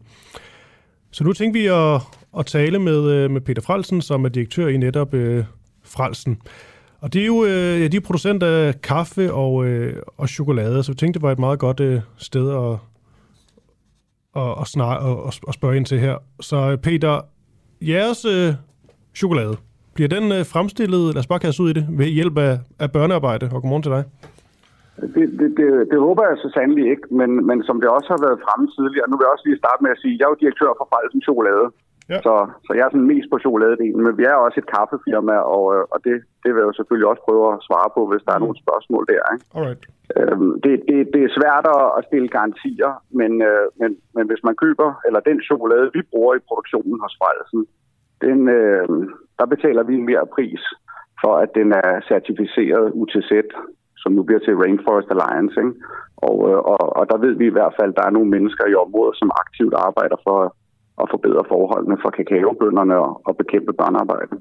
Så 1.12 1.24
nu 1.24 1.34
tænker 1.34 1.60
vi 1.60 1.68
at, 1.68 2.02
at 2.40 2.46
tale 2.46 2.80
med, 2.80 3.12
øh, 3.12 3.32
med 3.32 3.42
Peter 3.42 3.62
Frelsen, 3.62 4.02
som 4.02 4.26
er 4.26 4.30
direktør 4.30 4.68
i 4.68 4.78
netop 4.78 5.14
øh, 5.14 5.44
Fralsen. 5.84 6.38
Og 7.02 7.14
det 7.14 7.22
er 7.22 7.26
jo 7.26 7.44
øh, 7.44 7.92
de 7.92 7.98
er 7.98 8.06
producent 8.06 8.44
af 8.44 8.82
kaffe 8.82 9.34
og, 9.34 9.66
øh, 9.66 9.94
og 10.18 10.30
chokolade, 10.30 10.84
så 10.84 10.92
vi 10.92 10.96
tænkte, 10.96 11.18
det 11.18 11.26
var 11.28 11.32
et 11.32 11.40
meget 11.40 11.60
godt 11.60 11.80
øh, 11.80 12.00
sted 12.18 12.48
at, 12.50 12.78
at, 14.42 14.52
at, 14.62 14.68
snak, 14.68 14.98
at, 15.28 15.40
at 15.48 15.54
spørge 15.54 15.78
ind 15.78 15.86
til 15.86 16.00
her. 16.00 16.16
Så 16.40 16.58
øh, 16.72 16.78
Peter, 16.78 17.22
jeres 17.82 18.26
øh, 18.26 18.54
chokolade. 19.16 19.56
Bliver 19.96 20.10
den 20.18 20.26
øh, 20.38 20.44
fremstillet, 20.54 21.04
lad 21.14 21.22
os 21.24 21.32
bare 21.34 21.44
kaste 21.46 21.64
ud 21.64 21.70
i 21.70 21.78
det, 21.80 21.86
ved 22.00 22.06
hjælp 22.06 22.38
af, 22.38 22.54
af 22.84 22.92
børnearbejde? 22.92 23.46
Og 23.54 23.62
godmorgen 23.62 23.84
til 23.84 23.96
dig. 23.98 24.04
Det, 25.16 25.28
det, 25.40 25.50
det, 25.60 25.70
det 25.92 26.00
håber 26.08 26.24
jeg 26.30 26.38
så 26.44 26.50
sandelig 26.56 26.86
ikke, 26.94 27.08
men, 27.20 27.30
men 27.50 27.58
som 27.68 27.76
det 27.82 27.90
også 27.98 28.10
har 28.14 28.22
været 28.26 28.44
fremme 28.46 28.66
tidligere, 28.78 29.10
nu 29.10 29.16
vil 29.16 29.26
jeg 29.26 29.36
også 29.36 29.48
lige 29.48 29.62
starte 29.64 29.82
med 29.84 29.92
at 29.96 30.02
sige, 30.02 30.14
at 30.14 30.20
jeg 30.20 30.26
er 30.26 30.34
jo 30.34 30.44
direktør 30.44 30.72
for 30.80 30.88
Frelsen 30.92 31.22
Chokolade. 31.28 31.66
Ja. 32.14 32.20
Så, 32.26 32.34
så 32.66 32.72
jeg 32.78 32.84
er 32.86 32.92
sådan 32.92 33.12
mest 33.14 33.28
på 33.32 33.38
chokoladedelen, 33.44 34.02
men 34.06 34.18
vi 34.20 34.24
er 34.32 34.44
også 34.46 34.58
et 34.60 34.72
kaffefirma, 34.76 35.38
og, 35.56 35.64
øh, 35.76 35.84
og 35.94 35.98
det, 36.06 36.16
det 36.44 36.50
vil 36.52 36.62
jeg 36.62 36.70
jo 36.70 36.78
selvfølgelig 36.80 37.08
også 37.12 37.24
prøve 37.28 37.46
at 37.54 37.64
svare 37.68 37.90
på, 37.96 38.02
hvis 38.10 38.26
der 38.26 38.34
er 38.34 38.40
mm. 38.40 38.46
nogle 38.46 38.64
spørgsmål 38.64 39.04
der. 39.14 39.24
Ikke? 39.34 39.46
Alright. 39.58 39.84
Øhm, 40.18 40.52
det, 40.64 40.74
det, 40.90 40.98
det 41.14 41.22
er 41.24 41.36
svært 41.40 41.66
at 41.98 42.06
stille 42.10 42.30
garantier, 42.38 42.92
men, 43.20 43.32
øh, 43.50 43.66
men, 43.80 43.92
men 44.16 44.26
hvis 44.30 44.44
man 44.48 44.56
køber, 44.64 44.90
eller 45.08 45.20
den 45.30 45.40
chokolade, 45.50 45.88
vi 45.98 46.02
bruger 46.12 46.34
i 46.36 46.46
produktionen 46.50 46.98
hos 47.04 47.14
Frelsen, 47.20 47.62
den, 48.26 48.40
øh, 48.60 48.88
der 49.40 49.46
betaler 49.54 49.84
vi 49.84 49.94
en 49.96 50.10
mere 50.12 50.26
pris 50.36 50.64
for, 51.22 51.34
at 51.44 51.52
den 51.60 51.70
er 51.84 51.92
certificeret 52.12 52.92
UTZ, 53.02 53.32
som 54.02 54.12
nu 54.12 54.22
bliver 54.24 54.42
til 54.44 54.58
Rainforest 54.62 55.10
Alliance. 55.14 55.60
Ikke? 55.66 55.74
Og, 56.28 56.38
øh, 56.50 56.60
og, 56.72 56.84
og 57.00 57.04
der 57.12 57.18
ved 57.26 57.34
vi 57.42 57.46
i 57.48 57.56
hvert 57.58 57.74
fald, 57.80 57.92
at 57.92 57.98
der 57.98 58.06
er 58.06 58.16
nogle 58.18 58.30
mennesker 58.36 58.66
i 58.68 58.80
området, 58.86 59.16
som 59.18 59.32
aktivt 59.44 59.74
arbejder 59.88 60.18
for 60.28 60.40
at 61.02 61.08
forbedre 61.14 61.44
forholdene 61.54 61.98
for 62.04 62.10
kakaobønderne 62.10 62.96
og, 63.06 63.22
og 63.28 63.38
bekæmpe 63.38 63.74
børnearbejde. 63.74 64.36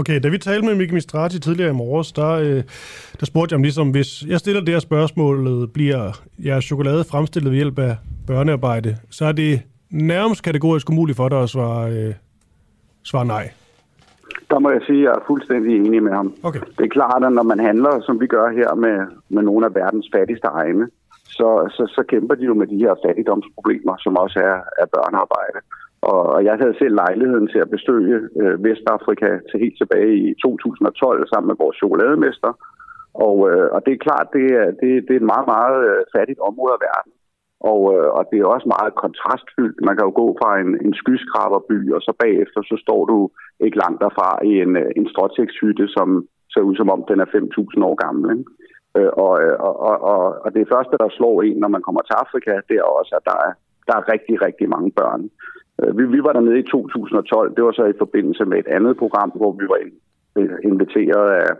Okay, 0.00 0.20
da 0.22 0.28
vi 0.28 0.38
talte 0.38 0.66
med 0.66 0.74
Miki 0.74 0.94
Mistrati 0.94 1.40
tidligere 1.40 1.70
i 1.70 1.74
morges, 1.74 2.12
der, 2.12 2.30
øh, 2.30 2.62
der 3.20 3.26
spurgte 3.26 3.52
jeg 3.52 3.56
ham 3.58 3.62
ligesom, 3.62 3.90
hvis 3.90 4.24
jeg 4.28 4.38
stiller 4.38 4.60
det 4.60 4.74
her 4.74 4.78
spørgsmål, 4.78 5.68
bliver 5.68 6.02
jeres 6.44 6.64
chokolade 6.64 7.04
fremstillet 7.04 7.50
ved 7.50 7.56
hjælp 7.56 7.78
af 7.78 7.96
børnearbejde, 8.26 8.96
så 9.10 9.24
er 9.24 9.32
det 9.32 9.62
nærmest 9.90 10.42
kategorisk 10.42 10.90
umuligt 10.90 11.16
for 11.16 11.28
dig 11.28 11.40
at 11.42 11.48
svare, 11.48 11.92
øh, 11.92 12.14
svare 13.04 13.26
nej. 13.26 13.50
Der 14.50 14.58
må 14.58 14.70
jeg 14.70 14.82
sige, 14.86 14.98
at 14.98 15.04
jeg 15.04 15.12
er 15.12 15.24
fuldstændig 15.26 15.76
enig 15.76 16.02
med 16.02 16.12
ham. 16.12 16.34
Okay. 16.42 16.60
Det 16.78 16.84
er 16.84 16.88
klart, 16.98 17.24
at 17.24 17.32
når 17.32 17.42
man 17.42 17.60
handler, 17.60 18.00
som 18.06 18.20
vi 18.20 18.26
gør 18.26 18.48
her 18.58 18.74
med, 18.74 18.96
med 19.28 19.42
nogle 19.42 19.66
af 19.66 19.74
verdens 19.74 20.08
fattigste 20.14 20.46
egne, 20.46 20.86
så, 21.38 21.48
så, 21.76 21.82
så 21.96 22.02
kæmper 22.08 22.34
de 22.34 22.44
jo 22.44 22.54
med 22.54 22.66
de 22.66 22.78
her 22.84 22.94
fattigdomsproblemer, 23.06 23.94
som 24.04 24.16
også 24.16 24.38
er, 24.38 24.58
er 24.82 24.86
børnearbejde. 24.96 25.58
Og 26.12 26.44
jeg 26.48 26.56
havde 26.60 26.78
selv 26.78 26.94
lejligheden 26.94 27.48
til 27.48 27.60
at 27.64 27.72
besøge 27.76 28.16
øh, 28.40 28.64
Vestafrika 28.64 29.30
til 29.48 29.60
helt 29.64 29.78
tilbage 29.78 30.14
i 30.28 30.34
2012 30.42 31.28
sammen 31.28 31.48
med 31.50 31.60
vores 31.62 31.76
chokolademester. 31.80 32.50
Og, 33.26 33.36
øh, 33.50 33.68
og 33.74 33.80
det 33.84 33.92
er 33.92 34.04
klart, 34.06 34.26
det 34.36 34.46
er, 34.60 34.68
det, 34.80 34.90
det 35.06 35.12
er 35.14 35.20
et 35.22 35.32
meget, 35.34 35.46
meget 35.56 35.78
øh, 35.90 36.00
fattigt 36.14 36.40
område 36.48 36.74
af 36.76 36.84
verden. 36.88 37.12
Og, 37.72 37.80
øh, 37.94 38.08
og 38.16 38.22
det 38.30 38.38
er 38.38 38.54
også 38.54 38.68
meget 38.76 38.92
kontrastfyldt. 39.04 39.78
Man 39.86 39.96
kan 39.96 40.06
jo 40.08 40.12
gå 40.22 40.26
fra 40.40 40.50
en, 40.62 40.70
en 40.86 40.94
skyskraberby, 41.00 41.80
og 41.96 42.00
så 42.06 42.12
bagefter 42.22 42.60
så 42.70 42.76
står 42.84 43.02
du 43.12 43.18
ikke 43.64 43.80
langt 43.84 44.00
derfra 44.04 44.28
i 44.50 44.52
en, 44.64 44.72
øh, 44.82 44.90
en 44.98 45.06
stråtægtshytte, 45.12 45.86
som 45.96 46.08
ser 46.52 46.62
ud 46.68 46.76
som 46.76 46.90
om 46.94 47.00
den 47.10 47.18
er 47.24 47.28
5.000 47.34 47.84
år 47.88 47.96
gammel. 48.04 48.26
Ikke? 48.34 48.50
Øh, 48.98 49.10
øh, 49.44 49.54
og, 49.66 49.74
og, 49.88 49.96
og, 50.12 50.22
og 50.44 50.48
det 50.56 50.70
første, 50.72 50.94
der 51.02 51.08
slår 51.18 51.36
en, 51.42 51.56
når 51.62 51.70
man 51.74 51.82
kommer 51.86 52.02
til 52.04 52.20
Afrika, 52.22 52.52
det 52.68 52.76
er 52.78 52.86
også, 52.98 53.12
at 53.18 53.24
der 53.30 53.36
er, 53.46 53.52
der 53.88 53.94
er 53.96 54.08
rigtig, 54.12 54.36
rigtig 54.46 54.68
mange 54.74 54.90
børn. 55.00 55.22
Øh, 55.84 55.98
vi, 55.98 56.04
vi 56.14 56.20
var 56.22 56.32
dernede 56.32 56.58
i 56.58 56.62
2012. 56.62 57.56
Det 57.56 57.64
var 57.64 57.72
så 57.72 57.84
i 57.84 57.98
forbindelse 57.98 58.44
med 58.44 58.58
et 58.58 58.66
andet 58.76 58.96
program, 58.96 59.30
hvor 59.34 59.52
vi 59.60 59.64
var 59.72 59.78
øh, 60.38 60.58
inviteret 60.70 61.26
af, 61.42 61.50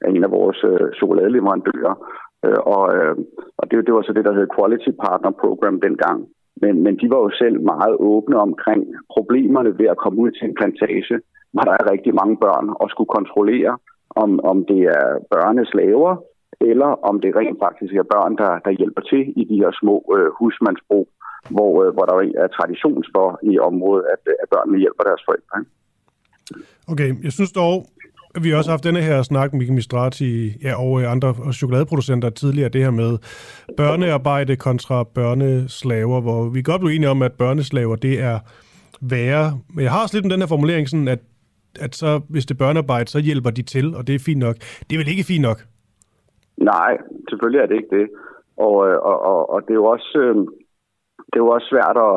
af 0.00 0.10
en 0.10 0.24
af 0.24 0.30
vores 0.30 0.64
øh, 0.64 0.92
chokoladeleverandører. 0.98 1.94
Øh, 2.44 2.60
og 2.74 2.84
øh, 2.96 3.16
og 3.60 3.64
det, 3.70 3.86
det 3.86 3.94
var 3.94 4.02
så 4.02 4.12
det, 4.12 4.24
der 4.24 4.34
hed 4.34 4.48
Quality 4.56 4.90
Partner 5.04 5.30
Program 5.30 5.80
dengang. 5.80 6.18
Men, 6.62 6.82
men 6.84 6.94
de 7.00 7.10
var 7.10 7.20
jo 7.26 7.30
selv 7.30 7.56
meget 7.72 7.96
åbne 7.98 8.36
omkring 8.36 8.82
problemerne 9.14 9.78
ved 9.78 9.86
at 9.86 10.00
komme 10.02 10.18
ud 10.22 10.30
til 10.30 10.44
en 10.48 10.54
plantage, 10.58 11.16
hvor 11.52 11.62
der 11.62 11.72
er 11.72 11.90
rigtig 11.92 12.14
mange 12.14 12.36
børn, 12.36 12.66
og 12.80 12.90
skulle 12.90 13.14
kontrollere, 13.18 13.78
om, 14.22 14.30
om 14.50 14.64
det 14.64 14.80
er 14.98 15.06
børneslaver, 15.30 16.12
eller 16.60 16.90
om 17.08 17.20
det 17.20 17.36
rent 17.36 17.58
faktisk 17.64 17.94
er 17.94 18.12
børn, 18.14 18.36
der, 18.42 18.52
der 18.64 18.78
hjælper 18.78 19.02
til 19.10 19.22
i 19.40 19.44
de 19.50 19.56
her 19.62 19.72
små 19.80 19.96
øh, 20.16 20.30
husmandsbrug, 20.38 21.08
hvor, 21.48 21.84
øh, 21.84 21.92
hvor 21.94 22.04
der 22.04 22.16
er 22.42 22.46
tradition 22.46 23.04
for 23.14 23.38
i 23.42 23.58
området, 23.58 24.04
at, 24.12 24.32
at 24.42 24.48
børnene 24.50 24.78
hjælper 24.78 25.04
deres 25.04 25.22
forældre. 25.28 25.64
Okay, 26.88 27.24
jeg 27.24 27.32
synes 27.32 27.52
dog, 27.52 27.86
at 28.34 28.44
vi 28.44 28.52
også 28.52 28.70
har 28.70 28.72
haft 28.72 28.84
denne 28.84 29.00
her 29.00 29.22
snak 29.22 29.52
med 29.54 29.70
Mistrati 29.70 30.52
ja, 30.62 30.82
og 30.82 31.10
andre 31.10 31.52
chokoladeproducenter 31.52 32.30
tidligere, 32.30 32.68
det 32.68 32.82
her 32.82 32.90
med 32.90 33.18
børnearbejde 33.76 34.56
kontra 34.56 35.04
børneslaver, 35.04 36.20
hvor 36.20 36.48
vi 36.48 36.62
godt 36.62 36.80
blev 36.80 36.90
enige 36.90 37.10
om, 37.10 37.22
at 37.22 37.32
børneslaver, 37.32 37.96
det 37.96 38.20
er 38.20 38.38
værre. 39.00 39.58
Men 39.74 39.84
jeg 39.84 39.92
har 39.92 40.02
også 40.02 40.16
lidt 40.16 40.24
med 40.24 40.32
den 40.32 40.40
her 40.40 40.48
formulering, 40.48 40.88
sådan 40.88 41.08
at, 41.08 41.18
at 41.80 41.94
så, 41.94 42.20
hvis 42.28 42.46
det 42.46 42.54
er 42.54 42.58
børnearbejde, 42.58 43.10
så 43.10 43.18
hjælper 43.20 43.50
de 43.50 43.62
til, 43.62 43.96
og 43.96 44.06
det 44.06 44.14
er 44.14 44.18
fint 44.18 44.40
nok. 44.40 44.56
Det 44.56 44.92
er 44.92 44.98
vel 44.98 45.08
ikke 45.08 45.24
fint 45.24 45.42
nok? 45.42 45.58
Nej, 46.56 46.98
selvfølgelig 47.28 47.60
er 47.60 47.66
det 47.66 47.76
ikke 47.76 47.96
det. 47.96 48.08
Og, 48.56 48.88
øh, 48.88 48.98
og, 48.98 49.22
og, 49.22 49.50
og 49.50 49.62
det 49.62 49.70
er 49.70 49.74
jo 49.74 49.84
også... 49.84 50.18
Øh, 50.18 50.46
det 51.30 51.36
er 51.38 51.44
jo 51.44 51.54
også 51.56 51.68
svært 51.72 51.96
at, 52.08 52.14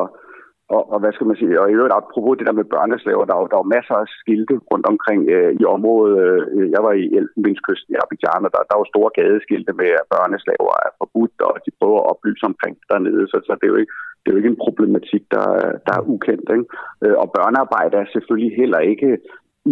og, 0.74 0.82
og 0.92 0.98
hvad 1.00 1.12
skal 1.12 1.26
man 1.28 1.36
sige, 1.40 1.60
og 1.62 1.66
i 1.68 1.76
øvrigt 1.78 1.98
apropos 2.00 2.36
det 2.38 2.46
der 2.48 2.58
med 2.60 2.72
børneslaver, 2.74 3.24
der 3.24 3.36
der 3.52 3.58
var 3.62 3.74
masser 3.76 3.96
af 4.02 4.08
skilte 4.20 4.54
rundt 4.70 4.86
omkring 4.92 5.20
øh, 5.34 5.52
i 5.62 5.64
området. 5.76 6.14
Øh, 6.24 6.64
jeg 6.74 6.80
var 6.86 6.92
i 7.02 7.04
Elfenbenskysten 7.18 7.90
i 7.94 8.00
Abidjan, 8.02 8.46
og 8.46 8.50
der, 8.54 8.62
der 8.70 8.76
var 8.80 8.92
store 8.92 9.10
gadeskilte 9.18 9.72
med, 9.80 9.90
at 10.00 10.08
børneslaver 10.14 10.72
er 10.86 10.90
forbudt, 11.00 11.36
og 11.48 11.54
de 11.64 11.70
prøver 11.78 11.98
at 12.00 12.08
oplyse 12.12 12.44
omkring 12.50 12.74
dernede, 12.90 13.24
så, 13.30 13.36
så 13.46 13.52
det 13.58 13.66
er 13.66 13.74
jo 13.74 13.80
ikke 13.82 13.94
det 14.20 14.28
er 14.28 14.34
jo 14.34 14.40
ikke 14.42 14.54
en 14.54 14.64
problematik, 14.66 15.22
der, 15.34 15.46
der 15.86 15.94
er 15.96 16.08
ukendt. 16.14 16.48
Ikke? 16.56 16.66
Øh, 17.04 17.16
og 17.22 17.28
børnearbejde 17.36 17.96
er 17.96 18.12
selvfølgelig 18.14 18.52
heller 18.60 18.80
ikke 18.92 19.10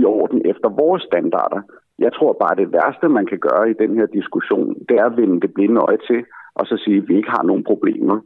i 0.00 0.04
orden 0.04 0.40
efter 0.52 0.68
vores 0.82 1.02
standarder. 1.10 1.60
Jeg 1.98 2.12
tror 2.12 2.32
bare, 2.42 2.60
det 2.60 2.72
værste, 2.72 3.08
man 3.08 3.26
kan 3.26 3.40
gøre 3.48 3.70
i 3.70 3.78
den 3.82 3.92
her 3.98 4.06
diskussion, 4.06 4.68
det 4.88 4.96
er 4.98 5.06
at 5.08 5.16
vende 5.16 5.40
det 5.40 5.54
blinde 5.54 5.80
øje 5.80 6.00
til, 6.10 6.20
og 6.58 6.66
så 6.66 6.74
sige, 6.84 6.98
at 6.98 7.08
vi 7.08 7.16
ikke 7.16 7.34
har 7.36 7.44
nogen 7.50 7.64
problemer. 7.64 8.16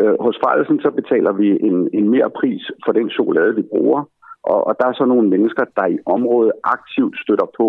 Øh, 0.00 0.14
hos 0.26 0.36
Frelsen 0.42 0.78
så 0.84 0.90
betaler 0.90 1.32
vi 1.32 1.48
en, 1.68 1.78
en 1.98 2.06
mere 2.14 2.30
pris 2.40 2.62
for 2.84 2.92
den 2.92 3.10
chokolade, 3.10 3.54
vi 3.54 3.62
bruger, 3.72 4.00
og, 4.42 4.66
og 4.66 4.72
der 4.78 4.86
er 4.86 4.92
så 4.92 5.04
nogle 5.04 5.28
mennesker, 5.34 5.64
der 5.76 5.86
i 5.86 5.98
området 6.06 6.52
aktivt 6.64 7.14
støtter 7.22 7.48
på 7.60 7.68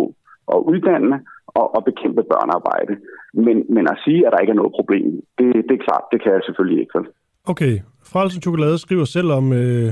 at 0.54 0.60
uddanne 0.72 1.16
og, 1.48 1.76
og 1.76 1.82
bekæmpe 1.90 2.24
børnearbejde. 2.32 2.94
Men, 3.34 3.58
men 3.76 3.84
at 3.94 3.98
sige, 4.06 4.22
at 4.26 4.32
der 4.34 4.40
ikke 4.40 4.52
er 4.56 4.62
noget 4.62 4.78
problem, 4.80 5.08
det, 5.38 5.48
det 5.68 5.76
er 5.76 5.86
klart, 5.88 6.06
det 6.12 6.20
kan 6.24 6.32
jeg 6.34 6.42
selvfølgelig 6.46 6.80
ikke. 6.84 7.00
Okay, 7.52 7.74
Frelsen 8.12 8.42
Chokolade 8.42 8.78
skriver 8.78 9.06
selv 9.06 9.30
om, 9.32 9.54
øh, 9.54 9.90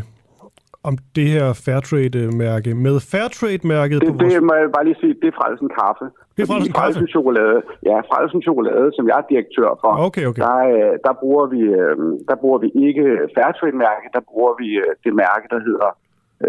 om 0.89 0.93
det 1.15 1.27
her 1.35 1.47
Fairtrade-mærke. 1.65 2.69
Med 2.85 2.95
Fairtrade-mærket 3.11 3.97
det, 4.01 4.07
på 4.07 4.13
vores... 4.13 4.33
Det 4.33 4.43
må 4.49 4.53
jeg 4.61 4.67
bare 4.75 4.85
lige 4.89 4.99
sige, 5.03 5.13
det 5.21 5.27
er 5.33 5.35
Frelsen 5.39 5.69
Kaffe. 5.79 6.05
Det 6.35 6.41
er 6.43 6.49
Frelsen 6.51 6.73
Kaffe? 6.73 6.83
Frelsen 6.83 7.07
Chokolade. 7.15 7.57
Ja, 7.89 7.97
Frelsen 8.09 8.41
Chokolade, 8.47 8.87
som 8.97 9.03
jeg 9.09 9.15
er 9.21 9.25
direktør 9.33 9.69
for. 9.81 9.91
Okay, 10.07 10.25
okay. 10.29 10.41
Der, 10.45 10.57
øh, 10.75 10.93
der, 11.07 11.13
bruger 11.21 11.45
vi, 11.53 11.61
øh, 11.81 11.95
der 12.29 12.37
bruger 12.41 12.59
vi 12.63 12.69
ikke 12.87 13.03
Fairtrade-mærke, 13.35 14.05
der 14.15 14.23
bruger 14.29 14.53
vi 14.61 14.67
øh, 14.83 14.91
det 15.05 15.13
mærke, 15.25 15.45
der 15.53 15.59
hedder 15.67 15.89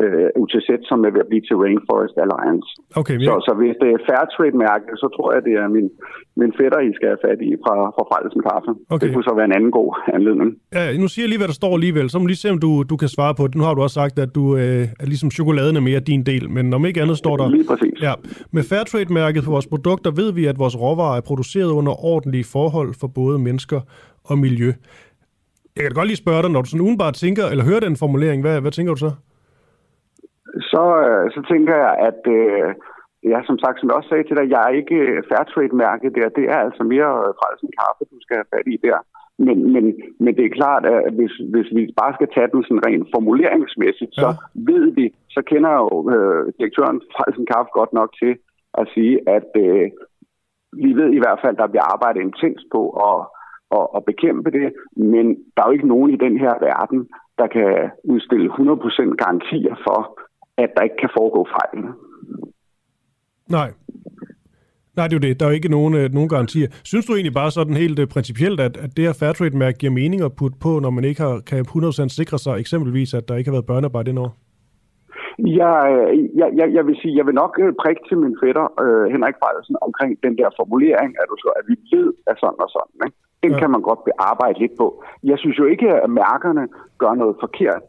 øh, 0.00 0.28
UTZ, 0.42 0.68
som 0.90 0.98
er 1.06 1.10
ved 1.14 1.22
at 1.24 1.30
blive 1.30 1.44
til 1.48 1.56
Rainforest 1.64 2.16
Alliance. 2.24 2.68
Okay, 3.00 3.16
så, 3.28 3.34
så 3.46 3.52
hvis 3.60 3.76
det 3.82 3.88
er 3.96 3.98
Fairtrade-mærke, 4.08 4.86
så 5.02 5.06
tror 5.16 5.28
jeg, 5.34 5.40
det 5.48 5.54
er 5.62 5.66
min, 5.76 5.88
min 6.40 6.52
fætter, 6.58 6.78
I 6.88 6.92
skal 6.98 7.08
have 7.12 7.22
fat 7.26 7.40
i 7.48 7.50
fra, 7.64 7.74
fra 7.96 8.04
Frelsen 8.10 8.42
Kaffe. 8.48 8.70
Okay. 8.94 9.02
Det 9.02 9.08
kunne 9.14 9.26
så 9.30 9.34
være 9.38 9.48
en 9.50 9.56
anden 9.58 9.72
god 9.80 9.90
anledning. 10.16 10.50
Ja, 10.76 10.84
nu 11.02 11.08
siger 11.12 11.22
jeg 11.24 11.30
lige, 11.32 11.40
hvad 11.42 11.50
der 11.52 11.58
står 11.62 11.72
alligevel. 11.78 12.06
Så 12.10 12.16
må 12.18 12.26
lige 12.26 12.42
se, 12.44 12.48
om 12.56 12.60
du, 12.66 12.70
du 12.92 12.96
kan 13.02 13.08
svare 13.16 13.34
på 13.38 13.44
det. 13.48 13.54
Nu 13.58 13.64
har 13.66 13.74
du 13.74 13.80
også 13.86 13.98
sagt, 14.02 14.14
at 14.24 14.30
du 14.38 14.44
øh, 14.56 14.84
er 15.02 15.06
ligesom 15.12 15.28
chokoladen 15.36 15.76
er 15.80 15.84
mere 15.90 16.00
din 16.10 16.22
del, 16.30 16.44
men 16.56 16.64
om 16.76 16.82
ikke 16.88 17.02
andet 17.04 17.16
står 17.24 17.36
der... 17.36 17.46
Lige 17.56 17.68
præcis. 17.72 17.96
Ja. 18.06 18.14
Med 18.56 18.62
Fairtrade-mærket 18.70 19.40
på 19.44 19.50
vores 19.56 19.66
produkter 19.66 20.10
ved 20.20 20.28
vi, 20.38 20.42
at 20.52 20.58
vores 20.58 20.76
råvarer 20.80 21.16
er 21.16 21.24
produceret 21.30 21.70
under 21.70 22.04
ordentlige 22.04 22.44
forhold 22.44 22.90
for 23.00 23.06
både 23.06 23.38
mennesker 23.38 23.80
og 24.24 24.38
miljø. 24.38 24.72
Jeg 25.76 25.84
kan 25.84 25.94
godt 25.94 26.06
lige 26.06 26.16
spørge 26.16 26.42
dig, 26.42 26.50
når 26.50 26.62
du 26.62 26.68
sådan 26.68 26.86
udenbart 26.86 27.14
tænker, 27.14 27.44
eller 27.46 27.64
hører 27.64 27.80
den 27.80 27.96
formulering, 27.96 28.42
hvad, 28.42 28.60
hvad 28.60 28.70
tænker 28.70 28.92
du 28.94 28.98
så? 28.98 29.10
Så, 30.72 30.84
øh, 31.08 31.24
så 31.34 31.40
tænker 31.50 31.74
jeg, 31.84 31.92
at 32.08 32.20
øh, 32.38 32.68
ja, 33.30 33.38
som 33.48 33.58
sagt, 33.58 33.76
som 33.78 33.88
jeg 33.88 33.96
også 33.96 34.08
sagde 34.08 34.26
til 34.26 34.36
dig, 34.38 34.46
jeg 34.54 34.62
er 34.68 34.74
ikke 34.80 34.98
Fairtrade-mærket 35.28 36.10
der. 36.18 36.36
Det 36.38 36.44
er 36.54 36.58
altså 36.66 36.82
mere 36.94 37.10
frelsen 37.38 37.70
kaffe, 37.80 38.02
du 38.12 38.18
skal 38.22 38.36
have 38.40 38.50
fat 38.54 38.68
i 38.74 38.78
der. 38.86 38.98
Men, 39.46 39.72
men, 39.74 39.84
men 40.24 40.32
det 40.36 40.44
er 40.44 40.58
klart, 40.60 40.84
at 40.86 41.12
hvis, 41.18 41.34
hvis 41.54 41.68
vi 41.76 41.82
bare 42.00 42.14
skal 42.14 42.28
tage 42.34 42.52
den 42.52 42.62
sådan 42.64 42.86
rent 42.86 43.08
formuleringsmæssigt, 43.14 44.12
ja. 44.16 44.20
så 44.22 44.28
ved 44.70 44.84
vi, 44.98 45.04
så 45.34 45.40
kender 45.50 45.72
jo 45.82 45.88
øh, 46.14 46.52
direktøren 46.58 47.00
Frelsen 47.14 47.46
Kaffe 47.52 47.70
godt 47.78 47.92
nok 47.92 48.10
til 48.22 48.32
at 48.80 48.86
sige, 48.94 49.14
at 49.36 49.50
øh, 49.66 49.86
vi 50.82 50.90
ved 51.00 51.10
i 51.12 51.22
hvert 51.22 51.40
fald, 51.42 51.54
at 51.56 51.62
der 51.62 51.72
bliver 51.72 51.92
arbejdet 51.94 52.20
intens 52.20 52.60
på 52.74 52.82
at, 53.08 53.18
at, 53.78 53.86
at 53.96 54.04
bekæmpe 54.10 54.50
det, 54.58 54.68
men 54.96 55.26
der 55.54 55.60
er 55.60 55.68
jo 55.68 55.76
ikke 55.76 55.92
nogen 55.94 56.10
i 56.10 56.22
den 56.26 56.34
her 56.44 56.54
verden, 56.68 57.00
der 57.38 57.46
kan 57.56 57.90
udstille 58.04 58.48
100% 58.50 59.14
garantier 59.22 59.74
for, 59.86 60.00
at 60.58 60.70
der 60.76 60.82
ikke 60.82 60.96
kan 61.00 61.10
foregå 61.16 61.46
fejl. 61.56 61.84
Nej. 63.48 63.70
Nej, 64.96 65.06
det 65.06 65.14
er 65.14 65.20
jo 65.20 65.26
det. 65.28 65.40
Der 65.40 65.46
er 65.46 65.50
jo 65.50 65.54
ikke 65.54 65.76
nogen, 65.78 65.94
øh, 65.94 66.12
nogen 66.12 66.28
garantier. 66.28 66.68
Synes 66.84 67.06
du 67.06 67.12
egentlig 67.14 67.34
bare 67.34 67.50
sådan 67.50 67.76
helt 67.84 67.98
uh, 67.98 68.06
principielt, 68.14 68.60
at, 68.60 68.76
at 68.84 68.90
det 68.96 69.04
her 69.04 69.12
Fairtrade-mærke 69.20 69.78
giver 69.78 69.92
mening 69.92 70.22
at 70.22 70.36
putte 70.40 70.56
på, 70.64 70.80
når 70.84 70.90
man 70.90 71.04
ikke 71.04 71.20
har, 71.22 71.34
kan 71.50 71.66
100% 71.68 72.08
sikre 72.08 72.38
sig 72.38 72.54
eksempelvis, 72.62 73.14
at 73.14 73.28
der 73.28 73.36
ikke 73.36 73.48
har 73.50 73.56
været 73.56 73.70
børnearbejde 73.72 74.10
indover? 74.10 74.32
Jeg, 75.38 75.76
jeg, 76.40 76.48
jeg, 76.58 76.66
jeg 76.76 76.84
vil 76.86 76.96
sige, 77.00 77.16
jeg 77.18 77.26
vil 77.26 77.34
nok 77.42 77.52
øh, 77.62 77.72
prikke 77.82 78.02
til 78.08 78.16
min 78.24 78.36
fætter, 78.42 78.66
øh, 78.84 79.04
Henrik 79.14 79.36
Frederiksen, 79.40 79.76
omkring 79.86 80.10
den 80.24 80.34
der 80.40 80.48
formulering, 80.58 81.10
at, 81.20 81.26
du 81.30 81.36
så, 81.44 81.50
at 81.58 81.64
vi 81.70 81.74
ved, 81.94 82.08
at 82.30 82.36
sådan 82.42 82.60
og 82.66 82.70
sådan. 82.76 82.98
Ikke? 83.06 83.16
Den 83.44 83.52
ja. 83.52 83.58
kan 83.60 83.70
man 83.74 83.82
godt 83.88 84.00
arbejde 84.30 84.58
lidt 84.62 84.74
på. 84.82 84.86
Jeg 85.30 85.38
synes 85.38 85.58
jo 85.58 85.66
ikke, 85.72 85.88
at 86.04 86.10
mærkerne 86.10 86.64
gør 87.02 87.14
noget 87.22 87.36
forkert. 87.44 87.82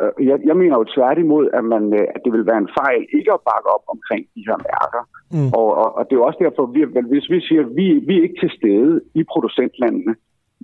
Øh, 0.00 0.26
jeg, 0.28 0.38
jeg 0.48 0.56
mener 0.56 0.76
jo 0.78 0.92
tværtimod, 0.96 1.44
at, 1.58 1.64
man, 1.64 1.84
øh, 1.98 2.06
at 2.14 2.20
det 2.24 2.32
vil 2.32 2.46
være 2.50 2.62
en 2.64 2.74
fejl 2.80 3.02
ikke 3.18 3.32
at 3.36 3.44
bakke 3.50 3.68
op 3.76 3.84
omkring 3.94 4.22
de 4.34 4.46
her 4.48 4.58
mærker. 4.70 5.02
Mm. 5.34 5.50
Og, 5.58 5.68
og, 5.82 5.88
og 5.98 6.02
det 6.06 6.14
er 6.14 6.28
også 6.28 6.40
derfor, 6.44 6.66
vi, 6.74 6.80
hvis 7.12 7.30
vi 7.34 7.40
siger, 7.40 7.62
at 7.66 7.72
vi, 7.78 7.86
vi 8.08 8.14
er 8.18 8.22
ikke 8.22 8.40
til 8.40 8.52
stede 8.58 9.00
i 9.20 9.22
producentlandene, 9.32 10.14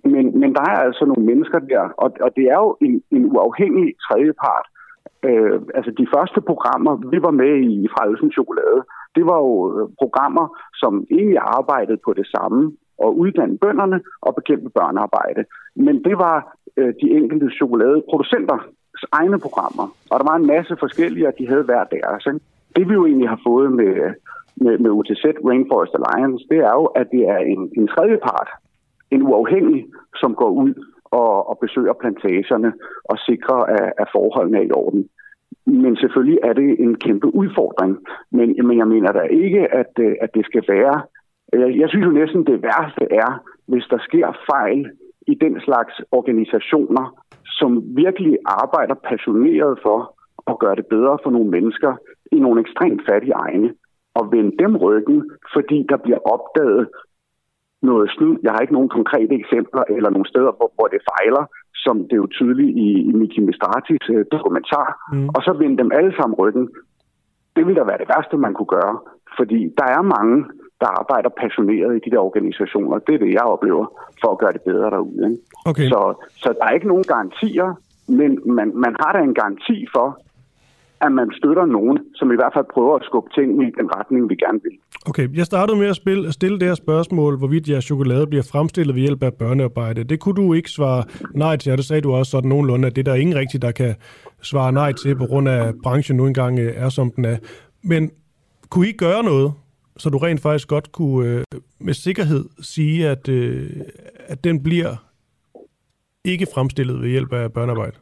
men, 0.04 0.24
men 0.40 0.50
der 0.56 0.64
er 0.72 0.78
altså 0.86 1.04
nogle 1.04 1.24
mennesker 1.30 1.58
der, 1.58 1.82
og, 2.02 2.08
og 2.20 2.30
det 2.36 2.44
er 2.54 2.58
jo 2.66 2.76
en, 2.86 3.02
en 3.16 3.24
uafhængig 3.32 3.86
tredjepart. 4.06 4.66
Øh, 5.28 5.60
altså 5.74 5.90
de 6.00 6.06
første 6.14 6.40
programmer, 6.40 6.92
vi 7.12 7.18
var 7.26 7.34
med 7.42 7.54
i 7.70 7.88
fra 7.92 8.06
Elsen 8.08 8.32
Chokolade, 8.36 8.80
det 9.16 9.24
var 9.30 9.38
jo 9.46 9.54
øh, 9.74 9.88
programmer, 10.02 10.46
som 10.82 10.92
egentlig 11.10 11.38
arbejdede 11.58 12.00
på 12.04 12.12
det 12.12 12.26
samme, 12.36 12.72
og 12.98 13.18
uddanne 13.18 13.58
bønderne 13.58 14.00
og 14.26 14.34
bekæmpe 14.34 14.70
børnearbejde. 14.78 15.42
Men 15.76 16.04
det 16.04 16.16
var 16.18 16.36
øh, 16.76 16.94
de 17.00 17.06
enkelte 17.18 17.48
chokoladeproducenter 17.58 18.58
egne 19.12 19.38
programmer. 19.38 19.86
Og 20.10 20.16
der 20.18 20.26
var 20.30 20.36
en 20.36 20.46
masse 20.46 20.76
forskellige, 20.78 21.28
og 21.28 21.34
de 21.38 21.48
havde 21.48 21.62
hver 21.62 21.84
deres. 21.84 22.12
Altså, 22.12 22.30
ikke? 22.30 22.44
Det 22.76 22.88
vi 22.88 22.94
jo 22.94 23.06
egentlig 23.06 23.28
har 23.28 23.40
fået 23.46 23.72
med, 23.72 23.94
med, 24.56 24.78
med 24.78 24.90
UTZ 24.90 25.24
Rainforest 25.48 25.94
Alliance, 25.98 26.44
det 26.50 26.58
er 26.58 26.74
jo, 26.80 26.84
at 26.84 27.06
det 27.14 27.22
er 27.34 27.38
en, 27.38 27.62
en 27.78 27.86
tredje 27.94 28.18
part, 28.28 28.50
en 29.10 29.22
uafhængig, 29.22 29.86
som 30.20 30.34
går 30.34 30.50
ud 30.50 30.74
og, 31.04 31.48
og 31.50 31.58
besøger 31.58 31.92
plantagerne 32.00 32.72
og 33.04 33.16
sikrer, 33.18 33.60
at, 33.76 33.92
at 33.98 34.08
forholdene 34.12 34.58
er 34.58 34.62
i 34.62 34.76
orden. 34.82 35.08
Men 35.66 35.96
selvfølgelig 35.96 36.38
er 36.42 36.52
det 36.52 36.80
en 36.80 36.94
kæmpe 36.94 37.34
udfordring. 37.34 37.98
Men, 38.30 38.66
men 38.66 38.78
jeg 38.78 38.88
mener 38.88 39.12
da 39.12 39.20
ikke, 39.20 39.62
at, 39.80 39.92
at 40.20 40.30
det 40.34 40.44
skal 40.44 40.64
være... 40.68 41.02
Jeg, 41.52 41.78
jeg 41.80 41.88
synes 41.88 42.06
jo 42.06 42.10
næsten, 42.10 42.46
det 42.46 42.62
værste 42.62 43.04
er, 43.10 43.30
hvis 43.66 43.84
der 43.90 43.98
sker 43.98 44.26
fejl 44.50 44.90
i 45.26 45.34
den 45.34 45.60
slags 45.60 45.94
organisationer, 46.12 47.04
som 47.58 47.82
virkelig 47.96 48.38
arbejder 48.44 48.94
passioneret 48.94 49.78
for 49.82 49.98
at 50.50 50.58
gøre 50.58 50.76
det 50.76 50.86
bedre 50.86 51.18
for 51.22 51.30
nogle 51.30 51.50
mennesker 51.50 51.92
i 52.32 52.38
nogle 52.38 52.60
ekstremt 52.60 53.02
fattige 53.08 53.32
egne, 53.32 53.74
og 54.14 54.32
vende 54.32 54.52
dem 54.62 54.76
ryggen, 54.76 55.30
fordi 55.54 55.78
der 55.90 55.96
bliver 55.96 56.20
opdaget 56.34 56.88
noget 57.82 58.10
snyd. 58.10 58.34
Jeg 58.42 58.52
har 58.52 58.60
ikke 58.60 58.76
nogen 58.78 58.88
konkrete 58.98 59.34
eksempler 59.42 59.84
eller 59.96 60.10
nogle 60.10 60.28
steder, 60.32 60.52
hvor, 60.56 60.70
hvor 60.76 60.88
det 60.94 61.06
fejler, 61.10 61.44
som 61.84 61.96
det 62.08 62.12
er 62.12 62.22
jo 62.24 62.34
tydeligt 62.38 62.72
i, 62.86 62.88
i 63.10 63.12
Miki 63.20 63.40
Mistratis 63.40 64.04
uh, 64.14 64.22
dokumentar, 64.34 64.88
mm. 65.12 65.28
og 65.36 65.40
så 65.46 65.52
vende 65.60 65.78
dem 65.82 65.90
alle 65.98 66.12
sammen 66.16 66.38
ryggen. 66.42 66.66
Det 67.56 67.62
ville 67.66 67.80
da 67.80 67.84
være 67.90 68.02
det 68.02 68.10
værste, 68.14 68.36
man 68.36 68.54
kunne 68.54 68.72
gøre, 68.78 68.94
fordi 69.38 69.60
der 69.78 69.86
er 69.96 70.02
mange, 70.16 70.36
der 70.80 70.90
arbejder 71.00 71.30
passioneret 71.42 71.96
i 71.96 72.00
de 72.04 72.10
der 72.14 72.22
organisationer. 72.28 72.98
Det 72.98 73.14
er 73.14 73.18
det, 73.18 73.32
jeg 73.32 73.46
oplever, 73.54 73.86
for 74.20 74.28
at 74.32 74.38
gøre 74.38 74.52
det 74.52 74.62
bedre 74.70 74.90
derude. 74.90 75.22
Ikke? 75.30 75.42
Okay. 75.70 75.88
Så, 75.92 76.00
så 76.42 76.48
der 76.58 76.64
er 76.66 76.72
ikke 76.78 76.88
nogen 76.92 77.06
garantier, 77.14 77.68
men 78.08 78.30
man, 78.56 78.68
man 78.84 78.96
har 79.00 79.12
da 79.12 79.18
en 79.18 79.34
garanti 79.34 79.86
for, 79.94 80.08
at 81.00 81.12
man 81.12 81.28
støtter 81.38 81.64
nogen, 81.64 81.98
som 82.14 82.32
i 82.32 82.34
hvert 82.34 82.52
fald 82.54 82.64
prøver 82.74 82.96
at 82.96 83.04
skubbe 83.04 83.30
ting 83.34 83.62
i 83.62 83.70
den 83.80 83.88
retning, 83.96 84.30
vi 84.30 84.34
gerne 84.34 84.60
vil. 84.62 84.72
Okay, 85.08 85.28
jeg 85.36 85.46
startede 85.46 85.78
med 85.78 85.86
at 85.86 85.96
spille, 85.96 86.32
stille 86.32 86.58
det 86.58 86.68
her 86.68 86.74
spørgsmål, 86.74 87.38
hvorvidt 87.38 87.68
jeres 87.68 87.84
chokolade 87.84 88.26
bliver 88.26 88.42
fremstillet 88.52 88.94
ved 88.94 89.02
hjælp 89.02 89.22
af 89.22 89.34
børnearbejde. 89.34 90.04
Det 90.04 90.20
kunne 90.20 90.34
du 90.34 90.52
ikke 90.52 90.70
svare 90.70 91.04
nej 91.34 91.56
til, 91.56 91.72
og 91.72 91.78
det 91.78 91.86
sagde 91.86 92.02
du 92.02 92.12
også 92.12 92.30
sådan 92.30 92.48
nogenlunde, 92.48 92.86
at 92.86 92.96
det 92.96 93.08
er 93.08 93.12
der 93.12 93.20
ingen 93.20 93.36
rigtig, 93.36 93.62
der 93.62 93.72
kan 93.72 93.94
svare 94.42 94.72
nej 94.72 94.92
til, 94.92 95.16
på 95.16 95.26
grund 95.26 95.48
af, 95.48 95.68
at 95.68 95.74
branchen 95.82 96.16
nu 96.16 96.26
engang 96.26 96.58
øh, 96.58 96.72
er, 96.76 96.88
som 96.88 97.10
den 97.16 97.24
er. 97.24 97.36
Men 97.82 98.10
kunne 98.70 98.88
I 98.88 98.92
gøre 98.92 99.22
noget 99.22 99.52
så 99.98 100.10
du 100.10 100.18
rent 100.18 100.42
faktisk 100.42 100.68
godt 100.68 100.92
kunne 100.92 101.28
øh, 101.28 101.60
med 101.80 101.94
sikkerhed 101.94 102.44
sige, 102.74 103.08
at, 103.08 103.28
øh, 103.28 103.70
at 104.32 104.44
den 104.44 104.62
bliver 104.62 104.92
ikke 106.24 106.46
fremstillet 106.54 107.00
ved 107.02 107.08
hjælp 107.08 107.32
af 107.32 107.52
børnearbejde? 107.52 107.96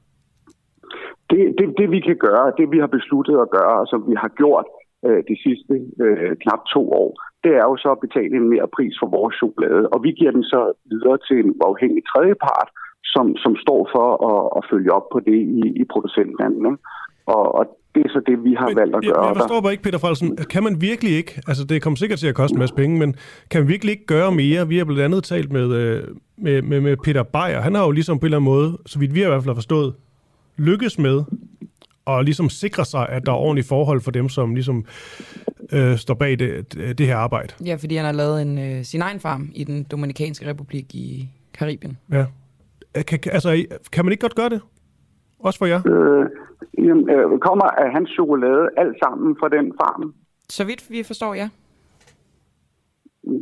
Det, 1.31 1.55
det, 1.59 1.67
det 1.79 1.91
vi 1.91 2.01
kan 2.01 2.17
gøre, 2.27 2.53
det 2.59 2.71
vi 2.71 2.79
har 2.79 2.87
besluttet 2.87 3.37
at 3.45 3.51
gøre, 3.51 3.75
og 3.81 3.87
som 3.87 4.01
vi 4.11 4.15
har 4.25 4.33
gjort 4.41 4.67
øh, 5.07 5.23
de 5.31 5.37
sidste 5.45 5.75
øh, 6.05 6.37
knap 6.43 6.63
to 6.75 6.83
år, 7.03 7.11
det 7.45 7.53
er 7.61 7.67
jo 7.71 7.77
så 7.77 7.89
at 7.93 8.05
betale 8.07 8.37
en 8.37 8.49
mere 8.55 8.69
pris 8.77 8.95
for 9.01 9.09
vores 9.19 9.35
chokolade. 9.43 9.89
Og 9.93 9.99
vi 10.03 10.11
giver 10.19 10.33
den 10.39 10.45
så 10.55 10.63
videre 10.91 11.19
til 11.29 11.37
en 11.45 11.51
uafhængig 11.61 12.03
tredjepart, 12.11 12.69
som, 13.15 13.27
som 13.37 13.53
står 13.65 13.81
for 13.95 14.09
at, 14.31 14.43
at 14.59 14.63
følge 14.71 14.93
op 14.99 15.07
på 15.13 15.19
det 15.29 15.39
i, 15.63 15.65
i 15.83 15.85
producentlandet. 15.93 16.79
Og, 17.27 17.45
og 17.59 17.65
det 17.95 18.03
er 18.05 18.09
så 18.09 18.21
det, 18.27 18.45
vi 18.45 18.55
har 18.59 18.69
men, 18.69 18.77
valgt 18.77 18.97
at 18.97 19.03
gøre. 19.05 19.27
Jeg 19.27 19.37
forstår 19.37 19.61
bare 19.61 19.73
ikke, 19.73 19.83
Peter 19.83 19.99
Frelsen. 19.99 20.37
Kan 20.37 20.63
man 20.63 20.81
virkelig 20.81 21.13
ikke, 21.13 21.41
altså 21.47 21.65
det 21.65 21.83
kommer 21.83 21.97
sikkert 21.97 22.19
til 22.19 22.27
at 22.27 22.35
koste 22.35 22.55
en 22.55 22.59
masse 22.59 22.75
penge, 22.75 22.99
men 22.99 23.15
kan 23.51 23.61
man 23.61 23.69
virkelig 23.69 23.93
ikke 23.93 24.07
gøre 24.07 24.33
mere? 24.33 24.69
Vi 24.69 24.79
har 24.79 24.85
blandt 24.85 25.03
andet 25.03 25.25
talt 25.25 25.53
med, 25.53 25.73
øh, 25.73 26.03
med, 26.37 26.63
med, 26.63 26.81
med 26.81 26.97
Peter 26.97 27.23
Beyer. 27.23 27.61
Han 27.61 27.75
har 27.75 27.85
jo 27.85 27.91
ligesom 27.91 28.19
på 28.19 28.27
en 28.27 28.27
eller 28.27 28.37
anden 28.37 28.45
måde, 28.45 28.79
så 28.87 28.99
vidt 28.99 29.15
vi 29.15 29.21
har 29.21 29.27
i 29.27 29.31
hvert 29.31 29.43
fald 29.43 29.51
har 29.51 29.55
forstået, 29.55 29.95
lykkes 30.57 30.99
med 30.99 31.23
og 32.05 32.25
ligesom 32.25 32.49
sikre 32.49 32.85
sig, 32.85 33.09
at 33.09 33.27
der 33.27 33.33
er 33.33 33.37
ordentlige 33.37 33.67
forhold 33.67 34.01
for 34.01 34.11
dem, 34.11 34.29
som 34.29 34.55
ligesom 34.55 34.85
øh, 35.73 35.97
står 35.97 36.15
bag 36.15 36.39
det, 36.39 36.75
det 36.99 37.07
her 37.07 37.17
arbejde. 37.17 37.55
Ja, 37.67 37.75
fordi 37.75 37.97
han 37.97 38.05
har 38.05 38.13
lavet 38.13 38.43
en, 38.43 38.59
øh, 38.59 38.85
sin 38.85 39.03
egen 39.03 39.21
farm 39.21 39.51
i 39.55 39.65
den 39.65 39.85
Dominikanske 39.85 40.49
Republik 40.49 40.95
i 40.95 41.29
Karibien. 41.59 41.99
Ja. 42.13 42.25
Kan, 43.07 43.19
altså, 43.33 43.65
kan 43.93 44.05
man 44.05 44.13
ikke 44.13 44.21
godt 44.21 44.35
gøre 44.35 44.49
det? 44.49 44.61
Også 45.39 45.59
for 45.59 45.67
jer? 45.67 45.89
Øh, 45.89 46.27
jamen, 46.79 47.11
øh, 47.11 47.39
kommer 47.39 47.65
af 47.65 47.93
hans 47.93 48.11
chokolade 48.11 48.69
alt 48.77 48.97
sammen 49.05 49.37
fra 49.41 49.49
den 49.49 49.67
farm? 49.81 50.15
Så 50.49 50.67
vidt 50.67 50.91
vi 50.91 51.03
forstår, 51.03 51.35
ja. 51.35 51.49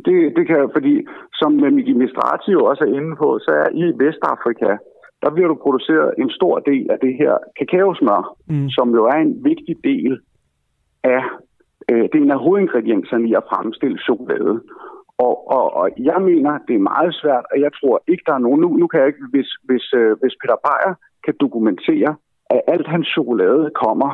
Det, 0.05 0.17
det 0.35 0.47
kan 0.47 0.69
fordi 0.73 0.93
som 1.33 1.51
Miki 1.51 1.93
Mistrati 1.93 2.51
jo 2.51 2.65
også 2.65 2.83
er 2.83 2.95
inde 2.99 3.15
på, 3.15 3.39
så 3.39 3.51
er 3.51 3.69
i 3.81 3.83
Vestafrika, 4.03 4.71
der 5.23 5.29
bliver 5.33 5.47
du 5.47 5.55
produceret 5.65 6.13
en 6.17 6.29
stor 6.29 6.59
del 6.59 6.85
af 6.91 6.97
det 7.05 7.13
her 7.21 7.33
kakaosmør, 7.59 8.35
mm. 8.47 8.69
som 8.69 8.87
jo 8.97 9.03
er 9.05 9.19
en 9.27 9.43
vigtig 9.43 9.75
del 9.83 10.21
af, 11.03 11.23
øh, 11.91 12.03
det 12.09 12.15
er 12.15 12.25
en 12.25 12.37
af 12.37 12.43
hovedingredienserne 12.45 13.29
i 13.29 13.33
at 13.33 13.47
fremstille 13.51 13.99
chokolade. 14.07 14.61
Og, 15.17 15.35
og, 15.57 15.65
og 15.79 15.89
jeg 15.97 16.19
mener, 16.21 16.51
det 16.67 16.75
er 16.75 16.89
meget 16.93 17.13
svært, 17.21 17.45
og 17.51 17.57
jeg 17.65 17.71
tror 17.79 18.03
ikke, 18.07 18.23
der 18.27 18.33
er 18.33 18.45
nogen... 18.45 18.61
Nu, 18.61 18.69
nu 18.81 18.87
kan 18.87 18.99
jeg 18.99 19.07
ikke, 19.07 19.25
hvis, 19.33 19.49
hvis, 19.67 19.85
øh, 19.93 20.11
hvis 20.21 20.35
Peter 20.41 20.59
Beyer 20.65 20.93
kan 21.25 21.35
dokumentere, 21.39 22.15
at 22.55 22.61
alt 22.73 22.87
hans 22.87 23.07
chokolade 23.15 23.71
kommer 23.83 24.11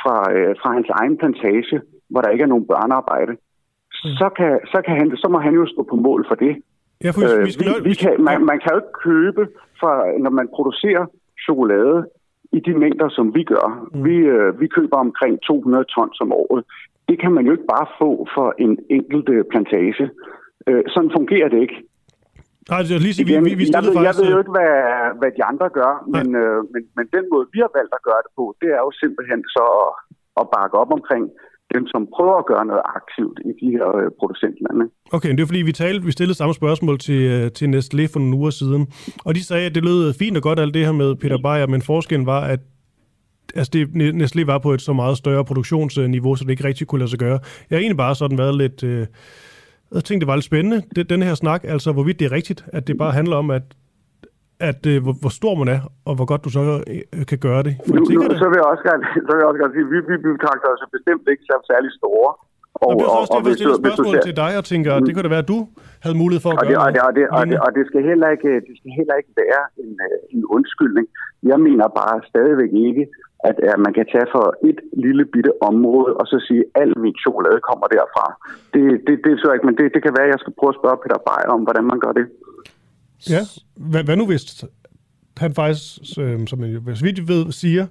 fra, 0.00 0.16
øh, 0.34 0.54
fra 0.60 0.68
hans 0.76 0.88
egen 1.00 1.16
plantage, 1.20 1.80
hvor 2.10 2.20
der 2.20 2.30
ikke 2.30 2.42
er 2.42 2.52
nogen 2.52 2.66
børnearbejde, 2.66 3.32
mm. 3.32 4.14
så, 4.20 4.28
kan, 4.38 4.52
så, 4.72 4.78
kan 4.86 4.94
han, 5.00 5.16
så 5.16 5.28
må 5.28 5.38
han 5.38 5.54
jo 5.54 5.66
stå 5.66 5.82
på 5.90 5.96
mål 5.96 6.20
for 6.28 6.34
det. 6.34 6.52
Ja, 7.04 7.10
for 7.10 7.22
øh, 7.22 7.44
vi, 7.46 7.50
vi, 7.62 7.68
vi 7.88 7.94
kan, 8.02 8.12
man, 8.28 8.44
man 8.50 8.58
kan 8.62 8.70
jo 8.72 8.78
ikke 8.82 8.98
købe, 9.08 9.42
fra, 9.80 9.92
når 10.24 10.30
man 10.30 10.48
producerer 10.56 11.04
chokolade 11.46 11.98
i 12.52 12.60
de 12.66 12.74
mængder, 12.74 13.08
som 13.08 13.34
vi 13.34 13.42
gør. 13.44 13.66
Mm. 13.94 14.04
Vi, 14.04 14.16
øh, 14.16 14.60
vi 14.60 14.66
køber 14.66 14.96
omkring 14.96 15.42
200 15.42 15.84
tons 15.84 16.20
om 16.20 16.32
året. 16.32 16.64
Det 17.08 17.20
kan 17.20 17.32
man 17.32 17.46
jo 17.46 17.52
ikke 17.52 17.70
bare 17.74 17.86
få 18.00 18.26
for 18.34 18.54
en 18.58 18.78
enkelt 18.90 19.48
plantage. 19.50 20.10
Øh, 20.68 20.82
sådan 20.88 21.10
fungerer 21.18 21.48
det 21.48 21.60
ikke. 21.60 21.78
Nej, 22.70 22.80
er 22.96 23.04
lige 23.06 23.14
sige, 23.14 23.26
vi, 23.30 23.34
vi, 23.48 23.54
vi 23.62 23.66
jeg, 23.74 23.82
ved, 23.84 23.92
faktisk... 23.94 24.08
jeg 24.08 24.16
ved 24.20 24.28
jo 24.34 24.38
ikke, 24.42 24.54
hvad, 24.58 24.74
hvad 25.20 25.30
de 25.38 25.42
andre 25.50 25.68
gør, 25.78 25.92
men, 26.14 26.26
øh, 26.42 26.58
men, 26.72 26.82
men 26.96 27.04
den 27.16 27.24
måde, 27.32 27.44
vi 27.54 27.58
har 27.64 27.72
valgt 27.78 27.92
at 27.98 28.02
gøre 28.08 28.22
det 28.24 28.32
på, 28.38 28.44
det 28.60 28.70
er 28.76 28.82
jo 28.86 28.90
simpelthen 29.02 29.40
så 29.56 29.64
at, 29.84 29.90
at 30.40 30.44
bakke 30.56 30.74
op 30.82 30.90
omkring 30.98 31.24
dem, 31.74 31.82
som 31.92 32.00
prøver 32.16 32.36
at 32.42 32.46
gøre 32.52 32.64
noget 32.70 32.84
aktivt 32.98 33.38
i 33.50 33.52
de 33.60 33.68
her 33.76 33.86
øh, 34.00 34.08
producentlande. 34.18 34.84
Okay, 35.16 35.30
det 35.36 35.40
er 35.40 35.50
fordi, 35.52 35.62
vi, 35.70 35.74
talte, 35.82 36.06
vi 36.08 36.12
stillede 36.16 36.36
samme 36.40 36.54
spørgsmål 36.60 36.96
til, 37.06 37.20
øh, 37.34 37.44
til 37.56 37.66
Nestlé 37.74 38.04
for 38.12 38.18
nogle 38.22 38.36
uger 38.40 38.50
siden, 38.60 38.82
og 39.26 39.30
de 39.36 39.42
sagde, 39.44 39.66
at 39.68 39.74
det 39.74 39.84
lød 39.88 40.00
fint 40.22 40.36
og 40.38 40.42
godt 40.48 40.60
alt 40.60 40.74
det 40.74 40.84
her 40.86 40.96
med 41.02 41.10
Peter 41.22 41.40
Beyer, 41.46 41.66
men 41.74 41.82
forskellen 41.82 42.26
var, 42.26 42.42
at 42.54 42.60
altså 43.58 43.70
det, 43.72 43.82
Nestlé 44.20 44.42
var 44.52 44.58
på 44.58 44.70
et 44.72 44.82
så 44.82 44.92
meget 44.92 45.16
større 45.22 45.44
produktionsniveau, 45.44 46.34
så 46.36 46.44
det 46.44 46.50
ikke 46.50 46.64
rigtig 46.64 46.86
kunne 46.86 46.98
lade 46.98 47.10
sig 47.10 47.18
gøre. 47.18 47.38
Jeg 47.68 47.76
har 47.76 47.80
egentlig 47.80 48.02
bare 48.06 48.14
sådan 48.14 48.38
været 48.38 48.56
lidt... 48.56 48.82
Øh, 48.82 49.06
jeg 49.94 50.04
tænkte, 50.04 50.20
det 50.24 50.30
var 50.30 50.36
lidt 50.36 50.50
spændende, 50.52 50.82
det, 50.96 51.10
den 51.10 51.22
her 51.22 51.34
snak, 51.34 51.60
altså 51.64 51.92
hvorvidt 51.92 52.18
det 52.20 52.26
er 52.26 52.32
rigtigt, 52.32 52.64
at 52.72 52.86
det 52.88 52.98
bare 52.98 53.12
handler 53.12 53.36
om, 53.36 53.50
at 53.50 53.62
at 54.70 54.82
øh, 54.92 54.98
hvor, 55.04 55.14
hvor 55.22 55.32
stor 55.40 55.54
man 55.60 55.68
er, 55.76 55.80
og 56.08 56.12
hvor 56.16 56.26
godt 56.30 56.42
du 56.46 56.50
så 56.58 56.62
øh, 56.92 57.24
kan 57.32 57.40
gøre 57.46 57.62
det. 57.66 57.74
Nu, 57.86 57.94
nu, 57.94 58.22
det. 58.30 58.38
så, 58.42 58.46
vil 58.50 58.58
jeg 58.62 58.68
også 58.72 58.84
gerne, 58.90 59.04
så 59.26 59.30
vil 59.34 59.40
jeg 59.42 59.48
også 59.50 59.60
gerne 59.62 59.74
sige, 59.76 59.86
at 59.88 59.92
vi, 59.94 59.98
vi 60.12 60.16
betragter 60.36 60.68
os 60.74 60.82
bestemt 60.96 61.24
ikke 61.32 61.44
så 61.50 61.56
særlig 61.70 61.90
store. 62.00 62.30
Og, 62.82 62.88
og 62.88 62.92
det 62.98 63.04
er 63.08 63.14
også 63.20 63.32
og, 63.32 63.38
derfor, 63.38 63.70
jeg 63.70 63.82
spørgsmål 63.84 64.14
til 64.28 64.36
dig 64.42 64.52
og 64.60 64.64
tænker, 64.72 64.90
mm. 64.92 65.04
det 65.04 65.10
kunne 65.12 65.26
da 65.28 65.32
være, 65.36 65.44
at 65.46 65.52
du 65.54 65.60
havde 66.04 66.16
mulighed 66.22 66.40
for 66.44 66.50
at 66.52 66.58
og 66.62 66.66
gøre 66.72 66.72
det, 66.74 66.80
og 66.86 66.92
det, 66.96 67.02
og 67.08 67.12
det, 67.18 67.24
og 67.38 67.42
det, 67.50 67.56
og 67.64 67.70
det, 67.76 67.82
skal 67.90 68.00
heller 68.10 68.28
ikke, 68.34 68.50
det 68.66 68.74
skal 68.80 68.90
heller 68.98 69.16
ikke 69.20 69.32
være 69.42 69.62
en, 69.82 69.92
øh, 70.06 70.34
en 70.34 70.42
undskyldning. 70.56 71.06
Jeg 71.50 71.58
mener 71.66 71.86
bare 72.00 72.16
stadigvæk 72.32 72.72
ikke, 72.88 73.04
at, 73.48 73.56
at 73.72 73.78
man 73.86 73.92
kan 73.98 74.06
tage 74.14 74.28
for 74.34 74.46
et 74.70 74.78
lille 75.06 75.24
bitte 75.34 75.52
område, 75.70 76.10
og 76.20 76.26
så 76.26 76.36
sige, 76.48 76.62
at 76.64 76.82
al 76.82 76.98
min 77.04 77.16
chokolade 77.24 77.60
kommer 77.68 77.86
derfra. 77.96 78.26
Det, 78.74 78.82
det, 79.06 79.14
det 79.24 79.30
er 79.32 79.38
så 79.44 79.48
ikke, 79.54 79.66
men 79.68 79.76
det, 79.78 79.84
det 79.94 80.02
kan 80.02 80.14
være, 80.16 80.26
at 80.28 80.32
jeg 80.34 80.40
skal 80.42 80.54
prøve 80.58 80.72
at 80.74 80.78
spørge 80.80 80.98
Peter 81.02 81.20
Beyer 81.26 81.50
om, 81.56 81.62
hvordan 81.66 81.84
man 81.92 81.98
gør 82.04 82.12
det. 82.18 82.26
Ja, 83.34 83.42
hvad, 83.90 84.02
hvad 84.04 84.16
nu 84.16 84.26
hvis 84.26 84.44
han 85.42 85.54
faktisk, 85.54 86.18
øh, 86.22 86.46
som 86.50 86.58
jeg 86.64 86.80
hvis 86.86 87.02
vidt 87.02 87.28
ved, 87.28 87.52
siger, 87.52 87.86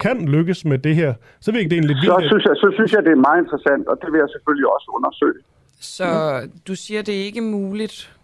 kan 0.00 0.16
lykkes 0.28 0.64
med 0.64 0.78
det 0.78 0.94
her, 1.00 1.14
så 1.40 1.52
virker 1.52 1.68
det 1.68 1.76
egentlig 1.76 1.96
lidt 1.96 2.04
Så 2.04 2.26
synes, 2.30 2.44
jeg, 2.44 2.56
så 2.56 2.68
synes 2.74 2.92
jeg, 2.92 3.02
det 3.04 3.12
er 3.12 3.22
meget 3.28 3.40
interessant, 3.44 3.88
og 3.88 3.96
det 4.02 4.08
vil 4.12 4.18
jeg 4.18 4.28
selvfølgelig 4.34 4.68
også 4.74 4.88
undersøge. 4.96 5.40
Så 5.80 6.06
du 6.68 6.74
siger, 6.74 7.02
det 7.02 7.14
er 7.20 7.24
ikke 7.24 7.40
muligt 7.40 8.16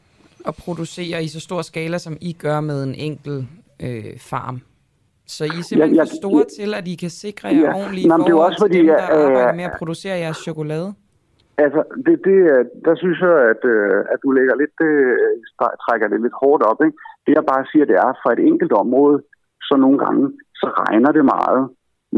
at 0.46 0.54
producere 0.54 1.24
i 1.24 1.28
så 1.28 1.40
stor 1.40 1.62
skala, 1.62 1.98
som 1.98 2.16
I 2.20 2.32
gør 2.32 2.60
med 2.60 2.84
en 2.84 2.94
enkel 2.94 3.46
øh, 3.80 4.18
farm. 4.18 4.60
Så 5.34 5.40
I 5.44 5.56
er 5.60 5.64
simpelthen 5.68 5.96
Ja, 5.96 6.02
ja, 6.02 6.04
for 6.12 6.16
store 6.22 6.42
ja. 6.48 6.52
til, 6.58 6.70
at 6.78 6.84
I 6.92 6.94
kan 7.04 7.12
sikre 7.24 7.46
jer 7.48 7.60
Ja, 7.68 7.70
ordentlige 7.80 8.08
nå, 8.08 8.14
men 8.16 8.24
det 8.26 8.32
er 8.32 8.40
også 8.48 8.58
til 8.58 8.64
dem, 8.64 8.68
fordi, 8.68 8.80
der 8.92 9.00
øh, 9.16 9.26
arbejder 9.26 9.54
med 9.60 9.66
at 9.70 9.74
producere 9.80 10.16
jeres 10.24 10.40
chokolade? 10.48 10.88
Altså, 11.64 11.80
det, 12.06 12.14
det, 12.28 12.38
er- 12.54 12.68
der 12.86 12.94
synes 13.02 13.18
jeg, 13.26 13.34
at, 13.52 13.62
øh, 13.74 13.98
at 14.12 14.18
du 14.24 14.28
lægger 14.38 14.54
lidt, 14.62 14.76
øh, 14.90 15.14
stre- 15.52 15.76
trækker 15.84 16.06
det 16.12 16.18
lidt 16.24 16.36
hårdt 16.42 16.62
op. 16.70 16.80
Ikke? 16.86 16.96
Det 17.26 17.32
jeg 17.38 17.44
bare 17.52 17.64
siger, 17.70 17.84
det 17.90 17.96
er, 18.06 18.10
for 18.22 18.30
et 18.36 18.42
enkelt 18.50 18.72
område, 18.84 19.16
så 19.68 19.74
nogle 19.84 19.98
gange, 20.04 20.24
så 20.60 20.66
regner 20.82 21.10
det 21.18 21.24
meget. 21.36 21.62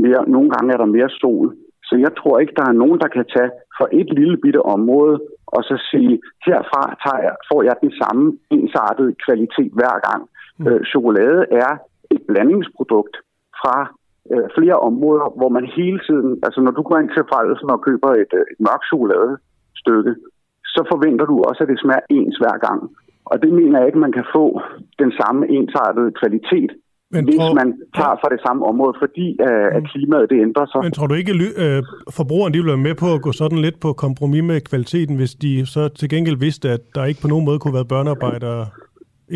Mere, 0.04 0.22
nogle 0.34 0.48
gange 0.54 0.68
er 0.74 0.78
der 0.82 0.94
mere 0.96 1.10
sol. 1.22 1.46
Så 1.88 1.94
jeg 2.04 2.12
tror 2.18 2.34
ikke, 2.42 2.54
der 2.60 2.66
er 2.68 2.76
nogen, 2.82 2.98
der 3.02 3.08
kan 3.16 3.24
tage 3.36 3.50
for 3.78 3.86
et 4.00 4.08
lille 4.18 4.36
bitte 4.44 4.62
område, 4.76 5.16
og 5.46 5.60
så 5.68 5.74
sige, 5.90 6.12
herfra 6.46 6.82
tager 7.04 7.20
jeg, 7.26 7.34
får 7.50 7.60
jeg 7.68 7.74
den 7.84 7.92
samme 8.02 8.24
ensartede 8.56 9.12
kvalitet 9.24 9.72
hver 9.78 9.96
gang. 10.08 10.22
Mm. 10.58 10.66
Øh, 10.68 10.80
chokolade 10.92 11.40
er 11.64 11.70
et 12.14 12.22
blandingsprodukt 12.28 13.16
fra 13.60 13.76
øh, 14.32 14.46
flere 14.56 14.78
områder, 14.88 15.26
hvor 15.38 15.50
man 15.56 15.64
hele 15.78 16.00
tiden, 16.08 16.30
altså 16.46 16.60
når 16.64 16.72
du 16.78 16.82
går 16.88 16.98
ind 17.02 17.10
til 17.12 17.24
Frelsen 17.30 17.70
og 17.74 17.80
køber 17.88 18.10
et, 18.22 18.32
øh, 18.38 18.44
et 18.52 18.58
mørk 18.66 18.82
chokoladestykke, 18.90 20.12
så 20.74 20.80
forventer 20.92 21.26
du 21.30 21.34
også, 21.48 21.60
at 21.64 21.68
det 21.72 21.78
smager 21.80 22.04
ens 22.18 22.36
hver 22.42 22.56
gang. 22.66 22.80
Og 23.30 23.36
det 23.42 23.50
mener 23.58 23.78
jeg 23.78 23.86
ikke, 23.88 24.04
man 24.06 24.16
kan 24.18 24.26
få 24.36 24.44
den 25.02 25.10
samme 25.20 25.40
ensartede 25.56 26.10
kvalitet, 26.20 26.70
Men 27.10 27.24
hvis 27.24 27.36
tror- 27.36 27.54
man 27.60 27.68
tager 27.98 28.16
fra 28.22 28.28
det 28.34 28.40
samme 28.46 28.62
område, 28.70 28.94
fordi 29.02 29.26
øh, 29.48 29.68
at 29.76 29.82
klimaet 29.90 30.30
det 30.30 30.38
ændrer 30.46 30.66
sig. 30.72 30.80
Men 30.82 30.92
tror 30.92 31.06
du 31.06 31.14
ikke, 31.14 31.32
at 31.32 31.40
øh, 31.66 31.82
forbrugerne 32.18 32.52
de 32.54 32.58
vil 32.58 32.72
være 32.74 32.86
med 32.88 32.94
på 33.02 33.08
at 33.16 33.22
gå 33.26 33.32
sådan 33.32 33.58
lidt 33.66 33.78
på 33.84 33.92
kompromis 34.04 34.44
med 34.50 34.60
kvaliteten, 34.70 35.16
hvis 35.16 35.34
de 35.44 35.66
så 35.66 35.82
til 35.88 36.08
gengæld 36.14 36.38
vidste, 36.46 36.66
at 36.76 36.82
der 36.94 37.04
ikke 37.04 37.20
på 37.22 37.28
nogen 37.32 37.44
måde 37.48 37.58
kunne 37.58 37.74
være 37.78 37.90
børnearbejdere 37.94 38.66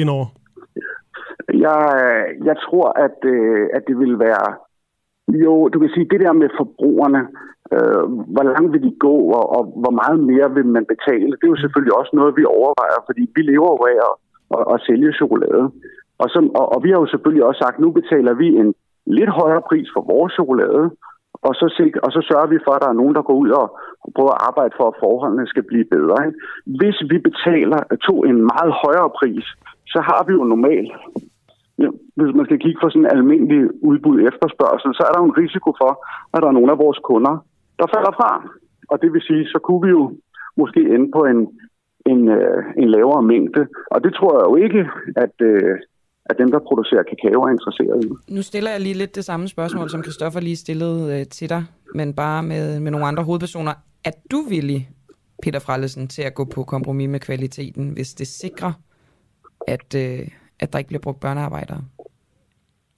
indover? 0.03 0.27
Jeg, 1.49 1.81
jeg 2.45 2.57
tror, 2.67 2.87
at, 3.07 3.19
øh, 3.25 3.69
at 3.73 3.83
det 3.89 3.99
vil 3.99 4.19
være... 4.19 4.47
Jo, 5.45 5.69
du 5.69 5.79
kan 5.79 5.91
sige, 5.95 6.11
det 6.11 6.21
der 6.21 6.33
med 6.33 6.49
forbrugerne, 6.59 7.23
øh, 7.75 8.03
hvor 8.35 8.45
langt 8.53 8.73
vil 8.73 8.83
de 8.83 8.95
gå, 9.07 9.17
og, 9.39 9.45
og 9.57 9.63
hvor 9.83 9.95
meget 10.01 10.19
mere 10.31 10.55
vil 10.55 10.67
man 10.67 10.85
betale, 10.95 11.33
det 11.39 11.45
er 11.45 11.55
jo 11.55 11.63
selvfølgelig 11.63 11.95
også 12.01 12.13
noget, 12.15 12.37
vi 12.37 12.45
overvejer, 12.45 12.99
fordi 13.07 13.23
vi 13.37 13.43
lever 13.43 13.71
jo 13.77 13.83
af 13.93 13.99
at, 14.09 14.15
at, 14.57 14.65
at 14.75 14.83
sælge 14.87 15.13
chokolade. 15.21 15.65
Og, 16.23 16.29
som, 16.35 16.45
og, 16.61 16.67
og 16.75 16.79
vi 16.85 16.89
har 16.91 16.99
jo 17.01 17.07
selvfølgelig 17.07 17.45
også 17.45 17.61
sagt, 17.65 17.79
nu 17.79 17.91
betaler 17.91 18.35
vi 18.35 18.49
en 18.63 18.75
lidt 19.07 19.31
højere 19.41 19.63
pris 19.71 19.89
for 19.95 20.03
vores 20.13 20.33
chokolade, 20.33 20.91
og 21.47 21.53
så, 21.55 21.67
sik- 21.77 22.03
og 22.05 22.11
så 22.13 22.21
sørger 22.29 22.49
vi 22.55 22.59
for, 22.65 22.73
at 22.75 22.83
der 22.83 22.89
er 22.91 23.01
nogen, 23.01 23.15
der 23.15 23.23
går 23.23 23.37
ud 23.45 23.51
og 23.51 23.67
prøver 24.17 24.35
at 24.35 24.45
arbejde 24.49 24.75
for, 24.77 24.87
at 24.89 25.01
forholdene 25.01 25.47
skal 25.47 25.63
blive 25.71 25.87
bedre. 25.95 26.17
Ikke? 26.27 26.39
Hvis 26.81 26.99
vi 27.11 27.19
betaler 27.29 27.81
to 28.09 28.15
en 28.31 28.39
meget 28.53 28.73
højere 28.85 29.11
pris, 29.21 29.47
så 29.93 29.99
har 30.09 30.21
vi 30.27 30.33
jo 30.33 30.45
normalt 30.45 30.93
hvis 32.17 32.35
man 32.39 32.47
skal 32.47 32.59
kigge 32.65 32.81
på 32.83 32.89
sådan 32.91 33.05
en 33.05 33.15
almindelig 33.17 33.63
udbud 33.91 34.17
efterspørgsel, 34.31 34.91
så 34.95 35.03
er 35.09 35.13
der 35.13 35.23
en 35.23 35.39
risiko 35.43 35.71
for, 35.81 35.93
at 36.35 36.41
der 36.43 36.49
er 36.49 36.59
nogle 36.59 36.73
af 36.75 36.79
vores 36.85 36.99
kunder, 37.09 37.35
der 37.81 37.87
falder 37.95 38.13
fra. 38.19 38.31
Og 38.91 38.97
det 39.03 39.13
vil 39.13 39.23
sige, 39.29 39.45
så 39.53 39.59
kunne 39.67 39.83
vi 39.87 39.91
jo 39.99 40.05
måske 40.61 40.81
ende 40.95 41.09
på 41.17 41.21
en, 41.33 41.41
en, 42.13 42.21
øh, 42.29 42.59
en 42.83 42.89
lavere 42.97 43.23
mængde. 43.23 43.63
Og 43.91 43.99
det 44.05 44.13
tror 44.15 44.33
jeg 44.39 44.45
jo 44.51 44.55
ikke, 44.65 44.83
at, 45.25 45.35
øh, 45.51 45.75
at 46.31 46.39
dem, 46.39 46.51
der 46.51 46.59
producerer 46.69 47.03
kakao, 47.03 47.41
er 47.43 47.53
interesseret 47.57 48.05
i. 48.05 48.09
Nu 48.37 48.43
stiller 48.43 48.71
jeg 48.71 48.81
lige 48.81 48.99
lidt 49.03 49.15
det 49.15 49.25
samme 49.25 49.49
spørgsmål, 49.49 49.91
som 49.91 50.03
Christoffer 50.03 50.41
lige 50.41 50.57
stillede 50.57 51.21
øh, 51.21 51.27
til 51.27 51.49
dig, 51.49 51.63
men 51.95 52.15
bare 52.15 52.43
med, 52.43 52.81
med 52.81 52.91
nogle 52.91 53.07
andre 53.07 53.23
hovedpersoner. 53.23 53.73
Er 54.05 54.15
du 54.31 54.39
villig, 54.49 54.89
Peter 55.43 55.59
Frellesen, 55.59 56.09
til 56.09 56.23
at 56.23 56.35
gå 56.35 56.45
på 56.45 56.65
kompromis 56.65 57.09
med 57.09 57.21
kvaliteten, 57.21 57.91
hvis 57.93 58.15
det 58.15 58.27
sikrer, 58.27 58.73
at, 59.69 59.95
øh, 59.97 60.29
at 60.61 60.69
der 60.73 60.79
ikke 60.79 60.89
bliver 60.93 61.05
brugt 61.07 61.21
børnearbejdere 61.21 61.81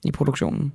i 0.04 0.12
produktionen? 0.18 0.66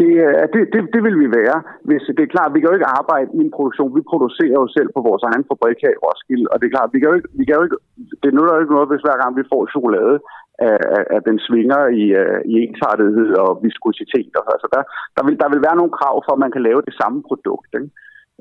Det, 0.00 0.12
er- 0.28 0.46
det, 0.54 0.60
det, 0.72 0.80
det 0.94 1.00
vil 1.06 1.16
vi 1.24 1.28
være. 1.40 1.58
Hvis, 1.88 2.02
det 2.16 2.22
er 2.24 2.34
klart, 2.36 2.54
vi 2.54 2.60
kan 2.60 2.68
jo 2.70 2.76
ikke 2.78 2.92
arbejde 3.00 3.28
i 3.38 3.40
en 3.46 3.52
produktion. 3.56 3.96
Vi 3.98 4.02
producerer 4.12 4.56
jo 4.62 4.68
selv 4.76 4.88
på 4.96 5.00
vores 5.08 5.22
egen 5.30 5.44
fabrik 5.48 5.78
her 5.84 5.92
i 5.96 6.02
Roskilde. 6.06 6.46
Og 6.52 6.56
det 6.58 6.66
er 6.66 6.74
klart, 6.76 6.90
vi 6.94 6.98
kan 7.00 7.08
jo 7.10 7.16
ikke, 7.18 7.28
vi 7.40 7.44
kan 7.44 7.56
jo 7.58 7.62
ikke, 7.66 7.78
det 8.22 8.30
nytter 8.34 8.54
jo 8.54 8.62
ikke 8.62 8.76
noget, 8.76 8.90
hvis 8.90 9.04
hver 9.06 9.18
gang 9.22 9.32
vi 9.40 9.44
får 9.52 9.62
chokolade, 9.74 10.14
øh, 10.64 10.80
øh, 10.94 11.04
at, 11.16 11.22
den 11.28 11.38
svinger 11.46 11.80
i, 12.02 12.04
i 12.52 12.54
ensartethed 12.66 13.30
og 13.44 13.50
viskositet. 13.66 14.32
Og, 14.40 14.44
altså 14.54 14.66
der, 14.74 14.82
der, 15.16 15.22
vil, 15.26 15.34
der 15.42 15.48
vil 15.52 15.64
være 15.66 15.78
nogle 15.80 15.96
krav 15.98 16.16
for, 16.24 16.32
at 16.34 16.42
man 16.44 16.52
kan 16.54 16.62
lave 16.68 16.80
det 16.88 16.94
samme 17.00 17.18
produkt. 17.28 17.70
Ikke? 17.78 17.90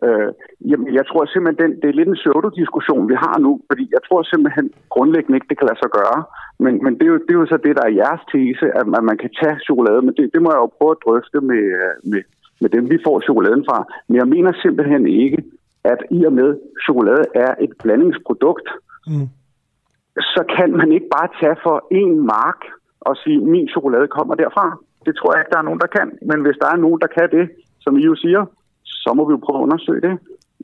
Øh, 0.03 0.29
jamen, 0.69 0.93
jeg 0.93 1.05
tror 1.07 1.25
simpelthen, 1.25 1.59
den, 1.63 1.81
det 1.81 1.87
er 1.89 1.97
lidt 1.99 2.09
en 2.09 2.19
pseudo-diskussion, 2.21 3.09
vi 3.11 3.15
har 3.25 3.35
nu, 3.45 3.51
fordi 3.69 3.85
jeg 3.95 4.01
tror 4.07 4.23
simpelthen 4.23 4.67
grundlæggende 4.89 5.37
ikke, 5.37 5.49
det 5.49 5.57
kan 5.57 5.67
lade 5.69 5.81
sig 5.83 5.91
gøre. 5.99 6.19
Men, 6.63 6.73
men 6.83 6.93
det, 6.97 7.03
er 7.07 7.11
jo, 7.13 7.19
det 7.25 7.33
er 7.33 7.41
jo 7.43 7.45
så 7.45 7.57
det, 7.65 7.75
der 7.77 7.85
er 7.85 7.99
jeres 8.03 8.23
tese, 8.31 8.65
at 8.79 8.87
man, 8.93 9.03
man 9.09 9.17
kan 9.17 9.31
tage 9.39 9.59
chokolade, 9.67 10.01
men 10.01 10.13
det, 10.17 10.25
det 10.33 10.41
må 10.41 10.49
jeg 10.51 10.61
jo 10.63 10.75
prøve 10.77 10.91
at 10.95 11.03
drøfte 11.05 11.39
med, 11.49 11.63
øh, 11.81 11.93
med, 12.11 12.21
med 12.61 12.69
dem, 12.75 12.83
vi 12.93 12.97
får 13.05 13.15
chokoladen 13.27 13.63
fra. 13.69 13.77
Men 14.07 14.15
jeg 14.21 14.27
mener 14.35 14.51
simpelthen 14.63 15.07
ikke, 15.07 15.39
at 15.83 15.99
i 16.17 16.19
og 16.29 16.33
med 16.33 16.49
chokolade 16.85 17.25
er 17.35 17.51
et 17.65 17.73
blandingsprodukt, 17.83 18.69
Mm. 19.07 19.27
så 20.33 20.41
kan 20.57 20.69
man 20.71 20.91
ikke 20.91 21.09
bare 21.17 21.29
tage 21.41 21.57
for 21.63 21.87
en 21.91 22.25
mark 22.35 22.61
og 23.01 23.15
sige, 23.23 23.37
min 23.37 23.67
chokolade 23.67 24.07
kommer 24.07 24.35
derfra. 24.35 24.77
Det 25.05 25.13
tror 25.15 25.33
jeg 25.33 25.41
ikke, 25.41 25.53
der 25.53 25.57
er 25.57 25.69
nogen, 25.69 25.79
der 25.79 25.95
kan. 25.97 26.07
Men 26.29 26.39
hvis 26.41 26.57
der 26.61 26.67
er 26.73 26.77
nogen, 26.85 26.99
der 27.01 27.07
kan 27.17 27.27
det, 27.37 27.45
som 27.79 27.97
I 27.97 28.03
jo 28.05 28.15
siger, 28.15 28.45
så 29.05 29.09
må 29.17 29.21
vi 29.27 29.33
jo 29.35 29.45
prøve 29.45 29.59
at 29.59 29.65
undersøge 29.67 30.01
det. 30.07 30.13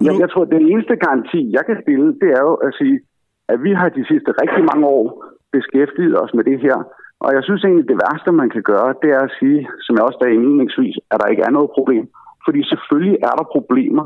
Jeg, 0.06 0.14
jeg 0.22 0.30
tror, 0.30 0.44
at 0.46 0.56
den 0.58 0.66
eneste 0.72 0.96
garanti, 1.06 1.40
jeg 1.58 1.64
kan 1.66 1.78
stille, 1.84 2.08
det 2.22 2.30
er 2.38 2.44
jo 2.50 2.54
at 2.68 2.72
sige, 2.80 2.98
at 3.52 3.58
vi 3.66 3.72
har 3.80 3.90
de 3.90 4.04
sidste 4.12 4.30
rigtig 4.42 4.64
mange 4.72 4.86
år 4.98 5.06
beskæftiget 5.56 6.16
os 6.24 6.34
med 6.38 6.44
det 6.50 6.58
her. 6.66 6.78
Og 7.26 7.30
jeg 7.36 7.44
synes 7.44 7.64
egentlig, 7.64 7.88
det 7.92 8.02
værste, 8.04 8.32
man 8.42 8.50
kan 8.56 8.64
gøre, 8.72 9.00
det 9.02 9.10
er 9.18 9.24
at 9.28 9.36
sige, 9.40 9.60
som 9.86 9.96
jeg 9.96 10.04
også 10.06 10.20
sagde 10.20 10.36
indledningsvis, 10.36 10.96
at 11.12 11.20
der 11.22 11.32
ikke 11.32 11.44
er 11.48 11.56
noget 11.58 11.70
problem. 11.78 12.06
Fordi 12.46 12.60
selvfølgelig 12.72 13.18
er 13.30 13.36
der 13.40 13.52
problemer, 13.56 14.06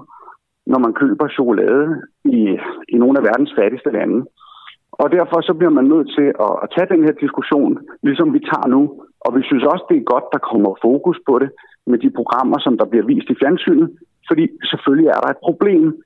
når 0.72 0.80
man 0.86 0.94
køber 1.02 1.36
chokolade 1.38 1.86
i, 2.26 2.42
i 2.94 2.96
nogle 3.02 3.18
af 3.20 3.24
verdens 3.30 3.54
fattigste 3.60 3.92
lande. 3.98 4.20
Og 4.92 5.08
derfor 5.18 5.38
så 5.42 5.54
bliver 5.54 5.74
man 5.78 5.86
nødt 5.94 6.10
til 6.18 6.28
at, 6.46 6.54
at 6.64 6.68
tage 6.76 6.92
den 6.94 7.02
her 7.06 7.16
diskussion, 7.24 7.72
ligesom 8.08 8.34
vi 8.34 8.40
tager 8.40 8.68
nu. 8.76 8.82
Og 9.26 9.30
vi 9.38 9.42
synes 9.44 9.64
også, 9.72 9.86
det 9.90 9.98
er 9.98 10.12
godt, 10.14 10.28
der 10.34 10.48
kommer 10.50 10.82
fokus 10.88 11.18
på 11.28 11.34
det 11.40 11.50
med 11.92 11.98
de 12.04 12.10
programmer, 12.20 12.58
som 12.66 12.78
der 12.78 12.86
bliver 12.92 13.06
vist 13.12 13.30
i 13.30 13.40
fjernsynet. 13.42 13.90
Fordi 14.28 14.44
selvfølgelig 14.72 15.10
er 15.16 15.20
der 15.24 15.30
et 15.32 15.46
problem, 15.48 16.04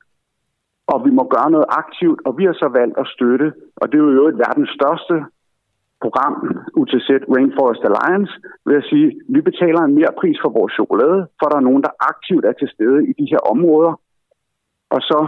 og 0.94 0.98
vi 1.06 1.12
må 1.20 1.24
gøre 1.36 1.52
noget 1.56 1.68
aktivt, 1.82 2.20
og 2.26 2.32
vi 2.38 2.44
har 2.46 2.54
så 2.64 2.68
valgt 2.80 2.98
at 3.04 3.08
støtte, 3.16 3.48
og 3.80 3.86
det 3.90 3.98
er 3.98 4.04
jo 4.22 4.28
et 4.28 4.42
verdens 4.46 4.72
største 4.78 5.16
program, 6.04 6.36
UTZ 6.82 7.10
Rainforest 7.36 7.84
Alliance, 7.90 8.34
vil 8.66 8.74
jeg 8.80 8.86
sige, 8.92 9.08
vi 9.36 9.42
betaler 9.50 9.82
en 9.84 9.96
mere 10.00 10.14
pris 10.20 10.38
for 10.44 10.52
vores 10.58 10.74
chokolade, 10.80 11.20
for 11.40 11.46
der 11.50 11.58
er 11.58 11.68
nogen, 11.70 11.84
der 11.88 12.00
aktivt 12.12 12.46
er 12.46 12.56
til 12.58 12.70
stede 12.76 13.00
i 13.10 13.14
de 13.20 13.30
her 13.32 13.42
områder. 13.54 13.94
Og 14.96 15.02
så, 15.10 15.20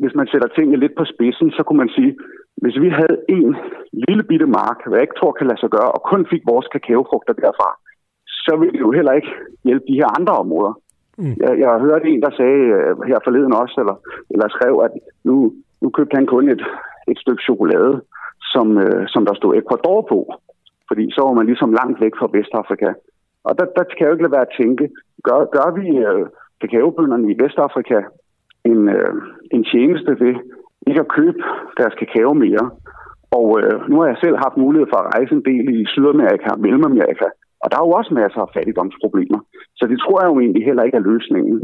hvis 0.00 0.14
man 0.18 0.26
sætter 0.32 0.48
tingene 0.48 0.82
lidt 0.82 0.94
på 0.98 1.04
spidsen, 1.12 1.50
så 1.56 1.62
kunne 1.62 1.82
man 1.84 1.94
sige, 1.96 2.12
hvis 2.62 2.76
vi 2.84 2.88
havde 3.00 3.16
en 3.28 3.56
lille 4.08 4.24
bitte 4.30 4.46
mark, 4.46 4.78
hvad 4.86 4.96
jeg 4.98 5.06
ikke 5.06 5.20
tror 5.20 5.32
kan 5.32 5.46
lade 5.46 5.60
sig 5.60 5.70
gøre, 5.76 5.90
og 5.96 6.02
kun 6.10 6.26
fik 6.32 6.42
vores 6.52 6.66
kakaofrugter 6.74 7.32
derfra, 7.32 7.68
så 8.44 8.52
ville 8.58 8.72
det 8.72 8.80
jo 8.86 8.90
heller 8.98 9.12
ikke 9.12 9.32
hjælpe 9.64 9.86
de 9.88 9.98
her 10.00 10.08
andre 10.18 10.34
områder. 10.42 10.74
Mm. 11.18 11.36
Jeg, 11.42 11.52
jeg 11.62 11.68
har 11.72 11.78
hørt 11.86 12.02
en, 12.04 12.22
der 12.22 12.30
sagde 12.30 12.62
øh, 12.76 12.90
her 13.10 13.18
forleden 13.24 13.54
også, 13.62 13.76
eller, 13.82 13.96
eller 14.30 14.48
skrev, 14.48 14.74
at 14.86 14.92
nu, 15.24 15.52
nu 15.82 15.88
købte 15.90 16.16
han 16.16 16.26
kun 16.26 16.48
et, 16.54 16.62
et 17.10 17.18
stykke 17.18 17.42
chokolade, 17.48 18.00
som, 18.52 18.78
øh, 18.78 19.02
som 19.08 19.26
der 19.26 19.34
stod 19.34 19.56
Ecuador 19.56 20.00
på. 20.12 20.18
Fordi 20.88 21.04
så 21.14 21.20
var 21.26 21.32
man 21.32 21.46
ligesom 21.46 21.72
langt 21.80 22.00
væk 22.00 22.14
fra 22.18 22.32
Vestafrika. 22.34 22.90
Og 23.44 23.52
der, 23.58 23.66
der 23.76 23.84
kan 23.84 24.00
jeg 24.00 24.08
jo 24.08 24.14
ikke 24.14 24.26
lade 24.26 24.36
være 24.38 24.48
at 24.48 24.56
tænke, 24.60 24.84
gør, 25.26 25.38
gør 25.56 25.68
vi 25.78 25.86
øh, 26.08 26.26
kakaobønderne 26.60 27.26
i 27.32 27.38
Vestafrika 27.42 28.00
en, 28.64 28.88
øh, 28.88 29.14
en 29.54 29.64
tjeneste 29.72 30.10
ved 30.24 30.34
ikke 30.86 31.00
at 31.00 31.14
købe 31.18 31.38
deres 31.78 31.94
kakao 32.00 32.32
mere. 32.44 32.64
Og 33.38 33.46
øh, 33.60 33.88
nu 33.88 33.94
har 34.00 34.06
jeg 34.08 34.18
selv 34.24 34.36
haft 34.44 34.56
mulighed 34.56 34.86
for 34.92 34.98
at 35.00 35.10
rejse 35.14 35.34
en 35.34 35.44
del 35.50 35.64
i 35.80 35.86
Sydamerika 35.92 36.48
og 36.54 36.60
Mellemamerika, 36.60 37.26
og 37.64 37.70
der 37.70 37.76
er 37.78 37.86
jo 37.86 37.92
også 38.00 38.12
masser 38.14 38.40
af 38.40 38.52
fattigdomsproblemer. 38.54 39.40
Så 39.78 39.84
det 39.90 39.98
tror 40.00 40.18
jeg 40.20 40.30
jo 40.32 40.40
egentlig 40.40 40.64
heller 40.68 40.82
ikke 40.82 40.98
er 41.00 41.08
løsningen. 41.10 41.56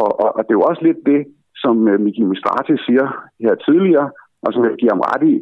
Og, 0.00 0.10
og, 0.22 0.28
og 0.36 0.40
det 0.44 0.50
er 0.52 0.60
jo 0.60 0.68
også 0.70 0.82
lidt 0.88 1.00
det, 1.12 1.20
som 1.62 1.88
øh, 1.88 2.00
Miki 2.04 2.22
Mistrati 2.22 2.74
siger 2.86 3.06
her 3.44 3.54
tidligere, 3.54 4.10
og 4.44 4.52
som 4.52 4.64
jeg 4.64 4.74
giver 4.80 4.92
ham 4.94 5.06
ret 5.10 5.24
i. 5.32 5.34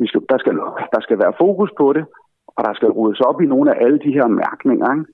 Vi 0.00 0.06
skal, 0.06 0.20
der, 0.32 0.38
skal, 0.38 0.54
der 0.94 1.00
skal 1.06 1.18
være 1.18 1.38
fokus 1.42 1.70
på 1.80 1.86
det, 1.96 2.04
og 2.56 2.60
der 2.66 2.74
skal 2.74 2.90
ryddes 2.98 3.20
op 3.20 3.40
i 3.40 3.46
nogle 3.52 3.68
af 3.72 3.84
alle 3.84 3.98
de 4.04 4.12
her 4.18 4.26
mærkninger. 4.26 4.88
Ikke? 4.94 5.06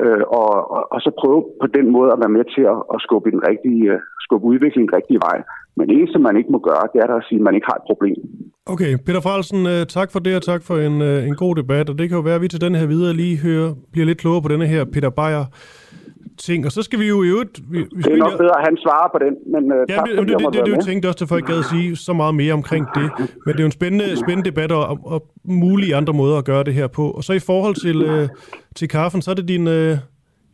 øh, 0.00 0.24
og, 0.40 0.50
og, 0.74 0.82
og 0.94 0.98
så 1.04 1.10
prøve 1.20 1.40
på 1.62 1.66
den 1.66 1.86
måde 1.96 2.12
at 2.12 2.20
være 2.22 2.36
med 2.38 2.44
til 2.54 2.64
at, 2.72 2.78
at 2.94 2.98
skubbe, 3.04 3.30
den 3.30 3.42
rigtige, 3.50 3.84
øh, 3.92 4.00
skubbe 4.24 4.46
udviklingen 4.46 4.88
den 4.88 4.96
rigtige 4.98 5.22
vej. 5.28 5.38
Men 5.76 5.88
det 5.88 5.94
eneste, 5.98 6.18
man 6.18 6.36
ikke 6.36 6.52
må 6.52 6.58
gøre, 6.58 6.84
det 6.92 6.98
er 7.02 7.06
der 7.06 7.14
at 7.14 7.24
sige, 7.28 7.38
at 7.38 7.44
man 7.48 7.54
ikke 7.54 7.68
har 7.70 7.78
et 7.82 7.86
problem. 7.90 8.16
Okay, 8.66 8.92
Peter 9.06 9.20
Frelsen, 9.20 9.66
øh, 9.66 9.86
tak 9.86 10.08
for 10.12 10.18
det, 10.18 10.36
og 10.36 10.42
tak 10.42 10.62
for 10.62 10.76
en, 10.78 11.02
øh, 11.02 11.28
en 11.28 11.36
god 11.36 11.54
debat. 11.56 11.90
Og 11.90 11.98
det 11.98 12.08
kan 12.08 12.16
jo 12.16 12.22
være, 12.22 12.34
at 12.34 12.42
vi 12.42 12.48
til 12.48 12.60
den 12.60 12.74
her 12.74 12.86
videre 12.86 13.14
lige 13.14 13.36
hører, 13.38 13.74
bliver 13.92 14.06
lidt 14.06 14.18
klogere 14.18 14.42
på 14.42 14.48
denne 14.48 14.66
her 14.66 14.84
Peter 14.84 15.10
Beyer 15.10 15.44
ting. 16.38 16.66
Og 16.66 16.72
så 16.72 16.82
skal 16.82 16.98
vi 16.98 17.08
jo 17.08 17.22
i 17.22 17.28
øvrigt... 17.28 17.60
Vi, 17.70 17.78
vi 17.78 18.02
Det 18.02 18.12
er 18.12 18.16
nok 18.16 18.38
bedre, 18.38 18.58
at 18.60 18.64
han 18.68 18.76
svarer 18.76 19.08
på 19.14 19.18
den, 19.24 19.34
men 19.54 19.72
uh, 19.72 19.78
Ja, 19.88 19.94
tak 19.94 20.06
det, 20.06 20.18
fordi 20.18 20.32
det, 20.32 20.40
jeg 20.40 20.52
det, 20.52 20.52
det, 20.52 20.58
det, 20.58 20.66
det 20.66 20.74
med. 20.76 20.82
tænkte 20.82 21.06
jeg 21.06 21.10
også, 21.12 21.24
at 21.24 21.28
folk 21.28 21.46
gad 21.46 21.58
at 21.58 21.64
sige 21.64 21.96
så 21.96 22.12
meget 22.12 22.34
mere 22.34 22.52
omkring 22.52 22.86
det. 22.94 23.10
Men 23.44 23.52
det 23.52 23.60
er 23.60 23.64
jo 23.66 23.70
en 23.72 23.78
spændende, 23.80 24.16
spændende 24.16 24.50
debat 24.50 24.72
og, 24.72 24.98
og 25.04 25.20
mulige 25.44 25.96
andre 25.96 26.12
måder 26.12 26.36
at 26.38 26.44
gøre 26.44 26.64
det 26.64 26.74
her 26.74 26.86
på. 26.86 27.10
Og 27.10 27.24
så 27.24 27.32
i 27.32 27.38
forhold 27.38 27.74
til, 27.74 28.02
øh, 28.02 28.28
til 28.76 28.88
kaffen, 28.88 29.22
så 29.22 29.30
er 29.30 29.34
det 29.34 29.48
din... 29.48 29.68
Øh, 29.68 29.96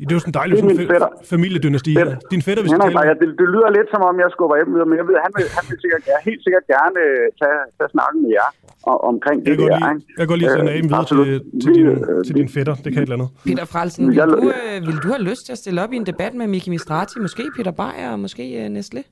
det 0.07 0.13
er 0.13 0.17
jo 0.19 0.23
sådan 0.25 0.33
en 0.35 0.39
dejlig 0.41 0.53
Det 0.55 0.61
er 0.61 0.65
sådan 0.69 0.81
min 0.83 0.91
fætter. 0.95 1.09
familiedynasti. 1.35 1.91
her. 2.01 2.09
Din 2.35 2.43
fætter, 2.47 2.63
vi 2.65 2.69
skal 2.71 2.81
Henrik, 2.81 2.97
tale 2.97 3.09
ja, 3.11 3.15
det, 3.23 3.29
det, 3.41 3.47
lyder 3.55 3.71
lidt 3.79 3.89
som 3.95 4.01
om, 4.09 4.15
jeg 4.25 4.29
skubber 4.37 4.57
hjem 4.61 4.71
videre, 4.75 4.89
men 4.91 4.97
jeg 5.01 5.07
ved, 5.09 5.17
han 5.27 5.33
vil, 5.37 5.45
han 5.59 5.65
vil 5.71 5.77
sikkert, 5.85 6.03
ja, 6.13 6.17
helt 6.29 6.43
sikkert 6.47 6.65
gerne 6.75 6.97
øh, 7.07 7.25
tage, 7.41 7.59
tage 7.79 7.91
snakken 7.95 8.19
med 8.25 8.31
jer 8.39 8.49
og, 8.91 8.97
omkring 9.13 9.37
Jeg 9.41 9.51
det 9.53 9.59
godt 9.63 9.73
der. 9.85 9.91
ikke? 9.93 10.05
jeg 10.21 10.27
at 10.49 10.53
sende 10.57 10.71
Øh, 10.73 10.79
aben 10.79 10.89
videre 10.93 11.09
til, 11.13 11.19
til, 11.63 11.71
din, 11.79 11.87
øh, 12.11 12.19
til 12.27 12.35
din 12.41 12.49
fætter. 12.57 12.75
Det 12.85 12.89
kan 12.93 12.99
et 13.03 13.07
eller 13.09 13.19
andet. 13.19 13.31
Peter 13.49 13.67
Frelsen, 13.73 14.03
vil 14.11 14.17
du, 14.35 14.41
øh, 14.57 14.77
vil 14.89 14.97
du 15.05 15.09
have 15.15 15.25
lyst 15.31 15.43
til 15.47 15.53
at 15.57 15.61
stille 15.65 15.79
op 15.85 15.91
i 15.95 15.97
en 16.03 16.07
debat 16.13 16.33
med 16.41 16.47
Miki 16.55 16.69
Mistrati, 16.75 17.15
måske 17.27 17.43
Peter 17.57 17.75
Beyer 17.81 18.09
og 18.15 18.19
måske 18.25 18.45
øh, 18.61 18.67
Nestle? 18.77 19.03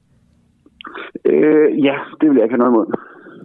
Øh, 1.33 1.67
ja, 1.89 1.97
det 2.21 2.25
vil 2.29 2.35
jeg 2.39 2.45
ikke 2.47 2.55
have 2.57 2.63
noget 2.65 2.73
imod. 2.75 2.87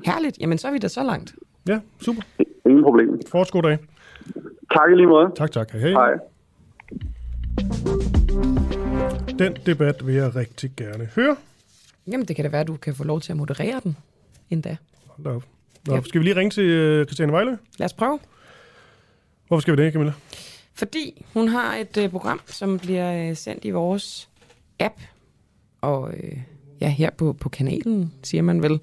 Herligt, 0.09 0.35
jamen 0.41 0.57
så 0.61 0.65
er 0.69 0.71
vi 0.71 0.81
da 0.85 0.89
så 0.99 1.03
langt. 1.11 1.29
Ja, 1.71 1.77
super. 2.05 2.21
Ingen 2.69 2.83
problem. 2.83 3.07
Fortsat 3.31 3.51
god 3.53 3.63
dag. 3.69 3.77
Tak 4.75 4.87
i 4.91 4.95
lige 4.95 5.07
måde. 5.07 5.27
Tak, 5.35 5.51
tak. 5.51 5.71
Hej, 5.71 5.89
hej. 5.91 6.13
Den 9.39 9.57
debat 9.65 10.07
vil 10.07 10.15
jeg 10.15 10.35
rigtig 10.35 10.71
gerne 10.77 11.09
høre. 11.15 11.35
Jamen 12.07 12.27
det 12.27 12.35
kan 12.35 12.45
da 12.45 12.49
være, 12.49 12.61
at 12.61 12.67
du 12.67 12.77
kan 12.77 12.95
få 12.95 13.03
lov 13.03 13.21
til 13.21 13.31
at 13.31 13.37
moderere 13.37 13.81
den 13.83 13.97
endda. 14.49 14.77
Hold 15.05 15.25
da 15.25 15.29
op. 15.29 15.43
Nå, 15.87 16.01
skal 16.03 16.19
vi 16.19 16.25
lige 16.25 16.35
ringe 16.35 16.51
til 16.51 16.63
øh, 16.63 17.05
Christiane 17.05 17.31
Vejle? 17.31 17.57
Lad 17.77 17.85
os 17.85 17.93
prøve. 17.93 18.19
Hvorfor 19.47 19.61
skal 19.61 19.77
vi 19.77 19.83
det, 19.83 19.93
Camilla? 19.93 20.13
Fordi 20.73 21.25
hun 21.33 21.47
har 21.47 21.75
et 21.75 21.97
øh, 21.97 22.09
program, 22.09 22.41
som 22.45 22.79
bliver 22.79 23.29
øh, 23.29 23.35
sendt 23.37 23.65
i 23.65 23.69
vores 23.69 24.29
app. 24.79 25.01
Og 25.81 26.13
øh, 26.13 26.37
ja, 26.81 26.89
her 26.89 27.09
på, 27.09 27.33
på 27.33 27.49
kanalen, 27.49 28.13
siger 28.23 28.41
man 28.41 28.61
vel. 28.61 28.73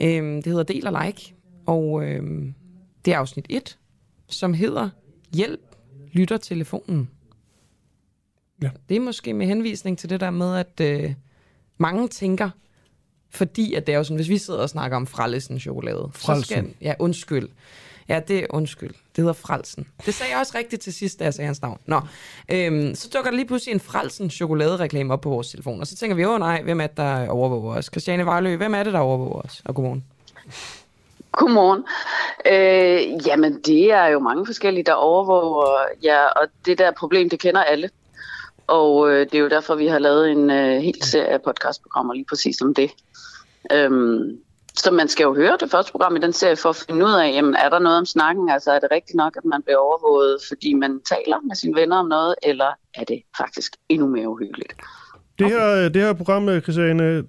Øh, 0.00 0.36
det 0.36 0.46
hedder 0.46 0.62
Del 0.62 0.86
og 0.86 1.04
Like. 1.04 1.34
Og 1.66 2.04
øh, 2.04 2.22
det 3.04 3.12
er 3.12 3.18
afsnit 3.18 3.46
1, 3.48 3.78
som 4.28 4.54
hedder 4.54 4.90
Hjælp, 5.32 5.60
lytter 6.12 6.36
telefonen. 6.36 7.10
Ja. 8.62 8.70
Det 8.88 8.96
er 8.96 9.00
måske 9.00 9.34
med 9.34 9.46
henvisning 9.46 9.98
til 9.98 10.10
det 10.10 10.20
der 10.20 10.30
med, 10.30 10.56
at 10.56 10.80
øh, 10.80 11.14
mange 11.78 12.08
tænker, 12.08 12.50
fordi 13.30 13.74
at 13.74 13.86
det 13.86 13.92
er 13.92 13.96
jo 13.96 14.04
sådan, 14.04 14.16
hvis 14.16 14.28
vi 14.28 14.38
sidder 14.38 14.60
og 14.60 14.68
snakker 14.68 14.96
om 14.96 15.06
frallesen 15.06 15.60
chokolade. 15.60 16.10
Så 16.14 16.20
Frelsen. 16.20 16.44
skal, 16.44 16.74
ja, 16.80 16.94
undskyld. 16.98 17.48
Ja, 18.08 18.20
det 18.28 18.38
er 18.38 18.46
undskyld. 18.50 18.90
Det 18.90 19.16
hedder 19.16 19.32
Frelsen. 19.32 19.86
Det 20.06 20.14
sagde 20.14 20.32
jeg 20.32 20.40
også 20.40 20.58
rigtigt 20.58 20.82
til 20.82 20.92
sidst, 20.92 21.18
da 21.18 21.24
jeg 21.24 21.34
sagde 21.34 21.46
hans 21.46 21.62
navn. 21.62 21.78
Nå, 21.86 22.00
øhm, 22.48 22.94
så 22.94 23.08
dukker 23.14 23.30
der 23.30 23.36
lige 23.36 23.46
pludselig 23.46 23.72
en 23.72 23.80
Frelsen 23.80 24.30
chokoladereklame 24.30 25.12
op 25.12 25.20
på 25.20 25.28
vores 25.28 25.50
telefon. 25.50 25.80
Og 25.80 25.86
så 25.86 25.96
tænker 25.96 26.16
vi, 26.16 26.24
åh 26.24 26.38
nej, 26.38 26.62
hvem 26.62 26.80
er 26.80 26.86
det, 26.86 26.96
der 26.96 27.28
overvåger 27.28 27.76
os? 27.76 27.84
Christiane 27.84 28.26
Vejlø, 28.26 28.56
hvem 28.56 28.74
er 28.74 28.82
det, 28.82 28.92
der 28.92 28.98
overvåger 28.98 29.42
os? 29.42 29.62
Og 29.64 29.74
godmorgen. 29.74 30.04
Godmorgen. 31.32 31.84
Øh, 32.46 33.26
jamen, 33.26 33.60
det 33.66 33.92
er 33.92 34.06
jo 34.06 34.18
mange 34.18 34.46
forskellige, 34.46 34.84
der 34.84 34.92
overvåger 34.92 35.78
ja, 36.02 36.26
og 36.26 36.46
det 36.64 36.78
der 36.78 36.90
problem, 36.90 37.30
det 37.30 37.40
kender 37.40 37.62
alle. 37.62 37.90
Og 38.68 39.10
øh, 39.10 39.20
det 39.26 39.34
er 39.34 39.38
jo 39.38 39.48
derfor, 39.48 39.74
vi 39.74 39.86
har 39.86 39.98
lavet 39.98 40.30
en 40.30 40.50
øh, 40.50 40.80
hel 40.80 41.02
serie 41.02 41.28
af 41.28 41.42
podcastprogrammer 41.42 42.14
lige 42.14 42.26
præcis 42.28 42.60
om 42.60 42.74
det. 42.74 42.90
Øhm, 43.72 44.38
så 44.74 44.90
man 44.90 45.08
skal 45.08 45.24
jo 45.24 45.34
høre 45.34 45.56
det 45.60 45.70
første 45.70 45.92
program 45.92 46.16
i 46.16 46.20
den 46.20 46.32
serie 46.32 46.56
for 46.56 46.68
at 46.68 46.84
finde 46.88 47.04
ud 47.04 47.12
af, 47.12 47.32
jamen, 47.32 47.54
er 47.54 47.68
der 47.68 47.78
noget 47.78 47.98
om 47.98 48.06
snakken? 48.06 48.50
Altså 48.50 48.72
er 48.72 48.78
det 48.78 48.88
rigtigt 48.90 49.16
nok, 49.16 49.36
at 49.36 49.44
man 49.44 49.62
bliver 49.62 49.78
overvåget, 49.78 50.38
fordi 50.48 50.74
man 50.74 51.00
taler 51.08 51.46
med 51.48 51.56
sine 51.56 51.80
venner 51.80 51.96
om 51.96 52.06
noget, 52.06 52.34
eller 52.42 52.70
er 52.94 53.04
det 53.04 53.22
faktisk 53.38 53.72
endnu 53.88 54.06
mere 54.06 54.28
uhyggeligt? 54.28 54.72
Det 55.38 55.46
her, 55.50 55.88
det 55.88 56.02
her 56.02 56.12
program, 56.12 56.48
øh, 56.48 56.62
Christiane, 56.62 57.24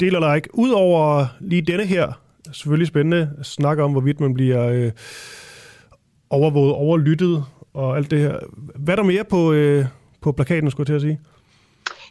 deler 0.00 0.34
like. 0.34 0.48
Udover 0.54 1.26
lige 1.40 1.62
denne 1.62 1.84
her, 1.86 2.12
selvfølgelig 2.52 2.88
spændende, 2.88 3.30
snak 3.42 3.78
om, 3.78 3.92
hvorvidt 3.92 4.20
man 4.20 4.34
bliver 4.34 4.66
øh, 4.68 4.90
overvåget, 6.30 6.72
overlyttet 6.74 7.44
og 7.74 7.96
alt 7.96 8.10
det 8.10 8.18
her. 8.18 8.38
Hvad 8.76 8.94
er 8.94 8.96
der 8.96 9.02
mere 9.02 9.24
på, 9.24 9.52
øh, 9.52 9.84
på 10.22 10.32
plakaten, 10.32 10.70
skulle 10.70 10.84
jeg 10.92 11.00
til 11.00 11.06
at 11.06 11.10
sige? 11.10 11.20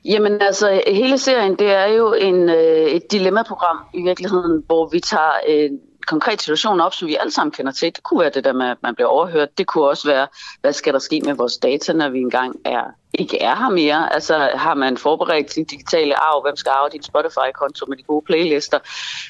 Jamen 0.06 0.42
altså, 0.42 0.82
hele 0.88 1.18
serien, 1.18 1.56
det 1.56 1.72
er 1.72 1.86
jo 1.86 2.14
en, 2.14 2.50
øh, 2.50 2.86
et 2.86 3.12
dilemma-program 3.12 3.78
i 3.94 4.02
virkeligheden, 4.02 4.64
hvor 4.68 4.90
vi 4.90 5.00
tager 5.00 5.38
en 5.48 5.80
konkret 6.08 6.42
situation 6.42 6.82
op, 6.82 6.94
som 6.94 7.08
vi 7.08 7.16
alle 7.20 7.32
sammen 7.32 7.52
kender 7.52 7.72
til. 7.72 7.96
Det 7.96 8.04
kunne 8.04 8.20
være 8.20 8.32
det 8.34 8.44
der 8.44 8.54
med, 8.54 8.66
at 8.66 8.78
man 8.84 8.96
bliver 8.96 9.08
overhørt. 9.08 9.58
Det 9.58 9.68
kunne 9.68 9.88
også 9.88 10.08
være, 10.08 10.28
hvad 10.62 10.74
skal 10.74 10.94
der 10.94 11.00
ske 11.00 11.22
med 11.26 11.34
vores 11.34 11.58
data, 11.58 11.94
når 11.94 12.10
vi 12.10 12.20
engang 12.20 12.56
er, 12.66 12.84
ikke 13.14 13.42
er 13.42 13.56
her 13.56 13.70
mere? 13.70 14.14
Altså, 14.14 14.50
har 14.56 14.74
man 14.74 14.98
forberedt 14.98 15.54
sin 15.54 15.66
digitale 15.66 16.16
arv? 16.16 16.42
Hvem 16.46 16.56
skal 16.56 16.70
arve 16.70 16.90
din 16.94 17.04
Spotify-konto 17.04 17.86
med 17.90 17.98
de 17.98 18.04
gode 18.04 18.26
playlister? 18.26 18.80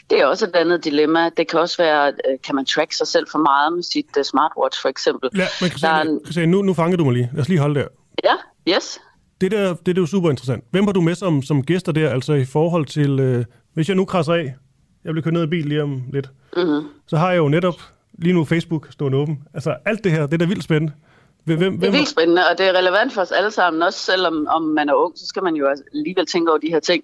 Det 0.10 0.22
er 0.22 0.26
også 0.26 0.46
et 0.46 0.56
andet 0.56 0.84
dilemma. 0.84 1.30
Det 1.38 1.48
kan 1.48 1.60
også 1.60 1.78
være, 1.78 2.08
øh, 2.08 2.38
kan 2.46 2.56
man 2.56 2.66
track 2.66 2.92
sig 2.92 3.08
selv 3.08 3.26
for 3.32 3.40
meget 3.40 3.74
med 3.74 3.84
sit 3.84 4.18
uh, 4.18 4.24
smartwatch, 4.24 4.82
for 4.82 4.90
eksempel? 4.90 5.30
Ja, 5.36 5.48
men 5.62 5.70
Christiane, 5.70 6.20
Christiane 6.26 6.52
nu, 6.52 6.62
nu 6.62 6.74
fanger 6.74 6.98
du 6.98 7.04
mig 7.04 7.14
lige. 7.14 7.30
Lad 7.34 7.42
os 7.42 7.50
lige 7.50 7.60
holde 7.60 7.80
der. 7.80 7.88
Ja, 8.24 8.36
yes. 8.76 9.00
Det 9.42 9.52
der, 9.52 9.70
det, 9.70 9.86
det 9.86 9.98
er 9.98 10.02
jo 10.02 10.06
super 10.06 10.30
interessant. 10.30 10.64
Hvem 10.72 10.86
har 10.86 10.92
du 10.92 11.02
med 11.02 11.16
som, 11.16 11.42
som 11.42 11.64
gæster 11.64 11.92
der, 11.92 12.10
altså 12.10 12.34
i 12.34 12.46
forhold 12.46 12.86
til, 12.86 13.20
øh, 13.20 13.46
hvis 13.74 13.88
jeg 13.88 13.96
nu 13.96 14.06
krasser 14.06 14.34
af, 14.34 14.56
jeg 15.04 15.14
bliver 15.14 15.24
kørt 15.24 15.34
ned 15.34 15.44
i 15.44 15.48
bil 15.48 15.66
lige 15.66 15.84
om 15.84 16.04
lidt, 16.14 16.30
Mm-hmm. 16.58 16.88
så 17.08 17.18
har 17.18 17.30
jeg 17.32 17.38
jo 17.38 17.50
netop 17.50 17.76
lige 18.14 18.34
nu 18.34 18.46
Facebook 18.46 18.88
stående 18.92 19.18
åben. 19.18 19.44
Altså 19.54 19.76
alt 19.86 20.04
det 20.04 20.12
her, 20.12 20.26
det 20.26 20.34
er 20.34 20.38
da 20.38 20.46
vildt 20.46 20.64
spændende. 20.64 20.94
Hvem, 21.44 21.58
hvem, 21.58 21.80
Det 21.80 21.88
er 21.88 21.92
vildt 21.92 22.10
spændende, 22.10 22.42
og 22.52 22.58
det 22.58 22.68
er 22.68 22.74
relevant 22.74 23.14
for 23.14 23.22
os 23.22 23.32
alle 23.32 23.52
sammen. 23.52 23.82
Også 23.82 24.00
selvom 24.00 24.48
om 24.50 24.62
man 24.62 24.90
er 24.90 24.94
ung, 24.94 25.18
så 25.18 25.28
skal 25.28 25.44
man 25.44 25.56
jo 25.56 25.68
alligevel 25.94 26.26
tænke 26.26 26.52
over 26.52 26.60
de 26.60 26.68
her 26.68 26.80
ting. 26.80 27.04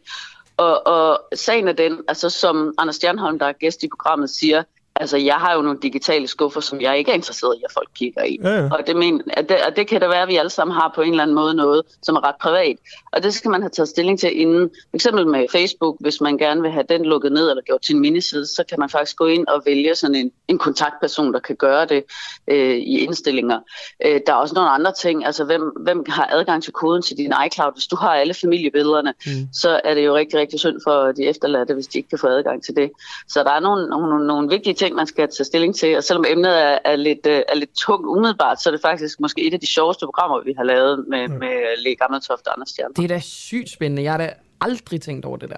Og, 0.57 0.87
og 0.87 1.19
sagen 1.35 1.67
er 1.67 1.73
den, 1.73 1.97
altså 2.07 2.29
som 2.29 2.73
Anders 2.77 2.95
Stjernholm, 2.95 3.39
der 3.39 3.45
er 3.45 3.53
gæst 3.53 3.83
i 3.83 3.87
programmet, 3.87 4.29
siger, 4.29 4.63
altså 4.95 5.17
jeg 5.17 5.35
har 5.35 5.53
jo 5.55 5.61
nogle 5.61 5.79
digitale 5.81 6.27
skuffer, 6.27 6.61
som 6.61 6.81
jeg 6.81 6.97
ikke 6.97 7.11
er 7.11 7.15
interesseret 7.15 7.55
i, 7.55 7.63
at 7.65 7.71
folk 7.73 7.89
kigger 7.95 8.23
i. 8.23 8.39
Ja, 8.43 8.49
ja. 8.49 8.69
Og, 8.71 8.87
det 8.87 8.95
men, 8.95 9.21
at 9.27 9.49
det, 9.49 9.57
og 9.67 9.75
det 9.75 9.87
kan 9.87 10.01
da 10.01 10.07
være, 10.07 10.21
at 10.21 10.27
vi 10.27 10.35
alle 10.35 10.49
sammen 10.49 10.75
har 10.75 10.91
på 10.95 11.01
en 11.01 11.09
eller 11.09 11.23
anden 11.23 11.35
måde 11.35 11.53
noget, 11.53 11.81
som 12.01 12.15
er 12.15 12.27
ret 12.27 12.35
privat. 12.41 12.77
Og 13.11 13.23
det 13.23 13.33
skal 13.33 13.51
man 13.51 13.61
have 13.61 13.69
taget 13.69 13.89
stilling 13.89 14.19
til 14.19 14.41
inden. 14.41 14.69
For 14.89 14.95
eksempel 14.95 15.27
med 15.27 15.45
Facebook, 15.51 15.95
hvis 15.99 16.21
man 16.21 16.37
gerne 16.37 16.61
vil 16.61 16.71
have 16.71 16.85
den 16.89 17.05
lukket 17.05 17.31
ned 17.31 17.49
eller 17.49 17.63
gjort 17.63 17.81
til 17.81 17.95
en 17.95 18.01
miniside, 18.01 18.45
så 18.45 18.63
kan 18.69 18.79
man 18.79 18.89
faktisk 18.89 19.17
gå 19.17 19.25
ind 19.25 19.47
og 19.47 19.61
vælge 19.65 19.95
sådan 19.95 20.15
en, 20.15 20.31
en 20.47 20.57
kontaktperson, 20.57 21.33
der 21.33 21.39
kan 21.39 21.55
gøre 21.55 21.85
det 21.85 22.03
øh, 22.47 22.75
i 22.75 22.99
indstillinger. 22.99 23.59
Øh, 24.05 24.19
der 24.27 24.33
er 24.33 24.37
også 24.37 24.55
nogle 24.55 24.69
andre 24.69 24.91
ting, 24.91 25.25
altså 25.25 25.43
hvem, 25.43 25.61
hvem 25.61 26.03
har 26.07 26.29
adgang 26.31 26.63
til 26.63 26.73
koden 26.73 27.01
til 27.01 27.17
din 27.17 27.33
iCloud? 27.45 27.73
Hvis 27.73 27.87
du 27.87 27.95
har 27.95 28.09
alle 28.09 28.33
familiebillederne, 28.33 29.13
mm. 29.25 29.47
så 29.53 29.81
er 29.83 29.93
det 29.93 30.05
jo 30.05 30.15
rigtig, 30.15 30.39
rigtig 30.39 30.59
synd 30.59 30.79
for 30.83 31.11
de 31.11 31.23
efterladte, 31.25 31.73
hvis 31.73 31.87
de 31.87 31.97
ikke 31.97 32.09
kan 32.09 32.19
få 32.19 32.27
adgang 32.27 32.63
til 32.63 32.75
det. 32.75 32.91
Så 33.27 33.43
der 33.43 33.51
er 33.51 33.59
nogle, 33.59 33.89
nogle, 33.89 34.27
nogle 34.27 34.49
vigtige 34.49 34.73
ting, 34.73 34.84
man 34.93 35.07
skal 35.07 35.27
tage 35.37 35.45
stilling 35.45 35.75
til, 35.75 35.97
og 35.97 36.03
selvom 36.03 36.25
emnet 36.29 36.63
er, 36.63 36.77
er, 36.85 36.95
lidt, 36.95 37.25
øh, 37.27 37.41
er 37.49 37.55
lidt 37.55 37.69
tungt 37.77 38.05
umiddelbart, 38.07 38.61
så 38.61 38.69
er 38.69 38.71
det 38.71 38.81
faktisk 38.81 39.19
måske 39.19 39.47
et 39.47 39.53
af 39.53 39.59
de 39.59 39.67
sjoveste 39.67 40.05
programmer, 40.05 40.43
vi 40.45 40.53
har 40.57 40.63
lavet 40.63 41.05
med, 41.09 41.27
mm. 41.27 41.33
med 41.33 41.83
Le 41.83 41.95
Gammeltoft 41.95 42.47
og 42.47 42.53
Anders 42.53 42.69
Stjern. 42.69 42.91
Det 42.95 43.03
er 43.03 43.07
da 43.07 43.19
sygt 43.19 43.69
spændende. 43.69 44.03
Jeg 44.03 44.13
har 44.13 44.17
da 44.17 44.33
aldrig 44.61 45.01
tænkt 45.01 45.25
over 45.25 45.37
det 45.37 45.49
der. 45.49 45.57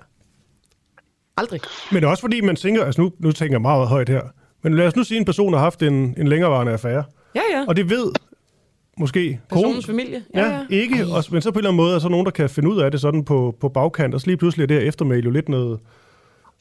Aldrig. 1.37 1.61
Men 1.91 2.01
det 2.01 2.09
også 2.09 2.21
fordi, 2.21 2.41
man 2.41 2.55
tænker, 2.55 2.85
altså 2.85 3.01
nu, 3.01 3.11
nu 3.19 3.31
tænker 3.31 3.53
jeg 3.53 3.61
meget 3.61 3.87
højt 3.87 4.09
her, 4.09 4.21
men 4.61 4.75
lad 4.75 4.87
os 4.87 4.95
nu 4.95 5.03
sige, 5.03 5.17
at 5.17 5.19
en 5.19 5.25
person 5.25 5.53
har 5.53 5.59
haft 5.59 5.81
en, 5.83 6.15
en 6.17 6.27
længerevarende 6.27 6.71
affære. 6.71 7.03
Ja, 7.35 7.41
ja. 7.51 7.65
Og 7.67 7.75
det 7.75 7.89
ved 7.89 8.11
måske 8.97 9.39
Personens 9.49 9.85
konen. 9.85 9.99
familie. 9.99 10.23
Ja, 10.35 10.49
ja. 10.49 10.65
ikke. 10.69 11.05
Og, 11.15 11.23
men 11.31 11.41
så 11.41 11.51
på 11.51 11.59
en 11.59 11.59
eller 11.59 11.69
anden 11.69 11.75
måde 11.75 11.95
er 11.95 11.99
så 11.99 12.09
nogen, 12.09 12.25
der 12.25 12.31
kan 12.31 12.49
finde 12.49 12.69
ud 12.69 12.79
af 12.79 12.91
det 12.91 13.01
sådan 13.01 13.25
på, 13.25 13.55
på 13.59 13.69
bagkant, 13.69 14.13
og 14.13 14.21
så 14.21 14.27
lige 14.27 14.37
pludselig 14.37 14.63
er 14.63 14.67
det 14.67 14.81
her 14.81 14.87
eftermæl 14.87 15.23
jo 15.23 15.29
lidt 15.29 15.49
noget, 15.49 15.79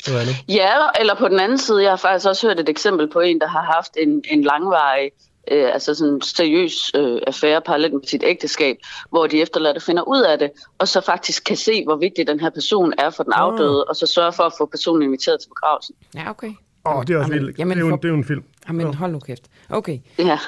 andet. 0.09 0.37
Ja, 0.49 0.73
eller 1.01 1.15
på 1.15 1.29
den 1.29 1.41
anden 1.41 1.59
side, 1.59 1.83
jeg 1.83 1.91
har 1.91 1.97
faktisk 1.97 2.29
også 2.29 2.47
hørt 2.49 2.61
et 2.61 2.69
eksempel 2.69 3.09
på 3.11 3.21
en, 3.21 3.41
der 3.41 3.49
har 3.49 3.63
haft 3.63 3.97
en, 3.97 4.23
en 4.31 4.43
langvarig, 4.45 5.11
øh, 5.51 5.73
altså 5.73 5.95
sådan 5.95 6.15
en 6.15 6.23
seriøs 6.23 6.91
øh, 6.95 7.21
affære 7.27 7.61
parallelt 7.61 7.95
med 7.95 8.03
sit 8.07 8.23
ægteskab, 8.27 8.77
hvor 9.11 9.27
de 9.27 9.41
efterladte 9.41 9.81
finder 9.81 10.03
ud 10.03 10.23
af 10.23 10.39
det, 10.39 10.51
og 10.79 10.89
så 10.89 11.01
faktisk 11.01 11.45
kan 11.45 11.57
se, 11.57 11.85
hvor 11.85 11.97
vigtig 11.97 12.27
den 12.27 12.41
her 12.41 12.51
person 12.51 12.93
er 12.99 13.11
for 13.11 13.23
den 13.23 13.33
Ah. 13.33 13.41
afdøde, 13.41 13.85
og 13.85 13.97
så 13.97 14.07
sørge 14.07 14.33
for 14.33 14.43
at 14.43 14.53
få 14.59 14.67
personen 14.67 15.03
inviteret 15.03 15.41
til 15.41 15.49
begravelsen. 15.49 15.95
Ja, 16.15 16.31
okay. 16.31 16.53
Åh, 16.87 17.03
det 17.07 17.15
er 17.15 17.19
også 17.19 17.33
vildt. 17.33 17.59
Jamen, 17.59 17.77
det, 17.77 17.83
er 17.83 17.87
jo, 17.87 17.93
for- 17.93 17.97
det 17.97 18.05
er 18.05 18.09
jo 18.09 18.15
en 18.15 18.25
film. 18.25 18.45
Jamen, 18.69 18.95
hold 18.95 19.13
nu 19.13 19.19
kæft. 19.19 19.43
Okay. 19.71 19.99
Ja, 20.19 20.39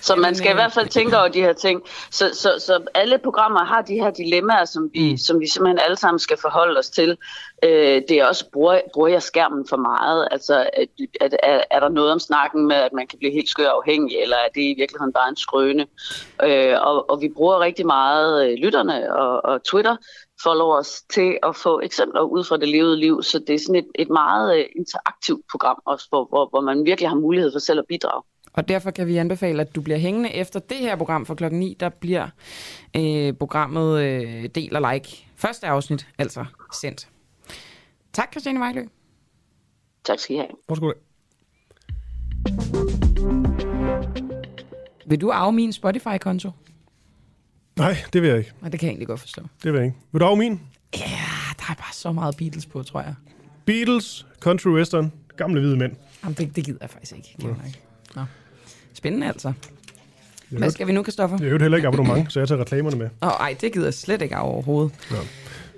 så 0.00 0.16
man 0.16 0.34
skal 0.34 0.50
i 0.50 0.54
hvert 0.54 0.72
fald 0.72 0.88
tænke 0.88 1.18
over 1.18 1.28
de 1.28 1.40
her 1.40 1.52
ting. 1.52 1.82
Så, 2.10 2.30
så, 2.34 2.52
så 2.66 2.80
alle 2.94 3.18
programmer 3.18 3.64
har 3.64 3.82
de 3.82 3.94
her 3.94 4.10
dilemmaer, 4.10 4.64
som 4.64 4.90
vi, 4.94 5.16
som 5.16 5.40
vi 5.40 5.46
simpelthen 5.46 5.78
alle 5.84 5.96
sammen 5.96 6.18
skal 6.18 6.36
forholde 6.40 6.78
os 6.78 6.90
til. 6.90 7.16
Øh, 7.64 8.02
det 8.08 8.10
er 8.10 8.26
også, 8.26 8.44
bruger, 8.52 8.80
bruger 8.94 9.08
jeg 9.08 9.22
skærmen 9.22 9.66
for 9.68 9.76
meget? 9.76 10.28
Altså, 10.30 10.70
at, 10.72 10.88
at, 11.20 11.36
er, 11.42 11.60
er 11.70 11.80
der 11.80 11.88
noget 11.88 12.12
om 12.12 12.18
snakken 12.18 12.68
med, 12.68 12.76
at 12.76 12.92
man 12.92 13.06
kan 13.06 13.18
blive 13.18 13.32
helt 13.32 13.48
skør 13.48 13.68
afhængig, 13.68 14.16
eller 14.22 14.36
er 14.36 14.48
det 14.54 14.60
i 14.60 14.74
virkeligheden 14.78 15.12
bare 15.12 15.28
en 15.28 15.36
skrøne? 15.36 15.86
Øh, 16.42 16.74
og, 16.82 17.10
og 17.10 17.20
vi 17.20 17.28
bruger 17.36 17.60
rigtig 17.60 17.86
meget 17.86 18.46
øh, 18.50 18.54
lytterne 18.58 19.14
og, 19.16 19.44
og 19.44 19.64
Twitter 19.64 19.96
followers 20.42 21.02
til 21.02 21.38
at 21.42 21.56
få 21.56 21.80
eksempler 21.80 22.20
ud 22.20 22.44
fra 22.44 22.56
det 22.56 22.68
levede 22.68 22.96
liv, 23.00 23.22
så 23.22 23.38
det 23.38 23.54
er 23.54 23.58
sådan 23.58 23.74
et, 23.74 23.88
et 23.94 24.10
meget 24.10 24.58
øh, 24.58 24.64
interaktivt 24.76 25.42
program 25.50 25.76
også, 25.86 26.06
hvor, 26.08 26.24
hvor, 26.24 26.48
hvor 26.50 26.60
man 26.60 26.84
virkelig 26.84 27.08
har 27.08 27.16
mulighed 27.16 27.52
for 27.52 27.58
selv 27.58 27.78
at 27.78 27.84
bidrage. 27.88 28.22
Og 28.52 28.68
derfor 28.68 28.90
kan 28.90 29.06
vi 29.06 29.16
anbefale, 29.16 29.60
at 29.60 29.74
du 29.74 29.80
bliver 29.80 29.98
hængende 29.98 30.34
efter 30.34 30.60
det 30.60 30.76
her 30.76 30.96
program 30.96 31.26
fra 31.26 31.34
klokken 31.34 31.60
9. 31.60 31.76
Der 31.80 31.88
bliver 31.88 32.28
øh, 32.96 33.32
programmet 33.32 34.02
øh, 34.02 34.44
del 34.54 34.76
og 34.76 34.92
like. 34.92 35.26
Første 35.36 35.66
afsnit, 35.66 36.06
altså 36.18 36.44
sendt. 36.72 37.08
Tak, 38.12 38.32
Christiane 38.32 38.60
Vejlø. 38.60 38.84
Tak 40.04 40.18
skal 40.18 40.36
I 40.36 40.38
have. 40.38 40.50
Værsgo. 40.68 40.92
Vil 45.06 45.20
du 45.20 45.30
arve 45.30 45.52
min 45.52 45.72
Spotify-konto? 45.72 46.50
Nej, 47.78 47.96
det 48.12 48.22
vil 48.22 48.28
jeg 48.28 48.38
ikke. 48.38 48.52
Nej, 48.60 48.70
det 48.70 48.80
kan 48.80 48.86
jeg 48.86 48.90
egentlig 48.90 49.08
godt 49.08 49.20
forstå. 49.20 49.42
Det 49.62 49.72
vil 49.72 49.78
jeg 49.78 49.86
ikke. 49.86 49.98
Vil 50.12 50.20
du 50.20 50.26
af 50.26 50.36
min? 50.36 50.60
Ja, 50.96 51.00
der 51.58 51.64
er 51.70 51.74
bare 51.74 51.92
så 51.92 52.12
meget 52.12 52.36
Beatles 52.36 52.66
på, 52.66 52.82
tror 52.82 53.00
jeg. 53.00 53.14
Beatles, 53.64 54.26
country 54.40 54.68
western, 54.68 55.12
gamle 55.36 55.60
hvide 55.60 55.76
mænd. 55.76 55.92
Jamen, 56.24 56.34
det, 56.34 56.56
det 56.56 56.64
gider 56.64 56.78
jeg 56.80 56.90
faktisk 56.90 57.16
ikke. 57.16 57.34
Gider 57.40 57.54
jeg 57.58 57.66
ikke. 57.66 57.80
Nå. 58.16 58.22
Spændende 58.94 59.26
altså. 59.26 59.52
Ja. 60.52 60.58
Hvad 60.58 60.70
skal 60.70 60.86
vi 60.86 60.92
nu, 60.92 61.02
Kristoffer? 61.02 61.36
Det 61.36 61.46
er 61.46 61.50
jo 61.50 61.58
heller 61.58 61.76
ikke 61.76 61.88
abonnement, 61.88 62.32
så 62.32 62.40
jeg 62.40 62.48
tager 62.48 62.60
reklamerne 62.60 62.96
med. 62.96 63.08
Åh, 63.22 63.28
ej, 63.28 63.56
det 63.60 63.72
gider 63.72 63.86
jeg 63.86 63.94
slet 63.94 64.22
ikke 64.22 64.36
af 64.36 64.48
overhovedet. 64.48 64.92
Ja. 65.10 65.16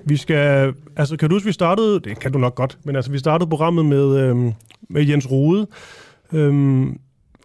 Vi 0.04 0.16
skal, 0.16 0.74
altså 0.96 1.16
kan 1.16 1.28
du 1.28 1.34
huske, 1.34 1.46
vi 1.46 1.52
startede, 1.52 2.00
det 2.00 2.18
kan 2.18 2.32
du 2.32 2.38
nok 2.38 2.54
godt, 2.54 2.78
men 2.84 2.96
altså 2.96 3.10
vi 3.10 3.18
startede 3.18 3.50
programmet 3.50 3.86
med, 3.86 4.16
øhm, 4.16 4.52
med 4.88 5.06
Jens 5.06 5.30
Rode, 5.30 5.66
øhm, 6.32 6.98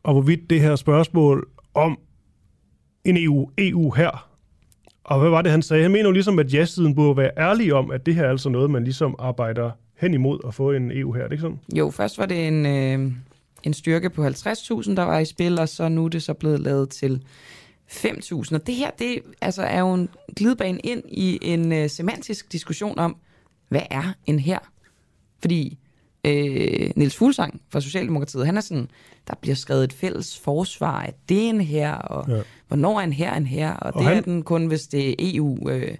og 0.03 0.13
hvorvidt 0.13 0.49
det 0.49 0.61
her 0.61 0.75
spørgsmål 0.75 1.49
om 1.73 1.99
en 3.05 3.17
EU, 3.17 3.49
EU 3.57 3.91
her, 3.91 4.28
og 5.09 5.19
hvad 5.19 5.29
var 5.29 5.41
det, 5.41 5.51
han 5.51 5.61
sagde? 5.61 5.83
Han 5.83 5.91
mener 5.91 6.05
jo 6.05 6.11
ligesom, 6.11 6.39
at 6.39 6.53
ja-siden 6.53 6.95
burde 6.95 7.17
være 7.17 7.31
ærlig 7.37 7.73
om, 7.73 7.91
at 7.91 8.05
det 8.05 8.15
her 8.15 8.23
er 8.23 8.29
altså 8.29 8.49
noget, 8.49 8.69
man 8.69 8.83
ligesom 8.83 9.15
arbejder 9.19 9.71
hen 9.97 10.13
imod 10.13 10.39
at 10.47 10.53
få 10.53 10.71
en 10.71 10.91
EU 10.91 11.13
her, 11.13 11.23
er 11.23 11.29
ikke 11.29 11.41
sådan? 11.41 11.59
Jo, 11.75 11.89
først 11.89 12.17
var 12.17 12.25
det 12.25 12.47
en, 12.47 12.65
øh, 12.65 13.11
en 13.63 13.73
styrke 13.73 14.09
på 14.09 14.25
50.000, 14.27 14.95
der 14.95 15.03
var 15.03 15.19
i 15.19 15.25
spil, 15.25 15.59
og 15.59 15.69
så 15.69 15.89
nu 15.89 16.05
er 16.05 16.09
det 16.09 16.23
så 16.23 16.33
blevet 16.33 16.59
lavet 16.59 16.89
til 16.89 17.23
5.000. 17.91 18.55
Og 18.55 18.67
det 18.67 18.75
her, 18.75 18.91
det 18.99 19.19
altså, 19.41 19.63
er 19.63 19.79
jo 19.79 19.93
en 19.93 20.09
glidebane 20.35 20.79
ind 20.79 21.03
i 21.07 21.39
en 21.41 21.71
øh, 21.71 21.89
semantisk 21.89 22.51
diskussion 22.51 22.99
om, 22.99 23.15
hvad 23.69 23.83
er 23.89 24.13
en 24.25 24.39
her? 24.39 24.59
Fordi 25.39 25.77
øh, 26.25 26.91
Niels 26.95 27.15
Fuglsang 27.15 27.61
fra 27.69 27.81
Socialdemokratiet, 27.81 28.45
han 28.45 28.57
er 28.57 28.61
sådan, 28.61 28.89
der 29.27 29.33
bliver 29.41 29.55
skrevet 29.55 29.83
et 29.83 29.93
fælles 29.93 30.39
forsvar, 30.39 31.01
at 31.01 31.15
det 31.29 31.45
er 31.45 31.49
en 31.49 31.61
her, 31.61 31.93
og 31.93 32.29
Ja. 32.29 32.41
Ja. 32.71 32.75
hvornår 32.75 32.99
er 32.99 33.03
en 33.03 33.13
her 33.13 33.33
en 33.35 33.45
her, 33.45 33.73
og, 33.73 33.93
Og 33.93 33.99
det 33.99 34.03
han- 34.03 34.17
er 34.17 34.21
den 34.21 34.43
kun, 34.43 34.65
hvis 34.65 34.87
det 34.87 35.09
er 35.09 35.13
EU 35.19 35.69
øh, 35.69 35.95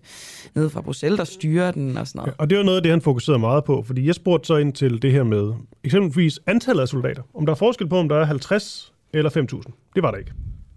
nede 0.55 0.69
fra 0.69 0.81
Bruxelles, 0.81 1.17
der 1.17 1.23
styrer 1.23 1.71
den 1.71 1.97
og 1.97 2.07
sådan 2.07 2.19
noget. 2.19 2.33
Og 2.37 2.49
det 2.49 2.57
var 2.57 2.63
noget 2.63 2.77
af 2.77 2.83
det, 2.83 2.91
han 2.91 3.01
fokuserede 3.01 3.39
meget 3.39 3.63
på, 3.63 3.83
fordi 3.87 4.05
jeg 4.07 4.15
spurgte 4.15 4.47
så 4.47 4.55
ind 4.57 4.73
til 4.73 5.01
det 5.01 5.11
her 5.11 5.23
med 5.23 5.53
eksempelvis 5.83 6.39
antallet 6.47 6.81
af 6.81 6.87
soldater. 6.87 7.21
Om 7.33 7.45
der 7.45 7.53
er 7.53 7.57
forskel 7.57 7.87
på, 7.89 7.97
om 7.97 8.09
der 8.09 8.15
er 8.15 8.25
50 8.25 8.93
eller 9.13 9.29
5.000. 9.29 9.91
Det 9.95 10.03
var 10.03 10.11
der 10.11 10.17
ikke. 10.17 10.31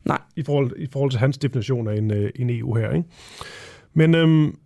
Nej. 0.05 0.19
I 0.36 0.43
forhold, 0.43 0.73
i 0.78 0.86
forhold 0.93 1.10
til 1.10 1.20
hans 1.20 1.39
definition 1.39 1.89
af 1.89 1.97
en, 1.97 2.10
øh, 2.10 2.31
en 2.36 2.51
EU 2.51 2.74
her, 2.74 2.90
ikke? 2.93 3.09
Men, 3.94 4.14
øhm, 4.14 4.56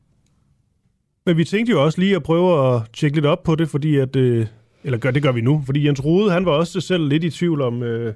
men 1.26 1.36
vi 1.36 1.44
tænkte 1.44 1.70
jo 1.70 1.84
også 1.84 2.00
lige 2.00 2.16
at 2.16 2.22
prøve 2.22 2.74
at 2.76 2.82
tjekke 2.92 3.16
lidt 3.16 3.26
op 3.26 3.42
på 3.42 3.54
det, 3.54 3.68
fordi 3.68 3.96
at... 3.96 4.16
Øh, 4.16 4.46
eller 4.84 4.98
gør, 4.98 5.10
det 5.10 5.22
gør 5.22 5.32
vi 5.32 5.40
nu, 5.40 5.62
fordi 5.66 5.86
Jens 5.86 6.04
Rode, 6.04 6.30
han 6.30 6.44
var 6.46 6.52
også 6.52 6.80
selv 6.80 7.08
lidt 7.08 7.24
i 7.24 7.30
tvivl 7.30 7.60
om, 7.62 7.82
øh, 7.82 8.14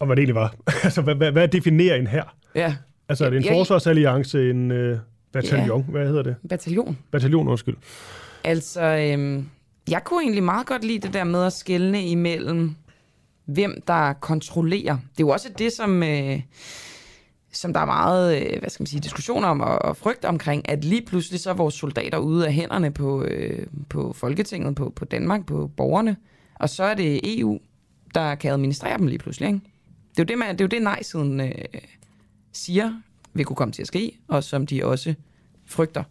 om 0.00 0.08
hvad 0.08 0.16
det 0.16 0.20
egentlig 0.22 0.34
var. 0.34 0.54
altså, 0.84 1.02
hvad, 1.02 1.14
hvad, 1.14 1.32
hvad 1.32 1.48
definerer 1.48 1.96
en 1.96 2.06
her? 2.06 2.22
Ja. 2.54 2.76
Altså, 3.08 3.24
er 3.24 3.30
det 3.30 3.36
en 3.36 3.44
Ja, 3.44 3.52
ja. 3.52 3.58
forsvarsalliance, 3.58 4.50
en 4.50 4.70
øh, 4.70 4.98
bataljon? 5.32 5.84
Hvad 5.88 6.06
hedder 6.06 6.22
det? 6.22 6.36
Bataljon. 6.48 6.98
Bataljon, 7.10 7.48
undskyld. 7.48 7.76
Altså, 8.44 8.82
øhm, 8.82 9.48
jeg 9.90 10.04
kunne 10.04 10.22
egentlig 10.22 10.42
meget 10.42 10.66
godt 10.66 10.84
lide 10.84 10.98
det 10.98 11.14
der 11.14 11.24
med 11.24 11.44
at 11.44 11.52
skelne 11.52 12.06
imellem, 12.06 12.74
hvem 13.44 13.82
der 13.86 14.12
kontrollerer. 14.12 14.92
Det 14.94 15.20
er 15.22 15.26
jo 15.26 15.28
også 15.28 15.48
det, 15.58 15.72
som, 15.72 16.02
øh, 16.02 16.40
som 17.52 17.72
der 17.72 17.80
er 17.80 17.84
meget 17.86 18.36
øh, 18.42 18.58
hvad 18.60 18.70
skal 18.70 18.82
man 18.82 18.86
sige, 18.86 19.00
diskussion 19.00 19.44
om 19.44 19.60
og, 19.60 19.82
og 19.82 19.96
frygt 19.96 20.24
omkring, 20.24 20.68
at 20.68 20.84
lige 20.84 21.02
pludselig 21.06 21.40
så 21.40 21.50
er 21.50 21.54
vores 21.54 21.74
soldater 21.74 22.18
ude 22.18 22.46
af 22.46 22.52
hænderne 22.52 22.90
på, 22.90 23.24
øh, 23.24 23.66
på 23.88 24.12
Folketinget, 24.12 24.74
på, 24.74 24.92
på 24.96 25.04
Danmark, 25.04 25.46
på 25.46 25.70
borgerne, 25.76 26.16
og 26.54 26.68
så 26.68 26.84
er 26.84 26.94
det 26.94 27.38
EU, 27.38 27.58
der 28.14 28.34
kan 28.34 28.52
administrere 28.52 28.98
dem 28.98 29.06
lige 29.06 29.18
pludselig. 29.18 29.46
Ikke? 29.46 29.60
Det 30.18 30.30
er 30.30 30.34
jo 30.34 30.38
det, 30.38 30.38
man, 30.38 30.48
det, 30.48 30.60
er 30.60 30.64
jo 30.64 30.68
det 30.68 30.82
nej-siden 30.82 31.40
øh, 31.40 31.52
siger 32.52 32.92
vil 33.34 33.44
kunne 33.44 33.56
komme 33.56 33.72
til 33.72 33.82
at 33.82 33.88
ske, 33.88 34.18
og 34.28 34.44
som 34.44 34.66
de 34.66 34.84
også 34.84 35.14
frygter. 35.66 36.02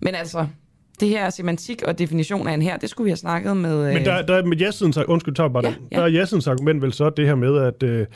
Men 0.00 0.14
altså, 0.14 0.46
det 1.00 1.08
her 1.08 1.30
semantik 1.30 1.82
og 1.82 1.98
definition 1.98 2.48
af 2.48 2.54
en 2.54 2.62
her, 2.62 2.76
det 2.76 2.90
skulle 2.90 3.04
vi 3.04 3.10
have 3.10 3.16
snakket 3.16 3.56
med... 3.56 3.88
Øh, 3.88 3.94
Men 3.94 4.04
der, 4.04 4.22
der 4.22 4.34
er 4.34 4.44
med 4.44 4.56
ja-sidens, 4.56 4.96
undskyld, 4.96 5.34
tager 5.34 5.48
bare 5.48 5.66
Ja, 5.66 5.70
ja, 5.70 5.76
ja. 5.92 5.96
Der 5.96 6.02
er 6.02 6.08
ja-sidens 6.08 6.46
argument 6.46 6.82
vel 6.82 6.92
så 6.92 7.10
det 7.10 7.26
her 7.26 7.34
med, 7.34 7.58
at 7.58 7.82
øh, 7.82 8.06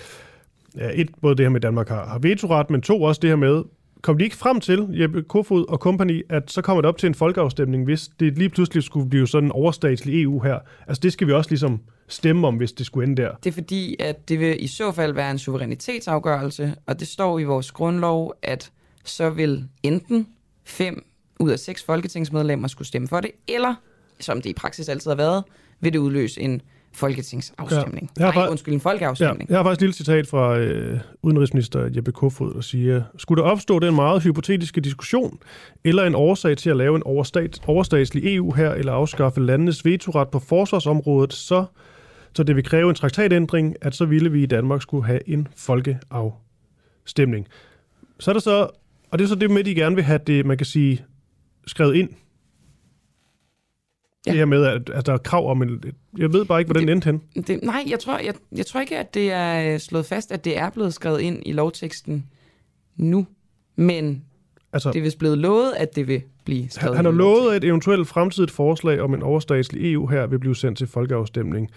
ja, 0.77 0.91
et, 0.95 1.11
både 1.23 1.37
det 1.37 1.45
her 1.45 1.51
med, 1.51 1.57
at 1.57 1.63
Danmark 1.63 1.89
har, 1.89 2.07
har 2.07 2.19
vetoret, 2.19 2.71
men 2.71 2.83
to 2.83 3.03
også 3.03 3.19
det 3.21 3.31
her 3.31 3.37
med, 3.37 3.63
kom 4.05 4.19
de 4.19 4.25
ikke 4.25 4.37
frem 4.37 4.61
til, 4.61 4.89
Jeppe 4.91 5.23
Kofod 5.23 5.65
og 5.69 5.79
company, 5.79 6.23
at 6.29 6.51
så 6.51 6.63
kommer 6.63 6.81
det 6.81 6.89
op 6.89 6.99
til 6.99 7.07
en 7.07 7.15
folkeafstemning, 7.15 7.85
hvis 7.85 8.11
det 8.21 8.39
lige 8.39 8.49
pludselig 8.49 8.83
skulle 8.83 9.11
blive 9.11 9.29
sådan 9.29 9.47
en 9.47 9.53
overstatslig 9.53 10.23
EU 10.23 10.43
her. 10.43 10.59
Altså 10.87 11.01
det 11.01 11.13
skal 11.13 11.27
vi 11.27 11.33
også 11.33 11.51
ligesom 11.51 11.81
stemme 12.09 12.47
om, 12.47 12.57
hvis 12.57 12.73
det 12.73 12.87
skulle 12.87 13.09
ende 13.09 13.23
der. 13.23 13.31
Det 13.45 13.51
er 13.51 13.55
fordi, 13.55 13.97
at 13.99 14.29
det 14.29 14.41
vil 14.41 14.65
i 14.65 14.67
så 14.67 14.93
fald 14.93 15.13
være 15.13 15.31
en 15.31 15.39
suverænitetsafgørelse, 15.39 16.75
og 16.87 17.01
det 17.01 17.09
står 17.09 17.39
i 17.39 17.45
vores 17.45 17.71
grundlov, 17.73 18.35
at 18.43 18.73
så 19.05 19.31
vil 19.31 19.65
enten 19.83 20.27
fem 20.65 21.05
ud 21.41 21.51
af 21.51 21.59
seks 21.59 21.85
folketingsmedlemmer 21.85 22.69
skulle 22.69 22.89
stemme 22.89 23.09
for 23.09 23.21
det, 23.21 23.31
eller, 23.49 23.75
som 24.21 24.43
det 24.43 24.51
i 24.51 24.55
praksis 24.55 24.89
altid 24.89 25.11
har 25.11 25.17
været, 25.17 25.45
vil 25.81 25.93
det 25.93 25.99
udløse 25.99 26.41
en 26.41 26.63
folketingsafstemning. 26.95 28.11
Ja, 28.19 28.25
jeg 28.25 28.33
har 28.33 28.41
Nej, 28.41 28.51
undskyld, 28.51 28.75
en 28.75 28.81
folkeafstemning. 28.81 29.51
Ja, 29.51 29.55
jeg 29.55 29.59
har 29.59 29.65
faktisk 29.65 29.79
et 29.79 29.83
lille 29.83 29.95
citat 29.95 30.27
fra 30.27 30.59
øh, 30.59 31.01
udenrigsminister 31.23 31.91
Jeppe 31.97 32.13
Kofod, 32.13 32.55
der 32.55 32.61
siger, 32.61 33.03
skulle 33.19 33.43
der 33.43 33.49
opstå 33.49 33.79
den 33.79 33.95
meget 33.95 34.23
hypotetiske 34.23 34.81
diskussion, 34.81 35.39
eller 35.85 36.05
en 36.05 36.15
årsag 36.15 36.57
til 36.57 36.71
at 36.71 36.77
lave 36.77 36.97
en 36.97 37.03
overstat, 37.03 37.61
overstatslig 37.67 38.37
EU 38.37 38.53
her, 38.53 38.71
eller 38.71 38.93
afskaffe 38.93 39.41
landenes 39.41 39.85
vetoret 39.85 40.29
på 40.29 40.39
forsvarsområdet, 40.39 41.33
så, 41.33 41.65
så 42.35 42.43
det 42.43 42.57
vil 42.57 42.65
kræve 42.65 42.89
en 42.89 42.95
traktatændring, 42.95 43.77
at 43.83 43.95
så 43.95 44.05
ville 44.05 44.33
vi 44.33 44.43
i 44.43 44.47
Danmark 44.47 44.83
skulle 44.83 45.07
have 45.07 45.29
en 45.29 45.49
folkeafstemning. 45.57 47.47
Så 48.21 48.31
er 48.31 48.33
der 48.33 48.41
så, 48.41 48.69
og 49.11 49.19
det 49.19 49.25
er 49.25 49.29
så 49.29 49.35
det 49.35 49.51
med, 49.51 49.65
de 49.65 49.75
gerne 49.75 49.95
vil 49.95 50.05
have 50.05 50.21
det, 50.27 50.47
man 50.47 50.57
kan 50.57 50.67
sige, 50.67 51.05
skrevet 51.67 51.95
ind. 51.95 52.09
Ja. 54.27 54.31
Det 54.31 54.39
her 54.39 54.45
med, 54.45 54.65
at, 54.65 54.91
at 54.91 55.07
der 55.07 55.13
er 55.13 55.19
krav 55.19 55.51
om 55.51 55.63
en... 55.63 55.83
Jeg 56.19 56.33
ved 56.33 56.45
bare 56.45 56.61
ikke, 56.61 56.73
hvordan 56.73 56.87
det 56.87 56.93
endte 56.93 57.07
hen. 57.35 57.45
Det, 57.47 57.63
nej, 57.63 57.85
jeg 57.89 57.99
tror, 58.01 58.19
jeg, 58.19 58.35
jeg 58.57 58.67
tror 58.67 58.81
ikke, 58.81 58.99
at 58.99 59.15
det 59.15 59.33
er 59.33 59.73
øh, 59.75 59.81
slået 59.81 60.07
fast, 60.07 60.33
at 60.33 60.45
det 60.45 60.59
er 60.59 60.71
blevet 60.71 60.95
skrevet 60.95 61.21
ind 61.21 61.43
i 61.47 61.53
lovteksten 61.53 62.27
nu. 62.97 63.27
Men 63.77 64.23
Altså- 64.73 64.91
det 64.93 64.99
er 64.99 65.03
vist 65.03 65.19
blevet 65.19 65.39
lovet, 65.39 65.73
at 65.77 65.97
det 65.97 66.09
vil 66.09 66.23
blive 66.45 66.71
skrevet 66.71 66.97
Han, 66.97 67.05
han 67.07 67.15
har 67.15 67.19
lovet, 67.23 67.51
at 67.51 67.57
et 67.57 67.65
eventuelt 67.65 68.09
fremtidigt 68.09 68.51
forslag 68.51 69.01
om 69.01 69.15
en 69.15 69.23
overstatslig 69.23 69.93
EU 69.93 70.07
her 70.07 70.27
vil 70.27 70.39
blive 70.39 70.57
sendt 70.57 70.79
til 70.79 70.87
folkeafstemning. 70.87 71.71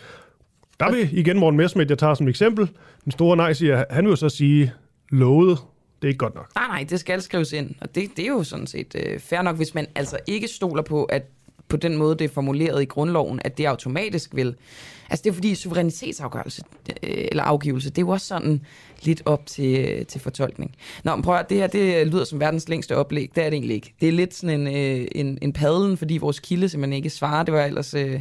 Der 0.80 0.92
vil 0.92 1.10
igen 1.18 1.40
Morten 1.40 1.58
Messmith, 1.58 1.90
jeg 1.92 1.98
tager 1.98 2.14
som 2.14 2.28
eksempel. 2.28 2.70
Den 3.04 3.12
store 3.12 3.38
nej 3.38 3.54
siger, 3.54 3.84
han 3.90 4.08
vil 4.08 4.18
så 4.18 4.30
sige 4.30 4.74
lovet. 5.12 5.58
Det 6.02 6.08
er 6.08 6.10
ikke 6.10 6.18
godt 6.18 6.36
nok. 6.36 6.52
Nej, 6.56 6.68
nej, 6.68 6.86
det 6.90 7.00
skal 7.00 7.22
skrives 7.22 7.54
ind. 7.54 7.76
Og 7.82 7.96
det, 7.96 8.10
det 8.18 8.24
er 8.24 8.30
jo 8.30 8.44
sådan 8.44 8.68
set 8.68 8.96
øh, 9.06 9.20
fair 9.20 9.42
nok, 9.42 9.56
hvis 9.56 9.76
man 9.76 9.88
altså 9.96 10.18
ikke 10.28 10.48
stoler 10.48 10.82
på, 10.84 11.04
at 11.04 11.24
på 11.70 11.78
den 11.78 11.98
måde, 11.98 12.16
det 12.16 12.26
er 12.26 12.30
formuleret 12.34 12.82
i 12.82 12.86
grundloven, 12.86 13.40
at 13.44 13.58
det 13.58 13.66
automatisk 13.66 14.36
vil... 14.36 14.56
Altså 15.10 15.24
det 15.24 15.30
er 15.30 15.34
fordi 15.34 15.56
suverænitetsafgørelse, 15.56 16.62
øh, 17.04 17.26
eller 17.32 17.44
afgivelse, 17.44 17.90
det 17.90 17.98
er 17.98 18.02
jo 18.02 18.10
også 18.10 18.28
sådan 18.28 18.62
lidt 19.04 19.22
op 19.26 19.46
til, 19.46 20.06
til 20.06 20.22
fortolkning. 20.22 20.76
Nå, 21.04 21.16
men 21.16 21.24
prøv 21.24 21.36
at, 21.36 21.50
det 21.50 21.58
her 21.58 21.68
det 21.68 22.08
lyder 22.08 22.24
som 22.24 22.40
verdens 22.40 22.70
længste 22.70 22.96
oplæg. 22.96 23.30
Det 23.36 23.44
er 23.46 23.50
det 23.50 23.54
egentlig 23.58 23.76
ikke. 23.76 23.94
Det 24.02 24.08
er 24.08 24.12
lidt 24.12 24.34
sådan 24.34 24.68
en, 24.68 24.68
øh, 25.02 25.08
en, 25.16 25.38
en 25.42 25.54
padlen, 25.54 25.98
fordi 25.98 26.18
vores 26.18 26.40
kilde 26.40 26.70
simpelthen 26.70 26.94
ikke 26.98 27.10
svarer. 27.10 27.44
Det 27.44 27.54
var 27.54 27.66
ellers 27.66 27.94
øh, 27.94 28.20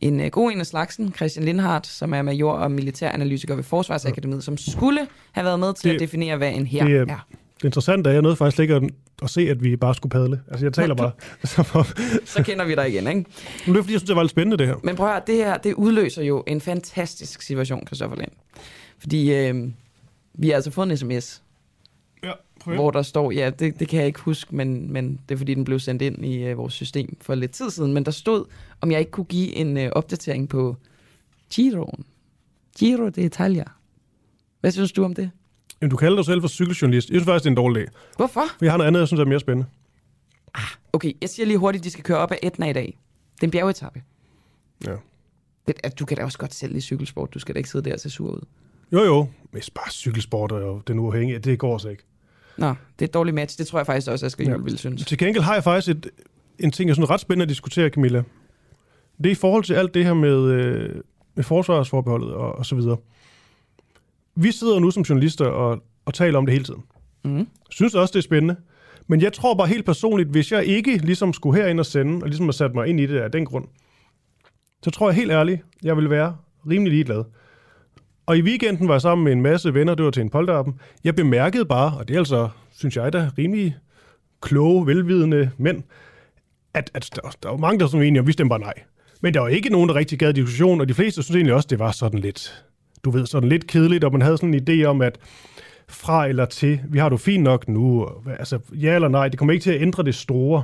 en 0.00 0.20
øh, 0.20 0.26
god 0.30 0.52
en 0.52 0.60
af 0.60 0.66
slagsen, 0.66 1.12
Christian 1.16 1.44
Lindhardt, 1.44 1.86
som 1.86 2.14
er 2.14 2.22
major 2.22 2.52
og 2.52 2.70
militæranalytiker 2.70 3.54
ved 3.54 3.64
Forsvarsakademiet, 3.64 4.44
som 4.44 4.56
skulle 4.56 5.06
have 5.32 5.44
været 5.44 5.60
med 5.60 5.74
til 5.74 5.88
Det- 5.90 5.94
at 5.94 6.00
definere, 6.00 6.36
hvad 6.36 6.52
en 6.52 6.66
her 6.66 6.84
det, 7.04 7.10
er. 7.10 7.26
Det 7.64 7.68
interessante 7.68 8.08
er, 8.08 8.12
at 8.12 8.14
jeg 8.14 8.22
nåede 8.22 8.36
faktisk 8.36 8.60
ikke 8.60 8.74
at, 8.74 8.82
at 9.22 9.30
se, 9.30 9.40
at 9.40 9.62
vi 9.64 9.76
bare 9.76 9.94
skulle 9.94 10.10
padle. 10.10 10.40
Altså, 10.48 10.66
jeg 10.66 10.72
taler 10.72 10.94
bare. 10.94 11.12
så 12.34 12.42
kender 12.42 12.64
vi 12.64 12.74
dig 12.74 12.88
igen, 12.88 13.06
ikke? 13.06 13.24
Men 13.66 13.74
det 13.74 13.76
er 13.78 13.82
fordi, 13.82 13.92
jeg 13.92 14.00
synes, 14.00 14.02
det 14.02 14.16
var 14.16 14.22
lidt 14.22 14.30
spændende, 14.30 14.56
det 14.56 14.66
her. 14.66 14.74
Men 14.82 14.96
prøv 14.96 15.06
at 15.06 15.12
høre, 15.12 15.22
det 15.26 15.36
her, 15.36 15.56
det 15.56 15.74
udløser 15.74 16.22
jo 16.22 16.44
en 16.46 16.60
fantastisk 16.60 17.42
situation, 17.42 17.86
Christoffer 17.86 18.16
Lind. 18.16 18.30
Fordi 18.98 19.34
øh, 19.34 19.68
vi 20.34 20.48
har 20.48 20.54
altså 20.54 20.70
fået 20.70 20.90
en 20.90 20.96
sms, 20.96 21.42
ja, 22.22 22.32
hvor 22.64 22.90
der 22.90 23.02
står, 23.02 23.30
ja, 23.30 23.50
det, 23.50 23.80
det 23.80 23.88
kan 23.88 23.98
jeg 23.98 24.06
ikke 24.06 24.20
huske, 24.20 24.56
men, 24.56 24.92
men 24.92 25.20
det 25.28 25.34
er 25.34 25.38
fordi, 25.38 25.54
den 25.54 25.64
blev 25.64 25.78
sendt 25.78 26.02
ind 26.02 26.24
i 26.24 26.42
øh, 26.42 26.58
vores 26.58 26.74
system 26.74 27.16
for 27.20 27.34
lidt 27.34 27.50
tid 27.50 27.70
siden. 27.70 27.92
Men 27.92 28.04
der 28.04 28.10
stod, 28.10 28.44
om 28.80 28.90
jeg 28.90 29.00
ikke 29.00 29.12
kunne 29.12 29.24
give 29.24 29.54
en 29.54 29.76
øh, 29.76 29.90
opdatering 29.92 30.48
på 30.48 30.76
Giroen. 31.50 32.04
Giro 32.78 33.08
d'Italia. 33.08 33.64
Hvad 34.60 34.70
synes 34.70 34.92
du 34.92 35.04
om 35.04 35.14
det? 35.14 35.30
Jamen, 35.84 35.90
du 35.90 35.96
kalder 35.96 36.16
dig 36.16 36.24
selv 36.24 36.40
for 36.40 36.48
cykeljournalist. 36.48 37.08
Jeg 37.10 37.14
synes 37.14 37.24
faktisk, 37.24 37.44
det 37.44 37.48
er 37.48 37.50
en 37.50 37.56
dårlig 37.56 37.82
dag. 37.82 37.88
Hvorfor? 38.16 38.44
For 38.58 38.64
jeg 38.64 38.72
har 38.72 38.76
noget 38.78 38.88
andet, 38.88 39.00
jeg 39.00 39.08
synes 39.08 39.20
er 39.20 39.24
mere 39.24 39.40
spændende. 39.40 39.68
Ah, 40.54 40.62
okay, 40.92 41.12
jeg 41.20 41.28
siger 41.28 41.46
lige 41.46 41.58
hurtigt, 41.58 41.80
at 41.80 41.84
de 41.84 41.90
skal 41.90 42.04
køre 42.04 42.18
op 42.18 42.32
ad 42.32 42.36
Etna 42.42 42.70
i 42.70 42.72
dag. 42.72 42.98
Det 43.34 43.42
er 43.42 43.46
en 43.46 43.50
bjergetappe. 43.50 44.02
Ja. 44.86 44.94
Det, 45.66 45.98
du 45.98 46.04
kan 46.04 46.16
da 46.16 46.24
også 46.24 46.38
godt 46.38 46.54
selv 46.54 46.76
i 46.76 46.80
cykelsport. 46.80 47.34
Du 47.34 47.38
skal 47.38 47.54
da 47.54 47.58
ikke 47.58 47.70
sidde 47.70 47.84
der 47.84 47.94
og 47.94 48.00
se 48.00 48.10
sur 48.10 48.30
ud. 48.30 48.40
Jo, 48.92 49.04
jo. 49.04 49.28
Men 49.52 49.62
bare 49.74 49.90
cykelsport 49.90 50.52
og 50.52 50.82
den 50.86 50.98
uafhængige, 50.98 51.38
det 51.38 51.58
går 51.58 51.78
så 51.78 51.88
ikke. 51.88 52.02
Nå, 52.58 52.68
det 52.68 52.76
er 53.00 53.04
et 53.04 53.14
dårligt 53.14 53.34
match. 53.34 53.58
Det 53.58 53.66
tror 53.66 53.78
jeg 53.78 53.86
faktisk 53.86 54.10
også, 54.10 54.26
at 54.26 54.32
Asger 54.32 54.50
ja. 54.50 54.56
ville 54.56 54.78
synes. 54.78 55.06
Til 55.06 55.18
gengæld 55.18 55.44
har 55.44 55.54
jeg 55.54 55.64
faktisk 55.64 55.96
et, 55.96 56.10
en 56.58 56.70
ting, 56.70 56.88
jeg 56.88 56.96
synes 56.96 57.08
er 57.08 57.10
ret 57.10 57.20
spændende 57.20 57.42
at 57.42 57.48
diskutere, 57.48 57.88
Camilla. 57.88 58.22
Det 59.18 59.26
er 59.26 59.30
i 59.30 59.34
forhold 59.34 59.64
til 59.64 59.74
alt 59.74 59.94
det 59.94 60.04
her 60.04 60.14
med, 60.14 60.50
øh, 60.50 61.00
med 61.34 61.44
forsvarsforbeholdet 61.44 62.32
og, 62.32 62.58
og 62.58 62.66
så 62.66 62.74
videre. 62.74 62.96
Vi 64.36 64.52
sidder 64.52 64.78
nu 64.78 64.90
som 64.90 65.02
journalister 65.02 65.46
og, 65.46 65.82
og 66.04 66.14
taler 66.14 66.38
om 66.38 66.46
det 66.46 66.52
hele 66.52 66.64
tiden. 66.64 66.82
Mm. 67.24 67.46
Synes 67.70 67.94
også, 67.94 68.12
det 68.12 68.18
er 68.18 68.22
spændende. 68.22 68.56
Men 69.06 69.20
jeg 69.20 69.32
tror 69.32 69.54
bare 69.54 69.66
helt 69.66 69.84
personligt, 69.84 70.28
hvis 70.28 70.52
jeg 70.52 70.64
ikke 70.64 70.96
ligesom 70.96 71.32
skulle 71.32 71.62
herind 71.62 71.80
og 71.80 71.86
sende, 71.86 72.22
og 72.22 72.28
ligesom 72.28 72.46
har 72.46 72.52
sat 72.52 72.74
mig 72.74 72.86
ind 72.86 73.00
i 73.00 73.06
det 73.06 73.18
af 73.18 73.32
den 73.32 73.44
grund, 73.44 73.64
så 74.82 74.90
tror 74.90 75.08
jeg 75.08 75.16
helt 75.16 75.30
ærligt, 75.30 75.62
jeg 75.82 75.96
vil 75.96 76.10
være 76.10 76.36
rimelig 76.70 76.92
ligeglad. 76.92 77.24
Og 78.26 78.38
i 78.38 78.42
weekenden 78.42 78.88
var 78.88 78.94
jeg 78.94 79.00
sammen 79.00 79.24
med 79.24 79.32
en 79.32 79.42
masse 79.42 79.74
venner, 79.74 79.94
det 79.94 80.04
var 80.04 80.10
til 80.10 80.22
en 80.22 80.30
polterappen. 80.30 80.74
Jeg 81.04 81.14
bemærkede 81.14 81.64
bare, 81.64 81.98
og 81.98 82.08
det 82.08 82.14
er 82.14 82.18
altså, 82.18 82.48
synes 82.72 82.96
jeg 82.96 83.12
da, 83.12 83.30
rimelig 83.38 83.76
kloge, 84.42 84.86
velvidende 84.86 85.50
mænd, 85.58 85.82
at, 86.74 86.90
at 86.94 87.10
der, 87.14 87.36
der 87.42 87.48
var 87.48 87.56
mange, 87.56 87.80
der 87.80 87.86
som 87.86 88.02
egentlig, 88.02 88.20
og 88.20 88.26
vi 88.26 88.32
stemte 88.32 88.48
bare 88.48 88.60
nej. 88.60 88.74
Men 89.20 89.34
der 89.34 89.40
var 89.40 89.48
ikke 89.48 89.68
nogen, 89.68 89.88
der 89.88 89.94
rigtig 89.94 90.18
gad 90.18 90.34
diskussion, 90.34 90.80
og 90.80 90.88
de 90.88 90.94
fleste 90.94 91.22
synes 91.22 91.36
egentlig 91.36 91.54
også, 91.54 91.66
det 91.70 91.78
var 91.78 91.92
sådan 91.92 92.20
lidt, 92.20 92.64
du 93.04 93.10
ved, 93.10 93.26
sådan 93.26 93.48
lidt 93.48 93.66
kedeligt, 93.66 94.04
og 94.04 94.12
man 94.12 94.22
havde 94.22 94.36
sådan 94.36 94.54
en 94.54 94.68
idé 94.68 94.84
om, 94.84 95.02
at 95.02 95.18
fra 95.88 96.26
eller 96.26 96.44
til, 96.44 96.80
vi 96.88 96.98
har 96.98 97.08
du 97.08 97.16
fint 97.16 97.44
nok 97.44 97.68
nu, 97.68 98.08
altså 98.38 98.58
ja 98.72 98.94
eller 98.94 99.08
nej, 99.08 99.28
det 99.28 99.38
kommer 99.38 99.52
ikke 99.52 99.62
til 99.62 99.70
at 99.70 99.82
ændre 99.82 100.02
det 100.02 100.14
store. 100.14 100.62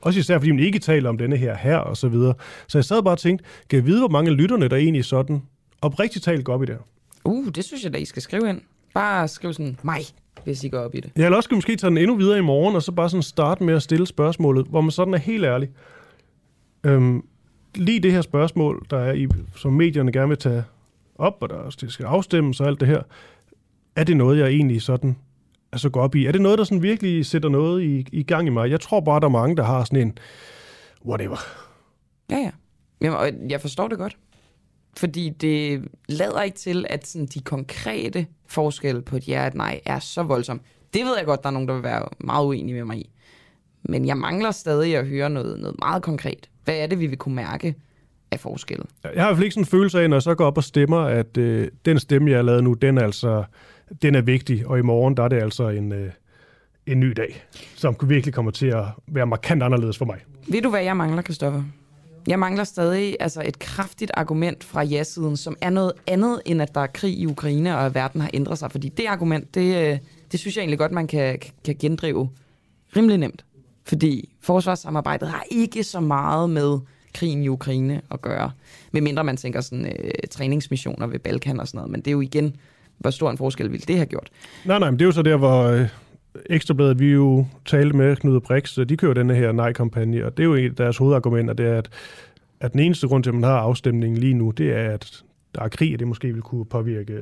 Også 0.00 0.20
især 0.20 0.38
fordi 0.38 0.50
man 0.50 0.60
ikke 0.60 0.78
taler 0.78 1.08
om 1.08 1.18
denne 1.18 1.36
her 1.36 1.56
her 1.56 1.76
og 1.76 1.96
så 1.96 2.08
videre. 2.08 2.34
Så 2.68 2.78
jeg 2.78 2.84
sad 2.84 3.02
bare 3.02 3.14
og 3.14 3.18
tænkte, 3.18 3.44
kan 3.70 3.76
jeg 3.76 3.86
vide, 3.86 3.98
hvor 3.98 4.08
mange 4.08 4.30
lytterne, 4.30 4.68
der 4.68 4.76
egentlig 4.76 5.04
sådan 5.04 5.42
oprigtigt 5.82 6.24
talt 6.24 6.44
går 6.44 6.54
op 6.54 6.62
i 6.62 6.66
det 6.66 6.78
Uh, 7.24 7.48
det 7.48 7.64
synes 7.64 7.84
jeg 7.84 7.92
da, 7.92 7.98
I 7.98 8.04
skal 8.04 8.22
skrive 8.22 8.48
ind. 8.48 8.60
Bare 8.94 9.28
skriv 9.28 9.52
sådan, 9.52 9.78
mig, 9.82 10.00
hvis 10.44 10.64
I 10.64 10.68
går 10.68 10.78
op 10.78 10.94
i 10.94 11.00
det. 11.00 11.10
Ja, 11.16 11.24
eller 11.24 11.36
også 11.36 11.46
skal 11.46 11.54
måske 11.54 11.76
tage 11.76 11.88
den 11.88 11.98
endnu 11.98 12.16
videre 12.16 12.38
i 12.38 12.42
morgen, 12.42 12.76
og 12.76 12.82
så 12.82 12.92
bare 12.92 13.10
sådan 13.10 13.22
starte 13.22 13.64
med 13.64 13.74
at 13.74 13.82
stille 13.82 14.06
spørgsmålet, 14.06 14.66
hvor 14.66 14.80
man 14.80 14.90
sådan 14.90 15.14
er 15.14 15.18
helt 15.18 15.44
ærlig. 15.44 15.68
Øhm, 16.84 17.24
lige 17.74 18.00
det 18.00 18.12
her 18.12 18.20
spørgsmål, 18.20 18.86
der 18.90 18.98
er 18.98 19.12
i, 19.12 19.26
som 19.56 19.72
medierne 19.72 20.12
gerne 20.12 20.28
vil 20.28 20.38
tage 20.38 20.64
op, 21.22 21.36
og 21.40 21.48
der 21.48 21.70
det 21.80 21.92
skal 21.92 22.06
afstemmes 22.06 22.60
og 22.60 22.66
alt 22.66 22.80
det 22.80 22.88
her, 22.88 23.02
er 23.96 24.04
det 24.04 24.16
noget, 24.16 24.38
jeg 24.38 24.48
egentlig 24.48 24.82
sådan 24.82 25.16
altså 25.72 25.90
går 25.90 26.00
op 26.00 26.14
i? 26.14 26.26
Er 26.26 26.32
det 26.32 26.40
noget, 26.40 26.58
der 26.58 26.64
sådan 26.64 26.82
virkelig 26.82 27.26
sætter 27.26 27.48
noget 27.48 27.82
i, 27.82 28.06
i 28.12 28.22
gang 28.22 28.46
i 28.46 28.50
mig? 28.50 28.70
Jeg 28.70 28.80
tror 28.80 29.00
bare, 29.00 29.20
der 29.20 29.26
er 29.26 29.30
mange, 29.30 29.56
der 29.56 29.62
har 29.62 29.84
sådan 29.84 30.06
en 30.06 30.18
whatever. 31.06 31.36
Ja, 32.30 32.36
ja. 32.36 32.50
Jamen, 33.00 33.50
jeg 33.50 33.60
forstår 33.60 33.88
det 33.88 33.98
godt. 33.98 34.16
Fordi 34.96 35.30
det 35.30 35.84
lader 36.08 36.42
ikke 36.42 36.56
til, 36.56 36.86
at 36.88 37.06
sådan, 37.06 37.26
de 37.26 37.40
konkrete 37.40 38.26
forskelle 38.46 39.02
på 39.02 39.16
et 39.16 39.28
ja 39.28 39.40
og 39.40 39.46
et 39.46 39.54
nej 39.54 39.80
er 39.86 39.98
så 39.98 40.22
voldsomme. 40.22 40.62
Det 40.94 41.04
ved 41.04 41.16
jeg 41.16 41.26
godt, 41.26 41.42
der 41.42 41.48
er 41.48 41.52
nogen, 41.52 41.68
der 41.68 41.74
vil 41.74 41.82
være 41.82 42.08
meget 42.18 42.46
uenige 42.46 42.74
med 42.74 42.84
mig 42.84 42.98
i. 42.98 43.10
Men 43.82 44.06
jeg 44.06 44.16
mangler 44.16 44.50
stadig 44.50 44.96
at 44.96 45.06
høre 45.06 45.30
noget, 45.30 45.60
noget 45.60 45.76
meget 45.78 46.02
konkret. 46.02 46.50
Hvad 46.64 46.76
er 46.76 46.86
det, 46.86 47.00
vi 47.00 47.06
vil 47.06 47.18
kunne 47.18 47.34
mærke 47.34 47.74
af 48.32 48.40
forskellen? 48.40 48.86
Jeg 49.02 49.10
har 49.10 49.14
i 49.14 49.16
hvert 49.16 49.36
fald 49.36 49.44
ikke 49.44 49.54
sådan 49.54 49.62
en 49.62 49.66
følelse 49.66 50.02
af, 50.02 50.10
når 50.10 50.16
jeg 50.16 50.22
så 50.22 50.34
går 50.34 50.44
op 50.44 50.56
og 50.56 50.64
stemmer, 50.64 50.98
at 50.98 51.36
øh, 51.36 51.68
den 51.84 51.98
stemme, 51.98 52.30
jeg 52.30 52.38
har 52.38 52.42
lavet 52.42 52.64
nu, 52.64 52.72
den 52.74 52.98
er 52.98 53.02
altså 53.02 53.44
den 54.02 54.14
er 54.14 54.20
vigtig, 54.20 54.66
og 54.66 54.78
i 54.78 54.82
morgen 54.82 55.16
der 55.16 55.22
er 55.22 55.28
det 55.28 55.42
altså 55.42 55.68
en, 55.68 55.92
øh, 55.92 56.10
en 56.86 57.00
ny 57.00 57.12
dag, 57.16 57.44
som 57.74 57.96
virkelig 58.02 58.34
kommer 58.34 58.50
til 58.50 58.66
at 58.66 58.84
være 59.06 59.26
markant 59.26 59.62
anderledes 59.62 59.98
for 59.98 60.04
mig. 60.04 60.18
Ved 60.48 60.62
du, 60.62 60.70
hvad 60.70 60.82
jeg 60.82 60.96
mangler, 60.96 61.22
Kristoffer? 61.22 61.62
Jeg 62.26 62.38
mangler 62.38 62.64
stadig 62.64 63.16
altså 63.20 63.42
et 63.46 63.58
kraftigt 63.58 64.10
argument 64.14 64.64
fra 64.64 64.82
ja-siden, 64.82 65.36
som 65.36 65.56
er 65.60 65.70
noget 65.70 65.92
andet, 66.06 66.40
end 66.44 66.62
at 66.62 66.74
der 66.74 66.80
er 66.80 66.86
krig 66.86 67.18
i 67.18 67.26
Ukraine, 67.26 67.76
og 67.76 67.86
at 67.86 67.94
verden 67.94 68.20
har 68.20 68.30
ændret 68.34 68.58
sig. 68.58 68.70
Fordi 68.70 68.88
det 68.88 69.06
argument, 69.06 69.54
det, 69.54 69.92
øh, 69.92 69.98
det 70.32 70.40
synes 70.40 70.56
jeg 70.56 70.62
egentlig 70.62 70.78
godt, 70.78 70.92
man 70.92 71.06
kan, 71.06 71.38
kan 71.64 71.76
gendrive 71.80 72.30
rimelig 72.96 73.18
nemt. 73.18 73.44
Fordi 73.84 74.34
forsvarssamarbejdet 74.40 75.28
har 75.28 75.44
ikke 75.50 75.84
så 75.84 76.00
meget 76.00 76.50
med 76.50 76.78
krigen 77.14 77.42
i 77.42 77.48
Ukraine 77.48 78.00
at 78.10 78.22
gøre. 78.22 78.50
Medmindre 78.92 79.24
man 79.24 79.36
tænker 79.36 79.60
sådan 79.60 79.86
øh, 79.86 80.10
træningsmissioner 80.30 81.06
ved 81.06 81.18
Balkan 81.18 81.60
og 81.60 81.68
sådan 81.68 81.78
noget. 81.78 81.90
Men 81.90 82.00
det 82.00 82.06
er 82.06 82.12
jo 82.12 82.20
igen, 82.20 82.56
hvor 82.98 83.10
stor 83.10 83.30
en 83.30 83.38
forskel 83.38 83.72
ville 83.72 83.84
det 83.88 83.96
have 83.96 84.06
gjort? 84.06 84.30
Nej, 84.64 84.78
nej, 84.78 84.90
men 84.90 84.98
det 84.98 85.04
er 85.04 85.06
jo 85.06 85.12
så 85.12 85.22
der, 85.22 85.36
hvor 85.36 85.62
øh, 85.62 85.88
Ekstrabladet, 86.46 86.98
vi 86.98 87.12
jo 87.12 87.46
talte 87.66 87.96
med 87.96 88.16
Knud 88.16 88.40
Brix, 88.40 88.78
de 88.88 88.96
kører 88.96 89.14
denne 89.14 89.34
her 89.34 89.52
nej-kampagne, 89.52 90.26
og 90.26 90.36
det 90.36 90.42
er 90.42 90.46
jo 90.46 90.54
et 90.54 90.70
af 90.70 90.76
deres 90.76 90.96
hovedargumenter, 90.96 91.54
det 91.54 91.66
er, 91.66 91.78
at, 91.78 91.88
at 92.60 92.72
den 92.72 92.80
eneste 92.80 93.08
grund 93.08 93.22
til, 93.22 93.30
at 93.30 93.34
man 93.34 93.44
har 93.44 93.58
afstemningen 93.58 94.20
lige 94.20 94.34
nu, 94.34 94.50
det 94.50 94.72
er, 94.72 94.90
at 94.90 95.22
der 95.54 95.62
er 95.62 95.68
krig, 95.68 95.92
og 95.92 95.98
det 95.98 96.08
måske 96.08 96.32
vil 96.32 96.42
kunne 96.42 96.64
påvirke 96.64 97.18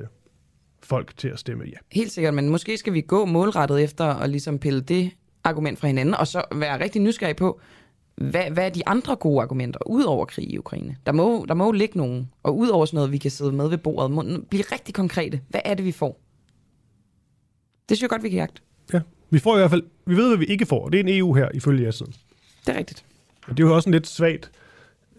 folk 0.83 1.17
til 1.17 1.29
at 1.29 1.39
stemme 1.39 1.65
ja. 1.65 1.77
Helt 1.93 2.13
sikkert, 2.13 2.35
men 2.35 2.49
måske 2.49 2.77
skal 2.77 2.93
vi 2.93 3.01
gå 3.01 3.25
målrettet 3.25 3.83
efter 3.83 4.05
og 4.05 4.29
ligesom 4.29 4.59
pille 4.59 4.81
det 4.81 5.11
argument 5.45 5.79
fra 5.79 5.87
hinanden, 5.87 6.15
og 6.15 6.27
så 6.27 6.43
være 6.55 6.81
rigtig 6.81 7.03
nysgerrig 7.03 7.37
på, 7.37 7.61
hvad, 8.21 8.51
hvad 8.51 8.65
er 8.65 8.69
de 8.69 8.89
andre 8.89 9.17
gode 9.17 9.43
argumenter, 9.43 9.81
ud 9.87 10.05
over 10.05 10.25
krig 10.25 10.51
i 10.51 10.59
Ukraine? 10.59 10.97
Der 11.07 11.13
må, 11.13 11.45
der 11.49 11.55
må 11.55 11.73
ligge 11.73 11.99
nogen, 11.99 12.31
og 12.43 12.57
ud 12.59 12.69
over 12.69 12.87
sådan 12.87 12.97
noget, 12.97 13.13
vi 13.13 13.19
kan 13.19 13.31
sidde 13.31 13.53
med 13.53 13.69
ved 13.69 13.79
bordet, 13.79 14.11
må 14.11 14.25
blive 14.51 14.65
rigtig 14.73 14.95
konkrete. 14.95 15.41
Hvad 15.49 15.61
er 15.65 15.75
det, 15.75 15.85
vi 15.85 15.93
får? 15.93 16.21
Det 17.89 17.97
synes 17.97 18.03
jeg 18.03 18.11
godt, 18.11 18.23
vi 18.23 18.29
kan 18.29 18.39
jagte. 18.39 18.63
Ja, 18.93 19.01
vi 19.31 19.39
får 19.39 19.55
i 19.57 19.59
hvert 19.59 19.71
fald, 19.71 19.83
vi 20.07 20.17
ved, 20.17 20.29
hvad 20.29 20.39
vi 20.39 20.45
ikke 20.45 20.67
får. 20.67 20.89
Det 20.89 21.01
er 21.01 21.05
en 21.05 21.19
EU 21.19 21.35
her, 21.35 21.49
ifølge 21.55 21.85
jer 21.85 21.91
siden. 21.91 22.13
Det 22.67 22.75
er 22.75 22.79
rigtigt. 22.79 23.05
Og 23.47 23.57
det 23.57 23.63
er 23.63 23.69
jo 23.69 23.75
også 23.75 23.89
en 23.89 23.93
lidt 23.93 24.07
svagt 24.07 24.51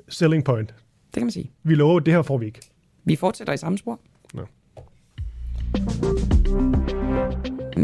selling 0.09 0.43
point. 0.43 0.69
Det 1.05 1.13
kan 1.13 1.23
man 1.23 1.31
sige. 1.31 1.51
Vi 1.63 1.75
lover, 1.75 1.99
at 1.99 2.05
det 2.05 2.13
her 2.13 2.21
får 2.21 2.37
vi 2.37 2.45
ikke. 2.45 2.59
Vi 3.03 3.15
fortsætter 3.15 3.53
i 3.53 3.57
samme 3.57 3.77
spor. 3.77 3.99
Ja. 4.35 4.41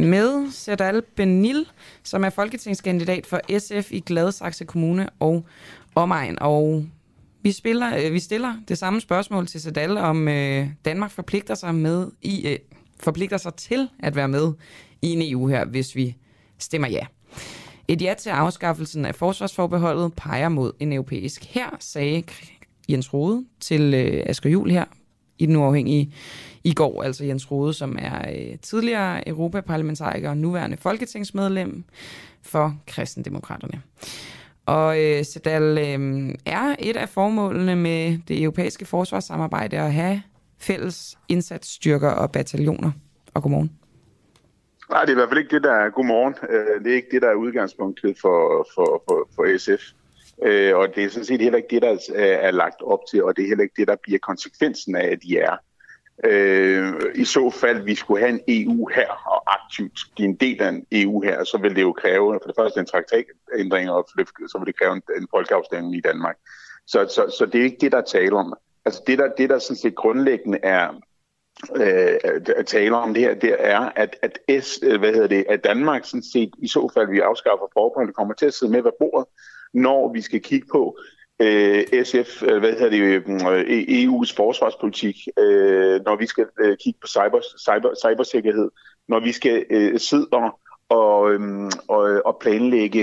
Med 0.05 0.51
Sedal 0.51 1.01
Benil, 1.15 1.65
som 2.03 2.23
er 2.23 2.29
folketingskandidat 2.29 3.25
for 3.25 3.59
SF 3.59 3.91
i 3.91 3.99
Gladsaxe 3.99 4.65
Kommune 4.65 5.09
og 5.19 5.45
omegn. 5.95 6.37
Og 6.41 6.85
vi, 7.41 7.51
spiller, 7.51 7.97
øh, 7.97 8.13
vi 8.13 8.19
stiller 8.19 8.53
det 8.67 8.77
samme 8.77 9.01
spørgsmål 9.01 9.47
til 9.47 9.61
Sedal, 9.61 9.97
om 9.97 10.27
øh, 10.27 10.67
Danmark 10.85 11.11
forpligter 11.11 11.55
sig, 11.55 11.75
med 11.75 12.11
i, 12.21 12.47
øh, 12.47 12.57
forpligter 12.99 13.37
sig 13.37 13.53
til 13.53 13.89
at 13.99 14.15
være 14.15 14.27
med 14.27 14.53
i 15.01 15.07
en 15.07 15.31
EU 15.31 15.47
her, 15.47 15.65
hvis 15.65 15.95
vi 15.95 16.15
stemmer 16.59 16.87
ja. 16.87 17.05
Et 17.87 18.01
ja 18.01 18.13
til 18.17 18.29
afskaffelsen 18.29 19.05
af 19.05 19.15
forsvarsforbeholdet 19.15 20.13
peger 20.13 20.49
mod 20.49 20.71
en 20.79 20.93
europæisk 20.93 21.45
her, 21.45 21.77
sagde 21.79 22.23
Jens 22.89 23.13
Rode 23.13 23.45
til 23.59 23.93
øh, 23.93 24.23
Asger 24.25 24.49
Jul 24.49 24.71
her 24.71 24.85
i 25.39 25.45
den 25.45 25.55
uafhængige 25.55 26.13
i 26.67 26.73
går. 26.73 27.03
Altså 27.03 27.25
Jens 27.25 27.51
Rode, 27.51 27.73
som 27.73 27.97
er 27.99 28.31
øh, 28.31 28.59
tidligere 28.61 29.27
europaparlamentariker 29.27 30.29
og 30.29 30.37
nuværende 30.37 30.77
folketingsmedlem 30.77 31.83
for 32.41 32.75
kristendemokraterne. 32.87 33.81
Og 34.65 35.03
øh, 35.03 35.25
Sedal 35.25 35.77
øh, 35.77 36.29
er 36.45 36.75
et 36.79 36.97
af 36.97 37.09
formålene 37.09 37.75
med 37.75 38.17
det 38.27 38.41
europæiske 38.41 38.85
forsvarssamarbejde 38.85 39.77
at 39.77 39.93
have 39.93 40.21
fælles 40.59 41.17
indsatsstyrker 41.29 42.09
og 42.09 42.31
bataljoner. 42.31 42.91
Og 43.33 43.43
godmorgen. 43.43 43.71
Nej, 44.89 45.01
det 45.01 45.09
er 45.09 45.13
i 45.13 45.19
hvert 45.19 45.29
fald 45.29 45.39
ikke 45.39 45.55
det, 45.55 45.63
der 45.63 45.73
er 45.73 45.89
godmorgen. 45.89 46.35
Øh, 46.49 46.83
det 46.83 46.91
er 46.91 46.95
ikke 46.95 47.11
det, 47.11 47.21
der 47.21 47.29
er 47.29 47.33
udgangspunktet 47.35 48.17
for, 48.21 48.67
for, 48.75 49.03
for, 49.07 49.29
for 49.35 49.57
SF. 49.57 49.83
Øh, 50.45 50.75
og 50.77 50.87
det 50.95 51.03
er 51.03 51.09
sådan 51.09 51.25
set 51.25 51.41
heller 51.41 51.57
ikke 51.57 51.75
det, 51.75 51.81
der 51.81 51.91
øh, 51.91 52.37
er 52.47 52.51
lagt 52.51 52.81
op 52.81 52.99
til, 53.11 53.23
og 53.23 53.37
det 53.37 53.43
er 53.43 53.47
heller 53.47 53.63
ikke 53.63 53.75
det, 53.77 53.87
der 53.87 53.95
bliver 54.03 54.19
konsekvensen 54.19 54.95
af, 54.95 55.07
at 55.11 55.19
de 55.23 55.37
er. 55.37 55.55
Øh, 56.23 56.93
I 57.15 57.25
så 57.25 57.49
fald, 57.49 57.81
vi 57.81 57.95
skulle 57.95 58.19
have 58.19 58.29
en 58.29 58.41
EU 58.47 58.89
her 58.95 59.09
og 59.25 59.53
aktivt 59.53 59.99
blive 60.15 60.29
en 60.29 60.35
del 60.35 60.61
af 60.61 60.69
en 60.69 60.85
EU 60.91 61.21
her, 61.21 61.43
så 61.43 61.57
vil 61.57 61.75
det 61.75 61.81
jo 61.81 61.91
kræve 61.91 62.39
for 62.43 62.47
det 62.47 62.55
første 62.59 62.79
en 62.79 62.85
traktatændring, 62.85 63.89
og 63.89 64.09
så 64.47 64.57
vil 64.57 64.67
det 64.67 64.79
kræve 64.79 64.93
en, 64.93 65.01
en 65.17 65.27
folkeafstemning 65.31 65.95
i 65.95 66.01
Danmark. 66.01 66.37
Så, 66.87 67.07
så, 67.09 67.35
så 67.37 67.45
det 67.45 67.59
er 67.59 67.63
ikke 67.63 67.77
det, 67.81 67.91
der 67.91 68.01
taler 68.01 68.37
om. 68.37 68.53
Altså 68.85 69.03
det, 69.07 69.17
der, 69.17 69.29
det, 69.37 69.49
der 69.49 69.59
sådan 69.59 69.75
set 69.75 69.95
grundlæggende 69.95 70.59
er, 70.63 70.87
øh, 71.75 72.43
at 72.55 72.65
tale 72.65 72.95
om 72.95 73.13
det 73.13 73.23
her, 73.23 73.33
det 73.33 73.55
er, 73.59 73.79
at, 73.79 74.15
at, 74.21 74.63
S, 74.63 74.79
øh, 74.83 74.99
hvad 74.99 75.13
hedder 75.13 75.27
det, 75.27 75.45
at 75.49 75.63
Danmark 75.63 76.05
sådan 76.05 76.23
set, 76.23 76.49
i 76.57 76.67
så 76.67 76.91
fald 76.93 77.09
vi 77.09 77.19
afskaffer 77.19 77.65
forbeholdet, 77.73 78.15
kommer 78.15 78.33
til 78.33 78.45
at 78.45 78.53
sidde 78.53 78.71
med 78.71 78.81
ved 78.81 78.91
bordet, 78.99 79.27
når 79.73 80.13
vi 80.13 80.21
skal 80.21 80.41
kigge 80.41 80.67
på 80.71 80.97
øh, 81.39 82.03
SF, 82.03 82.43
øh, 82.43 82.59
hvad 82.59 82.73
hedder 82.73 82.89
det, 82.89 82.99
øh, 82.99 84.03
EU's 84.03 84.35
forsvarspolitik, 84.35 85.15
øh, 85.39 86.01
når 86.05 86.15
vi 86.15 86.25
skal 86.25 86.45
øh, 86.59 86.77
kigge 86.77 86.99
på 87.01 87.07
cyber, 87.07 87.41
cyber, 87.59 87.89
cybersikkerhed, 88.05 88.69
når 89.07 89.19
vi 89.19 89.31
skal 89.31 89.65
øh, 89.69 89.99
sidde 89.99 90.27
og 90.31 90.59
og, 90.89 91.31
og, 91.87 92.21
og 92.25 92.37
planlægge, 92.41 93.01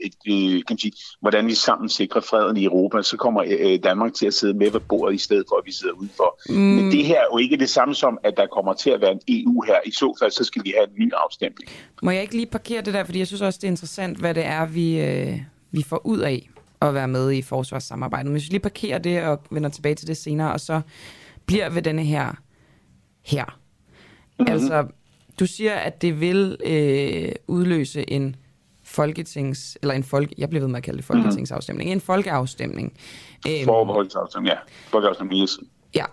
et, 0.00 0.14
øh, 0.28 0.62
kan 0.68 0.78
sige, 0.78 0.92
hvordan 1.20 1.46
vi 1.46 1.54
sammen 1.54 1.88
sikrer 1.88 2.20
freden 2.20 2.56
i 2.56 2.64
Europa, 2.64 3.02
så 3.02 3.16
kommer 3.16 3.44
øh, 3.58 3.78
Danmark 3.84 4.14
til 4.14 4.26
at 4.26 4.34
sidde 4.34 4.54
med 4.54 4.70
ved 4.70 4.80
bordet 4.80 5.14
i 5.14 5.18
stedet 5.18 5.44
for, 5.48 5.56
at 5.56 5.62
vi 5.66 5.72
sidder 5.72 5.94
udenfor. 5.94 6.40
Mm. 6.48 6.54
Men 6.54 6.92
det 6.92 7.04
her 7.04 7.20
er 7.20 7.26
jo 7.32 7.38
ikke 7.38 7.56
det 7.56 7.70
samme 7.70 7.94
som, 7.94 8.18
at 8.24 8.36
der 8.36 8.46
kommer 8.46 8.72
til 8.72 8.90
at 8.90 9.00
være 9.00 9.12
en 9.12 9.20
EU 9.28 9.62
her. 9.62 9.76
I 9.86 9.90
så 9.90 10.16
fald, 10.22 10.30
så 10.30 10.44
skal 10.44 10.64
vi 10.64 10.72
have 10.76 10.88
en 10.88 10.94
ny 10.98 11.12
afstemning. 11.12 11.70
Må 12.02 12.10
jeg 12.10 12.22
ikke 12.22 12.34
lige 12.34 12.46
parkere 12.46 12.82
det 12.82 12.94
der, 12.94 13.04
fordi 13.04 13.18
jeg 13.18 13.26
synes 13.26 13.42
også, 13.42 13.58
det 13.62 13.66
er 13.66 13.70
interessant, 13.70 14.18
hvad 14.18 14.34
det 14.34 14.44
er, 14.44 14.66
vi, 14.66 15.00
øh, 15.00 15.38
vi 15.72 15.82
får 15.88 16.06
ud 16.06 16.18
af 16.18 16.48
at 16.80 16.94
være 16.94 17.08
med 17.08 17.32
i 17.32 17.42
forsvarssamarbejdet. 17.42 18.26
Men 18.26 18.32
hvis 18.32 18.48
vi 18.48 18.52
lige 18.52 18.60
parkerer 18.60 18.98
det 18.98 19.22
og 19.22 19.42
vender 19.50 19.68
tilbage 19.68 19.94
til 19.94 20.08
det 20.08 20.16
senere, 20.16 20.52
og 20.52 20.60
så 20.60 20.80
bliver 21.46 21.70
ved 21.70 21.82
denne 21.82 22.04
her 22.04 22.34
her. 23.22 23.44
Mm-hmm. 24.38 24.52
Altså, 24.52 24.86
du 25.40 25.46
siger, 25.46 25.74
at 25.74 26.02
det 26.02 26.20
vil 26.20 26.56
øh, 26.64 27.32
udløse 27.46 28.10
en 28.10 28.36
folketings, 28.84 29.78
eller 29.82 29.94
en 29.94 30.04
folk, 30.04 30.32
jeg 30.38 30.48
bliver 30.48 30.60
ved 30.60 30.68
med 30.68 30.76
at 30.76 30.82
kalde 30.82 31.02
det 31.02 31.10
mhm. 31.10 31.22
folketingsafstemning, 31.22 31.88
mm-hmm. 31.88 31.96
en 31.96 32.00
folkeafstemning. 32.00 32.92
Øhm, 33.48 33.64
Forbeholdsafstemning, 33.64 34.54
ja. 34.54 34.58
Folkeafstemning, 34.90 35.42
yes. 35.42 35.58
Ja. 35.94 36.04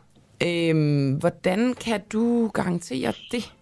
Øhm, 0.46 1.14
hvordan 1.14 1.74
kan 1.74 2.02
du 2.14 2.48
garantere 2.48 3.14
det? 3.32 3.54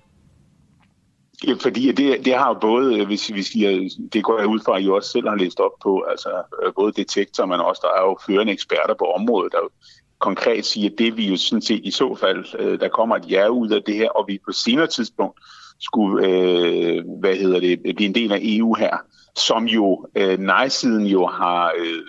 Fordi 1.62 1.92
det, 1.92 2.26
det 2.26 2.34
har 2.34 2.48
jo 2.48 2.58
både, 2.62 3.00
øh, 3.00 3.08
hvis 3.08 3.34
vi 3.34 3.44
siger, 3.44 3.90
det 4.14 4.24
går 4.24 4.40
jeg 4.40 4.48
ud 4.48 4.60
fra, 4.66 4.78
at 4.78 4.84
I 4.84 4.90
også 4.90 5.10
selv 5.10 5.28
har 5.28 5.36
læst 5.36 5.60
op 5.60 5.72
på, 5.84 6.02
altså 6.10 6.30
øh, 6.64 6.74
både 6.74 6.92
detektor, 6.92 7.46
men 7.46 7.60
også 7.60 7.82
der 7.84 8.02
er 8.02 8.06
jo 8.06 8.18
førende 8.26 8.54
eksperter 8.54 8.94
på 8.94 9.06
området, 9.06 9.52
der 9.52 9.60
konkret 10.20 10.66
siger, 10.66 10.90
at 10.90 10.98
det 10.98 11.18
vi 11.18 11.28
jo 11.30 11.38
sådan 11.38 11.62
set 11.62 11.82
i 11.84 11.92
så 11.92 12.16
fald, 12.16 12.46
øh, 12.60 12.80
der 12.80 12.90
kommer 12.90 13.16
et 13.16 13.32
ja 13.32 13.48
ud 13.48 13.70
af 13.70 13.84
det 13.84 13.96
her, 13.96 14.10
og 14.10 14.26
vi 14.28 14.40
på 14.46 14.52
senere 14.52 14.88
tidspunkt 14.88 15.40
skulle, 15.80 16.28
øh, 16.28 17.04
hvad 17.20 17.36
hedder 17.36 17.60
det, 17.60 17.80
blive 17.82 18.08
en 18.08 18.16
del 18.16 18.32
af 18.32 18.40
EU 18.42 18.74
her, 18.74 18.98
som 19.36 19.66
jo 19.66 20.08
øh, 20.16 20.40
nej-siden 20.40 21.06
jo 21.06 21.28
har 21.28 21.74
øh, 21.78 22.02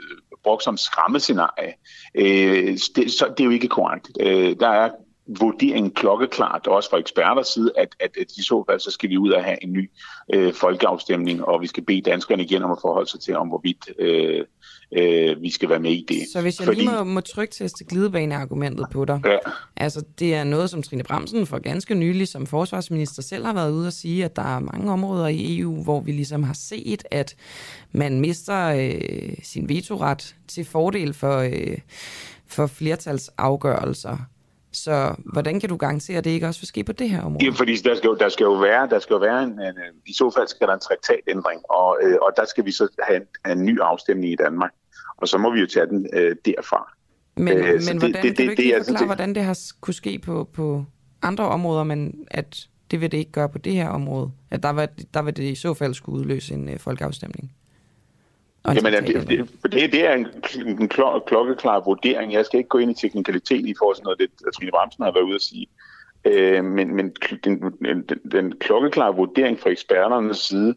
brugt 0.44 0.62
som 0.62 0.76
skræmmescenarie. 0.76 1.72
Øh, 2.14 2.78
det, 2.96 3.12
så 3.12 3.26
det 3.36 3.40
er 3.40 3.44
jo 3.44 3.50
ikke 3.50 3.68
korrekt. 3.68 4.10
Øh, 4.20 4.56
der 4.60 4.68
er 4.68 4.90
vurderingen 5.26 5.90
klokkeklart, 5.90 6.66
også 6.66 6.90
fra 6.90 6.98
eksperters 6.98 7.46
side, 7.46 7.72
at, 7.76 7.88
at, 8.00 8.10
at 8.20 8.32
i 8.36 8.42
så 8.42 8.64
fald, 8.70 8.80
så 8.80 8.90
skal 8.90 9.10
vi 9.10 9.18
ud 9.18 9.30
og 9.30 9.44
have 9.44 9.64
en 9.64 9.72
ny 9.72 9.90
øh, 10.34 10.54
folkeafstemning, 10.54 11.44
og 11.44 11.60
vi 11.60 11.66
skal 11.66 11.84
bede 11.84 12.00
danskerne 12.00 12.42
igen 12.42 12.62
om 12.62 12.70
at 12.70 12.78
forholde 12.80 13.10
sig 13.10 13.20
til, 13.20 13.36
om 13.36 13.48
hvorvidt 13.48 13.90
øh, 13.98 14.44
øh, 14.92 15.42
vi 15.42 15.50
skal 15.50 15.68
være 15.68 15.80
med 15.80 15.90
i 15.90 16.04
det. 16.08 16.22
Så 16.32 16.40
hvis 16.40 16.60
jeg 16.60 16.66
Fordi... 16.66 16.80
lige 16.80 16.90
må, 16.90 17.04
må 17.04 17.20
trygteste 17.20 17.84
glidebaneargumentet 17.84 18.86
på 18.92 19.04
dig, 19.04 19.20
ja. 19.24 19.38
altså 19.76 20.04
det 20.18 20.34
er 20.34 20.44
noget, 20.44 20.70
som 20.70 20.82
Trine 20.82 21.02
Bremsen 21.02 21.46
for 21.46 21.58
ganske 21.58 21.94
nylig 21.94 22.28
som 22.28 22.46
forsvarsminister 22.46 23.22
selv 23.22 23.44
har 23.46 23.54
været 23.54 23.72
ude 23.72 23.86
at 23.86 23.92
sige, 23.92 24.24
at 24.24 24.36
der 24.36 24.56
er 24.56 24.58
mange 24.58 24.92
områder 24.92 25.26
i 25.26 25.58
EU, 25.58 25.82
hvor 25.82 26.00
vi 26.00 26.12
ligesom 26.12 26.42
har 26.42 26.54
set, 26.54 27.04
at 27.10 27.36
man 27.92 28.20
mister 28.20 28.66
øh, 28.66 29.34
sin 29.42 29.68
vetoret 29.68 30.36
til 30.48 30.64
fordel 30.64 31.14
for, 31.14 31.38
øh, 31.38 31.78
for 32.46 32.66
flertalsafgørelser. 32.66 34.16
Så 34.72 35.14
hvordan 35.32 35.60
kan 35.60 35.68
du 35.68 35.76
garantere, 35.76 36.18
at 36.18 36.24
det 36.24 36.30
ikke 36.30 36.46
også 36.46 36.60
vil 36.60 36.68
ske 36.68 36.84
på 36.84 36.92
det 36.92 37.10
her 37.10 37.22
område? 37.22 37.44
Ja, 37.44 37.50
fordi 37.50 37.76
der 37.76 37.94
skal 37.94 38.08
jo, 38.08 38.14
der 38.14 38.28
skal 38.28 38.44
jo 38.44 38.52
være, 38.52 38.88
der 38.88 38.98
skal 38.98 39.14
jo 39.14 39.20
være 39.20 39.42
en, 39.42 39.50
en, 39.50 39.74
i 40.06 40.12
så 40.12 40.32
fald 40.36 40.48
skal 40.48 40.66
der 40.68 40.74
en 40.74 40.80
traktatændring, 40.80 41.60
og, 41.70 41.98
øh, 42.02 42.16
og 42.22 42.30
der 42.36 42.44
skal 42.44 42.64
vi 42.64 42.72
så 42.72 42.88
have 43.08 43.16
en, 43.16 43.50
en 43.58 43.64
ny 43.64 43.80
afstemning 43.80 44.32
i 44.32 44.36
Danmark 44.36 44.70
og 45.22 45.28
så 45.28 45.38
må 45.38 45.52
vi 45.52 45.60
jo 45.60 45.66
tage 45.66 45.86
den 45.86 46.06
øh, 46.12 46.36
derfra. 46.44 46.92
Men, 47.36 47.58
øh, 47.58 47.64
men 47.64 47.80
det, 47.80 47.86
hvordan, 47.86 48.02
det, 48.02 48.12
kan 48.12 48.22
det, 48.22 48.36
du 48.36 48.50
ikke 48.50 48.62
det, 48.62 48.74
forklare, 48.76 48.98
det, 48.98 49.08
hvordan 49.08 49.34
det 49.34 49.42
har 49.42 49.58
kunne 49.80 49.94
ske 49.94 50.18
på, 50.18 50.48
på 50.52 50.84
andre 51.22 51.44
områder, 51.44 51.84
men 51.84 52.26
at 52.30 52.68
det 52.90 53.00
vil 53.00 53.12
det 53.12 53.18
ikke 53.18 53.32
gøre 53.32 53.48
på 53.48 53.58
det 53.58 53.72
her 53.72 53.88
område? 53.88 54.30
At 54.50 54.62
der 54.62 54.70
var, 54.70 54.88
der 55.14 55.22
vil 55.22 55.36
det 55.36 55.42
i 55.42 55.54
så 55.54 55.74
fald 55.74 55.94
skulle 55.94 56.18
udløse 56.18 56.54
en 56.54 56.68
øh, 56.68 56.78
folkeafstemning? 56.78 57.52
Jamen, 58.66 58.92
det, 58.92 59.28
det, 59.28 59.72
det, 59.72 59.92
det 59.92 60.06
er 60.06 60.14
en, 60.14 60.26
en 60.66 60.88
klokkeklar 61.26 61.80
vurdering. 61.84 62.32
Jeg 62.32 62.46
skal 62.46 62.58
ikke 62.58 62.68
gå 62.68 62.78
ind 62.78 62.90
i 62.90 62.94
teknikaliteten 62.94 63.68
i 63.68 63.74
forhold 63.78 63.96
til 63.96 64.04
noget, 64.04 64.18
det 64.18 64.54
Trine 64.54 64.70
Bramsen 64.70 65.04
har 65.04 65.12
været 65.12 65.24
ude 65.24 65.34
at 65.34 65.42
sige. 65.42 65.66
Øh, 66.24 66.64
men 66.64 66.96
men 66.96 67.10
den, 67.44 67.62
den, 67.84 68.18
den 68.32 68.58
klokkeklare 68.58 69.16
vurdering 69.16 69.60
fra 69.60 69.70
eksperternes 69.70 70.38
side, 70.38 70.74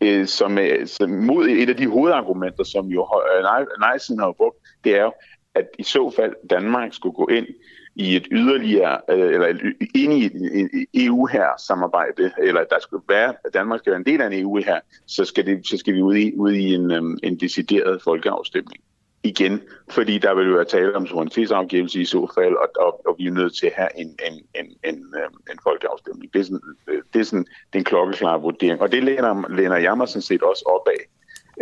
øh, 0.00 0.26
som, 0.26 0.58
er, 0.58 0.86
som 0.86 1.10
mod 1.10 1.48
et 1.48 1.68
af 1.68 1.76
de 1.76 1.86
hovedargumenter, 1.86 2.64
som 2.64 2.86
jo 2.86 3.08
øh, 3.36 3.44
nej-siden 3.80 4.20
har 4.20 4.32
brugt, 4.32 4.56
det 4.84 4.96
er 4.96 5.02
jo, 5.02 5.12
at 5.54 5.66
i 5.78 5.82
så 5.82 6.12
fald 6.16 6.34
Danmark 6.50 6.94
skulle 6.94 7.14
gå 7.14 7.26
ind 7.26 7.46
i 7.94 8.16
et 8.16 8.26
yderligere, 8.30 9.00
øh, 9.08 9.34
eller 9.34 9.48
ind 9.94 10.12
i 10.12 10.24
et 10.24 10.86
EU 10.94 11.26
e 11.26 11.32
her 11.32 11.48
samarbejde, 11.66 12.32
eller 12.38 12.64
der 12.64 12.80
skulle 12.80 13.04
være, 13.08 13.34
at 13.44 13.54
Danmark 13.54 13.80
skal 13.80 13.90
være 13.90 14.00
en 14.00 14.06
del 14.06 14.20
af 14.20 14.26
en 14.26 14.42
EU 14.42 14.56
her, 14.56 14.80
så 15.06 15.24
skal, 15.24 15.46
det, 15.46 15.66
så 15.66 15.76
skal 15.76 15.94
vi 15.94 16.02
ud 16.02 16.14
i, 16.14 16.32
ud 16.36 16.52
i 16.52 16.74
en, 16.74 16.90
øhm, 16.90 17.18
en 17.22 17.36
decideret 17.36 18.02
folkeafstemning 18.02 18.82
igen, 19.22 19.60
fordi 19.90 20.18
der 20.18 20.34
vil 20.34 20.46
jo 20.46 20.54
være 20.54 20.64
tale 20.64 20.96
om 20.96 21.06
suverænitetsafgivelse 21.06 22.00
i 22.00 22.04
så 22.04 22.32
fald, 22.34 22.54
og, 22.54 22.68
og, 22.80 23.06
og 23.06 23.16
vi 23.18 23.26
er 23.26 23.30
nødt 23.30 23.56
til 23.56 23.66
at 23.66 23.72
have 23.76 23.88
en, 23.96 24.16
en, 24.26 24.34
en, 24.54 24.66
en, 24.84 25.14
øhm, 25.16 25.36
en 25.50 25.58
folkeafstemning. 25.62 26.32
Det 26.32 26.40
er 26.40 26.44
sådan, 26.44 26.60
øh, 26.88 27.02
det 27.14 27.20
er 27.20 27.24
sådan 27.24 27.46
den 27.72 27.84
klokkeklare 27.84 28.40
vurdering, 28.40 28.80
og 28.80 28.92
det 28.92 29.04
læner, 29.04 29.48
læner 29.48 29.76
jeg 29.76 29.96
mig 29.96 30.08
sådan 30.08 30.22
set 30.22 30.42
også 30.42 30.64
op 30.66 30.88
af. 30.88 31.02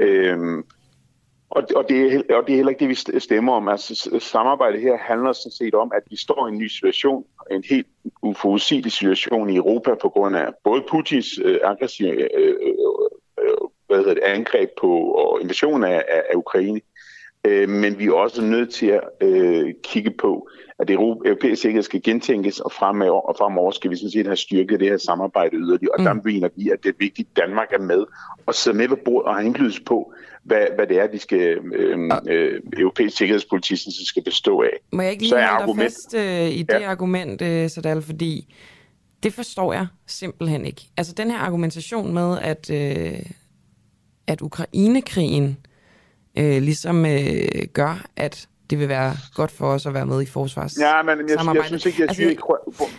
Øhm, 0.04 0.64
og, 1.50 1.62
og, 1.76 1.88
det 1.88 2.14
er, 2.14 2.36
og 2.36 2.46
det 2.46 2.52
er 2.52 2.56
heller 2.56 2.70
ikke 2.70 2.80
det, 2.80 2.88
vi 2.88 3.20
stemmer 3.20 3.52
om. 3.52 3.68
Altså, 3.68 4.18
samarbejdet 4.20 4.80
her 4.80 4.96
handler 4.98 5.32
sådan 5.32 5.52
set 5.52 5.74
om, 5.74 5.92
at 5.94 6.02
vi 6.10 6.16
står 6.16 6.46
i 6.46 6.50
en 6.50 6.58
ny 6.58 6.66
situation, 6.68 7.24
en 7.50 7.64
helt 7.70 7.86
uforudsigelig 8.22 8.92
situation 8.92 9.50
i 9.50 9.56
Europa 9.56 9.94
på 9.94 10.08
grund 10.08 10.36
af 10.36 10.48
både 10.64 10.82
Putins 10.90 11.38
øh, 11.44 11.58
aggressive 11.64 12.10
øh, 12.10 12.28
øh, 12.36 12.54
øh, 13.40 13.56
hvad 13.86 13.98
hedder 13.98 14.14
det, 14.14 14.22
angreb 14.22 14.70
på 14.80 14.90
og 14.98 15.40
invasion 15.40 15.84
af, 15.84 16.04
af, 16.08 16.22
af 16.30 16.34
Ukraine, 16.36 16.80
Øh, 17.44 17.68
men 17.68 17.98
vi 17.98 18.06
er 18.06 18.12
også 18.12 18.42
nødt 18.42 18.70
til 18.70 18.86
at 18.86 19.02
øh, 19.20 19.74
kigge 19.82 20.10
på, 20.10 20.48
at 20.78 20.88
det 20.88 20.94
europæiske 20.94 21.56
sikkerhed 21.56 21.82
skal 21.82 22.02
gentænkes, 22.02 22.60
og 22.60 22.72
fremover, 22.72 23.20
og 23.20 23.36
fremover 23.38 23.70
skal 23.70 23.90
vi 23.90 23.96
sådan 23.96 24.10
set 24.10 24.26
have 24.26 24.36
styrket 24.36 24.80
det 24.80 24.88
her 24.88 24.96
samarbejde 24.96 25.56
yderligere. 25.56 25.92
Og 25.94 26.00
mm. 26.00 26.04
der 26.04 26.14
mener 26.14 26.48
vi, 26.56 26.70
at 26.70 26.82
det 26.82 26.88
er 26.88 26.98
vigtigt, 26.98 27.28
at 27.30 27.36
Danmark 27.36 27.72
er 27.72 27.78
med 27.78 28.04
og 28.46 28.54
sidder 28.54 28.78
med 28.78 28.88
ved 28.88 28.96
bordet 28.96 29.28
og 29.28 29.34
har 29.34 29.42
indflydelse 29.42 29.82
på, 29.82 30.14
hvad, 30.42 30.66
hvad 30.74 30.86
det 30.86 30.98
er, 30.98 31.06
de 31.06 31.18
skal, 31.18 31.58
øh, 31.74 32.10
øh, 32.28 32.60
europæisk 32.78 33.16
sikkerhedspolitik 33.16 33.78
skal 34.06 34.24
bestå 34.24 34.62
af. 34.62 34.80
Må 34.92 35.02
jeg 35.02 35.10
ikke 35.10 35.22
lige 35.22 35.32
holde 35.34 35.46
argument... 35.46 35.82
fast 35.82 36.14
øh, 36.14 36.50
i 36.50 36.62
det 36.62 36.80
ja. 36.80 36.90
argument, 36.90 37.42
øh, 37.42 37.70
Sadal, 37.70 38.02
fordi 38.02 38.54
det 39.22 39.34
forstår 39.34 39.72
jeg 39.72 39.86
simpelthen 40.06 40.64
ikke. 40.66 40.82
Altså 40.96 41.14
den 41.14 41.30
her 41.30 41.38
argumentation 41.38 42.14
med, 42.14 42.38
at, 42.38 42.70
øh, 42.70 43.22
at 44.26 44.40
Ukrainekrigen 44.40 45.56
øh, 46.38 46.62
ligesom 46.62 47.06
øh, 47.06 47.66
gør, 47.72 48.06
at 48.16 48.48
det 48.70 48.78
vil 48.78 48.88
være 48.88 49.12
godt 49.34 49.50
for 49.50 49.66
os 49.66 49.86
at 49.86 49.94
være 49.94 50.06
med 50.06 50.22
i 50.22 50.26
forsvars 50.26 50.76
Ja, 50.80 51.02
men 51.02 51.28
jeg, 51.28 51.38
jeg, 51.46 51.54
jeg 51.54 51.64
synes 51.64 51.86
ikke, 51.86 52.00
jeg 52.00 52.08
altså, 52.08 52.16
siger 52.16 52.30
ikke, 52.30 52.42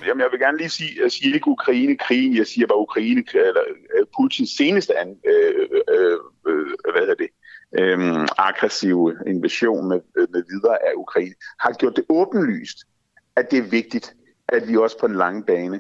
jamen, 0.08 0.22
jeg 0.22 0.30
vil 0.32 0.40
gerne 0.40 0.58
lige 0.58 0.70
sige, 0.70 0.92
jeg 1.04 1.12
siger 1.12 1.34
ikke 1.34 1.48
Ukraine-krigen, 1.48 2.38
jeg 2.38 2.48
siger 2.48 2.68
bare 2.68 2.80
Ukraine, 2.80 3.24
eller 3.34 3.62
øh, 3.96 4.06
Putins 4.16 4.50
seneste 4.50 5.00
an, 5.00 5.16
øh, 5.26 5.68
øh, 5.96 6.18
øh, 6.48 6.66
hvad 6.92 7.02
hedder 7.02 7.16
det, 7.24 7.30
øh, 7.80 8.28
aggressive 8.38 9.16
invasion 9.28 9.88
med, 9.90 10.00
med 10.16 10.44
videre 10.52 10.78
af 10.88 10.94
Ukraine, 10.96 11.34
har 11.60 11.74
gjort 11.74 11.96
det 11.96 12.06
åbenlyst, 12.10 12.78
at 13.36 13.52
det 13.52 13.60
er 13.60 13.70
vigtigt, 13.70 14.14
at 14.50 14.68
vi 14.68 14.78
også 14.78 15.00
på 15.00 15.08
den 15.08 15.16
lange 15.16 15.44
bane 15.44 15.80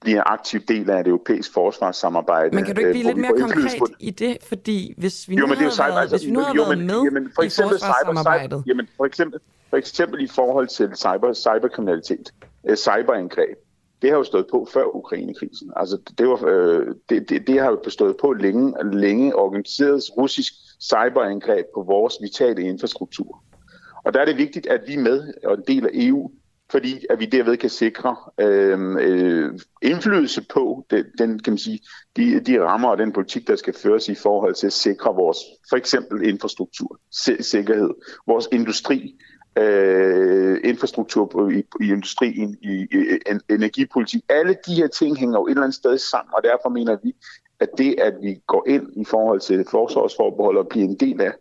bliver 0.00 0.16
en 0.16 0.22
aktiv 0.26 0.60
del 0.60 0.90
af 0.90 1.04
det 1.04 1.10
europæiske 1.10 1.52
forsvarssamarbejde. 1.52 2.54
Men 2.56 2.64
kan 2.64 2.74
du 2.74 2.80
ikke 2.80 2.90
blive 2.90 3.06
lidt 3.06 3.16
mere 3.16 3.40
konkret 3.40 3.78
på... 3.78 3.86
i 3.98 4.10
det? 4.10 4.36
Fordi 4.48 4.94
hvis 4.96 5.28
vi 5.28 5.34
nu 5.34 5.40
jo, 5.40 5.46
men 5.46 5.56
det 5.56 5.60
er 5.60 5.64
jo 5.64 5.70
cyber, 5.70 5.86
været, 5.86 6.10
hvis 6.10 6.26
vi 6.26 6.30
nu 6.30 6.40
jo, 6.56 6.62
været 6.62 6.78
med 6.78 7.02
jamen, 7.02 7.32
for 7.34 7.42
eksempel 7.42 7.76
i 7.76 7.80
forsvarssamarbejdet... 7.80 8.50
Cyber, 8.50 8.62
jamen, 8.66 8.88
for 8.96 9.04
eksempel, 9.04 9.40
for 9.70 9.76
eksempel 9.76 10.24
i 10.24 10.26
forhold 10.26 10.68
til 10.68 10.90
cyber, 10.96 11.32
cyberkriminalitet, 11.32 12.32
uh, 12.62 12.74
cyberangreb, 12.74 13.58
det 14.02 14.10
har 14.10 14.16
jo 14.16 14.24
stået 14.24 14.46
på 14.50 14.68
før 14.72 14.96
Ukrainekrisen. 14.96 15.72
Altså, 15.76 15.98
det, 16.18 16.28
var, 16.28 16.44
øh, 16.46 16.86
det, 17.08 17.28
det, 17.28 17.46
det 17.46 17.60
har 17.60 17.70
jo 17.70 17.90
stået 17.90 18.16
på 18.20 18.32
længe, 18.32 18.74
længe 18.92 19.36
organiseret 19.36 20.02
russisk 20.18 20.52
cyberangreb 20.80 21.66
på 21.74 21.82
vores 21.82 22.14
vitale 22.20 22.62
infrastruktur. 22.62 23.42
Og 24.04 24.14
der 24.14 24.20
er 24.20 24.24
det 24.24 24.36
vigtigt, 24.36 24.66
at 24.66 24.80
vi 24.86 24.96
med 24.96 25.34
og 25.44 25.54
en 25.54 25.64
del 25.66 25.86
af 25.86 25.90
EU 25.94 26.30
fordi 26.72 27.06
at 27.10 27.20
vi 27.20 27.26
derved 27.26 27.56
kan 27.56 27.70
sikre 27.70 28.16
øh, 28.40 28.96
øh, 29.00 29.58
indflydelse 29.82 30.46
på 30.54 30.86
den, 30.90 31.04
den, 31.18 31.38
kan 31.38 31.52
man 31.52 31.58
sige, 31.58 31.80
de, 32.16 32.40
de 32.40 32.62
rammer 32.64 32.88
og 32.88 32.98
den 32.98 33.12
politik, 33.12 33.46
der 33.46 33.56
skal 33.56 33.74
føres 33.74 34.08
i 34.08 34.14
forhold 34.14 34.54
til 34.54 34.66
at 34.66 34.72
sikre 34.72 35.14
vores 35.14 35.38
for 35.68 35.76
eksempel 35.76 36.28
infrastruktur, 36.28 37.00
sikkerhed, 37.40 37.90
vores 38.26 38.48
industri, 38.52 39.16
øh, 39.58 40.60
infrastruktur 40.64 41.50
i, 41.50 41.62
i 41.80 41.88
industrien, 41.88 42.56
i, 42.62 42.86
i 42.90 43.18
en, 43.30 43.40
energipolitik. 43.50 44.22
Alle 44.28 44.56
de 44.66 44.74
her 44.74 44.86
ting 44.86 45.18
hænger 45.18 45.38
jo 45.38 45.46
et 45.46 45.50
eller 45.50 45.62
andet 45.62 45.74
sted 45.74 45.98
sammen, 45.98 46.34
og 46.34 46.42
derfor 46.42 46.68
mener 46.68 46.96
vi, 47.02 47.14
at 47.60 47.68
det, 47.78 48.00
at 48.00 48.14
vi 48.22 48.40
går 48.46 48.64
ind 48.68 48.86
i 48.96 49.04
forhold 49.04 49.40
til 49.40 49.64
forsvarsforbehold 49.70 50.58
og 50.58 50.68
bliver 50.68 50.88
en 50.88 50.96
del 50.96 51.20
af, 51.20 51.32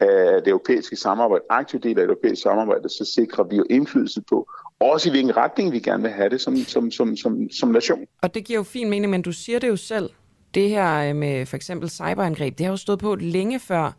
af 0.00 0.42
det 0.42 0.48
europæiske 0.48 0.96
samarbejde, 0.96 1.44
aktiv 1.50 1.80
del 1.80 1.98
af 1.98 2.06
det 2.06 2.14
europæiske 2.14 2.42
samarbejde, 2.42 2.88
så 2.88 3.12
sikrer 3.14 3.44
vi 3.44 3.56
jo 3.56 3.64
indflydelse 3.70 4.22
på, 4.28 4.48
også 4.80 5.08
i 5.08 5.10
hvilken 5.10 5.36
retning 5.36 5.72
vi 5.72 5.78
gerne 5.80 6.02
vil 6.02 6.12
have 6.12 6.28
det 6.28 6.40
som, 6.40 6.56
som, 6.56 6.90
som, 6.90 7.16
som, 7.16 7.50
som 7.50 7.68
nation. 7.68 7.98
Og 8.22 8.34
det 8.34 8.44
giver 8.44 8.58
jo 8.58 8.62
fin 8.62 8.90
mening, 8.90 9.10
men 9.10 9.22
du 9.22 9.32
siger 9.32 9.58
det 9.58 9.68
jo 9.68 9.76
selv. 9.76 10.10
Det 10.54 10.68
her 10.68 11.12
med 11.12 11.46
for 11.46 11.56
eksempel 11.56 11.90
cyberangreb, 11.90 12.58
det 12.58 12.66
har 12.66 12.72
jo 12.72 12.76
stået 12.76 12.98
på 12.98 13.14
længe 13.14 13.60
før 13.60 13.92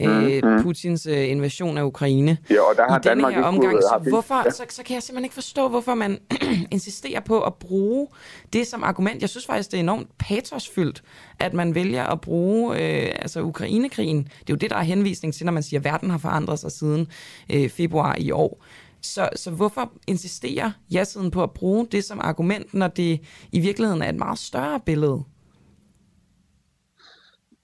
mm-hmm. 0.00 0.62
Putins 0.62 1.06
øh, 1.06 1.30
invasion 1.30 1.78
af 1.78 1.82
Ukraine. 1.82 2.38
Ja, 2.50 2.60
og 2.60 2.76
der 2.76 2.88
har 2.88 2.98
I 2.98 3.02
Danmark 3.02 3.32
her 3.32 3.38
ikke 3.38 3.48
omgang, 3.48 3.72
fået- 3.72 3.82
så, 4.04 4.10
hvorfor, 4.10 4.42
Ja. 4.44 4.50
så, 4.50 4.64
så 4.68 4.82
kan 4.82 4.94
jeg 4.94 5.02
simpelthen 5.02 5.24
ikke 5.24 5.34
forstå, 5.34 5.68
hvorfor 5.68 5.94
man 5.94 6.18
insisterer 6.70 7.20
på 7.20 7.40
at 7.40 7.54
bruge 7.54 8.08
det 8.52 8.66
som 8.66 8.82
argument. 8.82 9.20
Jeg 9.20 9.28
synes 9.28 9.46
faktisk, 9.46 9.70
det 9.70 9.76
er 9.76 9.82
enormt 9.82 10.08
patosfyldt, 10.18 11.02
at 11.40 11.54
man 11.54 11.74
vælger 11.74 12.04
at 12.04 12.20
bruge 12.20 12.74
øh, 12.74 13.12
altså 13.18 13.40
Ukrainekrigen. 13.42 14.18
Det 14.22 14.30
er 14.40 14.44
jo 14.50 14.56
det, 14.56 14.70
der 14.70 14.76
er 14.76 14.82
henvisning 14.82 15.34
til, 15.34 15.46
når 15.46 15.52
man 15.52 15.62
siger, 15.62 15.80
at 15.80 15.84
verden 15.84 16.10
har 16.10 16.18
forandret 16.18 16.58
sig 16.58 16.72
siden 16.72 17.08
øh, 17.52 17.68
februar 17.68 18.16
i 18.18 18.30
år. 18.30 18.64
Så, 19.06 19.28
så 19.36 19.50
hvorfor 19.50 19.92
insisterer 20.06 20.70
ja-siden 20.90 21.30
på 21.30 21.42
at 21.42 21.50
bruge 21.50 21.86
det 21.86 22.04
som 22.04 22.20
argument, 22.22 22.74
når 22.74 22.88
det 22.88 23.20
i 23.52 23.60
virkeligheden 23.60 24.02
er 24.02 24.08
et 24.08 24.16
meget 24.16 24.38
større 24.38 24.80
billede? 24.80 25.22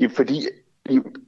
Ja, 0.01 0.07
fordi, 0.17 0.47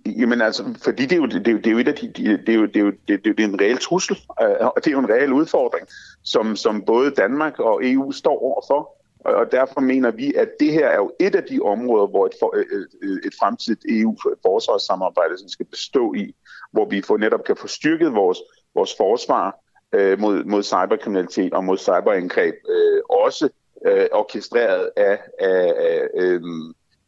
jamen 0.06 0.42
altså, 0.42 0.78
fordi 0.84 1.02
det 1.02 1.12
er 1.12 1.16
jo, 1.16 1.26
det 1.26 1.48
er 1.48 1.52
jo, 1.52 1.58
det 1.58 1.66
er 1.66 1.70
jo 1.70 1.78
et 1.78 1.88
af 1.88 1.94
de, 1.94 2.12
det 2.46 2.48
er 2.48 2.54
jo, 2.54 2.66
det 2.66 2.76
er 2.76 2.80
jo, 2.80 2.92
det 3.08 3.26
er 3.26 3.44
jo 3.44 3.44
en 3.44 3.60
reel 3.60 3.78
trussel, 3.78 4.16
øh, 4.42 4.66
og 4.66 4.74
det 4.76 4.86
er 4.86 4.92
jo 4.92 4.98
en 4.98 5.08
reel 5.08 5.32
udfordring, 5.32 5.88
som, 6.22 6.56
som 6.56 6.82
både 6.86 7.10
Danmark 7.10 7.58
og 7.58 7.80
EU 7.84 8.12
står 8.12 8.42
overfor. 8.42 9.04
Og 9.24 9.52
derfor 9.52 9.80
mener 9.80 10.10
vi, 10.10 10.34
at 10.34 10.48
det 10.60 10.72
her 10.72 10.88
er 10.88 10.96
jo 10.96 11.12
et 11.20 11.34
af 11.34 11.42
de 11.42 11.60
områder, 11.60 12.06
hvor 12.06 12.26
et, 12.26 12.32
for, 12.40 12.56
øh, 12.56 12.86
øh, 13.02 13.18
et 13.24 13.34
fremtidigt 13.40 13.84
EU-forsvarssamarbejde 13.88 15.50
skal 15.50 15.66
bestå 15.66 16.14
i, 16.14 16.34
hvor 16.72 16.88
vi 16.88 17.02
for 17.02 17.16
netop 17.16 17.44
kan 17.44 17.56
få 17.56 17.66
styrket 17.66 18.14
vores, 18.14 18.38
vores 18.74 18.94
forsvar 18.96 19.63
øh, 19.94 20.20
mod, 20.20 20.44
mod 20.44 20.62
cyberkriminalitet 20.62 21.52
og 21.52 21.64
mod 21.64 21.78
cyberangreb, 21.78 22.54
øh, 22.68 23.02
også 23.10 23.48
øh, 23.86 24.06
orkestreret 24.12 24.90
af, 24.96 25.18
af, 25.40 25.74
af, 25.78 26.08
øh, 26.16 26.40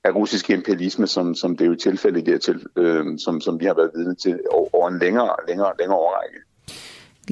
af 0.04 0.14
russisk 0.14 0.50
imperialisme, 0.50 1.06
som, 1.06 1.34
som 1.34 1.56
det 1.56 1.64
er 1.64 1.68
jo 1.68 1.76
tilfældet 1.76 2.28
her 2.28 2.38
til, 2.38 2.66
øh, 2.76 3.18
som, 3.18 3.40
som 3.40 3.60
vi 3.60 3.64
har 3.64 3.74
været 3.74 3.90
vidne 3.94 4.14
til 4.14 4.40
over, 4.50 4.68
over 4.72 4.88
en 4.88 4.98
længere, 4.98 5.36
længere, 5.48 5.72
længere 5.78 5.98
årrække. 5.98 6.38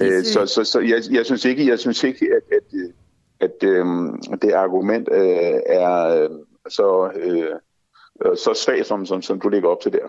Øh, 0.02 0.24
så 0.24 0.46
så, 0.46 0.64
så 0.64 0.80
jeg, 0.80 1.02
jeg 1.10 1.24
synes 1.24 1.44
ikke, 1.44 1.68
jeg 1.68 1.78
synes 1.78 2.04
ikke 2.04 2.26
at, 2.36 2.56
at, 2.56 2.90
at 3.40 3.68
øh, 3.68 3.86
det 4.42 4.52
argument 4.52 5.08
øh, 5.12 5.60
er 5.66 6.22
øh, 6.22 6.30
så, 6.68 7.10
øh, 7.16 7.54
øh, 8.24 8.36
så 8.36 8.54
svagt, 8.54 8.86
som, 8.86 9.06
som, 9.06 9.22
som 9.22 9.40
du 9.40 9.48
lægger 9.48 9.68
op 9.68 9.80
til 9.80 9.92
der. 9.92 10.08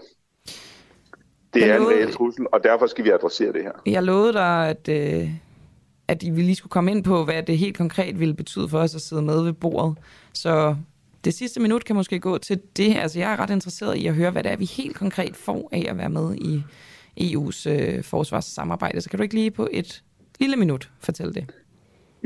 Det 1.56 1.62
Jeg 1.62 1.70
er 1.70 1.80
en 1.80 1.88
reel 1.88 2.12
trussel, 2.12 2.46
og 2.52 2.64
derfor 2.64 2.88
skal 2.88 3.04
vi 3.06 3.10
adressere 3.10 3.54
det 3.54 3.64
her. 3.64 3.72
Jeg 3.86 4.04
lovede 4.04 4.34
dig, 4.34 4.70
at, 4.70 4.90
øh, 4.90 5.30
at 6.08 6.24
I 6.24 6.30
lige 6.30 6.56
skulle 6.56 6.72
komme 6.72 6.92
ind 6.92 7.04
på, 7.04 7.24
hvad 7.26 7.44
det 7.44 7.58
helt 7.58 7.78
konkret 7.78 8.20
ville 8.20 8.34
betyde 8.34 8.70
for 8.70 8.80
os 8.80 8.96
at 8.96 9.02
sidde 9.02 9.22
med 9.22 9.44
ved 9.44 9.54
bordet. 9.54 9.98
Så 10.34 10.76
det 11.26 11.34
sidste 11.34 11.60
minut 11.60 11.86
kan 11.86 11.96
måske 11.96 12.20
gå 12.20 12.38
til 12.38 12.62
det. 12.78 12.96
Altså, 12.96 13.20
jeg 13.20 13.32
er 13.32 13.40
ret 13.40 13.50
interesseret 13.50 13.98
i 13.98 14.08
at 14.08 14.16
høre, 14.16 14.32
hvad 14.32 14.44
det 14.44 14.52
er, 14.52 14.56
vi 14.56 14.66
helt 14.66 14.96
konkret 14.96 15.36
får 15.36 15.70
af 15.72 15.86
at 15.90 15.98
være 15.98 16.10
med 16.10 16.36
i 16.36 16.64
EU's 17.22 17.70
øh, 17.70 18.04
forsvarssamarbejde. 18.04 19.02
Så 19.02 19.10
kan 19.10 19.18
du 19.18 19.24
ikke 19.24 19.36
lige 19.36 19.52
på 19.52 19.68
et 19.72 20.04
lille 20.40 20.56
minut 20.56 20.92
fortælle 21.00 21.34
det? 21.34 21.46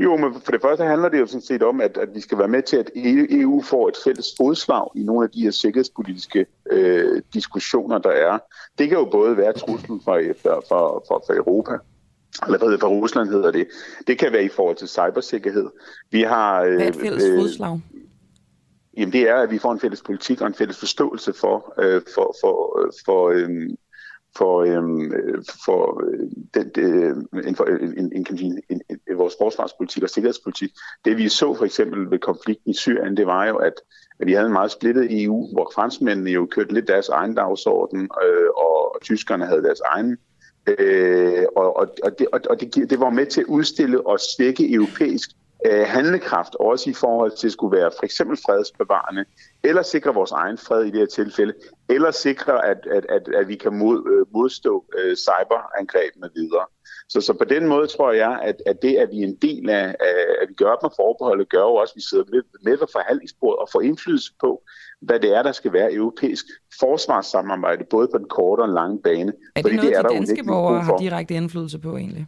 Jo, 0.04 0.16
men 0.16 0.34
for 0.44 0.52
det 0.52 0.62
første 0.62 0.84
handler 0.84 1.08
det 1.08 1.20
jo 1.20 1.26
sådan 1.26 1.40
set 1.40 1.62
om, 1.62 1.80
at, 1.80 1.96
at 1.96 2.14
vi 2.14 2.20
skal 2.20 2.38
være 2.38 2.48
med 2.48 2.62
til, 2.62 2.76
at 2.76 2.90
EU 2.94 3.62
får 3.62 3.88
et 3.88 3.96
fælles 4.04 4.26
fodslag 4.36 4.86
i 4.96 5.02
nogle 5.02 5.24
af 5.24 5.30
de 5.30 5.42
her 5.42 5.50
sikkerhedspolitiske 5.50 6.46
øh, 6.70 7.22
diskussioner, 7.34 7.98
der 7.98 8.10
er. 8.10 8.38
Det 8.78 8.88
kan 8.88 8.98
jo 8.98 9.04
både 9.04 9.36
være 9.36 9.52
truslen 9.52 10.00
fra, 10.04 10.16
fra, 10.18 10.60
fra, 10.60 11.18
fra, 11.26 11.34
Europa, 11.34 11.72
eller 12.46 12.58
hvad 12.58 12.78
fra 12.78 12.88
Rusland 12.88 13.28
hedder 13.28 13.50
det. 13.50 13.66
Det 14.06 14.18
kan 14.18 14.32
være 14.32 14.44
i 14.44 14.48
forhold 14.48 14.76
til 14.76 14.88
cybersikkerhed. 14.88 15.66
Vi 16.10 16.22
har, 16.22 16.62
øh, 16.62 16.74
Hvad 16.74 16.84
er 16.84 16.88
et 16.88 16.96
fælles 16.96 17.24
fodslag? 17.40 17.80
Jamen 18.96 19.12
det 19.12 19.28
er, 19.28 19.36
at 19.36 19.50
vi 19.50 19.58
får 19.58 19.72
en 19.72 19.80
fælles 19.80 20.02
politik 20.02 20.40
og 20.40 20.46
en 20.46 20.54
fælles 20.54 20.78
forståelse 20.78 21.32
for, 21.32 21.74
øh, 21.78 22.02
for, 22.14 22.36
for, 22.40 22.80
øh, 22.80 22.92
for, 23.04 23.28
øh, 23.28 23.50
for, 24.36 24.60
øh, 24.60 25.44
for 25.64 26.02
øh, 26.06 26.30
den, 26.54 26.70
øh, 26.78 27.16
øh, 27.34 27.46
en, 27.48 27.56
en, 27.68 27.98
en, 27.98 28.12
en, 28.16 28.24
kan 28.24 28.38
sige, 28.38 28.62
en, 28.68 28.80
en, 28.90 29.18
vores 29.18 29.34
forsvarspolitik 29.40 30.02
og 30.02 30.10
sikkerhedspolitik. 30.10 30.70
Det 31.04 31.16
vi 31.16 31.28
så 31.28 31.54
for 31.54 31.64
eksempel 31.64 32.10
ved 32.10 32.18
konflikten 32.18 32.70
i 32.70 32.74
Syrien, 32.74 33.16
det 33.16 33.26
var 33.26 33.46
jo, 33.46 33.56
at, 33.56 33.72
at 34.20 34.26
vi 34.26 34.32
havde 34.32 34.46
en 34.46 34.52
meget 34.52 34.70
splittet 34.70 35.22
EU, 35.22 35.52
hvor 35.52 35.72
franskmændene 35.74 36.30
jo 36.30 36.46
kørte 36.46 36.74
lidt 36.74 36.88
deres 36.88 37.08
egen 37.08 37.34
dagsorden, 37.34 38.00
øh, 38.00 38.48
og, 38.56 38.94
og 38.94 39.00
tyskerne 39.02 39.46
havde 39.46 39.62
deres 39.62 39.80
egen. 39.80 40.16
Øh, 40.66 41.44
og, 41.56 41.76
og, 41.76 41.88
og, 42.02 42.18
det, 42.18 42.26
og, 42.32 42.40
og 42.50 42.60
det, 42.60 42.90
det 42.90 43.00
var 43.00 43.10
med 43.10 43.26
til 43.26 43.40
at 43.40 43.46
udstille 43.46 44.06
og 44.06 44.18
svække 44.36 44.72
europæisk 44.72 45.30
øh, 45.66 45.86
handlekraft, 45.86 46.54
også 46.54 46.90
i 46.90 46.92
forhold 46.92 47.32
til 47.36 47.46
at 47.46 47.52
skulle 47.52 47.78
være 47.78 47.90
for 47.98 48.04
eksempel 48.04 48.36
fredsbevarende, 48.46 49.24
eller 49.64 49.82
sikre 49.82 50.14
vores 50.14 50.32
egen 50.32 50.58
fred 50.58 50.82
i 50.84 50.90
det 50.90 50.98
her 50.98 51.06
tilfælde, 51.06 51.54
eller 51.88 52.10
sikre, 52.10 52.66
at, 52.66 52.78
at, 52.90 53.06
at, 53.08 53.28
at 53.34 53.48
vi 53.48 53.56
kan 53.56 53.78
mod, 53.78 53.98
øh, 54.12 54.34
modstå 54.34 54.84
øh, 54.98 55.16
cyberangreb 55.16 56.12
med 56.16 56.28
videre. 56.34 56.66
Så, 57.08 57.20
så 57.20 57.32
på 57.32 57.44
den 57.44 57.66
måde 57.66 57.86
tror 57.86 58.12
jeg, 58.12 58.40
at, 58.42 58.62
at 58.66 58.82
det, 58.82 58.96
at 58.96 59.08
vi 59.10 59.22
er 59.22 59.26
en 59.26 59.38
del 59.42 59.70
af, 59.70 59.94
at 60.42 60.48
vi 60.48 60.54
gør 60.54 60.66
op 60.66 60.82
med 60.82 60.90
forbeholdet, 60.96 61.48
gør 61.48 61.60
jo 61.60 61.74
også, 61.74 61.92
at 61.92 61.96
vi 61.96 62.02
sidder 62.10 62.24
med, 62.32 62.42
med 62.62 62.78
ved 62.78 62.86
forhandlingsbordet 62.92 63.58
og 63.58 63.68
får 63.72 63.80
indflydelse 63.80 64.32
på, 64.40 64.62
hvad 65.00 65.20
det 65.20 65.36
er, 65.36 65.42
der 65.42 65.52
skal 65.52 65.72
være 65.72 65.92
europæisk 65.92 66.44
forsvarssamarbejde, 66.80 67.84
både 67.90 68.08
på 68.12 68.18
den 68.18 68.28
korte 68.28 68.60
og 68.60 68.68
den 68.68 68.74
lange 68.74 68.98
bane. 69.02 69.32
Er 69.32 69.34
det 69.54 69.62
Fordi 69.62 69.76
noget, 69.76 69.96
er 69.96 70.02
de 70.02 70.08
der 70.08 70.14
danske 70.14 70.44
borgere 70.44 70.80
har 70.80 70.96
direkte 70.98 71.34
indflydelse 71.34 71.78
på 71.78 71.96
egentlig? 71.96 72.26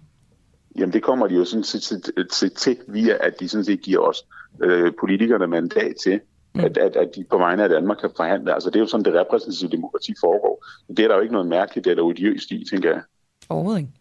Jamen 0.79 0.93
det 0.93 1.03
kommer 1.03 1.27
de 1.27 1.35
jo 1.35 1.45
sådan 1.45 1.65
set 1.65 1.83
til, 1.83 2.03
til, 2.33 2.51
til 2.51 2.77
via, 2.89 3.17
at 3.21 3.41
de 3.41 3.49
sådan 3.49 3.65
set 3.65 3.81
giver 3.83 4.01
os 4.01 4.27
øh, 4.63 4.93
politikerne 5.01 5.47
mandat 5.47 5.95
til, 6.03 6.21
mm. 6.55 6.61
at, 6.61 6.79
at, 6.79 6.97
at 6.97 7.09
de 7.17 7.25
på 7.31 7.39
vegne 7.39 7.63
af 7.63 7.69
Danmark 7.69 7.97
kan 8.01 8.11
forhandle. 8.17 8.55
Altså 8.55 8.71
det 8.71 8.77
er 8.77 8.81
jo 8.81 8.87
sådan, 8.87 9.05
det 9.05 9.15
repræsentative 9.15 9.71
demokrati 9.71 10.15
foregår. 10.21 10.65
Det 10.89 10.99
er 10.99 11.09
der 11.09 11.15
jo 11.15 11.21
ikke 11.21 11.33
noget 11.33 11.49
mærkeligt 11.49 11.87
eller 11.87 12.03
odiøst 12.03 12.51
i, 12.51 12.65
tænker 12.71 12.91
jeg. 12.91 13.01
Overhovedet 13.49 13.81
ikke. 13.81 13.93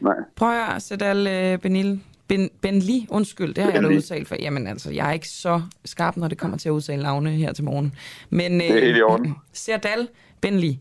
Nej. 0.00 0.14
Prøv 0.36 0.48
at 0.48 0.66
høre, 0.66 0.80
Sedal 0.80 1.26
øh, 1.26 1.58
Benil. 1.58 2.00
Ben, 2.28 2.50
Benli, 2.60 3.06
undskyld, 3.10 3.54
det 3.54 3.64
har 3.64 3.70
jeg 3.70 3.82
da 3.82 3.86
Benli. 3.86 3.96
udtalt 3.96 4.28
for. 4.28 4.36
Jamen 4.40 4.66
altså, 4.66 4.90
jeg 4.90 5.08
er 5.08 5.12
ikke 5.12 5.28
så 5.28 5.62
skarp, 5.84 6.16
når 6.16 6.28
det 6.28 6.38
kommer 6.38 6.56
til 6.58 6.68
at 6.68 6.72
udtale 6.72 7.02
navne 7.02 7.30
her 7.30 7.52
til 7.52 7.64
morgen. 7.64 7.94
Men, 8.30 8.52
øh, 8.52 8.68
Det 8.68 8.76
er 8.76 8.84
helt 8.84 8.98
i 8.98 9.02
orden. 9.02 9.34
Serdal 9.52 10.08
Benli, 10.40 10.80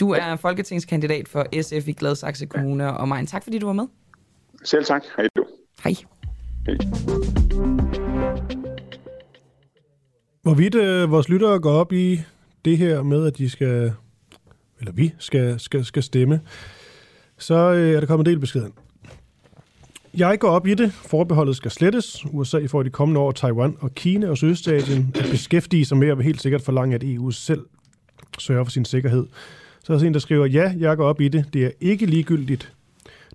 du 0.00 0.10
er 0.10 0.36
folketingskandidat 0.36 1.28
for 1.28 1.62
SF 1.62 1.88
i 1.88 1.92
Gladsaxe 1.92 2.46
Kommune 2.46 2.96
og 2.96 3.08
mig. 3.08 3.28
Tak 3.28 3.44
fordi 3.44 3.58
du 3.58 3.66
var 3.66 3.72
med. 3.72 3.86
Selv 4.64 4.84
tak. 4.84 5.02
Hej 5.16 5.26
du. 5.36 5.44
Hej. 5.84 5.94
Hej. 6.66 6.76
Hvorvidt 10.42 10.74
øh, 10.74 11.10
vores 11.10 11.28
lyttere 11.28 11.60
går 11.60 11.72
op 11.72 11.92
i 11.92 12.20
det 12.64 12.78
her 12.78 13.02
med, 13.02 13.26
at 13.26 13.38
de 13.38 13.50
skal, 13.50 13.92
eller 14.80 14.92
vi 14.92 15.12
skal, 15.18 15.60
skal, 15.60 15.84
skal 15.84 16.02
stemme, 16.02 16.40
så 17.38 17.54
øh, 17.54 17.90
er 17.90 18.00
der 18.00 18.06
kommet 18.06 18.26
en 18.26 18.30
del 18.30 18.40
beskeden. 18.40 18.72
Jeg 20.14 20.38
går 20.38 20.48
op 20.48 20.66
i 20.66 20.74
det. 20.74 20.92
Forbeholdet 20.92 21.56
skal 21.56 21.70
slettes. 21.70 22.24
USA 22.32 22.66
får 22.66 22.80
i 22.80 22.84
de 22.84 22.90
kommende 22.90 23.20
år 23.20 23.32
Taiwan 23.32 23.76
og 23.80 23.94
Kina 23.94 24.28
og 24.28 24.36
Sydøstasien 24.36 25.14
at 25.18 25.26
beskæftige 25.30 25.84
sig 25.84 25.96
med 25.96 26.10
og 26.10 26.18
vil 26.18 26.24
helt 26.24 26.42
sikkert 26.42 26.62
forlange, 26.62 26.94
at 26.94 27.04
EU 27.04 27.30
selv 27.30 27.66
sørger 28.38 28.64
for 28.64 28.70
sin 28.70 28.84
sikkerhed. 28.84 29.26
Så 29.84 29.92
er 29.92 29.98
der 29.98 30.06
en, 30.06 30.14
der 30.14 30.20
skriver, 30.20 30.46
ja, 30.46 30.74
jeg 30.78 30.96
går 30.96 31.08
op 31.08 31.20
i 31.20 31.28
det. 31.28 31.44
Det 31.52 31.64
er 31.64 31.70
ikke 31.80 32.06
ligegyldigt 32.06 32.72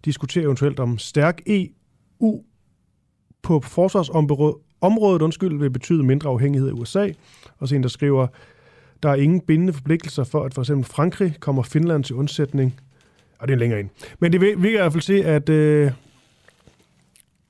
diskutere 0.05 0.43
eventuelt 0.43 0.79
om 0.79 0.97
stærk 0.97 1.41
EU 1.47 2.43
på 3.41 3.59
forsvarsområdet 3.59 4.55
området, 4.81 5.21
undskyld, 5.21 5.59
vil 5.59 5.69
betyde 5.69 6.03
mindre 6.03 6.29
afhængighed 6.29 6.69
af 6.69 6.73
USA. 6.73 7.09
Og 7.57 7.67
så 7.67 7.75
en, 7.75 7.83
der 7.83 7.89
skriver, 7.89 8.27
der 9.03 9.09
er 9.09 9.15
ingen 9.15 9.41
bindende 9.41 9.73
forpligtelser 9.73 10.23
for, 10.23 10.43
at 10.43 10.53
for 10.53 10.61
eksempel 10.61 10.85
Frankrig 10.85 11.35
kommer 11.39 11.63
Finland 11.63 12.03
til 12.03 12.15
undsætning. 12.15 12.79
Og 13.39 13.47
det 13.47 13.53
er 13.53 13.57
længere 13.57 13.79
ind. 13.79 13.89
Men 14.19 14.31
det 14.31 14.41
virker 14.41 14.67
i 14.67 14.71
hvert 14.71 14.91
fald 14.91 15.03
til, 15.03 15.19
at... 15.19 15.49
Øh, 15.49 15.91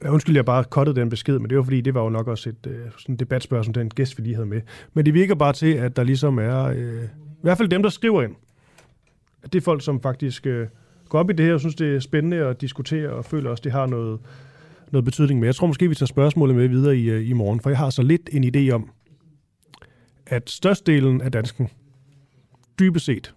Undskyld, 0.05 0.35
jeg 0.35 0.45
bare 0.45 0.63
kottede 0.63 0.99
den 0.99 1.09
besked, 1.09 1.39
men 1.39 1.49
det 1.49 1.57
var 1.57 1.63
fordi, 1.63 1.81
det 1.81 1.93
var 1.93 2.03
jo 2.03 2.09
nok 2.09 2.27
også 2.27 2.49
et 2.49 2.67
øh, 2.67 2.79
sådan 2.97 3.15
debatspørgsmål, 3.15 3.75
den 3.75 3.89
gæst, 3.89 4.17
vi 4.17 4.23
lige 4.23 4.35
havde 4.35 4.47
med. 4.47 4.61
Men 4.93 5.05
det 5.05 5.13
virker 5.13 5.35
bare 5.35 5.53
til, 5.53 5.73
at 5.73 5.95
der 5.95 6.03
ligesom 6.03 6.39
er, 6.39 6.63
øh, 6.63 7.03
i 7.03 7.41
hvert 7.41 7.57
fald 7.57 7.69
dem, 7.69 7.83
der 7.83 7.89
skriver 7.89 8.23
ind, 8.23 8.35
at 9.43 9.53
det 9.53 9.59
er 9.59 9.63
folk, 9.63 9.83
som 9.83 10.01
faktisk 10.01 10.45
øh, 10.45 10.67
går 11.09 11.19
op 11.19 11.29
i 11.29 11.33
det 11.33 11.45
her 11.45 11.53
og 11.53 11.59
synes, 11.59 11.75
det 11.75 11.95
er 11.95 11.99
spændende 11.99 12.37
at 12.37 12.61
diskutere, 12.61 13.09
og 13.09 13.25
føler 13.25 13.49
også, 13.49 13.61
det 13.61 13.71
har 13.71 13.85
noget, 13.85 14.19
noget 14.91 15.05
betydning 15.05 15.39
med. 15.39 15.47
Jeg 15.47 15.55
tror 15.55 15.67
måske, 15.67 15.89
vi 15.89 15.95
tager 15.95 16.07
spørgsmålet 16.07 16.55
med 16.55 16.67
videre 16.67 16.97
i, 16.97 17.09
øh, 17.09 17.29
i 17.29 17.33
morgen, 17.33 17.59
for 17.59 17.69
jeg 17.69 17.77
har 17.77 17.89
så 17.89 18.01
lidt 18.01 18.29
en 18.31 18.55
idé 18.55 18.71
om, 18.71 18.89
at 20.27 20.49
størstedelen 20.49 21.21
af 21.21 21.31
dansken 21.31 21.69
dybest 22.79 23.05
set 23.05 23.33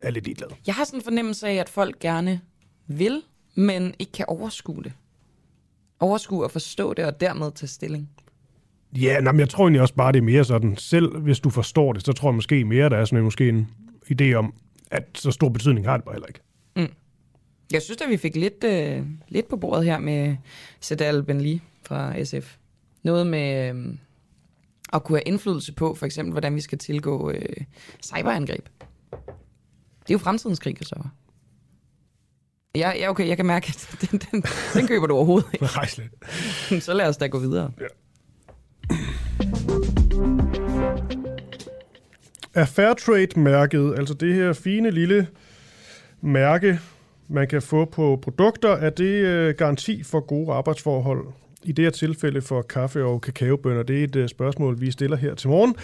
er 0.00 0.10
lidt 0.10 0.24
ligeglad. 0.24 0.48
Jeg 0.66 0.74
har 0.74 0.84
sådan 0.84 1.00
en 1.00 1.04
fornemmelse 1.04 1.48
af, 1.48 1.54
at 1.54 1.68
folk 1.68 1.98
gerne 1.98 2.40
vil 2.86 3.22
men 3.58 3.94
ikke 3.98 4.12
kan 4.12 4.24
overskue 4.28 4.82
det. 4.84 4.92
Overskue 6.00 6.44
og 6.44 6.50
forstå 6.50 6.94
det, 6.94 7.04
og 7.04 7.20
dermed 7.20 7.52
tage 7.52 7.68
stilling. 7.68 8.10
Ja, 8.96 9.20
nej, 9.20 9.32
men 9.32 9.40
jeg 9.40 9.48
tror 9.48 9.64
egentlig 9.64 9.80
også 9.80 9.94
bare, 9.94 10.12
det 10.12 10.18
er 10.18 10.22
mere 10.22 10.44
sådan, 10.44 10.76
selv 10.76 11.18
hvis 11.18 11.40
du 11.40 11.50
forstår 11.50 11.92
det, 11.92 12.04
så 12.04 12.12
tror 12.12 12.28
jeg 12.28 12.34
måske 12.34 12.64
mere, 12.64 12.88
der 12.88 12.96
er 12.96 13.04
sådan 13.04 13.18
en, 13.18 13.24
måske 13.24 13.48
en 13.48 13.68
idé 14.12 14.32
om, 14.32 14.54
at 14.90 15.04
så 15.14 15.30
stor 15.30 15.48
betydning 15.48 15.86
har 15.86 15.96
det 15.96 16.04
bare 16.04 16.14
heller 16.14 16.26
ikke. 16.26 16.40
Mm. 16.76 16.92
Jeg 17.72 17.82
synes 17.82 18.00
at 18.00 18.10
vi 18.10 18.16
fik 18.16 18.36
lidt, 18.36 18.64
øh, 18.64 19.06
lidt 19.28 19.48
på 19.48 19.56
bordet 19.56 19.84
her 19.84 19.98
med 19.98 20.36
Sedal 20.80 21.22
Benli 21.22 21.62
fra 21.82 22.24
SF. 22.24 22.56
Noget 23.02 23.26
med 23.26 23.74
øh, 23.74 23.94
at 24.92 25.04
kunne 25.04 25.18
have 25.18 25.22
indflydelse 25.22 25.72
på, 25.72 25.94
for 25.94 26.06
eksempel, 26.06 26.32
hvordan 26.32 26.54
vi 26.54 26.60
skal 26.60 26.78
tilgå 26.78 27.30
øh, 27.30 27.56
cyberangreb. 28.02 28.68
Det 30.00 30.10
er 30.10 30.14
jo 30.14 30.18
fremtidens 30.18 30.58
krig, 30.58 30.76
så. 30.82 31.02
Ja, 32.74 32.92
ja, 32.96 33.10
okay, 33.10 33.28
jeg 33.28 33.36
kan 33.36 33.46
mærke, 33.46 33.66
at 33.68 33.96
den, 34.10 34.20
den, 34.30 34.42
den 34.74 34.86
køber 34.86 35.06
du 35.06 35.14
overhovedet 35.14 35.48
ikke. 35.52 35.64
Nej, 35.76 35.86
slet. 35.86 36.10
Så 36.82 36.94
lad 36.94 37.08
os 37.08 37.16
da 37.16 37.26
gå 37.26 37.38
videre. 37.38 37.72
Ja. 37.80 37.86
Er 42.58 42.64
Fairtrade-mærket, 42.64 43.94
altså 43.98 44.14
det 44.14 44.34
her 44.34 44.52
fine 44.52 44.90
lille 44.90 45.26
mærke, 46.20 46.78
man 47.28 47.48
kan 47.48 47.62
få 47.62 47.84
på 47.84 48.18
produkter, 48.22 48.68
er 48.68 48.90
det 48.90 49.04
øh, 49.04 49.54
garanti 49.54 50.02
for 50.02 50.20
gode 50.20 50.52
arbejdsforhold? 50.52 51.26
I 51.64 51.72
det 51.72 51.84
her 51.84 51.90
tilfælde 51.90 52.40
for 52.40 52.62
kaffe- 52.62 53.04
og 53.04 53.20
kakaobønner, 53.20 53.82
det 53.82 54.00
er 54.00 54.04
et 54.04 54.16
øh, 54.16 54.28
spørgsmål, 54.28 54.80
vi 54.80 54.90
stiller 54.90 55.16
her 55.16 55.34
til 55.34 55.48
morgen. 55.48 55.74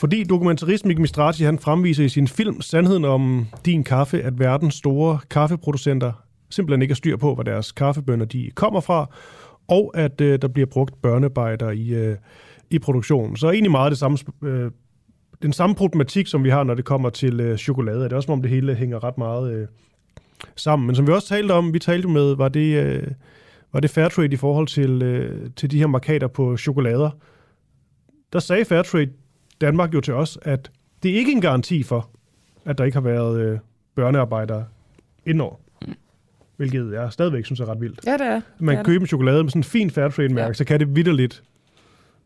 Fordi 0.00 0.24
dokumentarist 0.24 0.86
Mikkel 0.86 1.00
Mistrati, 1.00 1.44
han 1.44 1.58
fremviser 1.58 2.04
i 2.04 2.08
sin 2.08 2.28
film 2.28 2.60
Sandheden 2.60 3.04
om 3.04 3.46
din 3.64 3.84
kaffe, 3.84 4.22
at 4.22 4.38
verdens 4.38 4.74
store 4.74 5.18
kaffeproducenter 5.30 6.12
simpelthen 6.50 6.82
ikke 6.82 6.92
har 6.92 6.96
styr 6.96 7.16
på, 7.16 7.34
hvor 7.34 7.42
deres 7.42 7.72
kaffebønner 7.72 8.24
de 8.24 8.50
kommer 8.54 8.80
fra, 8.80 9.10
og 9.68 9.90
at 9.94 10.20
øh, 10.20 10.38
der 10.42 10.48
bliver 10.48 10.66
brugt 10.66 11.02
børnearbejder 11.02 11.70
i, 11.70 11.88
øh, 11.88 12.16
i 12.70 12.78
produktionen. 12.78 13.36
Så 13.36 13.50
egentlig 13.50 13.70
meget 13.70 13.90
det 13.90 13.98
samme, 13.98 14.18
øh, 14.42 14.70
den 15.42 15.52
samme 15.52 15.74
problematik, 15.74 16.26
som 16.26 16.44
vi 16.44 16.50
har, 16.50 16.64
når 16.64 16.74
det 16.74 16.84
kommer 16.84 17.10
til 17.10 17.40
øh, 17.40 17.58
chokolade. 17.58 18.04
Det 18.04 18.12
er 18.12 18.16
også 18.16 18.26
som 18.26 18.32
om 18.32 18.42
det 18.42 18.50
hele 18.50 18.74
hænger 18.74 19.04
ret 19.04 19.18
meget 19.18 19.52
øh, 19.52 19.66
sammen. 20.56 20.86
Men 20.86 20.96
som 20.96 21.06
vi 21.06 21.12
også 21.12 21.28
talte 21.28 21.52
om, 21.52 21.74
vi 21.74 21.78
talte 21.78 22.08
med, 22.08 22.36
var 22.36 22.48
det, 22.48 22.84
øh, 22.84 23.06
var 23.72 23.80
det 23.80 23.90
Fairtrade 23.90 24.32
i 24.32 24.36
forhold 24.36 24.66
til, 24.66 25.02
øh, 25.02 25.50
til 25.56 25.70
de 25.70 25.78
her 25.78 25.86
markader 25.86 26.26
på 26.26 26.56
chokolader. 26.56 27.10
Der 28.32 28.38
sagde 28.38 28.64
Fairtrade 28.64 29.10
Danmark 29.60 29.94
jo 29.94 30.00
til 30.00 30.14
os, 30.14 30.38
at 30.42 30.70
det 31.02 31.10
er 31.10 31.14
ikke 31.14 31.32
en 31.32 31.40
garanti 31.40 31.82
for, 31.82 32.10
at 32.64 32.78
der 32.78 32.84
ikke 32.84 32.96
har 32.96 33.02
været 33.02 33.40
øh, 33.40 33.58
børnearbejdere 33.94 34.64
indover. 35.26 35.56
Mm. 35.86 35.94
Hvilket 36.56 36.92
jeg 36.92 37.12
stadigvæk 37.12 37.44
synes 37.44 37.60
er 37.60 37.68
ret 37.68 37.80
vildt. 37.80 38.00
Ja, 38.06 38.12
det 38.12 38.26
er. 38.26 38.40
Man 38.58 38.76
kan 38.76 38.84
køber 38.84 39.00
en 39.00 39.06
chokolade 39.06 39.42
med 39.42 39.50
sådan 39.50 39.60
en 39.60 39.64
fin 39.64 39.90
Fairtrade-mærke, 39.90 40.46
ja. 40.46 40.52
så 40.52 40.64
kan 40.64 40.80
det 40.80 40.96
vidderligt 40.96 41.42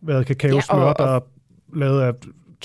være 0.00 0.24
kakao-smør, 0.24 0.78
ja, 0.78 0.84
og, 0.84 0.98
der 0.98 1.04
er 1.04 1.20
lavet 1.74 2.02
af 2.02 2.12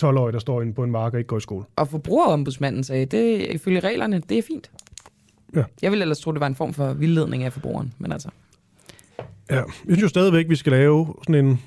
12-årige, 0.02 0.34
der 0.34 0.40
står 0.40 0.62
inde 0.62 0.74
på 0.74 0.84
en 0.84 0.92
mark 0.92 1.14
og 1.14 1.20
ikke 1.20 1.28
går 1.28 1.38
i 1.38 1.42
skole. 1.42 1.66
Og 1.76 1.88
forbrugerombudsmanden 1.88 2.84
sagde, 2.84 3.06
det 3.06 3.48
ifølge 3.56 3.80
reglerne, 3.80 4.22
det 4.30 4.38
er 4.38 4.42
fint. 4.42 4.72
Ja. 5.56 5.64
Jeg 5.82 5.92
ville 5.92 6.02
ellers 6.02 6.20
tro, 6.20 6.32
det 6.32 6.40
var 6.40 6.48
en 6.48 6.56
form 6.56 6.74
for 6.74 6.94
vildledning 6.94 7.44
af 7.44 7.54
forbrugeren, 7.54 7.94
men 7.98 8.12
altså... 8.12 8.30
Ja, 9.50 9.56
jeg 9.56 9.66
synes 9.86 10.02
jo 10.02 10.08
stadigvæk, 10.08 10.50
vi 10.50 10.56
skal 10.56 10.72
lave 10.72 11.16
sådan 11.24 11.46
en 11.46 11.62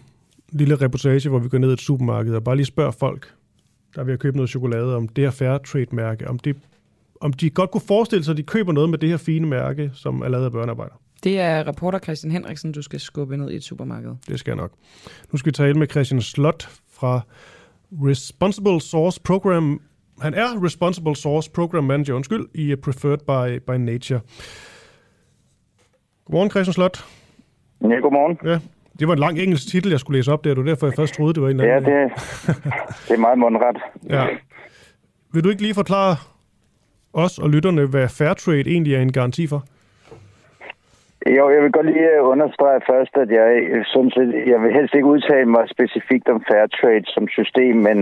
lille 0.53 0.77
reportage, 0.77 1.29
hvor 1.29 1.39
vi 1.39 1.49
går 1.49 1.59
ned 1.59 1.71
i 1.71 1.73
et 1.73 1.81
supermarked 1.81 2.35
og 2.35 2.45
bare 2.45 2.57
lige 2.57 2.67
spørger 2.67 2.91
folk, 2.91 3.35
der 3.95 4.05
vil 4.05 4.19
købe 4.19 4.37
noget 4.37 4.51
chokolade, 4.51 4.97
om 4.97 5.09
det 5.09 5.25
her 5.25 5.31
fair 5.31 5.59
trade-mærke, 5.59 6.29
om, 6.29 6.39
det, 6.39 6.57
om 7.21 7.33
de 7.33 7.51
godt 7.51 7.71
kunne 7.71 7.81
forestille 7.81 8.25
sig, 8.25 8.33
at 8.33 8.39
de 8.39 8.43
køber 8.43 8.73
noget 8.73 8.91
med 8.91 8.99
det 8.99 9.09
her 9.09 9.17
fine 9.17 9.47
mærke, 9.47 9.91
som 9.95 10.23
er 10.23 10.29
lavet 10.29 10.45
af 10.45 10.53
børnearbejder. 10.53 10.95
Det 11.25 11.41
er 11.41 11.69
reporter 11.69 11.99
Christian 11.99 12.33
Henriksen, 12.33 12.73
du 12.73 12.83
skal 12.83 13.01
skubbe 13.01 13.37
ned 13.37 13.51
i 13.51 13.57
et 13.57 13.65
supermarked. 13.65 14.11
Det 14.29 14.39
skal 14.39 14.51
jeg 14.51 14.57
nok. 14.57 14.73
Nu 15.33 15.39
skal 15.39 15.47
vi 15.47 15.53
tale 15.53 15.75
med 15.75 15.87
Christian 15.91 16.21
Slot 16.21 16.69
fra 16.93 17.21
Responsible 17.93 18.81
Source 18.81 19.21
Program. 19.25 19.81
Han 20.21 20.35
er 20.35 20.65
Responsible 20.65 21.17
Source 21.17 21.51
Program 21.51 21.85
Manager, 21.85 22.15
undskyld, 22.15 22.47
i 22.55 22.77
Preferred 22.77 23.19
by, 23.19 23.61
by 23.67 23.77
Nature. 23.77 24.21
Godmorgen, 26.25 26.51
Christian 26.51 26.73
Slot. 26.75 27.05
Ja, 27.83 27.87
godmorgen. 28.03 28.39
Ja, 28.45 28.59
det 28.99 29.09
var 29.09 29.13
en 29.15 29.19
lang 29.19 29.39
engelsk 29.39 29.69
titel, 29.69 29.91
jeg 29.91 30.01
skulle 30.01 30.19
læse 30.19 30.33
op 30.33 30.45
der. 30.45 30.51
Det 30.55 30.65
var 30.65 30.71
derfor, 30.71 30.87
jeg 30.87 30.95
først 30.97 31.15
troede, 31.15 31.35
det 31.35 31.43
var 31.43 31.49
en 31.49 31.61
eller 31.61 31.77
anden. 31.77 31.93
Ja, 31.93 32.03
det, 32.03 32.11
det 33.09 33.15
er 33.15 33.19
meget 33.19 33.39
mundret. 33.39 33.77
ja. 34.09 34.27
Vil 35.33 35.45
du 35.45 35.49
ikke 35.49 35.63
lige 35.63 35.75
forklare 35.75 36.17
os 37.13 37.39
og 37.39 37.51
lytterne, 37.51 37.87
hvad 37.87 38.09
Fairtrade 38.09 38.61
egentlig 38.61 38.95
er 38.95 39.01
en 39.03 39.13
garanti 39.13 39.47
for? 39.47 39.65
Jo, 41.27 41.51
jeg 41.51 41.63
vil 41.63 41.73
godt 41.73 41.87
lige 41.87 42.11
øh, 42.17 42.29
understrege 42.33 42.81
først, 42.91 43.17
at 43.17 43.31
jeg 43.31 43.49
synes, 43.93 44.17
at 44.17 44.29
jeg 44.53 44.63
vil 44.63 44.73
helst 44.73 44.95
ikke 44.95 45.13
udtale 45.15 45.47
mig 45.47 45.65
specifikt 45.69 46.29
om 46.29 46.45
Fairtrade 46.49 47.07
som 47.15 47.29
system, 47.29 47.77
men 47.77 47.99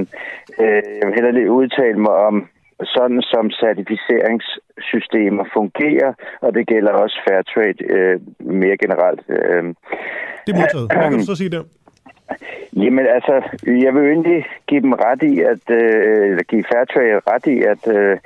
øh, 0.60 0.82
jeg 0.98 1.04
vil 1.06 1.14
heller 1.14 1.30
lige 1.30 1.50
udtale 1.50 1.98
mig 2.06 2.14
om 2.28 2.48
sådan 2.84 3.22
som 3.22 3.50
certificeringssystemer 3.50 5.44
fungerer, 5.52 6.12
og 6.40 6.54
det 6.54 6.66
gælder 6.66 6.92
også 6.92 7.18
Fairtrade 7.28 7.84
øh, 7.94 8.20
mere 8.38 8.76
generelt. 8.76 9.22
Øh. 9.28 9.62
Det 10.44 10.52
er 10.54 10.58
modtaget. 10.60 10.92
Hvad 10.92 11.02
kan 11.02 11.18
du 11.18 11.24
så 11.24 11.36
sige 11.36 11.50
der? 11.50 11.64
Jamen 12.76 13.06
altså, 13.06 13.34
jeg 13.66 13.94
vil 13.94 14.04
egentlig 14.04 14.46
give 14.66 14.80
dem 14.80 14.92
ret 14.92 15.22
i, 15.22 15.40
at 15.40 15.70
øh, 15.80 16.38
give 16.48 16.64
Fairtrade 16.72 17.20
ret 17.32 17.46
i, 17.46 17.56
at 17.72 17.96
øh, 17.96 18.18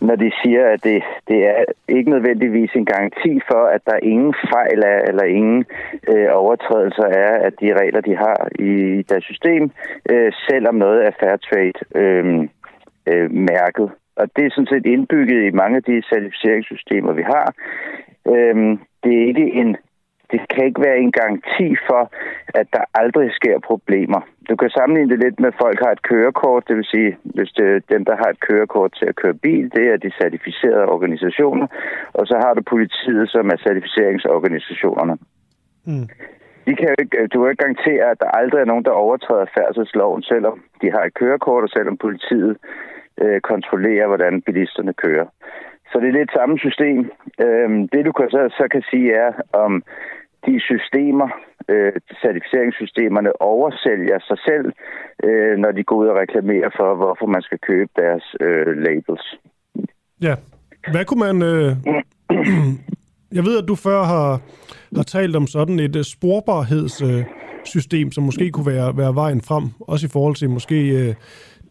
når 0.00 0.16
de 0.16 0.32
siger, 0.42 0.64
at 0.66 0.84
det, 0.84 1.02
det 1.28 1.46
er 1.46 1.64
ikke 1.88 2.10
nødvendigvis 2.10 2.70
en 2.74 2.86
garanti 2.86 3.40
for, 3.50 3.62
at 3.66 3.82
der 3.86 3.96
ingen 4.02 4.34
fejl 4.52 4.82
er, 4.86 5.00
eller 5.08 5.24
ingen 5.24 5.64
øh, 6.08 6.28
overtrædelser 6.32 7.06
er 7.06 7.32
af 7.46 7.52
de 7.52 7.74
regler, 7.80 8.00
de 8.00 8.16
har 8.16 8.48
i 8.58 9.02
deres 9.02 9.24
system, 9.24 9.70
øh, 10.10 10.32
selvom 10.48 10.74
noget 10.74 11.06
er 11.06 11.10
Fairtrade 11.20 11.78
øh, 11.94 12.48
øh, 13.06 13.30
mærket. 13.30 13.90
Og 14.16 14.26
det 14.36 14.44
er 14.44 14.50
sådan 14.50 14.72
set 14.72 14.86
indbygget 14.86 15.44
i 15.44 15.50
mange 15.50 15.76
af 15.76 15.82
de 15.82 16.02
certificeringssystemer, 16.02 17.12
vi 17.12 17.22
har. 17.22 17.54
Øh, 18.28 18.78
det 19.04 19.12
er 19.18 19.26
ikke 19.26 19.52
en 19.52 19.76
det 20.32 20.40
kan 20.50 20.64
ikke 20.66 20.80
være 20.80 20.98
en 20.98 21.12
garanti 21.12 21.76
for, 21.88 22.02
at 22.54 22.66
der 22.72 22.84
aldrig 22.94 23.32
sker 23.32 23.58
problemer. 23.58 24.20
Du 24.48 24.56
kan 24.56 24.70
sammenligne 24.70 25.10
det 25.10 25.24
lidt 25.24 25.40
med, 25.40 25.48
at 25.48 25.60
folk 25.64 25.78
har 25.84 25.92
et 25.92 26.02
kørekort, 26.02 26.68
det 26.68 26.76
vil 26.76 26.84
sige, 26.84 27.16
hvis 27.24 27.50
det 27.58 27.66
er 27.74 27.80
dem, 27.94 28.04
der 28.04 28.16
har 28.16 28.28
et 28.30 28.40
kørekort 28.40 28.92
til 28.98 29.06
at 29.06 29.16
køre 29.16 29.34
bil, 29.34 29.72
det 29.76 29.84
er 29.92 29.96
de 29.96 30.10
certificerede 30.20 30.86
organisationer, 30.86 31.66
og 32.12 32.26
så 32.26 32.36
har 32.44 32.54
du 32.54 32.62
politiet, 32.62 33.30
som 33.30 33.48
er 33.48 33.56
certificeringsorganisationerne. 33.56 35.16
Mm. 35.86 36.08
De 36.66 36.76
kan 36.76 36.88
jo 36.88 36.94
ikke, 36.98 37.26
du 37.26 37.36
kan 37.40 37.50
ikke 37.50 37.64
garantere, 37.64 38.10
at 38.10 38.20
der 38.20 38.30
aldrig 38.40 38.60
er 38.60 38.70
nogen, 38.72 38.84
der 38.84 38.90
overtræder 38.90 39.46
færdselsloven, 39.58 40.22
selvom 40.22 40.60
de 40.82 40.90
har 40.90 41.02
et 41.04 41.14
kørekort, 41.14 41.64
og 41.64 41.68
selvom 41.68 41.96
politiet 41.96 42.56
øh, 43.22 43.40
kontrollerer, 43.40 44.06
hvordan 44.06 44.42
bilisterne 44.42 44.92
kører. 44.92 45.26
Så 45.92 46.00
det 46.00 46.08
er 46.08 46.18
lidt 46.18 46.32
samme 46.32 46.58
system. 46.58 47.10
Øhm, 47.44 47.88
det 47.88 48.04
du 48.04 48.12
kan 48.12 48.30
så, 48.30 48.42
så 48.58 48.68
kan 48.72 48.82
sige 48.90 49.12
er, 49.12 49.32
om 49.52 49.82
de 50.46 50.60
systemer, 50.70 51.28
øh, 51.68 51.92
certificeringssystemerne 52.22 53.42
oversælger 53.42 54.18
sig 54.28 54.38
selv, 54.48 54.68
øh, 55.24 55.54
når 55.62 55.72
de 55.72 55.84
går 55.84 55.96
ud 55.96 56.06
og 56.06 56.16
reklamerer 56.16 56.70
for, 56.78 56.94
hvorfor 56.94 57.26
man 57.26 57.42
skal 57.42 57.58
købe 57.58 57.90
deres 57.96 58.24
øh, 58.40 58.76
labels. 58.84 59.26
Ja. 60.22 60.34
Hvad 60.92 61.04
kunne 61.04 61.24
man... 61.28 61.42
Øh... 61.42 61.76
Jeg 63.38 63.44
ved, 63.44 63.62
at 63.62 63.68
du 63.68 63.74
før 63.74 64.02
har, 64.02 64.40
har 64.96 65.02
talt 65.02 65.36
om 65.36 65.46
sådan 65.46 65.80
et 65.80 65.96
uh, 65.96 66.02
sporbarhedssystem, 66.02 68.06
uh, 68.06 68.12
som 68.12 68.24
måske 68.24 68.50
kunne 68.50 68.66
være, 68.66 68.96
være 68.96 69.14
vejen 69.14 69.40
frem, 69.40 69.64
også 69.80 70.06
i 70.06 70.10
forhold 70.12 70.34
til 70.34 70.50
måske 70.50 70.94
uh, 70.94 71.14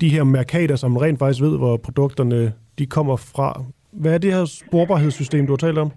de 0.02 0.10
her 0.10 0.24
mærkater, 0.24 0.76
som 0.76 0.98
rent 0.98 1.20
faktisk 1.20 1.42
ved, 1.42 1.58
hvor 1.58 1.78
produkterne 1.78 2.54
de 2.80 2.86
kommer 2.86 3.16
fra. 3.16 3.64
Hvad 3.92 4.14
er 4.14 4.18
det 4.18 4.34
her 4.34 4.46
sporbarhedssystem, 4.46 5.48
du 5.48 5.52
har 5.52 5.58
talt 5.58 5.78
om? 5.78 5.92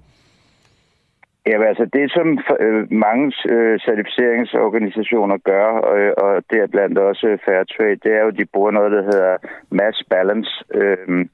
Ja, 1.47 1.63
altså 1.63 1.85
det, 1.93 2.13
som 2.13 2.39
øh, 2.61 2.93
mange 2.93 3.33
øh, 3.49 3.79
certificeringsorganisationer 3.81 5.37
gør, 5.37 5.69
øh, 5.95 6.13
og 6.17 6.45
det 6.51 6.59
er 6.61 6.67
blandt 6.67 6.99
også 6.99 7.39
Fairtrade, 7.45 7.97
det 8.05 8.13
er 8.15 8.21
jo, 8.23 8.29
at 8.29 8.39
de 8.39 8.47
bruger 8.53 8.71
noget, 8.71 8.93
der 8.93 9.03
hedder 9.03 9.37
mass 9.71 10.05
balance 10.11 10.65
øh, 10.75 11.27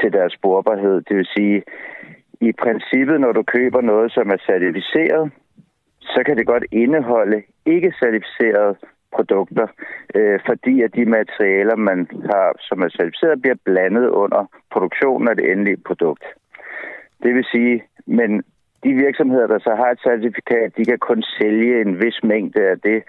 til 0.00 0.12
deres 0.12 0.32
sporbarhed. 0.32 1.02
Det 1.08 1.16
vil 1.16 1.28
sige, 1.36 1.62
i 2.40 2.52
princippet, 2.52 3.20
når 3.20 3.32
du 3.32 3.42
køber 3.42 3.80
noget, 3.80 4.12
som 4.12 4.30
er 4.30 4.36
certificeret, 4.36 5.30
så 6.00 6.22
kan 6.26 6.36
det 6.36 6.46
godt 6.46 6.64
indeholde 6.72 7.42
ikke 7.66 7.92
certificerede 8.02 8.76
produkter, 9.14 9.66
øh, 10.14 10.40
fordi 10.46 10.82
at 10.82 10.94
de 10.94 11.04
materialer, 11.04 11.76
man 11.76 12.08
har, 12.30 12.54
som 12.58 12.82
er 12.82 12.88
certificeret, 12.88 13.42
bliver 13.42 13.56
blandet 13.64 14.08
under 14.08 14.50
produktionen 14.72 15.28
af 15.28 15.36
det 15.36 15.52
endelige 15.52 15.82
produkt. 15.86 16.24
Det 17.22 17.34
vil 17.34 17.44
sige, 17.44 17.84
men 18.06 18.42
de 18.84 18.92
virksomheder, 18.92 19.46
der 19.46 19.58
så 19.58 19.74
har 19.74 19.90
et 19.90 20.00
certifikat, 20.00 20.76
de 20.76 20.84
kan 20.84 20.98
kun 20.98 21.22
sælge 21.38 21.80
en 21.80 21.92
vis 22.04 22.18
mængde 22.22 22.62
af 22.72 22.80
det 22.80 23.02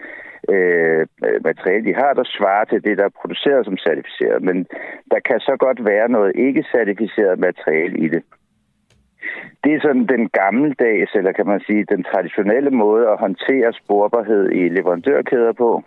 øh, 0.49 1.06
øh, 1.26 1.39
materiale, 1.44 1.85
de 1.85 1.94
har, 2.02 2.14
der 2.14 2.23
svarer 2.38 2.65
til 2.65 2.84
det, 2.84 2.98
der 2.98 3.06
er 3.06 3.19
produceret 3.22 3.65
som 3.65 3.77
certificeret. 3.77 4.44
Men 4.44 4.57
der 5.11 5.19
kan 5.19 5.39
så 5.39 5.56
godt 5.60 5.85
være 5.85 6.10
noget 6.10 6.31
ikke 6.35 6.65
certificeret 6.76 7.39
materiale 7.39 7.98
i 8.06 8.07
det. 8.07 8.23
det 9.64 9.73
er 9.73 9.80
sådan 9.81 10.07
den 10.15 10.30
gammeldags, 10.30 11.11
eller 11.15 11.31
kan 11.31 11.48
man 11.48 11.61
sige, 11.68 11.91
den 11.95 12.03
traditionelle 12.03 12.72
måde 12.72 13.07
at 13.10 13.19
håndtere 13.19 13.73
sporbarhed 13.73 14.52
i 14.52 14.69
leverandørkæder 14.69 15.53
på. 15.53 15.84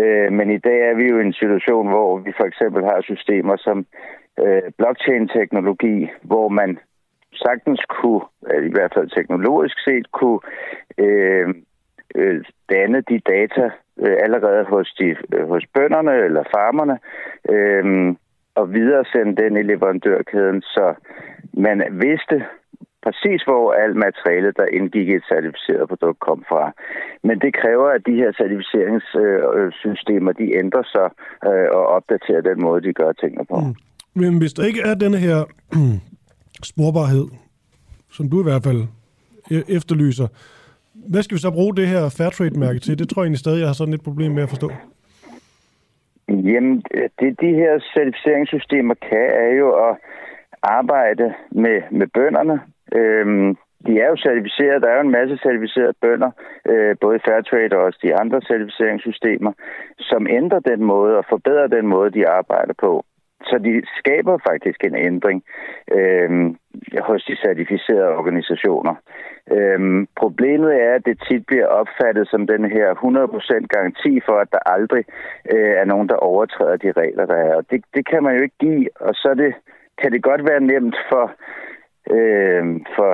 Øh, 0.00 0.32
men 0.32 0.50
i 0.50 0.58
dag 0.58 0.80
er 0.90 0.94
vi 0.94 1.04
jo 1.08 1.18
i 1.18 1.24
en 1.24 1.32
situation, 1.32 1.88
hvor 1.88 2.18
vi 2.18 2.32
for 2.36 2.44
eksempel 2.44 2.82
har 2.84 3.00
systemer 3.02 3.56
som 3.56 3.86
øh, 4.44 4.62
blockchain-teknologi, 4.78 6.10
hvor 6.22 6.48
man 6.48 6.78
sagtens 7.34 7.80
kunne, 7.88 8.22
øh, 8.50 8.66
i 8.66 8.72
hvert 8.72 8.92
fald 8.94 9.08
teknologisk 9.10 9.76
set, 9.84 10.12
kunne 10.12 10.40
øh, 10.98 11.48
øh, 12.14 12.44
danne 12.70 13.00
de 13.00 13.18
data 13.18 13.70
øh, 13.98 14.16
allerede 14.24 14.64
hos, 14.64 14.94
de, 14.98 15.16
øh, 15.34 15.48
hos 15.48 15.64
bønderne 15.74 16.14
eller 16.26 16.42
farmerne, 16.54 16.98
øh, 17.54 18.14
og 18.54 18.74
videresende 18.74 19.42
den 19.42 19.56
i 19.56 19.62
leverandørkæden, 19.62 20.62
så 20.62 20.94
man 21.52 21.82
vidste 21.90 22.44
præcis, 23.02 23.42
hvor 23.42 23.72
alt 23.72 23.96
materialet, 23.96 24.56
der 24.56 24.74
indgik 24.78 25.08
i 25.08 25.14
et 25.14 25.24
certificeret 25.32 25.88
produkt, 25.88 26.20
kom 26.20 26.44
fra. 26.48 26.72
Men 27.22 27.40
det 27.40 27.54
kræver, 27.54 27.88
at 27.96 28.06
de 28.06 28.14
her 28.14 28.32
certificeringssystemer, 28.32 30.32
de 30.32 30.56
ændrer 30.62 30.82
sig 30.94 31.08
øh, 31.48 31.68
og 31.78 31.86
opdaterer 31.86 32.40
den 32.40 32.62
måde, 32.62 32.82
de 32.82 32.92
gør 32.92 33.12
tingene 33.12 33.44
på. 33.50 33.56
Mm. 33.60 33.74
Men 34.14 34.38
hvis 34.38 34.52
der 34.52 34.64
ikke 34.64 34.82
er 34.90 34.94
denne 34.94 35.18
her 35.18 35.38
sporbarhed, 36.66 37.26
som 38.10 38.30
du 38.30 38.40
i 38.40 38.42
hvert 38.42 38.62
fald 38.62 38.82
e- 39.52 39.76
efterlyser, 39.76 40.28
hvad 40.94 41.22
skal 41.22 41.34
vi 41.34 41.40
så 41.40 41.50
bruge 41.50 41.76
det 41.76 41.88
her 41.88 42.08
Fairtrade-mærke 42.18 42.78
til? 42.80 42.98
Det 42.98 43.08
tror 43.08 43.22
jeg 43.22 43.26
egentlig 43.26 43.38
stadig, 43.38 43.60
jeg 43.60 43.68
har 43.68 43.74
sådan 43.74 43.94
et 43.94 44.02
problem 44.02 44.32
med 44.32 44.42
at 44.42 44.48
forstå. 44.48 44.70
Jamen, 46.28 46.82
det 47.20 47.40
de 47.40 47.52
her 47.60 47.72
certificeringssystemer 47.94 48.94
kan, 48.94 49.28
er 49.44 49.52
jo 49.58 49.68
at 49.88 49.96
arbejde 50.62 51.34
med, 51.50 51.82
med 51.90 52.06
bønderne. 52.06 52.60
Øhm, 52.94 53.56
de 53.86 53.92
er 54.00 54.08
jo 54.08 54.16
certificeret, 54.16 54.82
der 54.82 54.88
er 54.88 54.94
jo 54.94 55.00
en 55.00 55.16
masse 55.18 55.36
certificerede 55.36 55.94
bønder, 56.00 56.30
øh, 56.70 56.96
både 57.00 57.16
i 57.16 57.24
Fairtrade 57.26 57.76
og 57.76 57.84
også 57.84 57.98
de 58.02 58.14
andre 58.14 58.40
certificeringssystemer, 58.40 59.52
som 59.98 60.26
ændrer 60.26 60.60
den 60.60 60.84
måde 60.84 61.16
og 61.18 61.24
forbedrer 61.28 61.66
den 61.66 61.86
måde, 61.86 62.10
de 62.10 62.28
arbejder 62.28 62.74
på. 62.80 63.04
Så 63.44 63.58
de 63.58 63.82
skaber 63.98 64.38
faktisk 64.48 64.84
en 64.84 64.96
ændring 64.96 65.44
øh, 65.92 66.30
hos 67.08 67.24
de 67.24 67.36
certificerede 67.36 68.16
organisationer. 68.20 68.94
Øh, 69.56 70.06
problemet 70.16 70.82
er, 70.82 70.94
at 70.94 71.06
det 71.06 71.22
tit 71.28 71.46
bliver 71.46 71.66
opfattet 71.66 72.28
som 72.28 72.46
den 72.46 72.64
her 72.70 72.88
100% 72.94 73.66
garanti 73.74 74.20
for, 74.26 74.36
at 74.38 74.52
der 74.52 74.62
aldrig 74.66 75.04
øh, 75.52 75.72
er 75.80 75.84
nogen, 75.84 76.08
der 76.08 76.14
overtræder 76.14 76.76
de 76.76 76.92
regler, 76.92 77.26
der 77.26 77.36
er. 77.36 77.54
Og 77.54 77.64
det, 77.70 77.84
det 77.94 78.06
kan 78.10 78.22
man 78.22 78.36
jo 78.36 78.42
ikke 78.42 78.58
give, 78.60 78.88
og 79.00 79.14
så 79.14 79.34
det, 79.34 79.54
kan 80.00 80.12
det 80.12 80.22
godt 80.22 80.42
være 80.50 80.60
nemt 80.60 80.96
for 81.10 81.32
øh, 82.10 82.64
for 82.96 83.12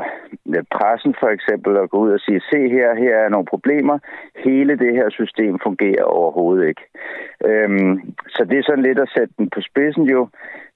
pressen 0.76 1.14
for 1.20 1.28
eksempel 1.28 1.76
at 1.76 1.90
gå 1.90 1.98
ud 1.98 2.10
og 2.10 2.20
sige, 2.20 2.40
se 2.40 2.68
her, 2.68 2.94
her 2.94 3.16
er 3.16 3.28
nogle 3.28 3.46
problemer. 3.46 3.98
Hele 4.44 4.78
det 4.78 4.92
her 4.94 5.10
system 5.10 5.58
fungerer 5.62 6.02
overhovedet 6.02 6.68
ikke. 6.68 6.84
Øhm, 7.46 8.14
så 8.28 8.44
det 8.44 8.58
er 8.58 8.62
sådan 8.62 8.82
lidt 8.82 8.98
at 8.98 9.12
sætte 9.16 9.34
den 9.38 9.50
på 9.50 9.60
spidsen 9.60 10.04
jo, 10.04 10.28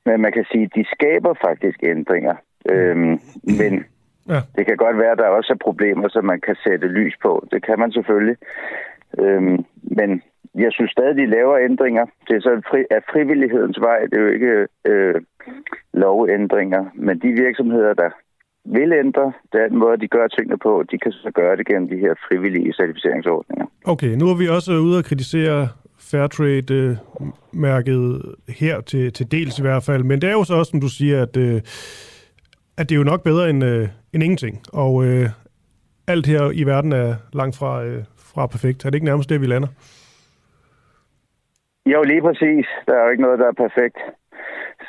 men 0.07 0.21
man 0.21 0.33
kan 0.33 0.45
sige, 0.53 0.65
at 0.65 0.75
de 0.75 0.85
skaber 0.95 1.35
faktisk 1.47 1.79
ændringer. 1.83 2.35
Øhm, 2.71 3.21
men 3.61 3.85
ja. 4.29 4.41
det 4.57 4.67
kan 4.67 4.77
godt 4.77 4.99
være, 4.99 5.13
at 5.13 5.19
der 5.19 5.37
også 5.39 5.53
er 5.53 5.65
problemer, 5.69 6.09
som 6.09 6.25
man 6.25 6.41
kan 6.41 6.57
sætte 6.67 6.87
lys 6.89 7.15
på. 7.23 7.47
Det 7.53 7.67
kan 7.67 7.79
man 7.79 7.93
selvfølgelig. 7.93 8.37
Øhm, 9.19 9.65
men 9.83 10.23
jeg 10.55 10.73
synes 10.73 10.91
stadig, 10.91 11.17
de 11.17 11.27
laver 11.27 11.59
ændringer. 11.59 12.07
Det 12.29 12.37
er 12.37 12.41
så 12.41 12.63
fri, 12.71 12.85
af 12.91 13.03
frivillighedens 13.13 13.81
vej. 13.81 14.01
Det 14.01 14.15
er 14.15 14.23
jo 14.23 14.29
ikke 14.29 14.67
øh, 14.87 15.15
lovændringer. 15.93 16.85
Men 16.95 17.19
de 17.19 17.29
virksomheder, 17.29 17.95
der 17.95 18.11
vil 18.65 18.93
ændre 18.93 19.33
den 19.53 19.79
måde, 19.79 20.01
de 20.01 20.09
gør 20.09 20.27
tingene 20.27 20.59
på, 20.59 20.85
de 20.91 20.99
kan 20.99 21.13
så 21.13 21.31
gøre 21.35 21.57
det 21.57 21.67
gennem 21.67 21.89
de 21.89 21.97
her 21.97 22.15
frivillige 22.29 22.73
certificeringsordninger. 22.73 23.67
Okay, 23.85 24.15
nu 24.21 24.29
er 24.29 24.39
vi 24.39 24.49
også 24.49 24.73
ude 24.73 24.99
og 24.99 25.05
kritisere 25.05 25.69
Fairtrade-mærket 26.11 28.23
her 28.49 28.81
til, 28.81 29.13
til 29.13 29.33
dels 29.33 29.59
i 29.59 29.63
hvert 29.63 29.83
fald, 29.83 30.05
men 30.05 30.21
det 30.21 30.29
er 30.29 30.33
jo 30.33 30.45
så 30.45 30.55
også, 30.55 30.71
som 30.71 30.81
du 30.81 30.89
siger, 30.89 31.23
at, 31.23 31.37
øh, 31.37 31.61
at 32.79 32.89
det 32.89 32.93
er 32.93 32.97
jo 32.97 33.05
nok 33.05 33.23
bedre 33.23 33.51
end, 33.51 33.65
øh, 33.65 33.89
end 34.13 34.23
ingenting, 34.23 34.63
og 34.73 35.05
øh, 35.05 35.29
alt 36.07 36.27
her 36.27 36.51
i 36.51 36.65
verden 36.65 36.93
er 36.93 37.15
langt 37.33 37.59
fra, 37.59 37.85
øh, 37.85 38.05
fra 38.17 38.47
perfekt. 38.47 38.85
Er 38.85 38.91
det 38.91 38.95
ikke 38.95 39.07
nærmest 39.07 39.31
det, 39.31 39.41
vi 39.41 39.47
lander? 39.47 39.69
Jo, 41.87 42.03
lige 42.03 42.23
præcis. 42.23 42.67
Der 42.87 42.95
er 42.95 43.05
jo 43.05 43.11
ikke 43.11 43.23
noget, 43.23 43.39
der 43.39 43.47
er 43.47 43.53
perfekt. 43.53 43.99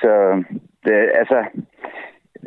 Så 0.04 0.44
det, 0.86 1.12
altså, 1.22 1.40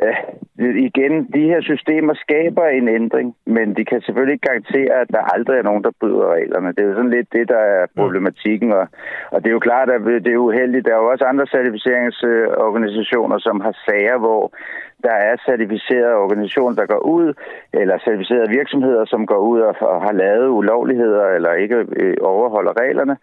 øh, 0.03 0.75
igen, 0.89 1.13
de 1.35 1.43
her 1.51 1.61
systemer 1.61 2.13
skaber 2.13 2.65
en 2.67 2.87
ændring, 2.87 3.35
men 3.45 3.75
de 3.77 3.85
kan 3.85 4.01
selvfølgelig 4.01 4.33
ikke 4.33 4.47
garantere, 4.47 4.93
at 5.01 5.07
der 5.15 5.31
aldrig 5.35 5.57
er 5.57 5.67
nogen, 5.69 5.83
der 5.83 5.91
bryder 5.99 6.33
reglerne. 6.33 6.67
Det 6.67 6.79
er 6.79 6.89
jo 6.89 6.95
sådan 6.95 7.15
lidt 7.17 7.33
det, 7.33 7.49
der 7.49 7.61
er 7.77 7.85
problematikken, 7.95 8.71
og, 8.71 8.87
og 9.31 9.37
det 9.41 9.47
er 9.47 9.57
jo 9.57 9.67
klart, 9.69 9.89
at 9.89 10.01
det 10.25 10.33
er 10.33 10.45
uheldigt. 10.47 10.85
Der 10.85 10.93
er 10.93 11.01
jo 11.03 11.11
også 11.11 11.25
andre 11.25 11.47
certificeringsorganisationer, 11.47 13.37
som 13.39 13.61
har 13.61 13.73
sager, 13.85 14.17
hvor 14.17 14.53
der 15.03 15.15
er 15.29 15.35
certificerede 15.45 16.15
organisationer, 16.15 16.75
der 16.75 16.85
går 16.85 16.99
ud, 16.99 17.33
eller 17.73 17.97
certificerede 17.97 18.49
virksomheder, 18.49 19.05
som 19.05 19.25
går 19.25 19.37
ud 19.37 19.59
og, 19.59 19.75
og 19.81 20.01
har 20.01 20.11
lavet 20.11 20.47
ulovligheder, 20.47 21.25
eller 21.27 21.53
ikke 21.53 21.75
øh, 21.75 22.15
overholder 22.21 22.81
reglerne. 22.81 23.17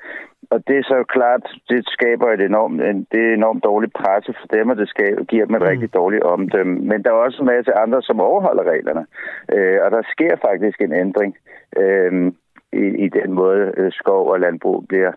Og 0.50 0.68
det 0.68 0.76
er 0.78 0.82
så 0.82 1.04
klart, 1.08 1.42
det 1.68 1.88
skaber 1.88 2.28
et 2.32 2.40
enormt, 2.40 2.82
en, 2.82 3.06
det 3.12 3.20
er 3.28 3.34
enormt 3.34 3.64
dårligt 3.64 3.94
presse 3.94 4.34
for 4.40 4.46
dem, 4.56 4.70
og 4.70 4.76
det 4.76 4.88
skaber, 4.88 5.24
giver 5.24 5.46
dem 5.46 5.54
et 5.54 5.62
mm. 5.62 5.68
rigtig 5.68 5.94
dårligt 5.94 6.22
omdømme. 6.22 6.74
Men 6.90 7.02
der 7.02 7.10
er 7.10 7.24
også 7.26 7.42
en 7.42 7.46
masse 7.46 7.72
andre, 7.72 8.02
som 8.02 8.20
overholder 8.20 8.70
reglerne. 8.72 9.06
Øh, 9.54 9.78
og 9.84 9.90
der 9.90 10.02
sker 10.10 10.36
faktisk 10.48 10.80
en 10.80 10.92
ændring 10.92 11.36
øh, 11.76 12.32
i, 12.72 12.84
i 13.04 13.08
den 13.08 13.32
måde, 13.32 13.72
øh, 13.76 13.92
skov 13.92 14.30
og 14.30 14.40
landbrug 14.40 14.84
bliver, 14.88 15.12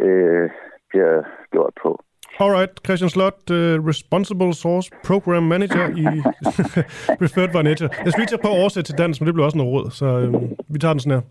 øh, 0.00 0.50
bliver 0.90 1.22
gjort 1.52 1.74
på. 1.82 2.00
Alright, 2.38 2.70
Christian 2.84 3.10
Slot, 3.10 3.50
uh, 3.50 3.78
Responsible 3.88 4.54
Source 4.54 4.90
Program 5.04 5.42
Manager 5.42 5.88
i 5.88 6.22
Preferred 7.20 7.52
Varnetja. 7.52 7.88
Jeg 8.04 8.12
skal 8.12 8.20
lige 8.20 8.26
tage 8.26 8.42
på 8.42 8.48
at 8.48 8.60
oversætte 8.60 8.92
til 8.92 8.98
dansk, 8.98 9.20
men 9.20 9.26
det 9.26 9.34
bliver 9.34 9.44
også 9.44 9.58
noget 9.58 9.72
råd, 9.72 9.90
så 9.90 10.06
øhm, 10.06 10.56
vi 10.68 10.78
tager 10.78 10.92
den 10.92 11.00
sådan 11.00 11.18
her. 11.18 11.22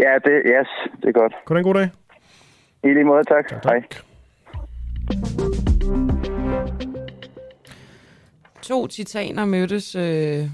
Ja, 0.00 0.14
det, 0.24 0.42
yes, 0.46 0.68
det 1.02 1.08
er 1.08 1.12
godt. 1.12 1.32
Kan 1.46 1.54
du 1.54 1.58
en 1.58 1.64
god 1.64 1.74
dag? 1.74 1.88
I 2.84 2.88
lige 2.88 3.04
måde, 3.04 3.24
tak. 3.24 3.48
tak, 3.48 3.62
tak. 3.62 3.72
Hej. 3.72 3.82
To 8.62 8.86
titaner 8.86 9.44
mødtes 9.44 9.94
øh, 9.94 10.44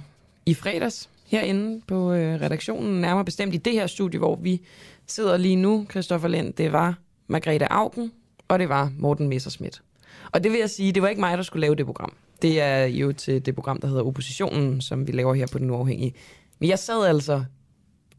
i 0.46 0.54
fredags 0.54 1.10
herinde 1.26 1.82
på 1.88 2.12
øh, 2.12 2.34
redaktionen, 2.40 3.00
nærmere 3.00 3.24
bestemt 3.24 3.54
i 3.54 3.56
det 3.56 3.72
her 3.72 3.86
studie, 3.86 4.18
hvor 4.18 4.36
vi 4.36 4.60
sidder 5.06 5.36
lige 5.36 5.56
nu, 5.56 5.86
Christoffer 5.90 6.28
Lind. 6.28 6.52
Det 6.52 6.72
var 6.72 6.94
Margrethe 7.26 7.72
Augen, 7.72 8.12
og 8.48 8.58
det 8.58 8.68
var 8.68 8.90
Morten 8.98 9.28
Messerschmidt. 9.28 9.82
Og 10.32 10.44
det 10.44 10.52
vil 10.52 10.60
jeg 10.60 10.70
sige, 10.70 10.92
det 10.92 11.02
var 11.02 11.08
ikke 11.08 11.20
mig, 11.20 11.36
der 11.36 11.42
skulle 11.42 11.60
lave 11.60 11.74
det 11.74 11.86
program. 11.86 12.12
Det 12.42 12.60
er 12.60 12.84
jo 12.84 13.12
til 13.12 13.46
det 13.46 13.54
program, 13.54 13.80
der 13.80 13.88
hedder 13.88 14.02
Oppositionen, 14.02 14.80
som 14.80 15.06
vi 15.06 15.12
laver 15.12 15.34
her 15.34 15.46
på 15.52 15.58
Den 15.58 15.70
Uafhængige. 15.70 16.14
Men 16.58 16.68
jeg 16.68 16.78
sad 16.78 17.06
altså 17.06 17.44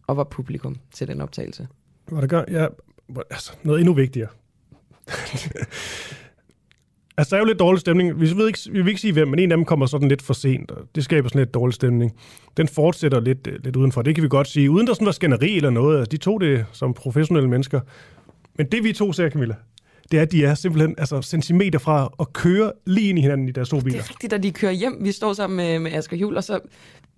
og 0.08 0.18
var 0.18 0.24
publikum 0.24 0.78
til 0.92 1.08
den 1.08 1.22
optagelse. 1.22 1.68
Var 2.12 2.22
det 2.22 2.30
godt? 2.30 2.50
Ja, 2.50 2.68
altså, 3.30 3.52
noget 3.64 3.80
endnu 3.80 3.94
vigtigere. 3.94 4.30
altså, 7.18 7.30
der 7.30 7.36
er 7.36 7.40
jo 7.40 7.46
lidt 7.46 7.60
dårlig 7.60 7.80
stemning. 7.80 8.22
Vi, 8.22 8.32
ved 8.36 8.48
ikke, 8.48 8.60
vi 8.72 8.82
vil 8.82 8.88
ikke 8.88 9.02
sige 9.02 9.14
hvem, 9.14 9.28
men 9.28 9.40
en 9.40 9.52
af 9.52 9.58
dem 9.58 9.66
kommer 9.66 9.86
sådan 9.86 10.08
lidt 10.08 10.22
for 10.22 10.34
sent, 10.34 10.72
og 10.72 10.88
det 10.96 11.04
skaber 11.04 11.30
sådan 11.30 11.40
lidt 11.40 11.54
dårlig 11.54 11.74
stemning. 11.74 12.12
Den 12.58 12.68
fortsætter 12.68 13.20
lidt, 13.20 13.48
øh, 13.48 13.64
lidt 13.64 13.76
udenfor, 13.76 14.02
det 14.02 14.16
kan 14.16 14.24
vi 14.24 14.30
godt 14.30 14.48
sige. 14.48 14.72
Uden 14.72 14.88
der 14.88 14.94
sådan 14.94 15.06
var 15.06 15.12
skænderi 15.12 15.56
eller 15.56 15.70
noget. 15.70 15.98
Altså, 15.98 16.10
de 16.10 16.18
tog 16.18 16.42
det 16.42 16.66
som 16.72 16.94
professionelle 16.94 17.50
mennesker. 17.50 17.82
Men 18.58 18.68
det 18.72 18.84
vi 18.84 18.94
to 18.94 19.14
ser, 19.14 19.30
Camilla, 19.30 19.56
det 20.12 20.18
er, 20.18 20.22
at 20.22 20.32
de 20.32 20.46
er 20.46 20.56
simpelthen 20.56 20.96
altså, 20.98 21.22
centimeter 21.22 21.80
fra 21.80 22.10
at 22.20 22.34
køre 22.34 22.72
lige 22.86 23.10
ind 23.10 23.20
i 23.20 23.22
hinanden 23.22 23.50
i 23.50 23.52
deres 23.52 23.70
to 23.70 23.80
biler. 23.80 23.98
Det 23.98 24.06
er 24.06 24.10
rigtigt, 24.10 24.32
da 24.32 24.38
de 24.38 24.52
kører 24.52 24.72
hjem. 24.72 24.98
Vi 25.02 25.12
står 25.12 25.34
sammen 25.34 25.58
med, 25.58 25.80
med 25.80 25.94
Asger 25.94 26.18
Jul, 26.18 26.38
og 26.38 26.44
så 26.44 26.60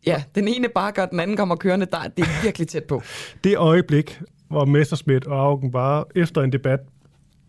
ja, 0.05 0.23
den 0.35 0.47
ene 0.47 0.69
bakker, 0.69 1.01
og 1.01 1.11
den 1.11 1.19
anden 1.19 1.37
kommer 1.37 1.55
kørende. 1.55 1.85
Der, 1.85 2.03
det 2.17 2.23
er 2.23 2.43
virkelig 2.43 2.67
tæt 2.67 2.83
på. 2.83 3.01
det 3.43 3.57
øjeblik, 3.57 4.19
hvor 4.47 4.65
Messerschmidt 4.65 5.27
og 5.27 5.39
Augen 5.39 5.71
bare 5.71 6.03
efter 6.15 6.41
en 6.41 6.51
debat 6.51 6.79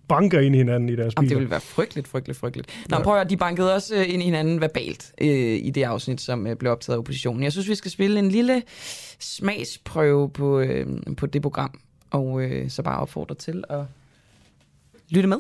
banker 0.08 0.40
ind 0.40 0.54
i 0.54 0.58
hinanden 0.58 0.88
i 0.88 0.96
deres 0.96 1.14
biler. 1.14 1.22
Jamen, 1.22 1.28
det 1.28 1.36
ville 1.36 1.50
være 1.50 1.60
frygteligt, 1.60 2.08
frygteligt, 2.08 2.38
frygteligt. 2.38 2.68
Nå, 2.88 2.96
ja. 2.96 3.02
prøv 3.02 3.16
at 3.16 3.30
de 3.30 3.36
bankede 3.36 3.74
også 3.74 3.94
øh, 3.94 4.14
ind 4.14 4.22
i 4.22 4.24
hinanden 4.24 4.60
verbalt 4.60 5.12
øh, 5.20 5.28
i 5.62 5.70
det 5.74 5.82
afsnit, 5.82 6.20
som 6.20 6.46
øh, 6.46 6.56
blev 6.56 6.72
optaget 6.72 6.94
af 6.94 6.98
oppositionen. 6.98 7.42
Jeg 7.42 7.52
synes, 7.52 7.68
vi 7.68 7.74
skal 7.74 7.90
spille 7.90 8.18
en 8.18 8.28
lille 8.28 8.62
smagsprøve 9.18 10.30
på, 10.30 10.60
øh, 10.60 10.86
på 11.16 11.26
det 11.26 11.42
program, 11.42 11.80
og 12.10 12.42
øh, 12.42 12.70
så 12.70 12.82
bare 12.82 13.00
opfordre 13.00 13.34
til 13.34 13.64
at 13.68 13.80
lytte 15.10 15.28
med. 15.28 15.36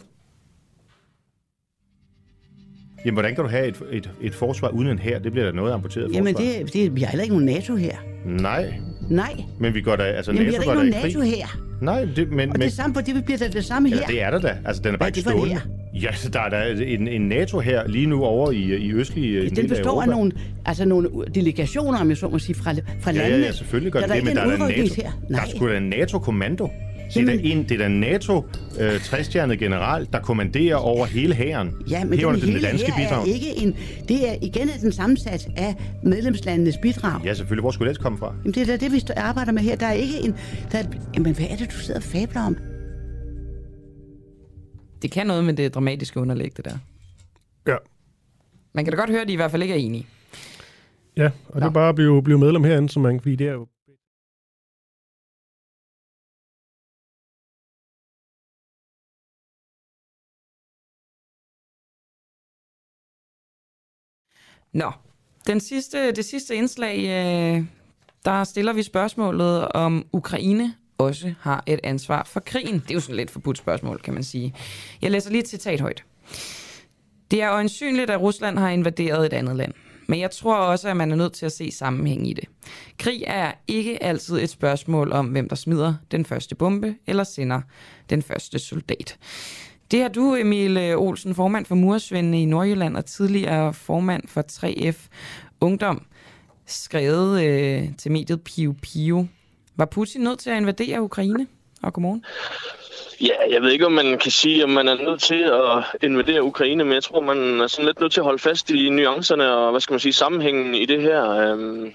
Jamen, 3.04 3.14
hvordan 3.14 3.34
kan 3.34 3.44
du 3.44 3.50
have 3.50 3.66
et, 3.66 3.82
et, 3.92 4.10
et 4.20 4.34
forsvar 4.34 4.68
uden 4.68 4.88
en 4.88 4.98
her? 4.98 5.18
Det 5.18 5.32
bliver 5.32 5.44
da 5.46 5.52
noget 5.52 5.72
amputeret 5.72 6.06
forsvar. 6.06 6.16
Jamen, 6.18 6.34
det, 6.34 6.72
det, 6.72 6.96
vi 6.96 7.00
har 7.00 7.08
heller 7.08 7.22
ikke 7.22 7.34
nogen 7.34 7.46
NATO 7.46 7.76
her. 7.76 7.96
Nej. 8.26 8.74
Nej. 9.10 9.32
Men 9.60 9.74
vi 9.74 9.80
går 9.80 9.96
da, 9.96 10.02
altså 10.02 10.32
Jamen, 10.32 10.46
NATO 10.46 10.60
vi 10.60 10.66
har 10.66 10.72
ikke 10.74 10.84
da 10.84 10.90
nogen. 10.90 11.04
NATO 11.04 11.20
her. 11.20 11.46
Nej, 11.82 12.04
det, 12.16 12.28
men... 12.32 12.48
Og 12.48 12.58
men, 12.58 12.60
det 12.60 12.72
samme 12.72 12.94
på 12.94 13.00
det 13.00 13.24
bliver 13.24 13.38
der 13.38 13.48
det 13.48 13.64
samme 13.64 13.88
her. 13.88 13.96
Ja, 13.96 14.02
det 14.06 14.22
er 14.22 14.30
der 14.30 14.40
da. 14.40 14.56
Altså, 14.64 14.82
den 14.82 14.94
er 14.94 14.98
bare 14.98 15.10
Hvad 15.10 15.18
ikke 15.18 15.30
stående. 15.30 15.60
Ja, 15.94 16.12
så 16.14 16.28
der 16.28 16.40
er 16.40 16.48
der 16.48 16.62
en, 16.84 17.08
en 17.08 17.20
NATO 17.28 17.60
her 17.60 17.88
lige 17.88 18.06
nu 18.06 18.24
over 18.24 18.50
i, 18.50 18.56
i 18.56 18.92
østlige 18.92 19.50
Den 19.50 19.68
består 19.68 20.02
af 20.02 20.08
nogle, 20.08 20.32
altså 20.66 20.84
nogle 20.84 21.10
delegationer, 21.34 21.98
om 21.98 22.08
jeg 22.08 22.16
så 22.16 22.28
må 22.28 22.38
sige, 22.38 22.54
fra, 22.56 22.72
fra 23.00 23.10
Ja, 23.12 23.18
landene. 23.18 23.38
ja, 23.40 23.46
ja, 23.46 23.52
selvfølgelig 23.52 23.92
gør 23.92 24.00
der 24.00 24.14
det 24.14 24.24
men 24.24 24.36
der 24.36 24.42
er 24.42 24.54
en 24.54 24.60
da 24.60 24.66
NATO. 24.66 24.94
her. 25.02 25.10
Der 25.28 25.36
er 25.36 25.40
Nej. 25.40 25.48
sgu 25.56 25.68
da 25.68 25.76
en 25.76 25.82
NATO-kommando. 25.82 26.70
Det 27.14 27.22
er 27.22 27.26
da, 27.26 27.38
en, 27.42 27.62
det 27.62 27.70
er 27.72 27.78
da 27.78 27.88
NATO, 27.88 28.44
øh, 28.80 29.00
60 29.00 29.28
general, 29.28 30.08
der 30.12 30.20
kommanderer 30.20 30.76
over 30.76 31.06
hele 31.06 31.34
hæren. 31.34 31.72
Ja, 31.90 32.04
men 32.04 32.18
den 32.18 32.28
den 32.34 32.40
hele 32.40 32.62
danske 32.62 32.92
bidrag. 32.96 33.28
er 33.28 33.34
ikke 33.34 33.56
en... 33.56 33.76
Det 34.08 34.28
er 34.28 34.34
igen 34.42 34.68
den 34.82 34.92
sammensat 34.92 35.48
af 35.56 35.74
medlemslandenes 36.04 36.76
bidrag. 36.82 37.24
Ja, 37.24 37.34
selvfølgelig. 37.34 37.62
Hvor 37.62 37.70
skulle 37.70 37.88
det 37.88 37.90
ellers 37.90 38.02
komme 38.02 38.18
fra? 38.18 38.34
Jamen, 38.42 38.54
det 38.54 38.62
er 38.62 38.66
da 38.66 38.76
det, 38.76 38.92
vi 38.92 38.98
står- 39.00 39.14
arbejder 39.16 39.52
med 39.52 39.62
her. 39.62 39.76
Der 39.76 39.86
er 39.86 39.92
ikke 39.92 40.18
en... 40.24 40.34
Der 40.72 40.78
er, 40.78 40.84
jamen, 41.14 41.34
hvad 41.34 41.46
er 41.50 41.56
det, 41.56 41.70
du 41.70 41.76
sidder 41.76 42.00
og 42.00 42.04
fabler 42.04 42.40
om? 42.42 42.56
Det 45.02 45.10
kan 45.10 45.26
noget 45.26 45.44
med 45.44 45.54
det 45.54 45.74
dramatiske 45.74 46.20
underlæg, 46.20 46.56
det 46.56 46.64
der. 46.64 46.78
Ja. 47.66 47.76
Man 48.74 48.84
kan 48.84 48.92
da 48.92 48.98
godt 48.98 49.10
høre, 49.10 49.20
at 49.20 49.28
de 49.28 49.32
i 49.32 49.36
hvert 49.36 49.50
fald 49.50 49.62
ikke 49.62 49.74
er 49.74 49.78
enige. 49.78 50.06
Ja, 51.16 51.30
og 51.48 51.60
det 51.60 51.66
er 51.66 51.70
bare 51.70 51.88
at 51.88 51.94
blive, 51.94 52.22
blive 52.22 52.38
medlem 52.38 52.64
herinde, 52.64 52.88
som 52.88 53.02
man, 53.02 53.20
fordi 53.20 53.36
det 53.36 53.48
er 53.48 53.52
jo 53.52 53.66
Nå, 64.72 64.92
den 65.46 65.60
sidste, 65.60 66.12
det 66.12 66.24
sidste 66.24 66.54
indslag, 66.54 66.98
øh, 66.98 67.64
der 68.24 68.44
stiller 68.44 68.72
vi 68.72 68.82
spørgsmålet, 68.82 69.68
om 69.68 70.06
Ukraine 70.12 70.74
også 70.98 71.34
har 71.40 71.62
et 71.66 71.80
ansvar 71.84 72.24
for 72.24 72.40
krigen. 72.40 72.74
Det 72.74 72.90
er 72.90 72.94
jo 72.94 73.00
sådan 73.00 73.16
lidt 73.16 73.30
forbudt 73.30 73.58
spørgsmål, 73.58 74.00
kan 74.00 74.14
man 74.14 74.24
sige. 74.24 74.54
Jeg 75.02 75.10
læser 75.10 75.30
lige 75.30 75.42
et 75.42 75.48
citat 75.48 75.80
højt. 75.80 76.04
Det 77.30 77.42
er 77.42 77.52
øjensynligt, 77.52 78.10
at 78.10 78.20
Rusland 78.20 78.58
har 78.58 78.68
invaderet 78.68 79.26
et 79.26 79.32
andet 79.32 79.56
land. 79.56 79.72
Men 80.06 80.20
jeg 80.20 80.30
tror 80.30 80.56
også, 80.56 80.88
at 80.88 80.96
man 80.96 81.10
er 81.10 81.16
nødt 81.16 81.32
til 81.32 81.46
at 81.46 81.52
se 81.52 81.70
sammenhæng 81.70 82.28
i 82.28 82.32
det. 82.32 82.44
Krig 82.98 83.24
er 83.26 83.52
ikke 83.68 84.02
altid 84.02 84.38
et 84.42 84.50
spørgsmål 84.50 85.12
om, 85.12 85.26
hvem 85.26 85.48
der 85.48 85.56
smider 85.56 85.94
den 86.10 86.24
første 86.24 86.54
bombe 86.54 86.94
eller 87.06 87.24
sender 87.24 87.60
den 88.10 88.22
første 88.22 88.58
soldat. 88.58 89.18
Det 89.90 90.02
har 90.02 90.08
du, 90.08 90.34
Emil 90.34 90.76
øh, 90.76 90.98
Olsen, 90.98 91.34
formand 91.34 91.66
for 91.66 91.74
Muresvendene 91.74 92.42
i 92.42 92.44
Nordjylland 92.44 92.96
og 92.96 93.06
tidligere 93.06 93.74
formand 93.74 94.28
for 94.28 94.44
3F 94.52 95.08
Ungdom, 95.60 96.06
skrevet 96.66 97.44
øh, 97.44 97.96
til 97.98 98.12
mediet 98.12 98.42
Pio 98.42 98.74
Pio. 98.82 99.26
Var 99.76 99.84
Putin 99.84 100.20
nødt 100.20 100.38
til 100.38 100.50
at 100.50 100.56
invadere 100.56 101.02
Ukraine? 101.02 101.46
Og 101.82 101.92
godmorgen. 101.92 102.24
Ja, 103.20 103.34
jeg 103.50 103.62
ved 103.62 103.70
ikke, 103.72 103.86
om 103.86 103.92
man 103.92 104.18
kan 104.18 104.30
sige, 104.30 104.64
om 104.64 104.70
man 104.70 104.88
er 104.88 104.94
nødt 104.94 105.22
til 105.22 105.42
at 105.42 105.84
invadere 106.02 106.42
Ukraine, 106.42 106.84
men 106.84 106.92
jeg 106.92 107.02
tror, 107.02 107.20
man 107.20 107.60
er 107.60 107.66
sådan 107.66 107.86
lidt 107.86 108.00
nødt 108.00 108.12
til 108.12 108.20
at 108.20 108.24
holde 108.24 108.38
fast 108.38 108.70
i 108.70 108.88
nuancerne 108.88 109.52
og, 109.54 109.70
hvad 109.70 109.80
skal 109.80 109.92
man 109.92 110.00
sige, 110.00 110.12
sammenhængen 110.12 110.74
i 110.74 110.86
det 110.86 111.02
her. 111.02 111.30
Øhm, 111.30 111.92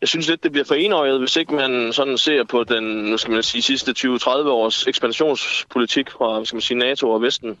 Jeg 0.00 0.08
synes 0.08 0.28
lidt, 0.28 0.42
det 0.42 0.52
bliver 0.52 0.64
for 0.64 0.74
enøjet, 0.74 1.18
hvis 1.18 1.36
ikke 1.36 1.54
man 1.54 1.92
sådan 1.92 2.18
ser 2.18 2.44
på 2.44 2.64
den, 2.64 2.84
nu 2.84 3.16
skal 3.16 3.32
man 3.34 3.42
sige, 3.42 3.62
sidste 3.62 3.92
20-30 3.98 4.04
års 4.28 4.86
ekspansionspolitik 4.86 6.10
fra, 6.10 6.36
hvad 6.36 6.46
skal 6.46 6.56
man 6.56 6.62
sige, 6.62 6.78
NATO 6.78 7.10
og 7.10 7.22
Vesten. 7.22 7.58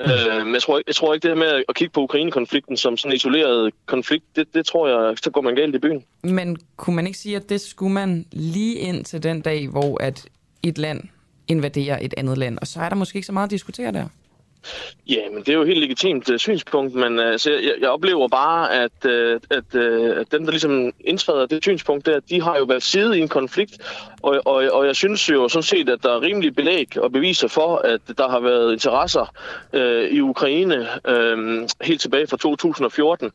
Øh, 0.00 0.44
men 0.44 0.54
jeg 0.54 0.62
tror, 0.62 0.78
ikke- 0.78 0.88
jeg 0.88 0.94
tror 0.94 1.14
ikke, 1.14 1.22
det 1.22 1.30
her 1.30 1.44
med 1.44 1.62
at 1.68 1.74
kigge 1.74 1.92
på 1.92 2.00
Ukraine-konflikten 2.00 2.76
som 2.76 2.96
sådan 2.96 3.12
en 3.12 3.16
isoleret 3.16 3.72
konflikt, 3.86 4.24
det, 4.36 4.54
det 4.54 4.66
tror 4.66 4.88
jeg, 4.88 5.16
så 5.22 5.30
går 5.30 5.40
man 5.40 5.54
galt 5.54 5.74
i 5.74 5.78
byen. 5.78 6.04
Men 6.22 6.56
kunne 6.76 6.96
man 6.96 7.06
ikke 7.06 7.18
sige, 7.18 7.36
at 7.36 7.48
det 7.48 7.60
skulle 7.60 7.92
man 7.92 8.26
lige 8.32 8.74
ind 8.78 9.04
til 9.04 9.22
den 9.22 9.40
dag, 9.40 9.68
hvor 9.68 10.02
at 10.02 10.24
et 10.62 10.78
land 10.78 11.00
invadere 11.48 12.02
et 12.02 12.14
andet 12.16 12.38
land, 12.38 12.58
og 12.58 12.66
så 12.66 12.80
er 12.80 12.88
der 12.88 12.96
måske 12.96 13.16
ikke 13.16 13.26
så 13.26 13.32
meget 13.32 13.46
at 13.46 13.50
diskutere 13.50 13.92
der? 13.92 14.08
Ja, 15.08 15.20
men 15.32 15.38
det 15.38 15.48
er 15.48 15.52
jo 15.52 15.62
et 15.62 15.68
helt 15.68 15.80
legitimt 15.80 16.30
uh, 16.30 16.36
synspunkt, 16.36 16.94
men 16.94 17.18
øh, 17.18 17.26
altså, 17.26 17.50
uh, 17.50 17.56
så 17.56 17.62
jeg, 17.62 17.72
jeg 17.80 17.88
oplever 17.88 18.28
bare, 18.28 18.72
at, 18.72 18.92
uh, 19.04 19.40
at, 19.50 19.64
uh, 19.74 20.20
at 20.20 20.32
dem, 20.32 20.44
der 20.44 20.50
ligesom 20.50 20.92
indtræder 21.00 21.46
det 21.46 21.64
synspunkt 21.64 22.06
der, 22.06 22.20
de 22.20 22.42
har 22.42 22.58
jo 22.58 22.64
været 22.64 22.82
side 22.82 23.18
i 23.18 23.22
en 23.22 23.28
konflikt, 23.28 23.78
og, 24.22 24.42
og, 24.44 24.54
og 24.72 24.86
jeg 24.86 24.96
synes 24.96 25.30
jo 25.30 25.48
sådan 25.48 25.62
set, 25.62 25.88
at 25.88 26.02
der 26.02 26.16
er 26.16 26.20
rimelig 26.20 26.54
belæg 26.54 26.98
og 26.98 27.12
beviser 27.12 27.48
for, 27.48 27.76
at 27.76 28.00
der 28.18 28.28
har 28.28 28.40
været 28.40 28.72
interesser 28.72 29.32
uh, 29.72 30.16
i 30.16 30.20
Ukraine 30.20 30.88
uh, 31.08 31.68
helt 31.80 32.00
tilbage 32.00 32.26
fra 32.26 32.36
2014, 32.36 33.30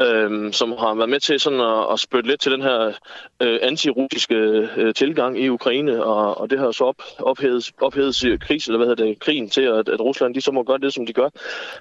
øh, 0.00 0.52
som 0.52 0.70
har 0.78 0.94
været 0.94 1.10
med 1.10 1.20
til 1.20 1.40
sådan 1.40 1.60
at, 1.60 1.92
at 1.92 1.98
spytte 2.00 2.28
lidt 2.28 2.40
til 2.40 2.52
den 2.52 2.62
her 2.62 2.92
øh, 3.42 3.58
antirussiske 3.62 4.34
øh, 4.76 4.94
tilgang 4.94 5.40
i 5.40 5.48
Ukraine, 5.48 6.04
og, 6.04 6.40
og 6.40 6.50
det 6.50 6.58
har 6.58 6.70
så 6.70 6.84
op, 6.84 7.02
ophedet, 7.18 7.70
ophedet 7.80 8.40
kris, 8.40 8.66
eller 8.66 8.78
hvad 8.78 8.88
hedder 8.88 9.04
det, 9.04 9.18
krigen 9.18 9.48
til, 9.48 9.62
at, 9.62 9.88
at 9.88 10.00
Rusland 10.00 10.34
de 10.34 10.40
så 10.40 10.52
må 10.52 10.62
gøre 10.62 10.78
det, 10.78 10.94
som 10.94 11.06
de 11.06 11.12
gør. 11.12 11.28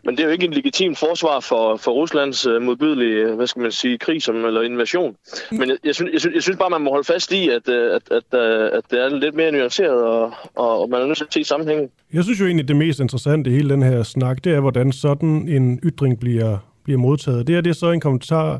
Men 0.04 0.16
det 0.16 0.24
er 0.24 0.28
jo 0.28 0.32
ikke 0.32 0.46
en 0.46 0.54
legitim 0.54 0.96
forsvar 0.96 1.40
for, 1.40 1.78
for 1.78 1.92
Ruslands 1.92 2.46
øh, 2.46 2.62
modbydelige, 2.62 3.16
øh, 3.16 3.36
hvad 3.36 3.48
skal 3.48 3.62
man 3.62 3.72
sige, 3.72 3.98
krig 3.98 4.22
som, 4.22 4.46
eller 4.46 4.62
invasion. 4.62 5.16
Men 5.52 5.70
jeg, 5.70 5.78
jeg, 5.84 5.96
synes, 5.96 6.12
jeg, 6.14 6.20
synes, 6.22 6.36
jeg 6.36 6.44
synes 6.44 6.58
bare, 6.58 6.70
man 6.70 6.82
må 6.82 6.90
holde 6.90 7.04
fast 7.04 7.32
i, 7.32 7.50
at, 7.50 7.70
øh, 7.70 7.96
at, 7.96 8.02
at, 8.12 8.40
at, 8.40 8.74
at 8.74 8.84
det 8.92 9.00
er 9.00 9.10
lidt 9.10 9.36
mere 9.36 9.52
nuanceret, 9.52 10.04
og, 10.04 10.34
og, 10.56 10.82
og 10.82 10.90
man 10.90 11.02
er 11.02 11.06
nødt 11.06 11.18
til 11.18 11.26
at 11.26 11.34
se 11.34 11.44
sammenhængen. 11.44 11.90
Jeg 12.14 12.24
synes 12.24 12.40
jo 12.40 12.46
egentlig, 12.46 12.68
det 12.68 12.76
mest 12.76 13.00
interessante 13.00 13.50
i 13.50 13.54
hele 13.54 13.70
den 13.70 13.84
her 13.84 14.04
snak, 14.04 14.44
det 14.44 14.54
er, 14.54 14.60
hvordan 14.60 14.92
sådan 14.92 15.48
en 15.48 15.80
ytring 15.84 16.20
bliver, 16.20 16.58
bliver 16.84 17.00
modtaget. 17.00 17.48
Det 17.48 17.56
er 17.56 17.62
det 17.62 17.70
er 17.70 17.74
så 17.74 17.92
en 17.92 18.00
kommentar 18.00 18.60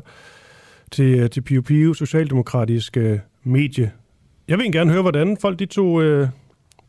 til, 0.90 1.30
til 1.30 1.40
Pio 1.40 1.62
Pio, 1.62 1.94
socialdemokratiske 1.94 3.22
medie. 3.42 3.92
Jeg 4.48 4.58
vil 4.58 4.72
gerne 4.72 4.92
høre, 4.92 5.02
hvordan 5.02 5.36
folk 5.36 5.58
de 5.58 5.66
tog, 5.66 6.02
øh, 6.02 6.28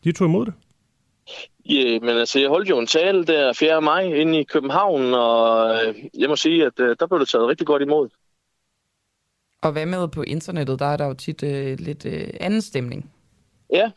de 0.04 0.12
tog 0.12 0.28
imod 0.28 0.46
det. 0.46 0.54
Ja, 1.66 2.00
men 2.00 2.10
altså, 2.10 2.40
jeg 2.40 2.50
holdt 2.50 2.70
jo 2.70 2.80
en 2.80 2.88
tale 2.88 3.26
der 3.26 3.54
4. 3.54 3.82
maj 3.82 4.04
inde 4.04 4.40
i 4.40 4.44
København, 4.44 5.14
og 5.14 5.70
øh, 5.76 5.96
jeg 6.20 6.30
må 6.30 6.36
sige, 6.36 6.66
at 6.66 6.80
øh, 6.80 6.96
der 7.00 7.08
blev 7.08 7.20
det 7.20 7.28
taget 7.28 7.48
rigtig 7.48 7.68
godt 7.68 7.82
imod. 7.82 8.10
Og 9.62 9.72
hvad 9.72 9.86
med 9.86 10.08
på 10.08 10.22
internettet? 10.22 10.80
Der 10.80 10.86
er 10.86 10.98
der 10.98 11.06
jo 11.06 11.14
tit 11.14 11.44
øh, 11.44 11.80
lidt 11.80 12.06
øh, 12.06 12.28
anden 12.40 12.62
stemning. 12.62 13.12
Ja. 13.74 13.92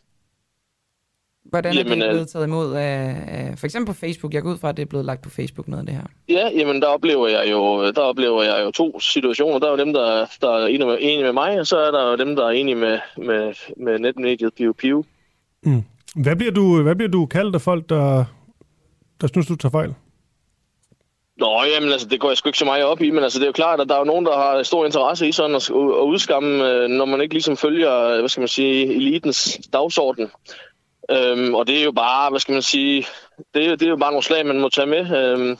Hvordan 1.51 1.73
er 1.73 1.77
Jamen, 1.77 2.01
det 2.01 2.07
øh, 2.07 2.13
blevet 2.13 2.29
taget 2.29 2.47
imod 2.47 2.75
af, 2.75 3.17
af, 3.29 3.59
for 3.59 3.67
eksempel 3.67 3.95
på 3.95 3.99
Facebook? 4.01 4.35
Jeg 4.35 4.43
går 4.43 4.51
ud 4.51 4.59
fra, 4.59 4.69
at 4.69 4.77
det 4.77 4.83
er 4.83 4.87
blevet 4.87 5.07
lagt 5.07 5.23
på 5.23 5.31
Facebook, 5.31 5.69
noget 5.69 5.81
af 5.81 5.87
det 5.87 5.95
her. 5.95 6.05
Ja, 6.29 6.49
jamen 6.59 6.83
der 6.83 6.87
oplever 6.87 7.29
jeg 7.29 7.51
jo, 7.51 7.91
der 7.91 8.01
oplever 8.01 8.43
jeg 8.43 8.65
jo 8.65 8.71
to 8.71 9.01
situationer. 9.01 9.59
Der 9.59 9.67
er 9.67 9.71
jo 9.71 9.77
dem, 9.77 9.93
der, 9.93 10.27
der 10.41 10.51
er 10.51 10.67
enige 10.67 10.87
med, 10.87 10.99
enige 11.01 11.23
med 11.23 11.33
mig, 11.33 11.61
og 11.61 11.67
så 11.67 11.79
er 11.79 11.91
der 11.91 12.11
jo 12.11 12.17
dem, 12.17 12.37
der 12.37 12.47
er 12.47 12.51
enige 12.51 12.75
med, 12.75 12.99
med, 13.17 13.55
med 13.77 13.99
netmediet 13.99 14.55
Piu 14.55 14.73
Piu. 14.73 15.05
Mm. 15.63 15.83
Hvad, 16.17 16.37
bliver 16.37 16.53
du, 16.53 16.83
hvad 16.83 16.95
bliver 16.95 17.11
du 17.11 17.27
kaldt 17.27 17.55
af 17.55 17.61
folk, 17.61 17.89
der, 17.89 18.25
der 19.21 19.27
synes, 19.27 19.47
du 19.47 19.57
tager 19.57 19.71
fejl? 19.71 19.95
Nå, 21.39 21.65
jamen 21.75 21.93
altså, 21.93 22.09
det 22.09 22.21
går 22.21 22.31
jeg 22.31 22.37
sgu 22.37 22.49
ikke 22.49 22.59
så 22.59 22.65
meget 22.65 22.85
op 22.85 23.03
i, 23.03 23.11
men 23.11 23.23
altså, 23.25 23.39
det 23.39 23.45
er 23.45 23.49
jo 23.49 23.53
klart, 23.53 23.81
at 23.81 23.89
der 23.89 23.95
er 23.95 23.99
jo 23.99 24.05
nogen, 24.05 24.27
der 24.27 24.37
har 24.37 24.63
stor 24.63 24.85
interesse 24.85 25.29
i 25.29 25.33
sådan 25.33 25.57
at, 25.57 25.71
at 25.71 26.05
udskamme, 26.13 26.71
øh, 26.71 26.89
når 26.89 27.05
man 27.05 27.21
ikke 27.21 27.35
ligesom 27.35 27.57
følger, 27.57 28.01
øh, 28.01 28.19
hvad 28.19 28.29
skal 28.29 28.41
man 28.41 28.49
sige, 28.49 28.95
elitens 28.95 29.61
dagsorden. 29.73 30.31
Øhm, 31.11 31.55
og 31.55 31.67
det 31.67 31.79
er 31.81 31.85
jo 31.85 31.93
bare, 31.93 32.31
hvad 32.31 32.41
skal 32.41 32.53
man 32.53 32.63
sige, 32.63 33.07
det 33.55 33.65
er, 33.65 33.69
jo- 33.69 33.75
det 33.75 33.83
er 33.83 33.89
jo 33.91 33.97
bare 33.97 34.11
nogle 34.11 34.23
slag, 34.25 34.47
man 34.47 34.61
må 34.61 34.69
tage 34.69 34.87
med. 34.87 35.17
Øhm, 35.19 35.57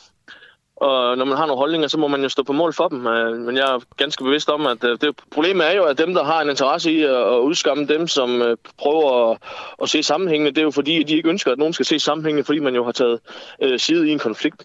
og 0.77 1.19
når 1.19 1.25
man 1.25 1.37
har 1.37 1.47
nogle 1.47 1.59
holdninger, 1.59 1.89
så 1.89 1.99
må 1.99 2.09
man 2.09 2.23
jo 2.23 2.29
stå 2.29 2.43
på 2.43 2.53
mål 2.53 2.73
for 2.73 2.89
dem. 2.89 3.07
Øh, 3.07 3.39
Men 3.39 3.57
jeg 3.57 3.75
er 3.75 3.81
ganske 3.97 4.25
bevidst 4.25 4.49
om, 4.49 4.67
at 4.67 4.85
øh, 4.85 4.99
det, 5.01 5.15
problemet 5.31 5.67
er 5.71 5.73
jo, 5.73 5.85
at 5.85 5.99
dem, 5.99 6.15
der 6.15 6.25
har 6.25 6.43
en 6.43 6.49
interesse 6.51 6.93
i 6.93 7.03
at, 7.03 7.11
at 7.11 7.39
udskamme 7.39 7.87
dem, 7.87 8.07
som 8.09 8.43
øh, 8.43 8.57
prøver 8.79 9.31
at, 9.31 9.39
at 9.83 9.89
se 9.89 10.03
sammenhængende, 10.03 10.51
det 10.51 10.59
er 10.59 10.63
jo 10.63 10.71
fordi, 10.71 11.03
de 11.03 11.17
ikke 11.17 11.29
ønsker, 11.29 11.53
at 11.53 11.59
nogen 11.59 11.73
skal 11.73 11.87
se 11.87 11.99
sammenhængende, 11.99 12.45
fordi 12.45 12.59
man 12.59 12.75
jo 12.75 12.85
har 12.85 12.93
taget 12.93 13.21
øh, 13.63 13.79
side 13.79 14.09
i 14.09 14.13
en 14.13 14.19
konflikt. 14.19 14.65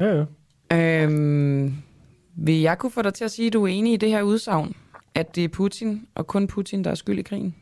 Ja, 0.00 0.24
ja. 0.70 1.02
Øhm, 1.02 1.74
vil 2.36 2.60
jeg 2.60 2.78
kunne 2.78 2.92
få 2.92 3.02
dig 3.02 3.14
til 3.14 3.24
at 3.24 3.30
sige, 3.30 3.46
at 3.46 3.52
du 3.52 3.64
er 3.64 3.68
enig 3.68 3.92
i 3.92 3.96
det 3.96 4.08
her 4.10 4.22
udsagn? 4.22 4.76
At 5.14 5.36
det 5.36 5.44
er 5.44 5.48
Putin, 5.48 6.06
og 6.14 6.26
kun 6.26 6.46
Putin, 6.46 6.84
der 6.84 6.90
er 6.90 6.94
skyld 6.94 7.18
i 7.18 7.22
krigen? 7.22 7.54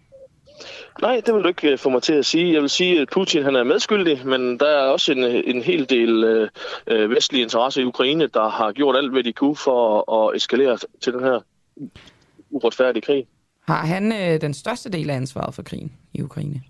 Nej, 1.02 1.22
det 1.26 1.34
vil 1.34 1.42
du 1.42 1.48
ikke 1.48 1.70
øh, 1.70 1.78
få 1.78 1.88
mig 1.88 2.02
til 2.02 2.12
at 2.12 2.26
sige. 2.26 2.52
Jeg 2.52 2.62
vil 2.62 2.70
sige, 2.70 3.00
at 3.00 3.08
Putin 3.08 3.42
han 3.42 3.56
er 3.56 3.64
medskyldig, 3.64 4.26
men 4.26 4.58
der 4.60 4.66
er 4.66 4.86
også 4.86 5.12
en, 5.12 5.24
øh, 5.24 5.42
en 5.46 5.62
hel 5.62 5.90
del 5.90 6.24
øh, 6.24 6.48
øh 6.86 7.10
vestlige 7.10 7.42
interesser 7.42 7.82
i 7.82 7.84
Ukraine, 7.84 8.26
der 8.26 8.48
har 8.48 8.72
gjort 8.72 8.96
alt, 8.96 9.12
hvad 9.12 9.22
de 9.22 9.32
kunne 9.32 9.56
for 9.56 10.12
at, 10.12 10.30
at 10.30 10.36
eskalere 10.36 10.78
til 11.00 11.12
den 11.12 11.20
her 11.20 11.40
uretfærdige 12.50 13.02
krig. 13.02 13.26
Har 13.66 13.86
han 13.86 14.12
øh, 14.12 14.40
den 14.40 14.54
største 14.54 14.90
del 14.90 15.10
af 15.10 15.14
ansvaret 15.14 15.54
for 15.54 15.62
krigen 15.62 15.92
i 16.14 16.22
Ukraine? 16.22 16.62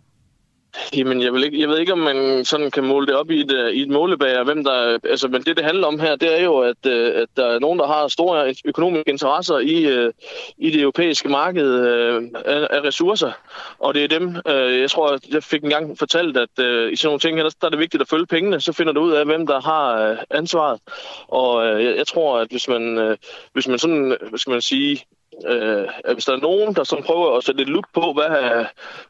Jamen, 0.96 1.22
jeg, 1.22 1.32
vil 1.32 1.44
ikke, 1.44 1.60
jeg 1.60 1.68
ved 1.68 1.78
ikke, 1.78 1.92
om 1.92 1.98
man 1.98 2.44
sådan 2.44 2.70
kan 2.70 2.84
måle 2.84 3.06
det 3.06 3.14
op 3.14 3.30
i 3.30 3.40
et, 3.40 3.52
øh, 3.52 3.72
i 3.72 3.82
et 3.82 3.88
målebager, 3.88 4.44
hvem 4.44 4.64
der... 4.64 4.98
Altså, 5.04 5.28
men 5.28 5.42
det, 5.42 5.56
det 5.56 5.64
handler 5.64 5.86
om 5.86 6.00
her, 6.00 6.16
det 6.16 6.40
er 6.40 6.44
jo, 6.44 6.58
at, 6.58 6.86
øh, 6.86 7.12
at 7.22 7.28
der 7.36 7.46
er 7.46 7.58
nogen, 7.58 7.78
der 7.78 7.86
har 7.86 8.08
store 8.08 8.54
økonomiske 8.64 9.10
interesser 9.10 9.58
i, 9.58 9.84
øh, 9.84 10.12
i 10.58 10.70
det 10.70 10.80
europæiske 10.80 11.28
marked 11.28 11.80
af, 12.44 12.68
af 12.70 12.80
ressourcer. 12.84 13.32
Og 13.78 13.94
det 13.94 14.04
er 14.04 14.08
dem, 14.08 14.36
jeg 14.80 14.90
tror, 14.90 15.18
jeg 15.32 15.42
fik 15.42 15.64
engang 15.64 15.98
fortalt, 15.98 16.36
at 16.36 16.48
i 16.92 16.96
sådan 16.96 17.08
nogle 17.08 17.18
ting 17.18 17.36
her, 17.36 17.42
der, 17.60 17.66
er 17.66 17.70
det 17.70 17.78
vigtigt 17.78 18.00
at 18.00 18.08
følge 18.08 18.26
pengene. 18.26 18.60
Så 18.60 18.72
finder 18.72 18.92
du 18.92 19.00
ud 19.00 19.12
af, 19.12 19.24
hvem 19.24 19.46
der 19.46 19.60
har 19.60 20.16
ansvaret. 20.30 20.80
Og 21.28 21.66
jeg, 21.82 21.96
jeg 21.96 22.06
tror, 22.06 22.38
at 22.38 22.48
hvis 22.50 22.68
man, 22.68 23.16
hvis 23.52 23.68
man 23.68 23.78
sådan, 23.78 24.16
hvad 24.28 24.38
skal 24.38 24.50
man 24.50 24.60
sige, 24.60 25.04
øh, 25.46 26.14
hvis 26.14 26.24
der 26.24 26.32
er 26.32 26.40
nogen, 26.40 26.74
der 26.74 26.84
som 26.84 27.02
prøver 27.02 27.36
at 27.36 27.44
sætte 27.44 27.58
lidt 27.58 27.68
lup 27.68 27.84
på, 27.94 28.14
hvad 28.16 28.64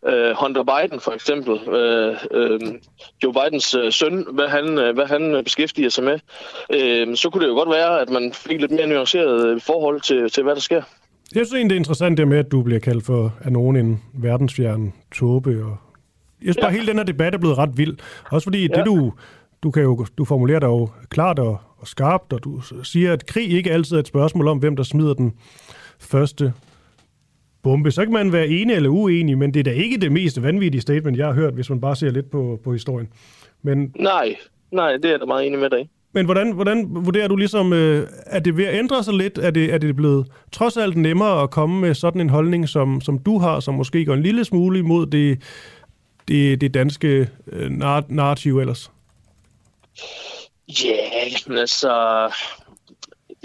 øh, 0.06 0.36
Hunter 0.40 0.64
Biden 0.64 1.00
for 1.00 1.12
eksempel, 1.12 1.54
øh, 1.74 2.16
øh, 2.30 2.60
Joe 3.22 3.32
Bidens 3.32 3.74
øh, 3.74 3.92
søn, 3.92 4.26
hvad 4.32 4.48
han, 4.48 4.78
øh, 4.78 4.94
hvad 4.94 5.06
han 5.06 5.44
beskæftiger 5.44 5.88
sig 5.88 6.04
med, 6.04 6.18
øh, 6.70 7.16
så 7.16 7.30
kunne 7.30 7.44
det 7.44 7.50
jo 7.50 7.54
godt 7.54 7.70
være, 7.70 8.00
at 8.00 8.10
man 8.10 8.32
fik 8.32 8.60
lidt 8.60 8.72
mere 8.72 8.86
nuanceret 8.86 9.62
forhold 9.62 10.00
til, 10.00 10.30
til 10.30 10.42
hvad 10.42 10.54
der 10.54 10.60
sker. 10.60 10.82
Jeg 11.34 11.46
synes 11.46 11.52
egentlig, 11.52 11.70
det 11.70 11.76
er 11.76 11.80
interessant 11.80 12.18
det 12.18 12.28
med, 12.28 12.38
at 12.38 12.52
du 12.52 12.62
bliver 12.62 12.80
kaldt 12.80 13.06
for 13.06 13.34
af 13.44 13.52
nogen 13.52 13.76
en 13.76 14.02
verdensfjern 14.14 14.92
tåbe. 15.14 15.50
Og 15.64 15.76
jeg 16.42 16.54
synes 16.54 16.56
bare, 16.56 16.70
ja. 16.70 16.76
hele 16.76 16.86
den 16.86 16.96
her 16.96 17.04
debat 17.04 17.34
er 17.34 17.38
blevet 17.38 17.58
ret 17.58 17.70
vild. 17.76 17.96
Også 18.30 18.44
fordi 18.44 18.60
ja. 18.60 18.74
det, 18.74 18.86
du, 18.86 19.12
du, 19.62 19.70
kan 19.70 19.82
jo, 19.82 20.06
du 20.18 20.24
formulerer 20.24 20.60
dig 20.60 20.66
jo 20.66 20.88
klart 21.10 21.38
og, 21.38 21.58
og 21.78 21.88
skarpt, 21.88 22.32
og 22.32 22.44
du 22.44 22.60
siger, 22.82 23.12
at 23.12 23.26
krig 23.26 23.50
ikke 23.50 23.70
altid 23.70 23.96
er 23.96 24.00
et 24.00 24.06
spørgsmål 24.06 24.48
om, 24.48 24.58
hvem 24.58 24.76
der 24.76 24.82
smider 24.82 25.14
den 25.14 25.32
første 25.98 26.52
bombe. 27.62 27.90
Så 27.90 28.02
kan 28.02 28.12
man 28.12 28.32
være 28.32 28.48
enig 28.48 28.76
eller 28.76 28.88
uenig, 28.88 29.38
men 29.38 29.54
det 29.54 29.60
er 29.60 29.64
da 29.64 29.70
ikke 29.70 29.96
det 29.96 30.12
mest 30.12 30.42
vanvittige 30.42 30.80
statement, 30.80 31.18
jeg 31.18 31.26
har 31.26 31.34
hørt, 31.34 31.54
hvis 31.54 31.70
man 31.70 31.80
bare 31.80 31.96
ser 31.96 32.10
lidt 32.10 32.30
på, 32.30 32.60
på 32.64 32.72
historien. 32.72 33.08
Men, 33.62 33.92
nej, 33.98 34.36
nej, 34.70 34.92
det 34.92 35.04
er 35.04 35.08
jeg 35.08 35.26
meget 35.26 35.46
enig 35.46 35.58
med 35.58 35.70
dig 35.70 35.88
Men 36.12 36.24
hvordan, 36.24 36.52
hvordan 36.52 36.86
vurderer 36.88 37.28
du 37.28 37.36
ligesom, 37.36 37.72
øh, 37.72 38.08
er 38.26 38.38
det 38.38 38.56
ved 38.56 38.64
at 38.64 38.78
ændre 38.78 39.04
sig 39.04 39.14
lidt? 39.14 39.38
Er 39.38 39.50
det, 39.50 39.74
er 39.74 39.78
det 39.78 39.96
blevet 39.96 40.26
trods 40.52 40.76
alt 40.76 40.96
nemmere 40.96 41.42
at 41.42 41.50
komme 41.50 41.80
med 41.80 41.94
sådan 41.94 42.20
en 42.20 42.30
holdning, 42.30 42.68
som, 42.68 43.00
som 43.00 43.18
du 43.18 43.38
har, 43.38 43.60
som 43.60 43.74
måske 43.74 44.04
går 44.04 44.14
en 44.14 44.22
lille 44.22 44.44
smule 44.44 44.78
imod 44.78 45.06
det, 45.06 45.42
det, 46.28 46.60
det 46.60 46.74
danske 46.74 47.28
øh, 47.52 47.70
narrativ 48.08 48.58
ellers? 48.58 48.90
Ja, 50.84 50.88
yeah, 50.88 51.60
altså... 51.60 51.92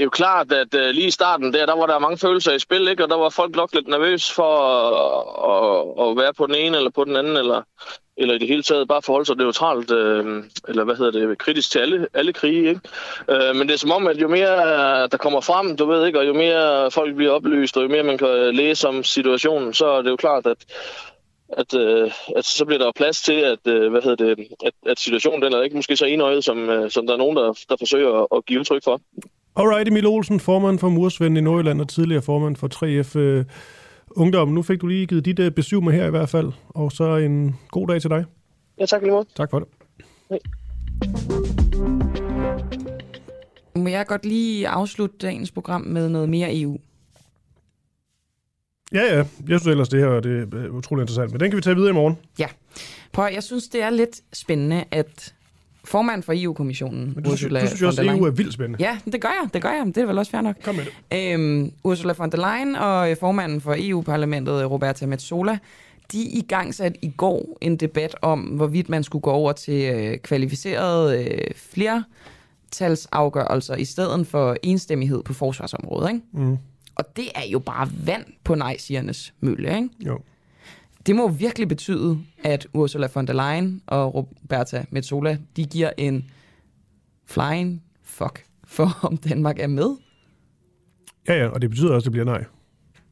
Det 0.02 0.06
er 0.06 0.10
jo 0.16 0.26
klart, 0.26 0.52
at 0.52 0.74
øh, 0.76 0.90
lige 0.90 1.08
i 1.08 1.12
starten 1.12 1.54
der, 1.54 1.66
der 1.66 1.76
var 1.76 1.86
der 1.86 2.00
mange 2.00 2.18
følelser 2.18 2.52
i 2.54 2.60
spil, 2.60 2.88
ikke? 2.88 3.04
og 3.04 3.10
der 3.10 3.18
var 3.18 3.30
folk 3.30 3.56
nok 3.56 3.74
lidt 3.74 3.88
nervøs 3.88 4.32
for 4.32 4.58
at, 4.68 5.24
at, 5.52 6.10
at 6.10 6.18
være 6.18 6.34
på 6.34 6.48
den 6.48 6.56
ene 6.56 6.78
eller 6.78 6.90
på 6.90 7.04
den 7.04 7.16
anden, 7.16 7.38
eller, 7.38 7.62
eller 8.18 8.34
i 8.36 8.38
det 8.38 8.48
hele 8.48 8.64
taget 8.64 8.88
bare 8.88 9.02
forholde 9.02 9.26
sig 9.26 9.36
neutralt, 9.36 9.92
øh, 9.92 10.44
eller 10.68 10.84
hvad 10.84 10.96
hedder 10.96 11.12
det, 11.12 11.38
kritisk 11.38 11.72
til 11.72 11.80
alle, 11.80 12.08
alle 12.14 12.34
krige. 12.34 12.70
Ikke? 12.70 12.82
Øh, 13.30 13.56
men 13.56 13.68
det 13.68 13.74
er 13.74 13.78
som 13.78 13.92
om, 13.92 14.08
at 14.08 14.18
jo 14.18 14.28
mere 14.28 14.54
øh, 14.64 15.10
der 15.12 15.18
kommer 15.18 15.42
frem, 15.42 15.78
du 15.78 15.86
ved 15.86 16.06
ikke, 16.06 16.20
og 16.20 16.28
jo 16.28 16.34
mere 16.34 16.92
folk 16.92 17.16
bliver 17.16 17.32
oplyst, 17.32 17.78
og 17.78 17.84
jo 17.84 17.88
mere 17.90 18.04
man 18.04 18.18
kan 18.18 18.56
læse 18.56 18.88
om 18.88 19.04
situationen, 19.04 19.74
så 19.74 19.86
er 19.88 20.02
det 20.02 20.10
jo 20.10 20.16
klart, 20.16 20.46
at, 20.46 20.66
at, 21.50 21.74
øh, 21.74 22.12
at 22.36 22.46
så 22.46 22.66
bliver 22.66 22.80
der 22.80 22.92
plads 22.96 23.22
til, 23.22 23.40
at, 23.54 23.68
øh, 23.68 23.92
hvad 23.92 24.02
hedder 24.02 24.26
det, 24.26 24.48
at, 24.66 24.74
at 24.86 25.00
situationen 25.00 25.42
den 25.42 25.54
er 25.54 25.62
ikke 25.62 25.76
måske 25.76 25.98
så 25.98 26.06
enøjet, 26.06 26.44
som, 26.44 26.70
øh, 26.70 26.92
som 26.92 27.08
der 27.08 27.14
er 27.14 27.18
nogen, 27.18 27.38
der, 27.38 27.54
der 27.70 27.76
forsøger 27.80 28.22
at, 28.22 28.28
at 28.36 28.46
give 28.46 28.60
udtryk 28.60 28.84
for. 28.84 29.02
Alright, 29.56 29.88
Emil 29.88 30.08
Olsen, 30.08 30.40
formand 30.40 30.80
for 30.80 30.90
Mursvend 30.90 31.38
i 31.38 31.42
Nordjylland 31.42 31.82
og 31.82 31.90
tidligere 31.90 32.22
formand 32.22 32.56
for 32.56 32.68
3F 32.68 33.20
øh, 33.20 33.46
Ungdom. 34.10 34.48
Nu 34.48 34.62
fik 34.62 34.82
du 34.82 34.88
lige 34.88 35.08
givet 35.08 35.26
dit 35.26 35.40
øh, 35.40 35.52
besøg 35.52 35.84
med 35.84 35.94
her 35.94 36.08
i 36.08 36.10
hvert 36.10 36.30
fald, 36.30 36.52
og 36.70 36.92
så 36.92 37.16
en 37.16 37.56
god 37.72 37.88
dag 37.88 38.02
til 38.02 38.10
dig. 38.10 38.26
Ja, 38.80 38.86
tak 38.86 39.02
lige 39.02 39.12
måde. 39.12 39.26
Tak 39.36 39.50
for 39.50 39.60
det. 39.60 39.68
Hej. 40.30 40.40
Må 43.76 43.90
jeg 43.90 44.08
godt 44.08 44.26
lige 44.26 44.68
afslutte 44.68 45.16
dagens 45.22 45.52
program 45.52 45.82
med 45.82 46.10
noget 46.10 46.30
mere 46.30 46.60
EU? 46.60 46.78
Ja, 48.94 49.16
ja. 49.16 49.26
Jeg 49.50 49.60
synes 49.60 49.68
ellers, 49.68 49.90
det 49.90 50.00
her 50.00 50.20
det 50.20 50.54
er 50.54 50.70
utrolig 50.70 51.02
interessant. 51.02 51.32
Men 51.32 51.40
den 51.40 51.52
kan 51.52 51.58
vi 51.58 51.62
tage 51.62 51.76
videre 51.76 51.90
i 51.90 51.94
morgen. 51.94 52.18
Ja. 52.40 52.48
Prøv, 53.12 53.30
jeg 53.34 53.44
synes, 53.44 53.68
det 53.68 53.82
er 53.82 53.90
lidt 53.90 54.22
spændende, 54.34 54.84
at 54.92 55.36
formand 55.86 56.24
for 56.24 56.34
EU-kommissionen, 56.36 57.12
Men 57.16 57.24
du, 57.24 57.32
Ursula 57.32 57.62
du 57.62 57.68
synes 57.68 57.82
også, 57.82 58.02
at 58.02 58.08
EU 58.08 58.24
er 58.24 58.32
vildt 58.32 58.54
spændende. 58.54 58.84
Ja, 58.84 58.98
det 59.12 59.22
gør 59.22 59.30
jeg. 59.42 59.50
Det 59.54 59.62
gør 59.62 59.70
jeg. 59.70 59.86
Det 59.86 59.98
er 59.98 60.06
vel 60.06 60.18
også 60.18 60.32
fair 60.32 60.42
nok. 60.42 60.56
Kom 60.64 60.76
med 60.76 60.84
det. 61.12 61.34
Øhm, 61.34 61.72
Ursula 61.84 62.14
von 62.18 62.32
der 62.32 62.38
Leyen 62.38 62.76
og 62.76 63.18
formanden 63.20 63.62
for 63.62 63.76
EU-parlamentet, 63.78 64.72
Roberta 64.72 65.06
Metsola, 65.06 65.58
de 66.12 66.22
i 66.22 66.42
gang 66.42 66.76
sat 66.76 66.96
i 67.02 67.12
går 67.18 67.58
en 67.62 67.76
debat 67.76 68.16
om, 68.22 68.40
hvorvidt 68.40 68.90
man 68.90 69.04
skulle 69.04 69.22
gå 69.22 69.32
over 69.32 69.52
til 69.52 69.94
øh, 69.94 70.18
kvalificerede 70.18 71.24
øh, 71.24 71.38
flertalsafgørelser 71.56 73.76
i 73.76 73.86
stedet 73.86 74.28
for 74.28 74.58
enstemmighed 74.64 75.24
på 75.24 75.34
forsvarsområdet. 75.34 76.10
Ikke? 76.10 76.22
Mm. 76.34 76.58
Og 76.96 77.06
det 77.16 77.26
er 77.36 77.48
jo 77.52 77.60
bare 77.60 77.90
vand 78.06 78.26
på 78.44 78.56
nej-siernes 78.56 79.34
mølle, 79.40 79.76
ikke? 79.76 79.90
Jo. 80.06 80.20
Det 81.06 81.16
må 81.16 81.28
virkelig 81.28 81.68
betyde, 81.68 82.20
at 82.44 82.68
Ursula 82.74 83.08
von 83.16 83.28
der 83.28 83.34
Leyen 83.34 83.82
og 83.88 84.16
Roberta 84.16 84.86
Metsola, 84.90 85.38
de 85.56 85.66
giver 85.66 85.92
en 85.98 86.32
flying 87.26 87.84
fuck 88.04 88.46
for, 88.64 88.98
om 89.08 89.18
Danmark 89.18 89.60
er 89.60 89.68
med. 89.68 89.96
Ja, 91.28 91.34
ja, 91.34 91.48
og 91.48 91.62
det 91.62 91.70
betyder 91.70 91.94
også, 91.94 92.04
at 92.04 92.06
det 92.06 92.12
bliver 92.12 92.26
nej. 92.26 92.46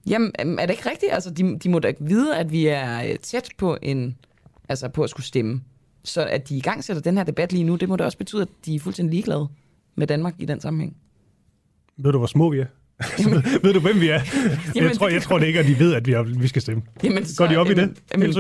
Jamen, 0.08 0.32
er 0.38 0.66
det 0.66 0.70
ikke 0.70 0.90
rigtigt? 0.90 1.14
Altså, 1.14 1.30
de, 1.32 1.60
de 1.60 1.70
må 1.70 1.80
da 1.80 1.88
ikke 1.88 2.04
vide, 2.04 2.38
at 2.38 2.52
vi 2.52 2.68
er 2.68 3.04
øh, 3.04 3.16
tæt 3.16 3.50
på 3.58 3.78
en, 3.82 4.18
altså 4.70 4.90
på 4.90 5.04
at 5.04 5.10
skulle 5.10 5.26
stemme. 5.26 5.62
Så 6.04 6.26
at 6.26 6.50
de 6.50 6.58
i 6.58 6.62
gang 6.62 6.84
sætter 6.84 7.02
den 7.02 7.18
her 7.18 7.24
debat 7.24 7.54
lige 7.54 7.64
nu, 7.64 7.76
det 7.76 7.90
må 7.90 7.96
da 7.96 8.04
også 8.04 8.18
betyde, 8.18 8.42
at 8.42 8.48
de 8.66 8.76
er 8.76 8.80
fuldstændig 8.80 9.12
ligeglade 9.12 9.48
med 9.96 10.08
Danmark 10.08 10.36
i 10.40 10.46
den 10.46 10.60
sammenhæng. 10.60 10.98
Ved 11.98 12.12
du, 12.12 12.18
hvor 12.18 12.28
små 12.28 12.50
vi 12.50 12.60
er? 12.60 12.66
ved 13.64 13.74
du, 13.74 13.80
hvem 13.80 14.02
vi 14.02 14.10
er? 14.10 14.22
Jamen, 14.76 14.90
jeg, 14.90 14.98
tror, 14.98 15.08
jeg 15.08 15.22
tror 15.22 15.40
det 15.40 15.48
ikke, 15.48 15.60
at 15.60 15.66
de 15.66 15.80
ved, 15.80 15.94
at 15.94 16.08
vi, 16.08 16.14
er, 16.14 16.24
vi 16.24 16.48
skal 16.48 16.62
stemme. 16.62 16.84
Jamen, 17.04 17.26
Går 17.38 17.48
de 17.48 17.58
op 17.58 17.68
jamen, 17.68 17.84
i 17.84 17.88
det? 17.88 17.98
Jamen, 18.14 18.28
det, 18.28 18.36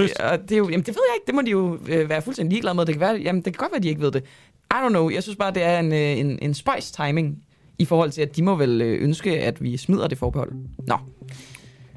det, 0.49 0.51
er 0.51 0.57
jo, 0.57 0.69
jamen, 0.69 0.85
det 0.85 0.87
ved 0.87 1.03
jeg 1.09 1.15
ikke. 1.15 1.25
Det 1.27 1.35
må 1.35 1.41
de 1.41 1.51
jo 1.51 1.79
øh, 1.87 2.09
være 2.09 2.21
fuldstændig 2.21 2.51
ligeglade 2.51 2.75
med. 2.75 2.85
Det 2.85 2.95
kan, 2.95 3.01
være, 3.01 3.15
jamen, 3.23 3.41
det 3.41 3.53
kan 3.53 3.59
godt 3.59 3.71
være, 3.71 3.77
at 3.77 3.83
de 3.83 3.89
ikke 3.89 4.01
ved 4.01 4.11
det. 4.11 4.23
I 4.71 4.75
don't 4.85 4.89
know. 4.89 5.09
Jeg 5.09 5.23
synes 5.23 5.35
bare, 5.35 5.53
det 5.53 5.63
er 5.63 5.79
en, 5.79 5.93
øh, 5.93 5.99
en, 5.99 6.39
en 6.41 6.53
spøjs 6.53 6.91
timing 6.91 7.37
i 7.79 7.85
forhold 7.85 8.11
til, 8.11 8.21
at 8.21 8.35
de 8.35 8.43
må 8.43 8.55
vel 8.55 8.81
øh, 8.81 9.03
ønske, 9.03 9.39
at 9.39 9.63
vi 9.63 9.77
smider 9.77 10.07
det 10.07 10.17
forbehold. 10.17 10.51
Nå. 10.87 10.97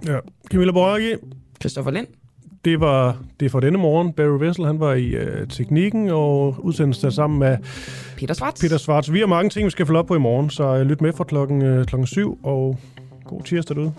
Ja. 0.06 0.18
Camilla 0.50 0.72
Borghi. 0.72 1.14
Christoffer 1.60 1.90
Lind. 1.90 2.06
Det 2.64 2.80
var 2.80 3.16
det 3.40 3.50
for 3.50 3.60
denne 3.60 3.78
morgen. 3.78 4.12
Barry 4.12 4.38
Vessel, 4.38 4.66
han 4.66 4.80
var 4.80 4.92
i 4.92 5.06
øh, 5.06 5.48
teknikken 5.48 6.08
og 6.08 6.56
udsendelsen 6.58 7.12
sammen 7.12 7.38
med 7.38 7.56
Peter 8.16 8.34
Svarts. 8.34 8.60
Peter 8.60 8.76
Svarts. 8.76 9.12
Vi 9.12 9.18
har 9.18 9.26
mange 9.26 9.50
ting, 9.50 9.64
vi 9.64 9.70
skal 9.70 9.86
følge 9.86 9.98
op 9.98 10.06
på 10.06 10.14
i 10.14 10.18
morgen, 10.18 10.50
så 10.50 10.84
lyt 10.84 11.00
med 11.00 11.12
fra 11.12 11.24
klokken, 11.24 11.62
øh, 11.62 11.86
klokken 11.86 12.06
7, 12.06 12.38
og 12.42 12.78
God 13.24 13.42
tirsdag 13.42 13.76
derude. 13.76 13.92